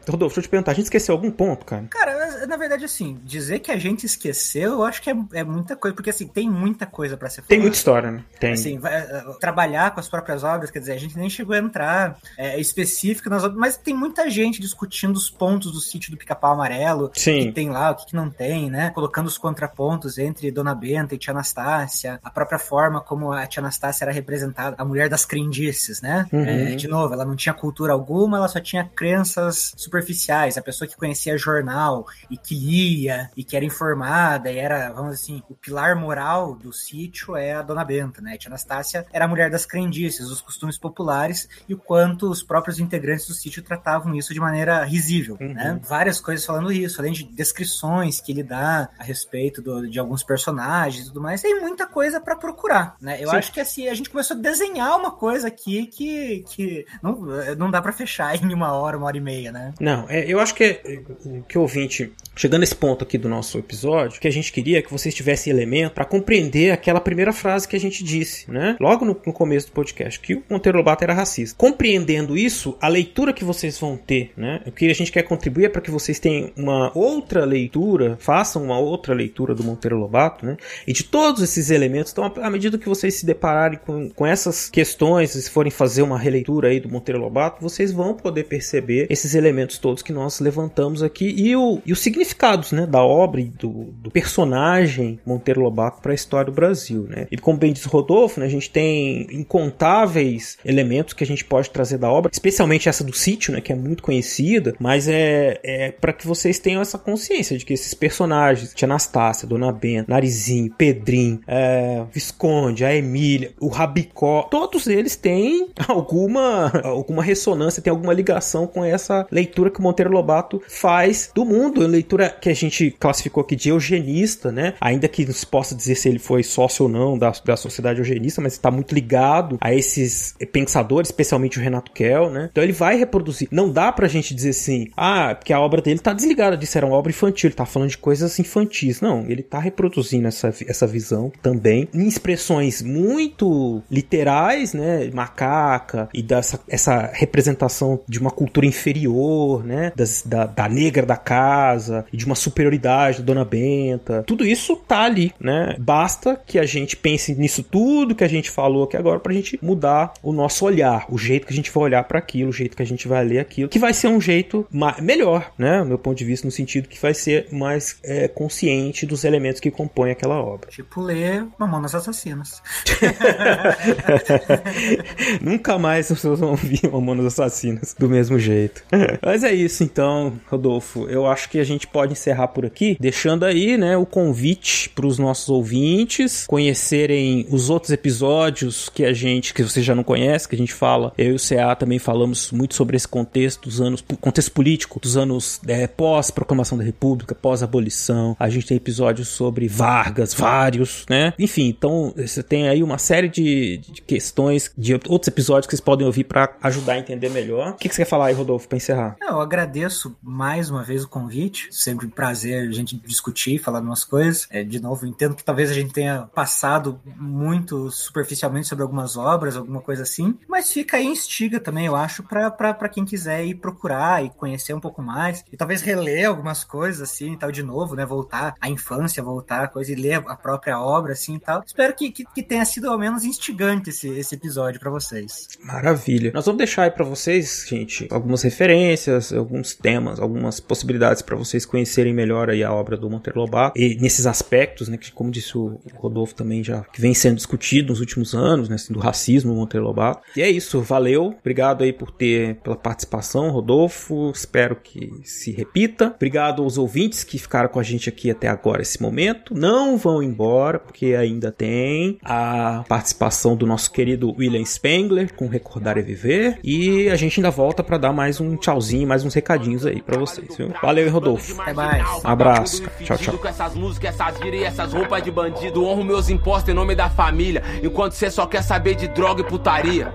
Rodolfo, 0.09 0.35
deixa 0.35 0.40
eu 0.40 0.43
te 0.43 0.48
perguntar, 0.48 0.72
a 0.72 0.74
gente 0.74 0.85
esqueceu 0.85 1.14
algum 1.14 1.30
ponto, 1.30 1.64
cara? 1.64 1.86
Cara, 1.89 2.47
na 2.47 2.56
verdade, 2.56 2.85
assim, 2.85 3.20
dizer 3.24 3.60
que 3.60 3.70
a 3.70 3.76
gente 3.76 4.06
esqueceu, 4.06 4.72
eu 4.72 4.85
acho 4.85 5.02
que 5.02 5.10
é, 5.10 5.16
é 5.35 5.44
muita 5.44 5.76
coisa, 5.76 5.94
porque 5.94 6.10
assim, 6.10 6.26
tem 6.26 6.48
muita 6.48 6.86
coisa 6.86 7.16
pra 7.16 7.28
ser 7.28 7.36
falada. 7.36 7.48
Tem 7.48 7.60
muita 7.60 7.76
história, 7.76 8.10
né? 8.10 8.24
Tem. 8.39 8.52
Assim, 8.52 8.78
vai, 8.78 8.94
eh, 8.94 9.24
trabalhar 9.40 9.93
com 9.93 10.01
as 10.01 10.09
próprias 10.09 10.44
obras, 10.44 10.70
quer 10.70 10.80
dizer, 10.80 10.93
a 10.93 10.98
gente 10.98 11.16
nem 11.16 11.28
chegou 11.28 11.55
a 11.55 11.59
entrar 11.59 12.18
é, 12.36 12.59
específico 12.60 13.28
nas 13.28 13.44
obras, 13.44 13.59
mas 13.59 13.76
tem 13.76 13.94
muita 13.94 14.28
gente 14.30 14.60
discutindo 14.60 15.16
os 15.16 15.30
pontos 15.30 15.72
do 15.72 15.80
sítio 15.80 16.10
do 16.10 16.16
Pica-Pau 16.16 16.52
Amarelo, 16.52 17.10
Sim. 17.14 17.40
o 17.40 17.44
que 17.47 17.52
tem 17.52 17.70
lá, 17.70 17.90
o 17.90 17.97
que, 17.97 18.06
que 18.06 18.16
não 18.16 18.30
tem, 18.30 18.70
né? 18.70 18.90
Colocando 18.90 19.26
os 19.26 19.39
contrapontos 19.39 20.18
entre 20.18 20.51
Dona 20.51 20.74
Benta 20.74 21.14
e 21.14 21.18
Tia 21.18 21.32
Anastácia, 21.32 22.18
a 22.22 22.30
própria 22.30 22.59
forma 22.59 23.01
como 23.01 23.32
a 23.32 23.47
Tia 23.47 23.60
Anastácia 23.60 24.05
era 24.05 24.12
representada, 24.12 24.76
a 24.78 24.85
mulher 24.99 25.09
das 25.09 25.25
crendices, 25.25 26.01
né? 26.03 26.27
Uhum. 26.33 26.45
É, 26.45 26.75
de 26.75 26.89
novo, 26.89 27.15
ela 27.15 27.25
não 27.25 27.37
tinha 27.37 27.55
cultura 27.55 27.93
alguma, 27.93 28.37
ela 28.39 28.49
só 28.49 28.59
tinha 28.61 28.85
crenças 28.85 29.73
superficiais, 29.77 30.57
a 30.59 30.62
pessoa 30.62 30.89
que 30.89 30.97
conhecia 30.97 31.39
jornal 31.39 32.07
e 32.31 32.37
que 32.37 32.55
lia 32.55 33.31
e 33.37 33.45
que 33.45 33.57
era 33.57 33.65
informada 33.65 34.51
e 34.51 34.59
era, 34.59 34.91
vamos 34.93 35.12
dizer 35.20 35.33
assim, 35.35 35.43
o 35.49 35.55
pilar 35.55 35.95
moral 35.97 36.55
do 36.55 36.73
sítio 36.73 37.37
é 37.37 37.53
a 37.55 37.62
Dona 37.62 37.85
Benta, 37.85 38.20
né? 38.20 38.35
A 38.35 38.39
Tia 38.39 38.49
Anastácia 38.51 39.07
era 39.12 39.25
a 39.25 39.29
mulher 39.29 39.51
das 39.51 39.65
crendices, 39.65 40.29
dos 40.29 40.41
costumes 40.41 40.77
populares 40.79 41.49
e 41.69 41.75
o 41.75 41.79
quanto 41.79 42.29
os 42.31 42.43
próprios 42.43 42.79
integrantes 42.81 43.27
do 43.29 43.35
sítio 43.35 43.62
tratavam 43.62 44.15
isso 44.15 44.35
de 44.35 44.41
maneira 44.41 44.83
risível, 44.85 45.37
né? 45.41 45.79
Várias 45.87 46.20
coisas 46.20 46.45
falando 46.45 46.73
isso, 46.73 47.01
além 47.01 47.12
de 47.12 47.25
descrições 47.25 48.20
que 48.20 48.33
ele 48.33 48.43
dá 48.43 48.89
a 48.99 49.05
respeito 49.05 49.61
do- 49.62 49.89
de 49.89 49.99
alguns 49.99 50.23
personagens 50.23 51.05
e 51.05 51.09
tudo 51.09 51.20
mais, 51.20 51.41
tem 51.43 51.61
muita 51.61 51.87
coisa 51.87 52.20
pra 52.20 52.35
procurar, 52.37 52.97
né? 53.01 53.23
Eu 53.23 53.31
Sim. 53.31 53.37
acho 53.37 53.53
que 53.53 53.61
assim, 53.61 53.89
a 53.89 53.95
gente 53.95 54.11
começou 54.11 54.37
a 54.37 54.41
desenhar 54.41 54.88
uma 54.97 55.10
coisa 55.10 55.48
aqui 55.48 55.86
que, 55.86 56.44
que 56.48 56.86
não, 57.02 57.20
não 57.56 57.70
dá 57.70 57.81
para 57.81 57.93
fechar 57.93 58.35
em 58.35 58.52
uma 58.52 58.73
hora, 58.73 58.97
uma 58.97 59.06
hora 59.06 59.16
e 59.16 59.20
meia, 59.20 59.52
né? 59.52 59.74
Não, 59.81 60.06
é, 60.09 60.24
eu 60.27 60.40
acho 60.40 60.55
que 60.55 60.65
é, 60.65 61.01
que 61.48 61.59
o 61.59 61.62
ouvinte, 61.62 62.12
chegando 62.36 62.60
nesse 62.60 62.74
ponto 62.74 63.05
aqui 63.05 63.19
do 63.19 63.28
nosso 63.28 63.59
episódio, 63.59 64.20
que 64.20 64.28
a 64.28 64.32
gente 64.32 64.52
queria 64.52 64.82
que 64.82 64.90
vocês 64.90 65.15
tivessem 65.15 65.52
elemento 65.52 65.94
para 65.94 66.05
compreender 66.05 66.70
aquela 66.70 67.01
primeira 67.01 67.32
frase 67.32 67.66
que 67.66 67.77
a 67.77 67.81
gente 67.81 68.02
disse, 68.05 68.51
né? 68.51 68.77
Logo 68.81 69.05
no, 69.05 69.20
no 69.27 69.32
começo 69.32 69.69
do 69.69 69.73
podcast, 69.73 70.19
que 70.20 70.35
o 70.35 70.43
Monteiro 70.48 70.78
Lobato 70.78 71.05
era 71.05 71.15
racista. 71.15 71.56
Compreendendo 71.56 72.36
isso, 72.36 72.77
a 72.81 72.89
leitura 72.89 73.32
que 73.32 73.44
vocês 73.44 73.78
vão 73.78 73.97
ter, 73.97 74.32
né? 74.36 74.62
O 74.66 74.73
que 74.73 74.90
a 74.90 74.94
gente 74.94 75.12
quer 75.12 75.23
contribuir 75.23 75.66
é 75.66 75.69
para 75.69 75.81
que 75.81 75.90
vocês 75.90 76.19
tenham 76.19 76.51
uma 76.56 76.90
outra 76.97 77.44
leitura, 77.44 78.16
façam 78.20 78.62
uma 78.62 78.78
outra 78.78 79.15
leitura 79.15 79.55
do 79.55 79.65
Monteiro 79.65 79.98
Lobato, 79.98 80.44
né? 80.44 80.56
E 80.86 80.93
de 80.93 81.05
todos 81.05 81.43
esses 81.43 81.70
elementos, 81.70 82.12
então, 82.12 82.32
à 82.43 82.51
medida 82.51 82.78
que 82.78 82.89
vocês 82.89 83.15
se 83.15 83.27
depararem 83.27 83.78
com, 83.85 84.09
com 84.10 84.27
essas 84.27 84.70
questões, 84.79 85.31
se 85.31 85.51
forem 85.51 85.73
fazer 85.73 86.03
uma 86.03 86.17
releitura 86.17 86.69
aí 86.69 86.79
do 86.79 86.89
Monteiro 86.89 87.21
Lobato, 87.21 87.61
vocês 87.61 87.91
vão 87.91 88.15
poder 88.15 88.45
perceber 88.45 89.09
esses 89.11 89.35
elementos 89.35 89.77
todos 89.77 90.05
que 90.05 90.13
nós 90.13 90.39
levantamos 90.39 91.03
aqui 91.03 91.35
e, 91.37 91.57
o, 91.57 91.83
e 91.85 91.93
os 91.93 91.99
significados, 91.99 92.71
né? 92.71 92.87
Da 92.87 93.03
obra 93.03 93.41
e 93.41 93.47
do, 93.47 93.93
do 93.93 94.09
personagem 94.09 95.19
Monteiro 95.27 95.63
Lobato 95.63 96.01
para 96.01 96.13
a 96.13 96.15
história 96.15 96.47
do 96.47 96.53
Brasil, 96.53 97.09
né? 97.11 97.27
E 97.29 97.37
como 97.37 97.59
bem 97.59 97.73
diz 97.73 97.85
Rodolfo, 97.87 98.39
né? 98.39 98.47
A 98.47 98.49
gente 98.49 98.71
tem 98.71 99.27
incontáveis 99.33 100.57
elementos 100.65 101.13
que 101.13 101.25
a 101.25 101.27
gente 101.27 101.45
pode 101.45 101.71
trazer 101.71 101.99
da 101.99 102.09
obra, 102.09 102.31
especialmente 102.33 102.89
essa 102.89 103.03
do 103.03 103.13
sítio, 103.13 103.53
né? 103.53 103.61
Que 103.61 103.73
é 103.73 103.75
muito 103.75 104.01
conhecida, 104.01 104.77
mas 104.79 105.09
é, 105.09 105.59
é 105.65 105.91
para 105.91 106.13
que 106.13 106.25
vocês 106.25 106.61
tenham 106.61 106.81
essa 106.81 106.97
consciência 106.97 107.59
de 107.59 107.65
que 107.65 107.73
esses 107.73 107.95
personagens, 107.95 108.73
Tia 108.75 108.87
Anastácia, 108.87 109.49
Dona 109.49 109.73
Benta, 109.73 110.13
Narizinho, 110.13 110.73
Pedrinho, 110.79 111.41
é, 111.49 112.05
Visconde, 112.13 112.85
a 112.85 112.95
Emília, 112.95 113.51
o 113.61 113.67
Rabicó, 113.67 114.43
todos 114.43 114.68
eles 114.86 115.16
têm 115.16 115.69
alguma, 115.86 116.73
alguma 116.85 117.23
ressonância, 117.23 117.82
tem 117.82 117.90
alguma 117.90 118.12
ligação 118.12 118.66
com 118.66 118.85
essa 118.85 119.27
leitura 119.31 119.70
que 119.70 119.81
o 119.81 119.82
Monteiro 119.82 120.12
Lobato 120.12 120.62
faz 120.69 121.31
do 121.35 121.45
mundo, 121.45 121.86
leitura 121.86 122.31
que 122.31 122.49
a 122.49 122.55
gente 122.55 122.90
classificou 122.99 123.43
aqui 123.43 123.57
de 123.57 123.70
eugenista, 123.70 124.51
né? 124.53 124.74
Ainda 124.81 125.09
que 125.09 125.24
não 125.24 125.32
se 125.32 125.47
possa 125.47 125.74
dizer 125.74 125.95
se 125.95 126.09
ele 126.09 126.19
foi 126.19 126.43
sócio 126.43 126.85
ou 126.85 126.89
não 126.89 127.19
da, 127.19 127.32
da 127.45 127.57
sociedade 127.57 128.01
eugenista, 128.01 128.40
mas 128.40 128.55
está 128.55 128.70
muito 128.70 128.95
ligado 128.95 129.59
a 129.61 129.74
esses 129.74 130.35
pensadores, 130.53 131.09
especialmente 131.09 131.59
o 131.59 131.62
Renato 131.62 131.93
Kell, 131.93 132.31
né? 132.31 132.49
Então 132.51 132.62
ele 132.62 132.73
vai 132.73 132.97
reproduzir. 132.97 133.49
Não 133.51 133.70
dá 133.70 133.93
pra 133.93 134.09
gente 134.09 134.35
dizer 134.35 134.51
assim, 134.51 134.89
ah, 134.97 135.35
porque 135.35 135.53
a 135.53 135.61
obra 135.61 135.81
dele 135.81 135.99
tá 135.99 136.12
desligada 136.12 136.57
disso, 136.57 136.77
era 136.77 136.86
uma 136.86 136.97
obra 136.97 137.11
infantil, 137.11 137.49
ele 137.49 137.55
tá 137.55 137.66
falando 137.66 137.90
de 137.90 137.99
coisas 137.99 138.39
infantis. 138.39 139.01
Não, 139.01 139.24
ele 139.28 139.43
tá 139.43 139.59
reproduzindo 139.59 140.28
essa, 140.28 140.53
essa 140.66 140.86
visão 140.86 141.32
também 141.43 141.89
em 141.95 142.07
expressões 142.07 142.82
muito 142.82 143.82
literais, 143.90 144.57
né? 144.74 145.10
Macaca 145.12 146.09
e 146.12 146.22
dessa 146.22 146.60
essa 146.68 147.10
representação 147.12 148.01
de 148.09 148.18
uma 148.18 148.30
cultura 148.30 148.66
inferior, 148.66 149.64
né? 149.64 149.93
Das, 149.94 150.22
da, 150.24 150.47
da 150.47 150.68
negra 150.68 151.05
da 151.06 151.16
casa 151.16 152.05
e 152.12 152.16
de 152.16 152.24
uma 152.24 152.35
superioridade 152.35 153.18
da 153.18 153.24
Dona 153.24 153.44
Benta. 153.44 154.22
Tudo 154.26 154.44
isso 154.47 154.76
tá 154.76 155.02
ali, 155.02 155.32
né? 155.40 155.76
Basta 155.78 156.40
que 156.47 156.59
a 156.59 156.66
gente 156.66 156.97
pense 156.97 157.35
nisso 157.35 157.62
tudo 157.62 158.14
que 158.14 158.24
a 158.24 158.28
gente 158.28 158.51
falou 158.51 158.85
aqui 158.85 158.97
agora 158.97 159.20
pra 159.20 159.32
gente 159.32 159.59
mudar 159.62 160.12
o 160.22 160.32
nosso 160.32 160.64
olhar, 160.64 161.06
o 161.09 161.18
jeito 161.18 161.47
que 161.47 161.52
a 161.52 161.56
gente 161.56 161.70
vai 161.70 161.85
olhar 161.85 162.05
para 162.05 162.18
aquilo, 162.18 162.51
o 162.51 162.52
jeito 162.52 162.76
que 162.76 162.82
a 162.82 162.86
gente 162.86 163.06
vai 163.09 163.24
ler 163.24 163.39
aquilo, 163.39 163.68
que 163.68 163.78
vai 163.78 163.93
ser 163.93 164.09
um 164.09 164.20
jeito 164.20 164.66
melhor, 165.01 165.52
né? 165.59 165.80
Do 165.80 165.86
meu 165.86 165.98
ponto 165.98 166.16
de 166.16 166.24
vista, 166.24 166.47
no 166.47 166.51
sentido 166.51 166.89
que 166.89 167.01
vai 167.01 167.14
ser 167.14 167.48
mais 167.52 167.98
é, 168.02 168.28
consciente 168.28 169.06
dos 169.06 169.24
elementos 169.24 169.60
que 169.60 169.70
compõem 169.70 170.12
aquela 170.12 170.40
obra. 170.40 170.70
Tipo 170.70 171.01
ler 171.01 171.47
Mamonas 171.59 171.94
Assassinas. 171.94 172.62
Nunca 175.41 175.79
mais 175.79 176.11
as 176.11 176.19
pessoas 176.19 176.41
vão 176.41 176.51
ouvir 176.51 176.81
Mamonas 176.91 177.27
Assassinas 177.27 177.95
do 177.99 178.09
mesmo 178.09 178.39
jeito. 178.39 178.83
Mas 179.23 179.45
é 179.45 179.53
isso 179.53 179.83
então, 179.83 180.33
Rodolfo. 180.47 181.07
Eu 181.09 181.27
acho 181.27 181.49
que 181.49 181.59
a 181.59 181.65
gente 181.65 181.87
pode 181.87 182.12
encerrar 182.12 182.49
por 182.49 182.65
aqui, 182.65 182.97
deixando 183.01 183.45
aí, 183.45 183.77
né, 183.77 183.97
o 183.97 184.07
convite 184.07 184.89
para 184.91 185.07
os 185.07 185.19
nossos 185.19 185.49
ouvintes 185.49 186.47
conhecerem 186.47 187.47
os 187.51 187.70
outros 187.70 187.93
episódios 187.93 188.89
que 188.89 189.05
a 189.05 189.12
gente, 189.12 189.53
que 189.55 189.62
você 189.62 189.83
já 189.83 189.95
não 189.95 190.05
conhece, 190.05 190.49
que 190.49 190.55
a 190.55 190.59
gente 190.59 190.73
fala. 190.73 191.12
Eu 191.16 191.33
e 191.33 191.35
o 191.35 191.39
CA 191.39 191.75
também 191.75 191.99
falamos 191.99 192.51
muito 192.53 192.75
sobre 192.75 192.97
esse 192.97 193.09
contexto 193.09 193.62
dos 193.62 193.81
anos, 193.81 194.05
contexto 194.20 194.53
político 194.53 195.01
dos 195.01 195.16
anos 195.16 195.61
é, 195.66 195.87
pós-proclamação 195.87 196.79
da 196.79 196.85
República, 196.85 197.35
pós-abolição. 197.35 198.37
A 198.39 198.49
gente 198.49 198.66
tem 198.66 198.77
episódios 198.77 199.29
sobre 199.29 199.69
Vargas, 199.69 200.35
vários, 200.35 201.05
né? 201.09 201.33
Enfim, 201.39 201.69
então 201.69 202.12
você 202.16 202.43
tem 202.43 202.69
aí 202.69 202.83
uma 202.83 202.99
série 202.99 203.29
de, 203.29 203.79
de 203.79 204.03
questões, 204.03 204.38
de 204.77 204.94
outros 205.09 205.28
episódios 205.28 205.66
que 205.66 205.73
vocês 205.73 205.81
podem 205.81 206.06
ouvir 206.06 206.24
para 206.24 206.56
ajudar 206.62 206.94
a 206.94 206.98
entender 206.98 207.28
melhor. 207.28 207.70
O 207.70 207.74
que, 207.74 207.89
que 207.89 207.94
você 207.94 208.02
quer 208.02 208.09
falar 208.09 208.27
aí, 208.27 208.35
Rodolfo, 208.35 208.69
para 208.69 208.77
encerrar? 208.77 209.16
Eu 209.20 209.40
agradeço 209.40 210.16
mais 210.23 210.70
uma 210.70 210.82
vez 210.82 211.05
o 211.05 211.09
convite. 211.09 211.69
Sempre 211.70 212.06
um 212.06 212.10
prazer 212.10 212.69
a 212.69 212.73
gente 212.73 212.97
discutir, 212.97 213.59
falar 213.59 213.81
de 213.81 213.86
umas 213.86 214.05
coisas. 214.05 214.47
É, 214.51 214.62
de 214.62 214.81
novo, 214.81 215.06
entendo 215.06 215.35
que 215.35 215.44
talvez 215.44 215.70
a 215.70 215.74
gente 215.74 215.93
tenha 215.93 216.28
passado 216.35 217.01
muito 217.16 217.90
superficialmente 217.90 218.69
sobre 218.69 218.82
algumas 218.82 219.16
obras, 219.16 219.56
alguma 219.56 219.81
coisa 219.81 220.02
assim, 220.02 220.39
mas 220.48 220.70
fica 220.73 220.97
aí 220.97 221.06
instiga 221.06 221.59
também, 221.59 221.86
eu 221.86 221.97
acho, 221.97 222.23
para 222.23 222.89
quem 222.89 223.05
quiser 223.05 223.44
ir 223.44 223.55
procurar 223.55 224.24
e 224.24 224.31
conhecer 224.31 224.74
um 224.74 224.81
pouco 224.81 225.02
mais, 225.02 225.44
e 225.52 225.56
talvez 225.56 225.82
reler 225.82 226.28
algumas 226.28 226.65
coisas 226.65 227.01
assim 227.01 227.32
e 227.32 227.36
tal 227.36 227.51
de 227.51 227.62
novo, 227.62 227.94
né? 227.94 228.05
Voltar 228.06 228.55
à 228.60 228.69
infância, 228.69 229.23
voltar 229.23 229.65
a 229.65 229.69
coisa 229.69 229.93
e 229.93 229.94
ler 229.94 230.23
a 230.27 230.36
própria 230.36 230.81
obra 230.81 231.12
assim 231.12 231.36
e 231.36 231.40
tal. 231.40 231.62
Espero 231.66 231.94
que, 231.94 232.10
que, 232.10 232.24
que 232.24 232.43
tenha 232.43 232.65
sido 232.65 232.90
ao 232.90 232.98
menos 232.98 233.24
instigante 233.24 233.90
esse, 233.90 234.09
esse 234.20 234.35
episódio 234.35 234.81
para 234.81 234.90
vocês. 234.90 235.49
Maravilha. 235.62 236.31
Nós 236.35 236.45
vamos 236.47 236.59
deixar 236.59 236.85
aí 236.85 236.90
para 236.90 237.05
vocês, 237.05 237.65
gente, 237.69 238.07
algumas 238.11 238.43
referências, 238.43 239.32
alguns 239.32 239.74
temas, 239.74 240.20
algumas 240.20 240.61
possibilidades 240.61 241.23
para 241.23 241.36
vocês 241.36 241.65
conhecerem 241.65 242.12
melhor 242.12 242.51
aí 242.51 242.62
a 242.62 242.73
obra 242.73 242.97
do 242.97 243.09
Monteiro 243.09 243.40
Lobato 243.40 243.78
e 243.78 243.97
nesses 243.97 244.27
aspectos, 244.27 244.89
né, 244.89 244.97
que 244.97 245.12
como 245.12 245.31
disse 245.31 245.57
o 245.57 245.81
Rodolfo 245.95 246.35
também 246.35 246.62
já 246.62 246.82
que 246.82 247.01
vem 247.01 247.15
sendo 247.15 247.36
discutido 247.36 247.89
nos 247.89 248.01
últimos 248.01 248.35
anos, 248.35 248.69
né, 248.69 248.74
assim, 248.74 248.93
do 248.93 248.99
racismo 248.99 249.53
no 249.53 249.61
Monteiro 249.61 249.86
Lobato. 249.86 250.23
E 250.36 250.43
é 250.43 250.51
isso, 250.51 250.81
valeu. 250.81 251.35
Obrigado 251.40 251.85
aí 251.85 251.93
por 251.93 252.11
ter 252.11 252.57
pela 252.57 252.77
participação, 252.77 253.51
Rodolfo. 253.51 254.31
Espero 254.31 254.77
que 254.77 255.11
se 255.24 255.53
repita. 255.53 256.12
Obrigado 256.15 256.62
aos 256.62 256.78
ouvintes 256.78 257.24
que 257.24 257.39
ficaram 257.39 257.69
com 257.69 257.78
a 257.78 257.82
gente 257.82 258.09
aqui 258.09 258.31
até 258.31 258.49
agora 258.49 258.82
esse 258.82 259.01
momento. 259.01 259.55
Não 259.55 259.97
vão 259.97 260.23
embora 260.23 260.78
porque 260.78 261.15
ainda 261.15 261.53
tem 261.53 262.19
a 262.23 262.85
participação 262.89 263.57
do 263.57 263.66
nosso 263.66 263.90
querido 263.90 264.07
William 264.39 264.64
Spengler 264.64 265.35
com 265.35 265.48
Recordar 265.48 265.98
e 265.98 266.02
Viver 266.02 266.59
e 266.62 267.09
a 267.09 267.16
gente 267.16 267.40
ainda 267.40 267.51
volta 267.51 267.82
para 267.82 267.98
dar 267.98 268.12
mais 268.12 268.40
um 268.40 268.56
tchauzinho, 268.56 269.06
mais 269.06 269.24
uns 269.24 269.35
recadinhos 269.35 269.85
aí 269.85 270.01
para 270.01 270.18
vocês, 270.18 270.56
viu? 270.56 270.72
Valeu, 270.82 271.10
Rodolfo. 271.10 271.60
Até 271.60 271.72
mais. 271.72 272.24
Abraço. 272.24 272.82
Tchau, 273.02 273.18
tchau. 273.18 273.39
Com 273.39 273.48
essas 273.48 273.74
músicas, 273.74 274.14
essas 274.14 274.39
gírias 274.39 274.62
e 274.62 274.64
essas 274.64 274.93
roupas 274.93 275.22
de 275.22 275.30
bandido, 275.30 275.85
honro 275.85 276.05
meus 276.05 276.28
impostos 276.28 276.68
em 276.68 276.74
nome 276.74 276.94
da 276.94 277.09
família, 277.09 277.62
enquanto 277.82 278.12
você 278.12 278.30
só 278.30 278.47
quer 278.47 278.62
saber 278.62 278.94
de 278.94 279.09
droga 279.09 279.43
e 279.43 279.44
putaria. 279.44 280.12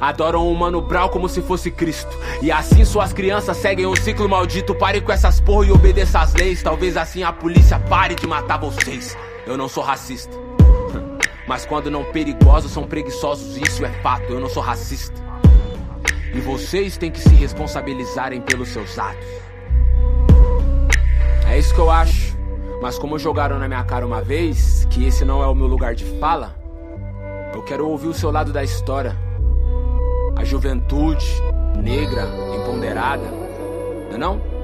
Adoram 0.00 0.50
o 0.50 0.54
Mano 0.54 0.80
Brown 0.80 1.08
como 1.08 1.28
se 1.28 1.42
fosse 1.42 1.70
Cristo. 1.70 2.16
E 2.42 2.50
assim 2.50 2.84
suas 2.84 3.12
crianças 3.12 3.56
seguem 3.56 3.86
um 3.86 3.96
ciclo 3.96 4.28
maldito. 4.28 4.74
Pare 4.74 5.00
com 5.00 5.12
essas 5.12 5.40
porra 5.40 5.66
e 5.66 5.72
obedeça 5.72 6.20
às 6.20 6.34
leis. 6.34 6.62
Talvez 6.62 6.96
assim 6.96 7.22
a 7.22 7.32
polícia 7.32 7.78
pare 7.78 8.14
de 8.14 8.26
matar 8.26 8.58
vocês. 8.58 9.16
Eu 9.46 9.56
não 9.56 9.68
sou 9.68 9.82
racista. 9.82 10.45
Mas 11.46 11.64
quando 11.64 11.90
não 11.90 12.04
perigosos 12.04 12.72
são 12.72 12.84
preguiçosos, 12.84 13.56
isso 13.56 13.84
é 13.84 13.90
fato. 14.02 14.24
Eu 14.32 14.40
não 14.40 14.48
sou 14.48 14.62
racista. 14.62 15.20
E 16.34 16.40
vocês 16.40 16.96
têm 16.96 17.10
que 17.10 17.20
se 17.20 17.34
responsabilizarem 17.34 18.40
pelos 18.40 18.68
seus 18.68 18.98
atos. 18.98 19.26
É 21.48 21.58
isso 21.58 21.74
que 21.74 21.80
eu 21.80 21.90
acho. 21.90 22.36
Mas 22.82 22.98
como 22.98 23.18
jogaram 23.18 23.58
na 23.58 23.68
minha 23.68 23.84
cara 23.84 24.06
uma 24.06 24.20
vez 24.20 24.86
que 24.90 25.06
esse 25.06 25.24
não 25.24 25.42
é 25.42 25.46
o 25.46 25.54
meu 25.54 25.66
lugar 25.66 25.94
de 25.94 26.04
fala, 26.18 26.54
eu 27.54 27.62
quero 27.62 27.88
ouvir 27.88 28.08
o 28.08 28.14
seu 28.14 28.30
lado 28.30 28.52
da 28.52 28.62
história. 28.62 29.16
A 30.36 30.44
juventude 30.44 31.26
negra, 31.82 32.28
empoderada, 32.54 33.24
não 34.10 34.14
é 34.14 34.18
não? 34.18 34.56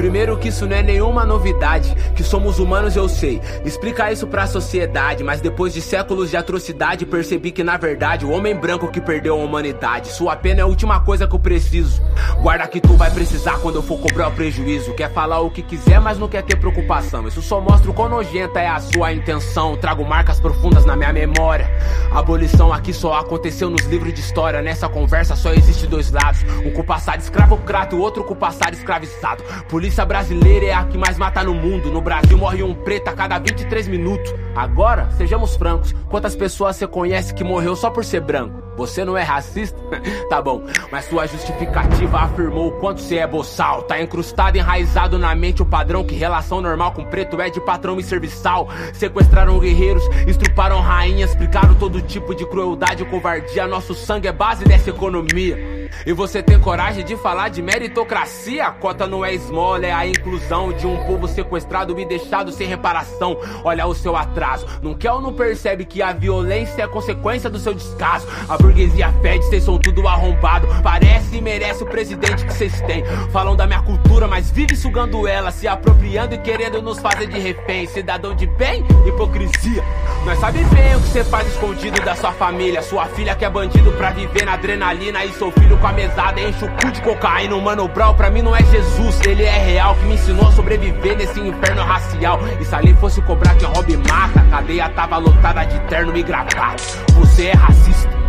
Primeiro 0.00 0.38
que 0.38 0.48
isso 0.48 0.66
não 0.66 0.74
é 0.74 0.82
nenhuma 0.82 1.26
novidade, 1.26 1.94
que 2.16 2.24
somos 2.24 2.58
humanos 2.58 2.96
eu 2.96 3.06
sei. 3.06 3.38
Explica 3.66 4.10
isso 4.10 4.26
pra 4.26 4.46
sociedade, 4.46 5.22
mas 5.22 5.42
depois 5.42 5.74
de 5.74 5.82
séculos 5.82 6.30
de 6.30 6.38
atrocidade 6.38 7.04
percebi 7.04 7.50
que 7.50 7.62
na 7.62 7.76
verdade 7.76 8.24
o 8.24 8.30
homem 8.30 8.56
branco 8.56 8.88
que 8.88 8.98
perdeu 8.98 9.38
a 9.38 9.44
humanidade. 9.44 10.08
Sua 10.08 10.34
pena 10.34 10.60
é 10.60 10.62
a 10.62 10.66
última 10.66 11.00
coisa 11.00 11.28
que 11.28 11.34
eu 11.34 11.38
preciso. 11.38 12.00
Guarda 12.40 12.66
que 12.66 12.80
tu 12.80 12.94
vai 12.94 13.10
precisar 13.10 13.58
quando 13.58 13.74
eu 13.74 13.82
for 13.82 13.98
cobrar 13.98 14.28
o 14.28 14.32
prejuízo. 14.32 14.94
Quer 14.94 15.12
falar 15.12 15.40
o 15.40 15.50
que 15.50 15.60
quiser, 15.60 16.00
mas 16.00 16.18
não 16.18 16.28
quer 16.28 16.44
ter 16.44 16.56
preocupação. 16.56 17.28
Isso 17.28 17.42
só 17.42 17.60
mostra 17.60 17.90
o 17.90 17.92
quão 17.92 18.08
nojenta 18.08 18.58
é 18.58 18.68
a 18.68 18.80
sua 18.80 19.12
intenção. 19.12 19.76
Trago 19.76 20.02
marcas 20.02 20.40
profundas 20.40 20.86
na 20.86 20.96
minha 20.96 21.12
memória. 21.12 21.70
A 22.10 22.20
abolição 22.20 22.72
aqui 22.72 22.94
só 22.94 23.18
aconteceu 23.18 23.68
nos 23.68 23.84
livros 23.84 24.14
de 24.14 24.20
história. 24.20 24.62
Nessa 24.62 24.88
conversa 24.88 25.36
só 25.36 25.52
existe 25.52 25.86
dois 25.86 26.10
lados: 26.10 26.42
um 26.64 26.70
com 26.70 26.82
passado 26.82 27.20
escravocrata 27.20 27.94
e 27.94 27.98
o 27.98 28.00
outro 28.00 28.24
com 28.24 28.34
passado 28.34 28.72
escravizado. 28.72 29.44
Polícia 29.68 29.89
polícia 29.90 30.06
brasileira 30.06 30.66
é 30.66 30.72
a 30.72 30.84
que 30.84 30.96
mais 30.96 31.18
mata 31.18 31.42
no 31.42 31.52
mundo. 31.52 31.90
No 31.90 32.00
Brasil 32.00 32.38
morre 32.38 32.62
um 32.62 32.72
preto 32.72 33.08
a 33.08 33.12
cada 33.12 33.40
23 33.40 33.88
minutos. 33.88 34.32
Agora, 34.54 35.10
sejamos 35.18 35.56
francos, 35.56 35.92
quantas 36.08 36.36
pessoas 36.36 36.76
você 36.76 36.86
conhece 36.86 37.34
que 37.34 37.42
morreu 37.42 37.74
só 37.74 37.90
por 37.90 38.04
ser 38.04 38.20
branco? 38.20 38.69
Você 38.76 39.04
não 39.04 39.16
é 39.16 39.22
racista? 39.22 39.78
tá 40.28 40.40
bom, 40.40 40.62
mas 40.90 41.04
sua 41.06 41.26
justificativa 41.26 42.18
afirmou 42.18 42.68
o 42.68 42.72
quanto 42.72 43.00
você 43.00 43.16
é 43.16 43.26
boçal. 43.26 43.82
Tá 43.82 44.00
incrustado, 44.00 44.56
enraizado 44.56 45.18
na 45.18 45.34
mente 45.34 45.62
o 45.62 45.66
padrão 45.66 46.04
que 46.04 46.14
relação 46.14 46.60
normal 46.60 46.92
com 46.92 47.04
preto 47.04 47.40
é 47.40 47.50
de 47.50 47.60
patrão 47.60 47.98
e 47.98 48.02
serviçal. 48.02 48.68
Sequestraram 48.92 49.58
guerreiros, 49.58 50.04
estruparam 50.26 50.80
rainhas, 50.80 51.30
explicaram 51.30 51.74
todo 51.74 52.00
tipo 52.00 52.34
de 52.34 52.46
crueldade 52.46 53.02
e 53.02 53.06
covardia. 53.06 53.66
Nosso 53.66 53.94
sangue 53.94 54.28
é 54.28 54.32
base 54.32 54.64
dessa 54.64 54.90
economia. 54.90 55.80
E 56.06 56.12
você 56.12 56.42
tem 56.42 56.58
coragem 56.58 57.04
de 57.04 57.16
falar 57.16 57.48
de 57.48 57.60
meritocracia? 57.60 58.66
A 58.66 58.70
cota 58.70 59.06
não 59.06 59.24
é 59.24 59.34
esmola, 59.34 59.86
é 59.86 59.92
a 59.92 60.06
inclusão 60.06 60.72
de 60.72 60.86
um 60.86 60.96
povo 61.04 61.28
sequestrado 61.28 61.98
e 61.98 62.04
deixado 62.04 62.52
sem 62.52 62.66
reparação. 62.66 63.38
Olha 63.64 63.86
o 63.86 63.94
seu 63.94 64.16
atraso. 64.16 64.66
Não 64.82 64.94
quer 64.94 65.12
ou 65.12 65.20
não 65.20 65.32
percebe 65.32 65.84
que 65.84 66.00
a 66.00 66.12
violência 66.12 66.82
é 66.82 66.86
consequência 66.86 67.50
do 67.50 67.58
seu 67.58 67.74
descaso? 67.74 68.26
A 68.48 68.56
burguesia 68.70 69.12
fede, 69.20 69.44
vocês 69.46 69.64
são 69.64 69.78
tudo 69.78 70.06
arrombado. 70.06 70.68
Parece 70.82 71.36
e 71.36 71.40
merece 71.40 71.82
o 71.82 71.86
presidente 71.86 72.44
que 72.44 72.52
vocês 72.52 72.80
têm. 72.82 73.04
Falam 73.32 73.56
da 73.56 73.66
minha 73.66 73.82
cultura, 73.82 74.28
mas 74.28 74.50
vive 74.50 74.76
sugando 74.76 75.26
ela, 75.26 75.50
se 75.50 75.66
apropriando 75.66 76.34
e 76.34 76.38
querendo 76.38 76.80
nos 76.80 77.00
fazer 77.00 77.26
de 77.26 77.38
refém. 77.38 77.86
Cidadão 77.86 78.34
de 78.34 78.46
bem, 78.46 78.84
hipocrisia. 79.06 79.82
Nós 80.24 80.38
sabe 80.38 80.62
bem 80.64 80.96
o 80.96 81.00
que 81.00 81.08
você 81.08 81.24
faz 81.24 81.48
escondido 81.48 82.00
da 82.02 82.14
sua 82.14 82.32
família. 82.32 82.82
Sua 82.82 83.06
filha 83.06 83.34
que 83.34 83.44
é 83.44 83.50
bandido 83.50 83.90
pra 83.92 84.10
viver 84.10 84.44
na 84.44 84.54
adrenalina 84.54 85.24
e 85.24 85.32
seu 85.32 85.50
filho 85.50 85.76
com 85.78 85.86
a 85.86 85.92
mesada 85.92 86.40
enche 86.40 86.64
o 86.64 86.68
cu 86.76 86.90
de 86.92 87.02
cocaína. 87.02 87.56
Mano 87.60 87.88
Brown 87.88 88.14
pra 88.14 88.30
mim 88.30 88.42
não 88.42 88.54
é 88.54 88.62
Jesus, 88.62 89.20
ele 89.26 89.42
é 89.42 89.58
real 89.58 89.94
que 89.96 90.04
me 90.04 90.14
ensinou 90.14 90.48
a 90.48 90.52
sobreviver 90.52 91.16
nesse 91.16 91.40
inferno 91.40 91.82
racial. 91.82 92.40
E 92.60 92.64
se 92.64 92.74
ali 92.74 92.94
fosse 92.94 93.20
cobrar 93.22 93.54
quem 93.56 93.68
Rob 93.68 93.96
mata, 93.96 94.40
a 94.40 94.50
cadeia 94.50 94.88
tava 94.90 95.18
lotada 95.18 95.64
de 95.64 95.78
terno 95.88 96.16
e 96.16 96.22
gravata. 96.22 96.82
Você 97.14 97.46
é 97.46 97.52
racista. 97.52 98.19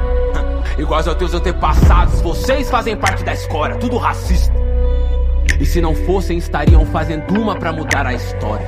Iguais 0.77 1.07
aos 1.07 1.17
teus 1.17 1.33
antepassados, 1.33 2.21
vocês 2.21 2.69
fazem 2.69 2.95
parte 2.95 3.23
da 3.23 3.33
escória, 3.33 3.75
tudo 3.77 3.97
racista. 3.97 4.53
E 5.59 5.65
se 5.65 5.81
não 5.81 5.93
fossem, 5.93 6.37
estariam 6.37 6.85
fazendo 6.85 7.39
uma 7.39 7.55
pra 7.55 7.71
mudar 7.71 8.05
a 8.05 8.13
história. 8.13 8.67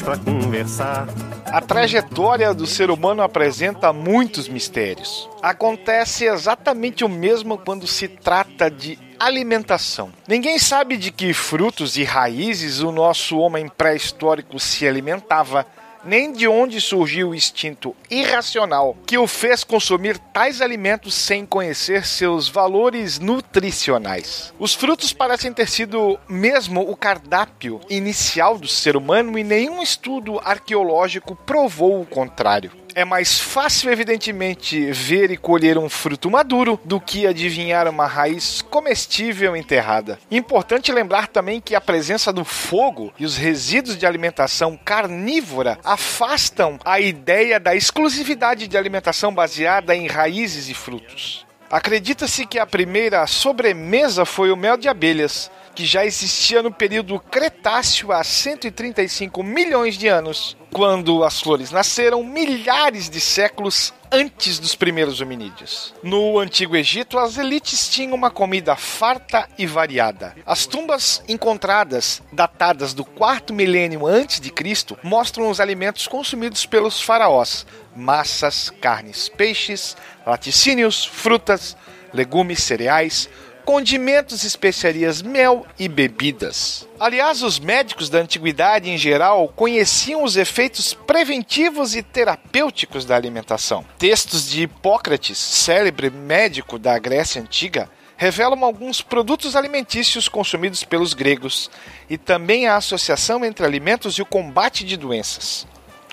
Pra 0.00 0.16
conversar. 0.16 1.06
A 1.46 1.60
trajetória 1.60 2.52
do 2.52 2.66
ser 2.66 2.90
humano 2.90 3.22
apresenta 3.22 3.92
muitos 3.92 4.48
mistérios. 4.48 5.28
Acontece 5.42 6.24
exatamente 6.24 7.04
o 7.04 7.08
mesmo 7.08 7.58
quando 7.58 7.86
se 7.86 8.08
trata 8.08 8.70
de 8.70 8.98
alimentação. 9.18 10.12
Ninguém 10.28 10.58
sabe 10.58 10.96
de 10.96 11.10
que 11.10 11.32
frutos 11.32 11.96
e 11.96 12.04
raízes 12.04 12.80
o 12.80 12.92
nosso 12.92 13.38
homem 13.38 13.68
pré-histórico 13.68 14.58
se 14.58 14.86
alimentava, 14.86 15.66
nem 16.06 16.32
de 16.32 16.46
onde 16.46 16.80
surgiu 16.80 17.30
o 17.30 17.34
instinto 17.34 17.94
irracional 18.10 18.96
que 19.04 19.18
o 19.18 19.26
fez 19.26 19.64
consumir 19.64 20.18
tais 20.18 20.60
alimentos 20.60 21.14
sem 21.14 21.44
conhecer 21.44 22.06
seus 22.06 22.48
valores 22.48 23.18
nutricionais. 23.18 24.54
Os 24.58 24.74
frutos 24.74 25.12
parecem 25.12 25.52
ter 25.52 25.68
sido 25.68 26.18
mesmo 26.28 26.80
o 26.80 26.96
cardápio 26.96 27.80
inicial 27.90 28.56
do 28.56 28.68
ser 28.68 28.96
humano 28.96 29.38
e 29.38 29.44
nenhum 29.44 29.82
estudo 29.82 30.40
arqueológico 30.44 31.34
provou 31.34 32.00
o 32.00 32.06
contrário. 32.06 32.85
É 32.98 33.04
mais 33.04 33.38
fácil, 33.38 33.92
evidentemente, 33.92 34.90
ver 34.90 35.30
e 35.30 35.36
colher 35.36 35.76
um 35.76 35.86
fruto 35.86 36.30
maduro 36.30 36.80
do 36.82 36.98
que 36.98 37.26
adivinhar 37.26 37.86
uma 37.88 38.06
raiz 38.06 38.62
comestível 38.62 39.54
enterrada. 39.54 40.18
Importante 40.30 40.90
lembrar 40.90 41.28
também 41.28 41.60
que 41.60 41.74
a 41.74 41.80
presença 41.80 42.32
do 42.32 42.42
fogo 42.42 43.12
e 43.18 43.26
os 43.26 43.36
resíduos 43.36 43.98
de 43.98 44.06
alimentação 44.06 44.80
carnívora 44.82 45.78
afastam 45.84 46.78
a 46.86 46.98
ideia 46.98 47.60
da 47.60 47.76
exclusividade 47.76 48.66
de 48.66 48.78
alimentação 48.78 49.30
baseada 49.30 49.94
em 49.94 50.06
raízes 50.06 50.70
e 50.70 50.72
frutos. 50.72 51.44
Acredita-se 51.70 52.46
que 52.46 52.58
a 52.58 52.66
primeira 52.66 53.26
sobremesa 53.26 54.24
foi 54.24 54.50
o 54.50 54.56
mel 54.56 54.78
de 54.78 54.88
abelhas, 54.88 55.50
que 55.76 55.84
já 55.84 56.06
existia 56.06 56.62
no 56.62 56.72
período 56.72 57.20
Cretáceo 57.20 58.10
há 58.10 58.24
135 58.24 59.42
milhões 59.42 59.98
de 59.98 60.08
anos, 60.08 60.56
quando 60.72 61.22
as 61.22 61.38
flores 61.38 61.70
nasceram 61.70 62.24
milhares 62.24 63.10
de 63.10 63.20
séculos 63.20 63.92
antes 64.10 64.58
dos 64.58 64.74
primeiros 64.74 65.20
hominídeos. 65.20 65.94
No 66.02 66.38
Antigo 66.38 66.74
Egito, 66.76 67.18
as 67.18 67.36
elites 67.36 67.90
tinham 67.90 68.14
uma 68.14 68.30
comida 68.30 68.74
farta 68.74 69.46
e 69.58 69.66
variada. 69.66 70.34
As 70.46 70.64
tumbas 70.64 71.22
encontradas, 71.28 72.22
datadas 72.32 72.94
do 72.94 73.04
quarto 73.04 73.52
milênio 73.52 74.06
antes 74.06 74.40
de 74.40 74.50
Cristo, 74.50 74.98
mostram 75.02 75.50
os 75.50 75.60
alimentos 75.60 76.08
consumidos 76.08 76.64
pelos 76.64 77.02
faraós: 77.02 77.66
massas, 77.94 78.70
carnes, 78.80 79.28
peixes, 79.28 79.94
laticínios, 80.26 81.04
frutas, 81.04 81.76
legumes, 82.14 82.62
cereais, 82.62 83.28
condimentos, 83.66 84.44
especiarias, 84.44 85.20
mel 85.20 85.66
e 85.76 85.88
bebidas. 85.88 86.88
Aliás, 87.00 87.42
os 87.42 87.58
médicos 87.58 88.08
da 88.08 88.20
antiguidade 88.20 88.88
em 88.88 88.96
geral 88.96 89.48
conheciam 89.48 90.22
os 90.22 90.36
efeitos 90.36 90.94
preventivos 90.94 91.96
e 91.96 92.02
terapêuticos 92.02 93.04
da 93.04 93.16
alimentação. 93.16 93.84
Textos 93.98 94.48
de 94.48 94.62
Hipócrates, 94.62 95.36
célebre 95.36 96.10
médico 96.10 96.78
da 96.78 96.96
Grécia 96.96 97.42
Antiga, 97.42 97.90
revelam 98.16 98.64
alguns 98.64 99.02
produtos 99.02 99.56
alimentícios 99.56 100.28
consumidos 100.28 100.84
pelos 100.84 101.12
gregos 101.12 101.68
e 102.08 102.16
também 102.16 102.68
a 102.68 102.76
associação 102.76 103.44
entre 103.44 103.66
alimentos 103.66 104.14
e 104.14 104.22
o 104.22 104.26
combate 104.26 104.84
de 104.84 104.96
doenças. 104.96 105.66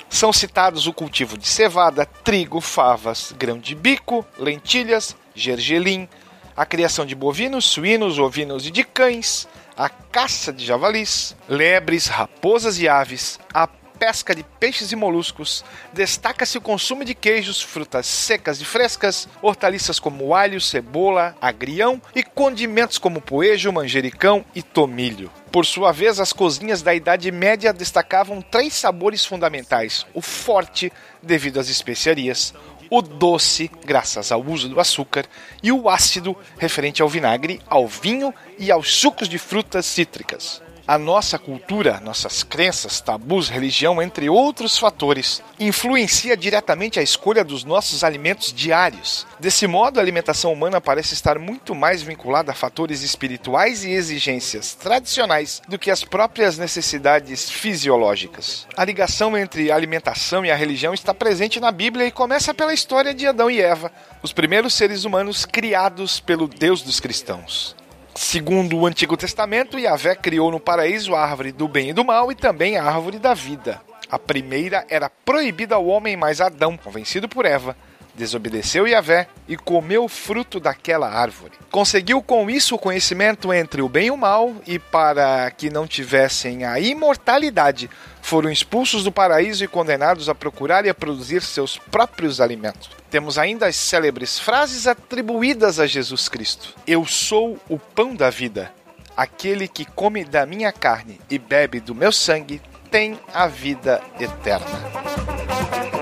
São 0.10 0.34
citados 0.34 0.88
o 0.88 0.94
cultivo 0.94 1.38
de 1.38 1.48
cevada, 1.48 2.06
trigo, 2.06 2.60
favas, 2.60 3.32
grão 3.38 3.60
de 3.60 3.76
bico, 3.76 4.26
lentilhas, 4.40 5.16
gergelim, 5.36 6.10
a 6.56 6.66
criação 6.66 7.06
de 7.06 7.16
bovinos, 7.16 7.66
suínos, 7.66 8.20
ovinos 8.20 8.68
e 8.68 8.72
de 8.72 8.84
cães, 8.84 9.48
a 9.76 9.90
caça 9.90 10.54
de 10.54 10.66
javalis, 10.66 11.36
lebres, 11.48 12.08
raposas 12.08 12.80
e 12.80 12.88
aves, 12.88 13.40
a 13.54 13.68
pesca 14.04 14.36
de 14.36 14.44
peixes 14.44 14.92
e 14.92 14.96
moluscos, 14.96 15.64
destaca-se 15.94 16.58
o 16.58 16.62
consumo 16.62 17.06
de 17.06 17.16
queijos, 17.16 17.62
frutas 17.62 18.06
secas 18.06 18.60
e 18.60 18.66
frescas, 18.66 19.30
hortaliças 19.42 19.98
como 19.98 20.36
alho, 20.36 20.60
cebola, 20.60 21.36
agrião 21.42 22.02
e 22.14 22.22
condimentos 22.22 22.98
como 22.98 23.22
poejo, 23.22 23.72
manjericão 23.72 24.44
e 24.54 24.62
tomilho. 24.62 25.32
Por 25.54 25.66
sua 25.66 25.92
vez, 25.92 26.20
as 26.20 26.34
cozinhas 26.34 26.82
da 26.82 26.94
Idade 26.94 27.32
Média 27.32 27.72
destacavam 27.72 28.42
três 28.42 28.74
sabores 28.74 29.24
fundamentais: 29.24 30.06
o 30.14 30.22
forte, 30.22 30.92
devido 31.22 31.60
às 31.60 31.70
especiarias, 31.70 32.54
o 32.90 33.02
doce, 33.02 33.70
graças 33.86 34.32
ao 34.32 34.44
uso 34.44 34.70
do 34.70 34.80
açúcar, 34.80 35.26
e 35.62 35.72
o 35.72 35.90
ácido, 35.90 36.36
referente 36.58 37.02
ao 37.02 37.10
vinagre, 37.10 37.62
ao 37.68 37.88
vinho 37.88 38.34
e 38.58 38.72
aos 38.72 38.94
sucos 38.94 39.28
de 39.28 39.38
frutas 39.38 39.86
cítricas. 39.86 40.62
A 40.86 40.98
nossa 40.98 41.40
cultura, 41.40 42.02
nossas 42.02 42.44
crenças, 42.44 43.00
tabus, 43.00 43.48
religião, 43.48 44.02
entre 44.02 44.30
outros 44.30 44.78
fatores, 44.78 45.42
influencia 45.58 46.36
diretamente 46.36 47.00
a 47.00 47.02
escolha 47.02 47.42
dos 47.42 47.64
nossos 47.64 48.04
alimentos 48.04 48.52
diários. 48.52 49.26
Desse 49.40 49.66
modo, 49.66 49.98
a 49.98 50.04
alimentação 50.04 50.52
humana 50.52 50.82
parece 50.82 51.14
estar 51.14 51.40
muito 51.40 51.74
mais 51.74 52.02
vinculada 52.02 52.52
a 52.52 52.56
fatores 52.56 53.02
espirituais 53.02 53.86
e 53.86 53.92
exigências 53.92 54.76
tradicionais 54.76 55.62
do 55.70 55.80
que 55.80 55.90
as 55.90 56.04
próprias 56.04 56.58
necessidades 56.58 57.50
fisiológicas. 57.50 58.68
A 58.76 58.84
ligação 58.84 59.38
entre 59.38 59.72
a 59.72 59.76
alimentação 59.78 60.46
e 60.46 60.52
a 60.52 60.56
religião 60.56 60.94
está 60.94 61.14
presente 61.14 61.62
na 61.62 61.72
Bíblia 61.72 62.08
e 62.08 62.12
começa 62.12 62.54
pela 62.54 62.74
história 62.74 63.14
de 63.14 63.26
Adão 63.26 63.50
e 63.50 63.62
Eva, 63.62 63.90
os 64.22 64.34
primeiros 64.34 64.74
seres 64.74 65.06
humanos 65.06 65.46
criados 65.46 66.20
pelo 66.20 66.46
Deus 66.46 66.82
dos 66.82 67.00
cristãos. 67.00 67.74
Segundo 68.16 68.78
o 68.78 68.86
Antigo 68.86 69.18
Testamento, 69.18 69.80
Yahvé 69.80 70.16
criou 70.16 70.52
no 70.52 70.60
paraíso 70.60 71.16
a 71.16 71.22
árvore 71.22 71.52
do 71.52 71.68
bem 71.68 71.90
e 71.90 71.94
do 71.94 72.06
mal 72.06 72.32
e 72.32 72.36
também 72.36 72.78
a 72.78 72.84
árvore 72.84 73.18
da 73.18 73.34
vida. 73.34 73.82
A 74.10 74.20
primeira 74.20 74.86
era 74.88 75.10
proibida 75.10 75.76
ao 75.76 75.88
homem, 75.88 76.16
mas 76.16 76.40
Adão, 76.40 76.78
convencido 76.78 77.28
por 77.28 77.46
Eva, 77.46 77.76
desobedeceu 78.16 78.88
Yahvé 78.88 79.28
e 79.48 79.58
comeu 79.58 80.06
o 80.06 80.10
fruto 80.10 80.60
daquela 80.60 81.10
árvore. 81.10 81.54
Conseguiu 81.72 82.22
com 82.22 82.50
isso 82.50 82.76
o 82.76 82.80
conhecimento 82.80 83.52
entre 83.54 83.82
o 83.82 83.90
bem 83.90 84.08
e 84.08 84.12
o 84.12 84.18
mal, 84.18 84.54
e 84.68 84.78
para 84.78 85.50
que 85.52 85.70
não 85.70 85.88
tivessem 85.88 86.66
a 86.66 86.80
imortalidade, 86.80 87.90
foram 88.22 88.50
expulsos 88.50 89.04
do 89.04 89.12
paraíso 89.12 89.64
e 89.64 89.68
condenados 89.68 90.30
a 90.30 90.36
procurar 90.36 90.86
e 90.86 90.90
a 90.90 90.94
produzir 90.94 91.42
seus 91.42 91.78
próprios 91.78 92.40
alimentos. 92.40 92.90
Temos 93.10 93.38
ainda 93.38 93.68
as 93.68 93.76
célebres 93.76 94.40
frases 94.40 94.88
atribuídas 94.88 95.80
a 95.80 95.86
Jesus 95.86 96.30
Cristo: 96.30 96.74
Eu 96.88 97.06
sou 97.06 97.60
o 97.70 97.78
pão 97.78 98.16
da 98.16 98.30
vida. 98.30 98.72
Aquele 99.16 99.68
que 99.68 99.86
come 99.86 100.26
da 100.26 100.46
minha 100.46 100.72
carne 100.72 101.20
e 101.30 101.38
bebe 101.38 101.80
do 101.80 101.94
meu 101.94 102.12
sangue 102.12 102.62
tem 102.90 103.20
a 103.32 103.46
vida 103.46 104.02
eterna. 104.20 105.93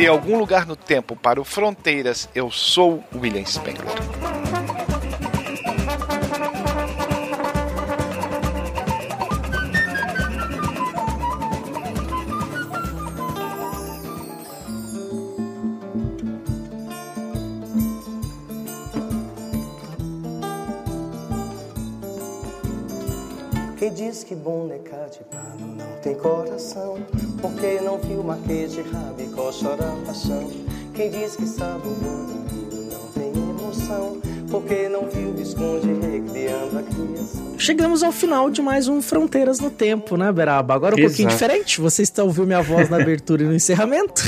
De 0.00 0.06
algum 0.06 0.38
lugar 0.38 0.66
no 0.66 0.76
tempo 0.76 1.14
para 1.14 1.38
o 1.38 1.44
Fronteiras, 1.44 2.26
eu 2.34 2.50
sou 2.50 3.04
William 3.14 3.44
Spengler. 3.44 3.86
Quem 23.78 23.92
diz 23.92 24.24
que 24.24 24.34
bom 24.34 24.70
é 24.72 24.78
de 24.78 25.24
pano 25.24 25.76
não 25.76 26.00
tem 26.00 26.14
coração 26.14 26.96
Porque 27.40 27.80
não 27.80 27.98
viu 27.98 28.22
Marquês 28.22 28.72
de 28.72 28.82
Rabicó 28.82 29.50
chorar 29.50 29.96
paixão 30.04 30.50
Quem 30.94 31.10
diz 31.10 31.36
que 31.36 31.46
sabe 31.46 31.86
o 31.86 31.90
mundo 31.90 32.40
não 32.92 33.06
tem 33.12 33.30
emoção 33.30 34.20
Porque 34.50 34.88
não 34.88 35.08
viu 35.08 35.32
Visconde 35.32 35.86
recriando 35.92 36.78
a 36.78 36.82
criação 36.82 37.50
Chegamos 37.60 38.02
ao 38.02 38.10
final 38.10 38.50
de 38.50 38.62
mais 38.62 38.88
um 38.88 39.02
Fronteiras 39.02 39.60
no 39.60 39.70
Tempo, 39.70 40.16
né, 40.16 40.32
Beraba? 40.32 40.72
Agora 40.72 40.94
um 40.94 40.98
Exato. 40.98 41.10
pouquinho 41.10 41.28
diferente. 41.28 41.78
Você 41.78 42.00
está 42.00 42.24
ouvindo 42.24 42.46
minha 42.46 42.62
voz 42.62 42.88
na 42.88 42.96
abertura 42.96 43.42
e 43.42 43.46
no 43.46 43.54
encerramento. 43.54 44.22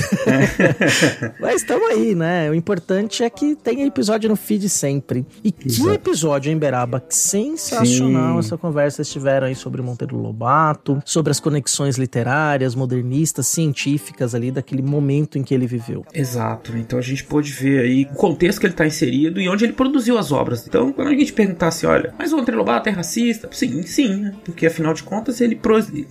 Mas 1.41 1.63
estamos 1.63 1.89
aí, 1.89 2.15
né? 2.15 2.51
O 2.51 2.55
importante 2.55 3.25
é 3.25 3.31
que 3.31 3.55
tem 3.55 3.87
episódio 3.87 4.29
no 4.29 4.37
feed 4.37 4.69
sempre. 4.69 5.25
E 5.43 5.55
Exato. 5.65 5.89
que 5.89 5.95
episódio, 5.95 6.53
hein, 6.53 6.59
Beraba? 6.59 7.03
Sensacional 7.09 8.35
Sim. 8.35 8.39
essa 8.39 8.59
conversa. 8.59 9.01
Estiveram 9.01 9.47
aí 9.47 9.55
sobre 9.55 9.81
Monteiro 9.81 10.19
Lobato, 10.19 11.03
sobre 11.03 11.31
as 11.31 11.41
conexões 11.41 11.97
literárias, 11.97 12.75
modernistas, 12.75 13.47
científicas 13.47 14.35
ali 14.35 14.51
daquele 14.51 14.83
momento 14.83 15.39
em 15.39 15.43
que 15.43 15.55
ele 15.55 15.67
viveu. 15.67 16.05
Exato. 16.13 16.77
Então 16.77 16.99
a 16.99 17.03
gente 17.03 17.25
pôde 17.25 17.51
ver 17.51 17.81
aí 17.81 18.03
o 18.13 18.15
contexto 18.15 18.61
que 18.61 18.67
ele 18.67 18.75
está 18.75 18.87
inserido 18.87 19.41
e 19.41 19.49
onde 19.49 19.65
ele 19.65 19.73
produziu 19.73 20.12
as 20.19 20.33
obras. 20.33 20.67
Então, 20.67 20.93
quando 20.93 21.09
a 21.09 21.15
gente 21.15 21.33
perguntasse, 21.33 21.87
olha, 21.87 22.15
mas 22.19 22.33
o 22.33 22.37
Monteiro 22.37 22.59
Lobato 22.59 22.89
é 22.89 22.93
racista? 22.93 23.49
Sim, 23.53 23.83
sim, 23.83 24.17
né? 24.17 24.35
Porque 24.45 24.67
afinal 24.67 24.95
de 24.95 25.03
contas 25.03 25.41
ele 25.41 25.61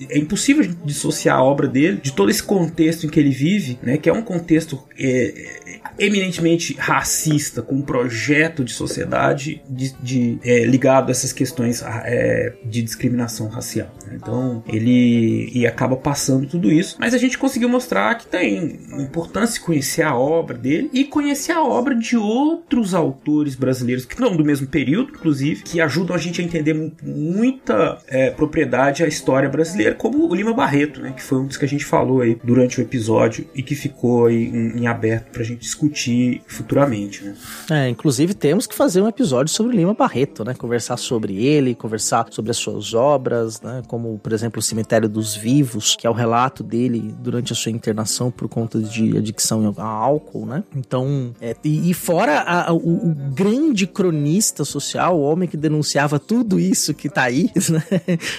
é 0.09 0.17
impossível 0.17 0.69
dissociar 0.83 1.37
a 1.37 1.43
obra 1.43 1.67
dele 1.67 1.99
de 2.01 2.13
todo 2.13 2.29
esse 2.29 2.43
contexto 2.43 3.05
em 3.05 3.09
que 3.09 3.19
ele 3.19 3.31
vive, 3.31 3.79
né? 3.81 3.97
Que 3.97 4.09
é 4.09 4.13
um 4.13 4.21
contexto 4.21 4.81
é, 4.99 5.81
eminentemente 5.97 6.75
racista, 6.77 7.61
com 7.61 7.75
um 7.75 7.81
projeto 7.81 8.63
de 8.63 8.71
sociedade 8.71 9.61
de, 9.69 9.93
de 10.01 10.39
é, 10.43 10.63
ligado 10.65 11.09
a 11.09 11.11
essas 11.11 11.33
questões 11.33 11.81
é, 11.83 12.53
de 12.65 12.81
discriminação 12.81 13.47
racial. 13.47 13.89
Né? 14.05 14.13
Então 14.15 14.63
ele 14.67 15.49
e 15.53 15.65
acaba 15.65 15.95
passando 15.95 16.47
tudo 16.47 16.71
isso, 16.71 16.97
mas 16.99 17.13
a 17.13 17.17
gente 17.17 17.37
conseguiu 17.37 17.69
mostrar 17.69 18.15
que 18.15 18.27
tem 18.27 18.79
importância 18.99 19.61
conhecer 19.61 20.01
a 20.01 20.15
obra 20.15 20.57
dele 20.57 20.89
e 20.93 21.05
conhecer 21.05 21.51
a 21.51 21.63
obra 21.63 21.95
de 21.95 22.17
outros 22.17 22.93
autores 22.93 23.55
brasileiros 23.55 23.90
que 23.99 24.19
não 24.19 24.35
do 24.35 24.43
mesmo 24.43 24.67
período, 24.67 25.11
inclusive, 25.11 25.63
que 25.63 25.81
ajudam 25.81 26.15
a 26.15 26.19
gente 26.19 26.41
a 26.41 26.43
entender 26.43 26.73
muita 27.03 27.97
é, 28.07 28.29
propriedade 28.31 29.03
a 29.03 29.07
história 29.07 29.49
brasileira, 29.49 29.95
como 29.95 30.29
o 30.29 30.35
Lima 30.35 30.53
Barreto, 30.53 31.01
né, 31.01 31.13
que 31.15 31.21
foi 31.21 31.39
um 31.39 31.45
dos 31.45 31.57
que 31.57 31.65
a 31.65 31.67
gente 31.67 31.85
falou 31.85 32.21
aí 32.21 32.37
durante 32.43 32.79
o 32.79 32.81
episódio 32.81 33.47
e 33.53 33.61
que 33.61 33.75
ficou 33.75 34.27
aí 34.27 34.45
em, 34.45 34.81
em 34.81 34.87
aberto 34.87 35.31
pra 35.31 35.43
gente 35.43 35.59
discutir 35.59 36.41
futuramente, 36.47 37.23
né? 37.23 37.35
É, 37.69 37.89
inclusive 37.89 38.33
temos 38.33 38.67
que 38.67 38.75
fazer 38.75 39.01
um 39.01 39.07
episódio 39.07 39.53
sobre 39.53 39.73
o 39.73 39.75
Lima 39.75 39.93
Barreto, 39.93 40.43
né, 40.43 40.53
conversar 40.53 40.97
sobre 40.97 41.43
ele, 41.43 41.75
conversar 41.75 42.27
sobre 42.31 42.51
as 42.51 42.57
suas 42.57 42.93
obras, 42.93 43.61
né, 43.61 43.81
como 43.87 44.17
por 44.19 44.33
exemplo 44.33 44.59
o 44.59 44.61
Cemitério 44.61 45.09
dos 45.09 45.35
Vivos, 45.35 45.95
que 45.95 46.05
é 46.05 46.09
o 46.09 46.13
relato 46.13 46.63
dele 46.63 47.13
durante 47.19 47.53
a 47.53 47.55
sua 47.55 47.71
internação 47.71 48.31
por 48.31 48.47
conta 48.47 48.79
de 48.79 49.17
adicção 49.17 49.73
a 49.77 49.83
álcool, 49.83 50.45
né? 50.45 50.63
Então, 50.75 51.33
é, 51.41 51.55
e, 51.63 51.89
e, 51.89 51.93
fora 51.93 52.39
a, 52.39 52.69
a, 52.69 52.73
o, 52.73 53.09
o 53.11 53.15
grande 53.33 53.80
cronista 53.87 54.63
social, 54.65 55.17
o 55.17 55.21
homem 55.21 55.47
que 55.47 55.57
denunciava 55.57 56.19
tudo 56.19 56.59
isso 56.59 56.93
que 56.93 57.09
tá 57.09 57.23
aí, 57.23 57.49
né? 57.69 57.83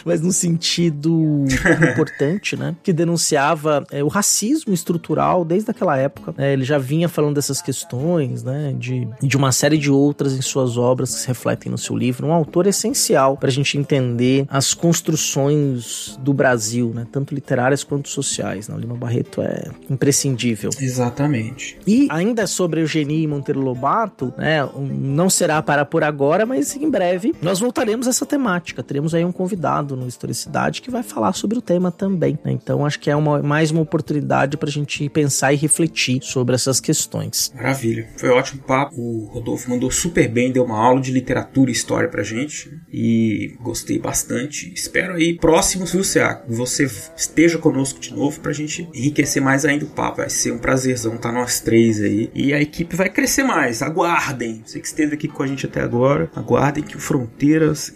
Mas 0.04 0.20
no 0.20 0.32
sentido 0.32 1.44
importante, 1.92 2.56
né? 2.56 2.74
Que 2.82 2.92
denunciava 2.92 3.84
é, 3.90 4.02
o 4.02 4.08
racismo 4.08 4.72
estrutural 4.72 5.44
desde 5.44 5.70
aquela 5.70 5.96
época. 5.96 6.34
É, 6.38 6.52
ele 6.52 6.64
já 6.64 6.78
vinha 6.78 7.08
falando 7.08 7.34
dessas 7.34 7.60
questões, 7.60 8.42
né? 8.42 8.74
De, 8.78 9.08
de 9.22 9.36
uma 9.36 9.52
série 9.52 9.78
de 9.78 9.90
outras 9.90 10.32
em 10.32 10.42
suas 10.42 10.76
obras 10.76 11.14
que 11.14 11.20
se 11.20 11.28
refletem 11.28 11.70
no 11.70 11.78
seu 11.78 11.96
livro. 11.96 12.26
Um 12.26 12.32
autor 12.32 12.66
essencial 12.66 13.36
para 13.36 13.48
a 13.48 13.52
gente 13.52 13.76
entender 13.76 14.46
as 14.48 14.74
construções 14.74 16.18
do 16.20 16.32
Brasil, 16.32 16.92
né? 16.94 17.06
Tanto 17.10 17.34
literárias 17.34 17.84
quanto 17.84 18.08
sociais. 18.08 18.68
Né? 18.68 18.74
O 18.74 18.78
Lima 18.78 18.94
Barreto 18.94 19.42
é 19.42 19.70
imprescindível. 19.90 20.70
Exatamente. 20.80 21.78
E 21.86 22.06
ainda 22.10 22.46
sobre 22.46 22.80
Eugenie 22.80 23.26
Monteiro 23.26 23.60
Lobato, 23.60 24.32
né? 24.36 24.68
Não 24.76 25.28
será 25.32 25.62
para 25.62 25.84
por 25.84 26.04
agora, 26.04 26.46
mas 26.46 26.74
em 26.76 26.88
breve 26.88 27.34
nós 27.40 27.60
voltaremos 27.60 28.06
a 28.06 28.10
essa 28.10 28.26
temática. 28.26 28.82
Teremos 28.82 29.14
aí 29.14 29.24
um 29.24 29.32
convidado 29.32 29.96
no 29.96 30.06
Historicidade 30.06 30.82
que 30.82 30.90
vai 30.90 31.02
falar 31.02 31.32
sobre 31.32 31.58
o 31.58 31.62
tema 31.62 31.90
também. 31.90 32.38
Né? 32.44 32.52
Então 32.52 32.84
acho 32.84 32.98
que 32.98 33.10
é 33.10 33.16
uma, 33.16 33.42
mais 33.42 33.70
uma 33.70 33.80
oportunidade 33.80 34.56
para 34.56 34.68
a 34.68 34.72
gente 34.72 35.08
pensar 35.08 35.52
e 35.52 35.56
refletir 35.56 36.22
sobre 36.22 36.54
essas 36.54 36.80
questões. 36.80 37.52
Maravilha. 37.54 38.08
Foi 38.16 38.30
um 38.30 38.34
ótimo 38.34 38.62
papo. 38.62 38.94
O 38.96 39.30
Rodolfo 39.32 39.70
mandou 39.70 39.90
super 39.90 40.28
bem, 40.28 40.52
deu 40.52 40.64
uma 40.64 40.78
aula 40.78 41.00
de 41.00 41.10
literatura 41.10 41.70
e 41.70 41.72
história 41.72 42.08
pra 42.08 42.22
gente. 42.22 42.70
E 42.92 43.56
gostei 43.60 43.98
bastante. 43.98 44.72
Espero 44.74 45.14
aí 45.14 45.34
próximos, 45.36 45.92
viu? 45.92 46.02
Você 46.48 46.90
esteja 47.16 47.58
conosco 47.58 48.00
de 48.00 48.12
novo 48.12 48.40
pra 48.40 48.52
gente 48.52 48.88
enriquecer 48.94 49.42
mais 49.42 49.64
ainda 49.64 49.84
o 49.84 49.88
papo. 49.88 50.18
Vai 50.18 50.30
ser 50.30 50.52
um 50.52 50.58
prazerzão 50.58 51.14
estar 51.14 51.30
tá 51.30 51.34
nós 51.34 51.60
três 51.60 52.00
aí. 52.00 52.30
E 52.34 52.52
a 52.52 52.60
equipe 52.60 52.96
vai 52.96 53.08
crescer 53.08 53.42
mais. 53.42 53.82
Aguardem. 53.82 54.62
Você 54.64 54.80
que 54.80 54.86
esteve 54.86 55.14
aqui 55.14 55.21
com 55.28 55.42
a 55.42 55.46
gente 55.46 55.66
até 55.66 55.80
agora. 55.80 56.30
Aguardem 56.34 56.82
que 56.82 56.96
o 56.96 57.00
Fronteiras 57.00 57.92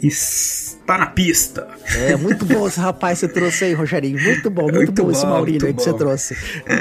está 0.86 0.96
na 0.96 1.06
pista. 1.06 1.66
É, 1.96 2.16
muito 2.16 2.44
bom 2.44 2.66
esse 2.68 2.78
rapaz 2.78 3.18
que 3.18 3.26
você 3.26 3.32
trouxe 3.32 3.64
aí, 3.64 3.74
Rogerinho. 3.74 4.22
Muito 4.22 4.48
bom, 4.48 4.62
muito, 4.62 4.76
muito 4.76 5.02
bom, 5.02 5.10
esse 5.10 5.26
Maurílio 5.26 5.66
aí 5.66 5.74
que 5.74 5.82
você 5.82 5.92
trouxe. 5.92 6.36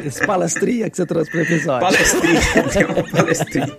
Esse 0.06 0.26
palestrinha 0.26 0.90
que 0.90 0.96
você 0.96 1.06
trouxe 1.06 1.32
pro 1.32 1.42
episódio. 1.42 1.82
Palestrinha, 1.82 2.42
uma 2.94 3.12
palestrinha. 3.12 3.78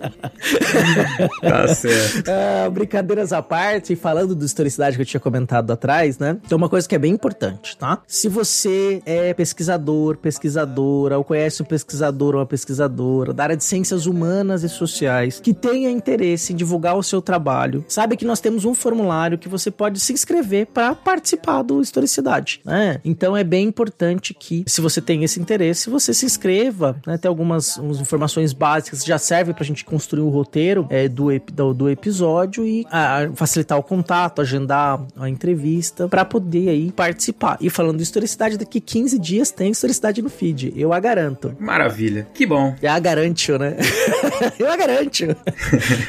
tá 1.41 1.69
certo. 1.69 2.29
Uh, 2.29 2.71
brincadeiras 2.73 3.33
à 3.33 3.41
parte, 3.41 3.95
falando 3.95 4.35
do 4.35 4.45
historicidade 4.45 4.97
que 4.97 5.03
eu 5.03 5.07
tinha 5.07 5.21
comentado 5.21 5.71
atrás, 5.71 6.19
né? 6.19 6.37
Tem 6.49 6.57
uma 6.57 6.69
coisa 6.69 6.89
que 6.89 6.95
é 6.97 6.99
bem 6.99 7.13
importante, 7.13 7.77
tá? 7.77 8.03
Se 8.07 8.29
você 8.29 9.01
é 9.07 9.33
pesquisador, 9.33 10.17
pesquisadora, 10.17 11.19
ou 11.19 11.25
conhece 11.25 11.63
um 11.63 11.67
pesquisador 11.67 12.35
ou 12.35 12.41
uma 12.41 12.47
pesquisadora 12.47 13.33
da 13.33 13.45
área 13.45 13.57
de 13.57 13.63
ciências 13.63 14.07
humanas 14.07 14.65
e 14.65 14.69
sociais 14.69 15.39
que 15.39 15.55
tenha 15.55 15.91
interesse 15.91 16.53
em 16.53 16.57
divulgar 16.57 16.97
o 16.97 17.03
seu 17.03 17.23
trabalho, 17.23 17.85
sabe 17.87 18.17
que 18.17 18.25
nós 18.25 18.41
temos 18.41 18.65
um 18.65 18.75
formulário 18.75 19.39
que 19.39 19.49
você 19.49 19.71
pode 19.71 20.01
se 20.01 20.16
inscrever 20.17 20.67
para 20.67 20.95
participar 20.95 21.63
do 21.63 21.81
Historicidade, 21.81 22.61
né? 22.65 23.01
Então 23.05 23.37
é 23.37 23.45
bem 23.45 23.67
importante 23.69 24.35
que, 24.35 24.65
se 24.67 24.81
você 24.81 25.01
tem 25.01 25.23
esse 25.25 25.41
interesse, 25.41 25.89
você 25.89 26.13
se 26.13 26.27
inscreva, 26.27 26.97
né? 27.07 27.17
Tem 27.17 27.29
algumas 27.29 27.79
informações 27.79 28.53
básicas 28.53 29.03
que 29.03 29.09
já 29.09 29.19
servem 29.19 29.55
pra 29.55 29.65
gente 29.65 29.85
construir 29.85 30.23
o 30.23 30.29
roteiro 30.29 30.87
é, 30.91 31.09
do, 31.09 31.27
do, 31.53 31.75
do, 31.75 31.91
episódio 31.91 32.67
e 32.67 32.87
a, 32.91 33.29
facilitar 33.35 33.79
o 33.79 33.83
contato, 33.83 34.41
agendar 34.41 35.01
a 35.17 35.29
entrevista 35.29 36.09
para 36.09 36.25
poder 36.25 36.69
aí 36.69 36.93
participar. 36.93 37.59
E 37.61 37.71
falando 37.71 37.99
de 37.99 38.03
historicidade, 38.03 38.57
daqui 38.57 38.81
15 38.81 39.19
dias 39.19 39.51
tem 39.51 39.71
historicidade 39.71 40.23
no 40.23 40.29
feed, 40.29 40.73
eu 40.77 40.93
a 40.93 41.01
garanto. 41.01 41.55
Maravilha, 41.59 42.27
que 42.35 42.47
bom. 42.47 42.75
Eu 42.87 42.93
a 42.93 43.01
garanto, 43.01 43.59
né? 43.59 43.77
eu 44.59 44.71
a 44.71 44.77
garanto. 44.77 45.25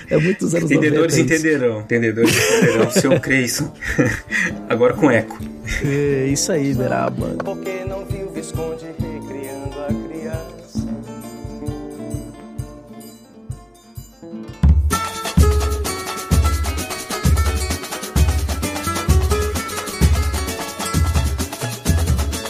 é 0.10 0.18
muitos 0.18 0.54
anos 0.54 0.70
Entendedores 0.70 1.18
entenderão, 1.18 1.82
entendedores 1.82 2.36
entenderão, 2.36 2.92
seu 2.92 3.20
Creyson. 3.20 3.74
Agora 4.70 4.94
com 4.94 5.10
eco. 5.12 5.38
É 5.84 6.26
isso 6.28 6.52
aí, 6.52 6.74
Beraba. 6.74 7.36
Porque 7.44 7.84
não 7.86 8.06
viu 8.06 8.32
Visconde 8.32 8.86
recriando 8.86 9.76
a 9.82 9.88
criança. 10.08 10.88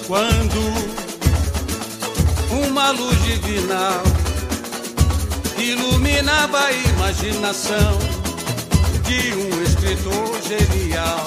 Quando 0.08 0.58
uma 2.68 2.92
luz 2.92 3.22
divinal 3.24 4.04
iluminava 5.58 6.60
a 6.60 6.72
imaginação 6.72 8.17
de 9.08 9.34
um 9.34 9.64
escritor 9.64 10.42
genial. 10.44 11.26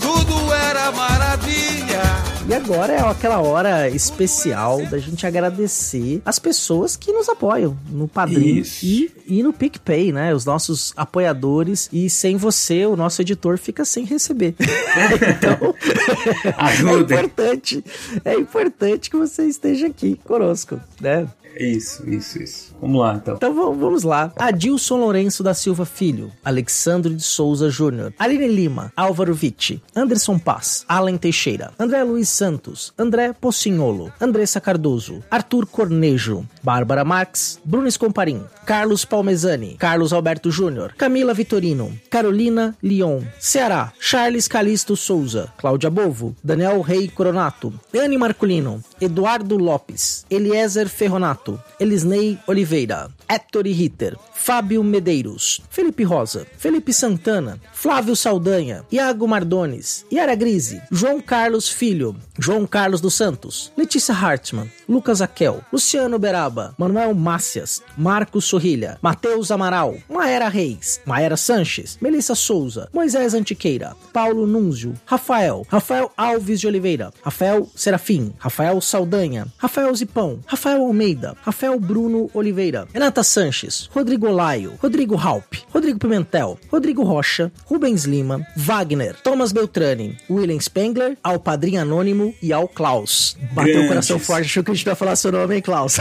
Tudo 0.00 0.50
era 0.54 0.90
maravilha. 0.92 2.00
E 2.48 2.54
agora 2.54 2.92
é 2.94 3.00
aquela 3.00 3.40
hora 3.40 3.90
especial 3.90 4.84
da 4.86 4.98
gente 4.98 5.26
agradecer 5.26 6.22
as 6.24 6.38
pessoas 6.38 6.96
que 6.96 7.12
nos 7.12 7.28
apoiam 7.28 7.76
no 7.90 8.08
Padrim 8.08 8.62
e, 8.82 9.10
e 9.26 9.42
no 9.42 9.52
PicPay, 9.52 10.10
né? 10.10 10.34
Os 10.34 10.46
nossos 10.46 10.94
apoiadores. 10.96 11.90
E 11.92 12.08
sem 12.08 12.38
você, 12.38 12.86
o 12.86 12.96
nosso 12.96 13.20
editor 13.20 13.58
fica 13.58 13.84
sem 13.84 14.06
receber. 14.06 14.54
então, 15.36 15.74
é 16.56 16.98
importante, 16.98 17.84
é 18.24 18.34
importante 18.34 19.10
que 19.10 19.16
você 19.16 19.44
esteja 19.44 19.88
aqui 19.88 20.18
conosco, 20.24 20.80
né? 20.98 21.28
Isso, 21.58 22.08
isso, 22.08 22.42
isso. 22.42 22.76
Vamos 22.80 23.00
lá, 23.00 23.14
então. 23.14 23.36
Então 23.36 23.54
vamos 23.54 24.02
lá. 24.02 24.32
Adilson 24.36 24.96
Lourenço 24.96 25.42
da 25.42 25.54
Silva 25.54 25.84
Filho, 25.84 26.30
Alexandre 26.44 27.14
de 27.14 27.22
Souza 27.22 27.70
Júnior, 27.70 28.12
Aline 28.18 28.48
Lima, 28.48 28.92
Álvaro 28.96 29.34
Vitti, 29.34 29.82
Anderson 29.94 30.38
Paz, 30.38 30.84
Alan 30.88 31.16
Teixeira, 31.16 31.72
André 31.78 32.02
Luiz 32.02 32.28
Santos, 32.28 32.92
André 32.98 33.32
Pocinholo, 33.32 34.12
Andressa 34.20 34.60
Cardoso, 34.60 35.22
Arthur 35.30 35.66
Cornejo, 35.66 36.46
Bárbara 36.62 37.04
Marques, 37.04 37.58
Bruno 37.64 37.88
Escomparim, 37.88 38.42
Carlos 38.66 39.04
Palmezani, 39.04 39.76
Carlos 39.78 40.12
Alberto 40.12 40.50
Júnior, 40.50 40.94
Camila 40.96 41.34
Vitorino, 41.34 41.92
Carolina 42.10 42.76
Leon, 42.82 43.20
Ceará, 43.38 43.92
Charles 44.00 44.48
Calisto 44.48 44.96
Souza, 44.96 45.52
Cláudia 45.58 45.90
Bovo, 45.90 46.34
Daniel 46.42 46.80
Rei 46.80 47.08
Coronato, 47.08 47.72
Anne 47.94 48.16
Marculino, 48.18 48.82
Eduardo 49.04 49.56
Lopes, 49.56 50.24
Eliezer 50.30 50.88
Ferronato, 50.88 51.60
Elisnei 51.78 52.38
Oliveira, 52.46 53.10
Héctor 53.28 53.64
Ritter, 53.64 54.16
Fábio 54.32 54.82
Medeiros, 54.84 55.62
Felipe 55.70 56.04
Rosa, 56.04 56.46
Felipe 56.58 56.92
Santana, 56.92 57.58
Flávio 57.72 58.14
Saldanha, 58.14 58.84
Iago 58.92 59.26
Mardones, 59.26 60.04
Yara 60.12 60.34
Grise, 60.34 60.82
João 60.90 61.20
Carlos 61.20 61.68
Filho, 61.68 62.14
João 62.38 62.66
Carlos 62.66 63.00
dos 63.00 63.14
Santos, 63.14 63.72
Letícia 63.76 64.14
Hartmann, 64.14 64.70
Lucas 64.88 65.20
Aquel, 65.20 65.60
Luciano 65.72 66.18
Beraba, 66.18 66.74
Manuel 66.78 67.14
Mácias, 67.14 67.82
Marcos 67.96 68.44
Sorrilha, 68.44 68.98
Matheus 69.00 69.50
Amaral, 69.50 69.96
Maera 70.08 70.48
Reis, 70.48 71.00
Maera 71.06 71.36
Sanches, 71.36 71.98
Melissa 72.00 72.34
Souza, 72.34 72.88
Moisés 72.92 73.34
Antiqueira, 73.34 73.96
Paulo 74.12 74.46
Núnzio, 74.46 74.94
Rafael, 75.06 75.66
Rafael 75.68 76.10
Alves 76.16 76.60
de 76.60 76.66
Oliveira, 76.66 77.12
Rafael 77.22 77.68
Serafim, 77.74 78.32
Rafael 78.38 78.80
Saldanha, 78.80 79.46
Rafael 79.58 79.94
Zipão, 79.94 80.40
Rafael 80.46 80.82
Almeida, 80.82 81.36
Rafael 81.42 81.78
Bruno 81.80 82.30
Oliveira, 82.34 82.86
Renata 82.92 83.22
Sanches, 83.22 83.88
Rodrigo 83.94 84.28
Olaio, 84.28 84.74
Rodrigo 84.82 85.16
Halp, 85.16 85.54
Rodrigo 85.72 85.98
Pimentel, 85.98 86.58
Rodrigo 86.70 87.02
Rocha, 87.02 87.50
Rubens 87.66 88.04
Lima, 88.04 88.46
Wagner, 88.56 89.16
Thomas 89.22 89.52
Beltrani, 89.52 90.16
William 90.28 90.60
Spengler, 90.60 91.16
ao 91.22 91.38
Padrinho 91.38 91.80
Anônimo 91.80 92.34
e 92.42 92.52
ao 92.52 92.68
Klaus. 92.68 93.36
Bateu 93.52 93.84
o 93.84 93.88
coração 93.88 94.18
forte, 94.18 94.46
achou 94.46 94.62
que 94.62 94.73
a 94.74 94.76
gente 94.76 94.86
ia 94.86 94.94
falar 94.94 95.16
seu 95.16 95.32
nome, 95.32 95.56
hein, 95.56 95.62
Klaus? 95.62 95.98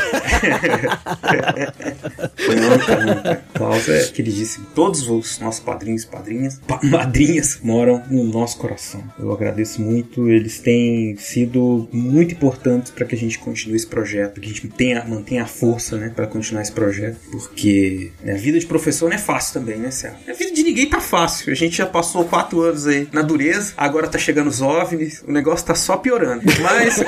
Klaus 3.53 3.89
é 3.89 4.05
queridíssimo. 4.07 4.65
Todos 4.73 5.07
os 5.07 5.39
nossos 5.39 5.61
padrinhos, 5.61 6.05
padrinhas, 6.05 6.59
pa 6.67 6.79
madrinhas 6.83 7.59
moram 7.63 8.03
no 8.09 8.23
nosso 8.23 8.57
coração. 8.57 9.03
Eu 9.19 9.31
agradeço 9.31 9.81
muito. 9.81 10.29
Eles 10.29 10.59
têm 10.59 11.15
sido 11.17 11.87
muito 11.91 12.33
importantes 12.33 12.91
para 12.91 13.05
que 13.05 13.15
a 13.15 13.17
gente 13.17 13.37
continue 13.39 13.75
esse 13.75 13.87
projeto, 13.87 14.41
que 14.41 14.47
a 14.47 14.49
gente 14.49 14.67
tenha, 14.69 15.03
mantenha 15.05 15.43
a 15.43 15.47
força, 15.47 15.97
né, 15.97 16.11
para 16.13 16.25
continuar 16.27 16.61
esse 16.61 16.71
projeto, 16.71 17.17
porque 17.31 18.11
né, 18.23 18.33
a 18.33 18.37
vida 18.37 18.59
de 18.59 18.65
professor 18.65 19.09
não 19.09 19.15
é 19.15 19.19
fácil 19.19 19.53
também, 19.53 19.77
né, 19.77 19.91
Céu? 19.91 20.13
A 20.27 20.33
vida 20.33 20.51
de 20.51 20.63
ninguém 20.63 20.89
tá 20.89 20.99
fácil. 20.99 21.51
A 21.51 21.55
gente 21.55 21.77
já 21.77 21.85
passou 21.85 22.25
quatro 22.25 22.61
anos 22.61 22.87
aí 22.87 23.07
na 23.11 23.21
dureza, 23.21 23.73
agora 23.77 24.07
tá 24.07 24.17
chegando 24.17 24.47
os 24.47 24.61
OVNIs, 24.61 25.23
o 25.27 25.31
negócio 25.31 25.65
tá 25.65 25.75
só 25.75 25.97
piorando. 25.97 26.43
Mas, 26.61 27.03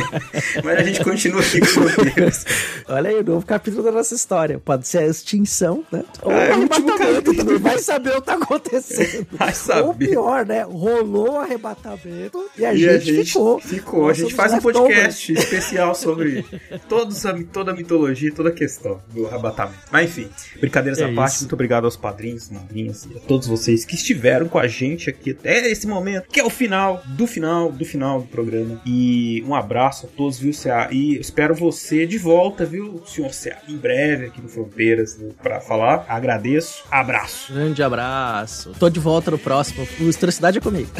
mas 0.62 0.78
a 0.78 0.82
gente 0.82 0.99
continua 1.04 1.40
aqui 1.40 1.60
com 1.60 2.20
Deus. 2.20 2.44
Olha 2.88 3.10
aí 3.10 3.16
o 3.20 3.24
novo 3.24 3.46
capítulo 3.46 3.82
da 3.82 3.92
nossa 3.92 4.14
história. 4.14 4.58
Pode 4.58 4.86
ser 4.88 4.98
a 4.98 5.06
extinção, 5.06 5.84
né? 5.92 6.02
Ou 6.22 6.30
Ah, 6.32 6.44
é 6.44 6.54
o 6.54 6.60
último 6.60 6.96
também. 6.96 7.58
Vai 7.58 7.78
saber 7.78 8.10
o 8.10 8.20
que 8.20 8.26
tá 8.26 8.34
acontecendo. 8.34 9.26
Vai 9.32 9.52
saber. 9.54 9.82
Ou 9.82 9.94
pior, 9.94 10.46
né? 10.46 10.62
Rolou 10.62 11.32
o 11.32 11.38
arrebatamento 11.38 12.44
e 12.56 12.64
a, 12.64 12.74
E 12.74 12.78
gente, 12.78 13.24
ficou. 13.24 13.60
Ficou. 13.60 14.04
A 14.04 14.08
Nós 14.08 14.16
gente 14.18 14.34
somos 14.34 14.50
faz 14.50 14.52
um 14.52 14.60
podcast 14.60 15.32
especial 15.32 15.94
sobre 15.94 16.44
todos 16.88 17.24
a, 17.26 17.34
toda 17.52 17.72
a 17.72 17.74
mitologia, 17.74 18.32
toda 18.34 18.48
a 18.50 18.52
questão 18.52 19.00
do 19.12 19.26
arrebatamento. 19.26 19.78
Mas 19.90 20.10
enfim, 20.10 20.28
brincadeiras 20.60 20.98
É 21.00 21.04
à 21.04 21.12
parte, 21.14 21.32
isso. 21.34 21.42
muito 21.44 21.52
obrigado 21.54 21.84
aos 21.84 21.96
padrinhos, 21.96 22.50
madrinhas 22.50 23.06
e 23.10 23.16
a 23.16 23.20
todos 23.20 23.46
vocês 23.46 23.84
que 23.84 23.94
estiveram 23.94 24.48
com 24.48 24.58
a 24.58 24.66
gente 24.66 25.08
aqui 25.10 25.30
até 25.30 25.68
esse 25.70 25.86
momento, 25.86 26.26
que 26.30 26.40
é 26.40 26.44
o 26.44 26.50
final 26.50 27.02
do 27.06 27.26
final 27.26 27.70
do 27.70 27.84
final 27.84 28.20
do 28.20 28.26
programa. 28.28 28.80
E 28.84 29.42
um 29.46 29.54
abraço 29.54 30.06
a 30.06 30.08
todos, 30.16 30.38
viu, 30.38 30.52
CA? 30.52 30.88
E 30.90 31.18
espero 31.18 31.54
você 31.54 32.06
de 32.06 32.18
volta, 32.18 32.64
viu, 32.64 33.02
senhor 33.06 33.30
CA? 33.30 33.58
Em 33.68 33.76
breve 33.76 34.26
aqui 34.26 34.40
no 34.40 34.48
Fronteiras 34.48 35.16
né, 35.18 35.30
pra 35.42 35.60
falar. 35.60 36.04
Agradeço. 36.08 36.84
Abraço. 36.90 37.52
Grande 37.52 37.82
abraço. 37.82 38.72
Tô 38.78 38.88
de 38.88 39.00
volta 39.00 39.30
no 39.30 39.38
próximo. 39.38 39.86
O 40.00 40.08
Historicidade 40.08 40.58
é 40.58 40.60
comigo. 40.60 40.90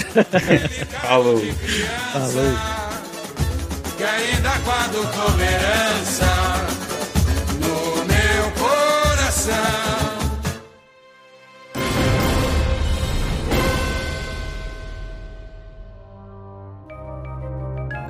Falou. 1.02 1.38
Falou. 2.12 2.54
que 3.96 4.04
ainda 4.04 4.58
guardo 4.58 5.00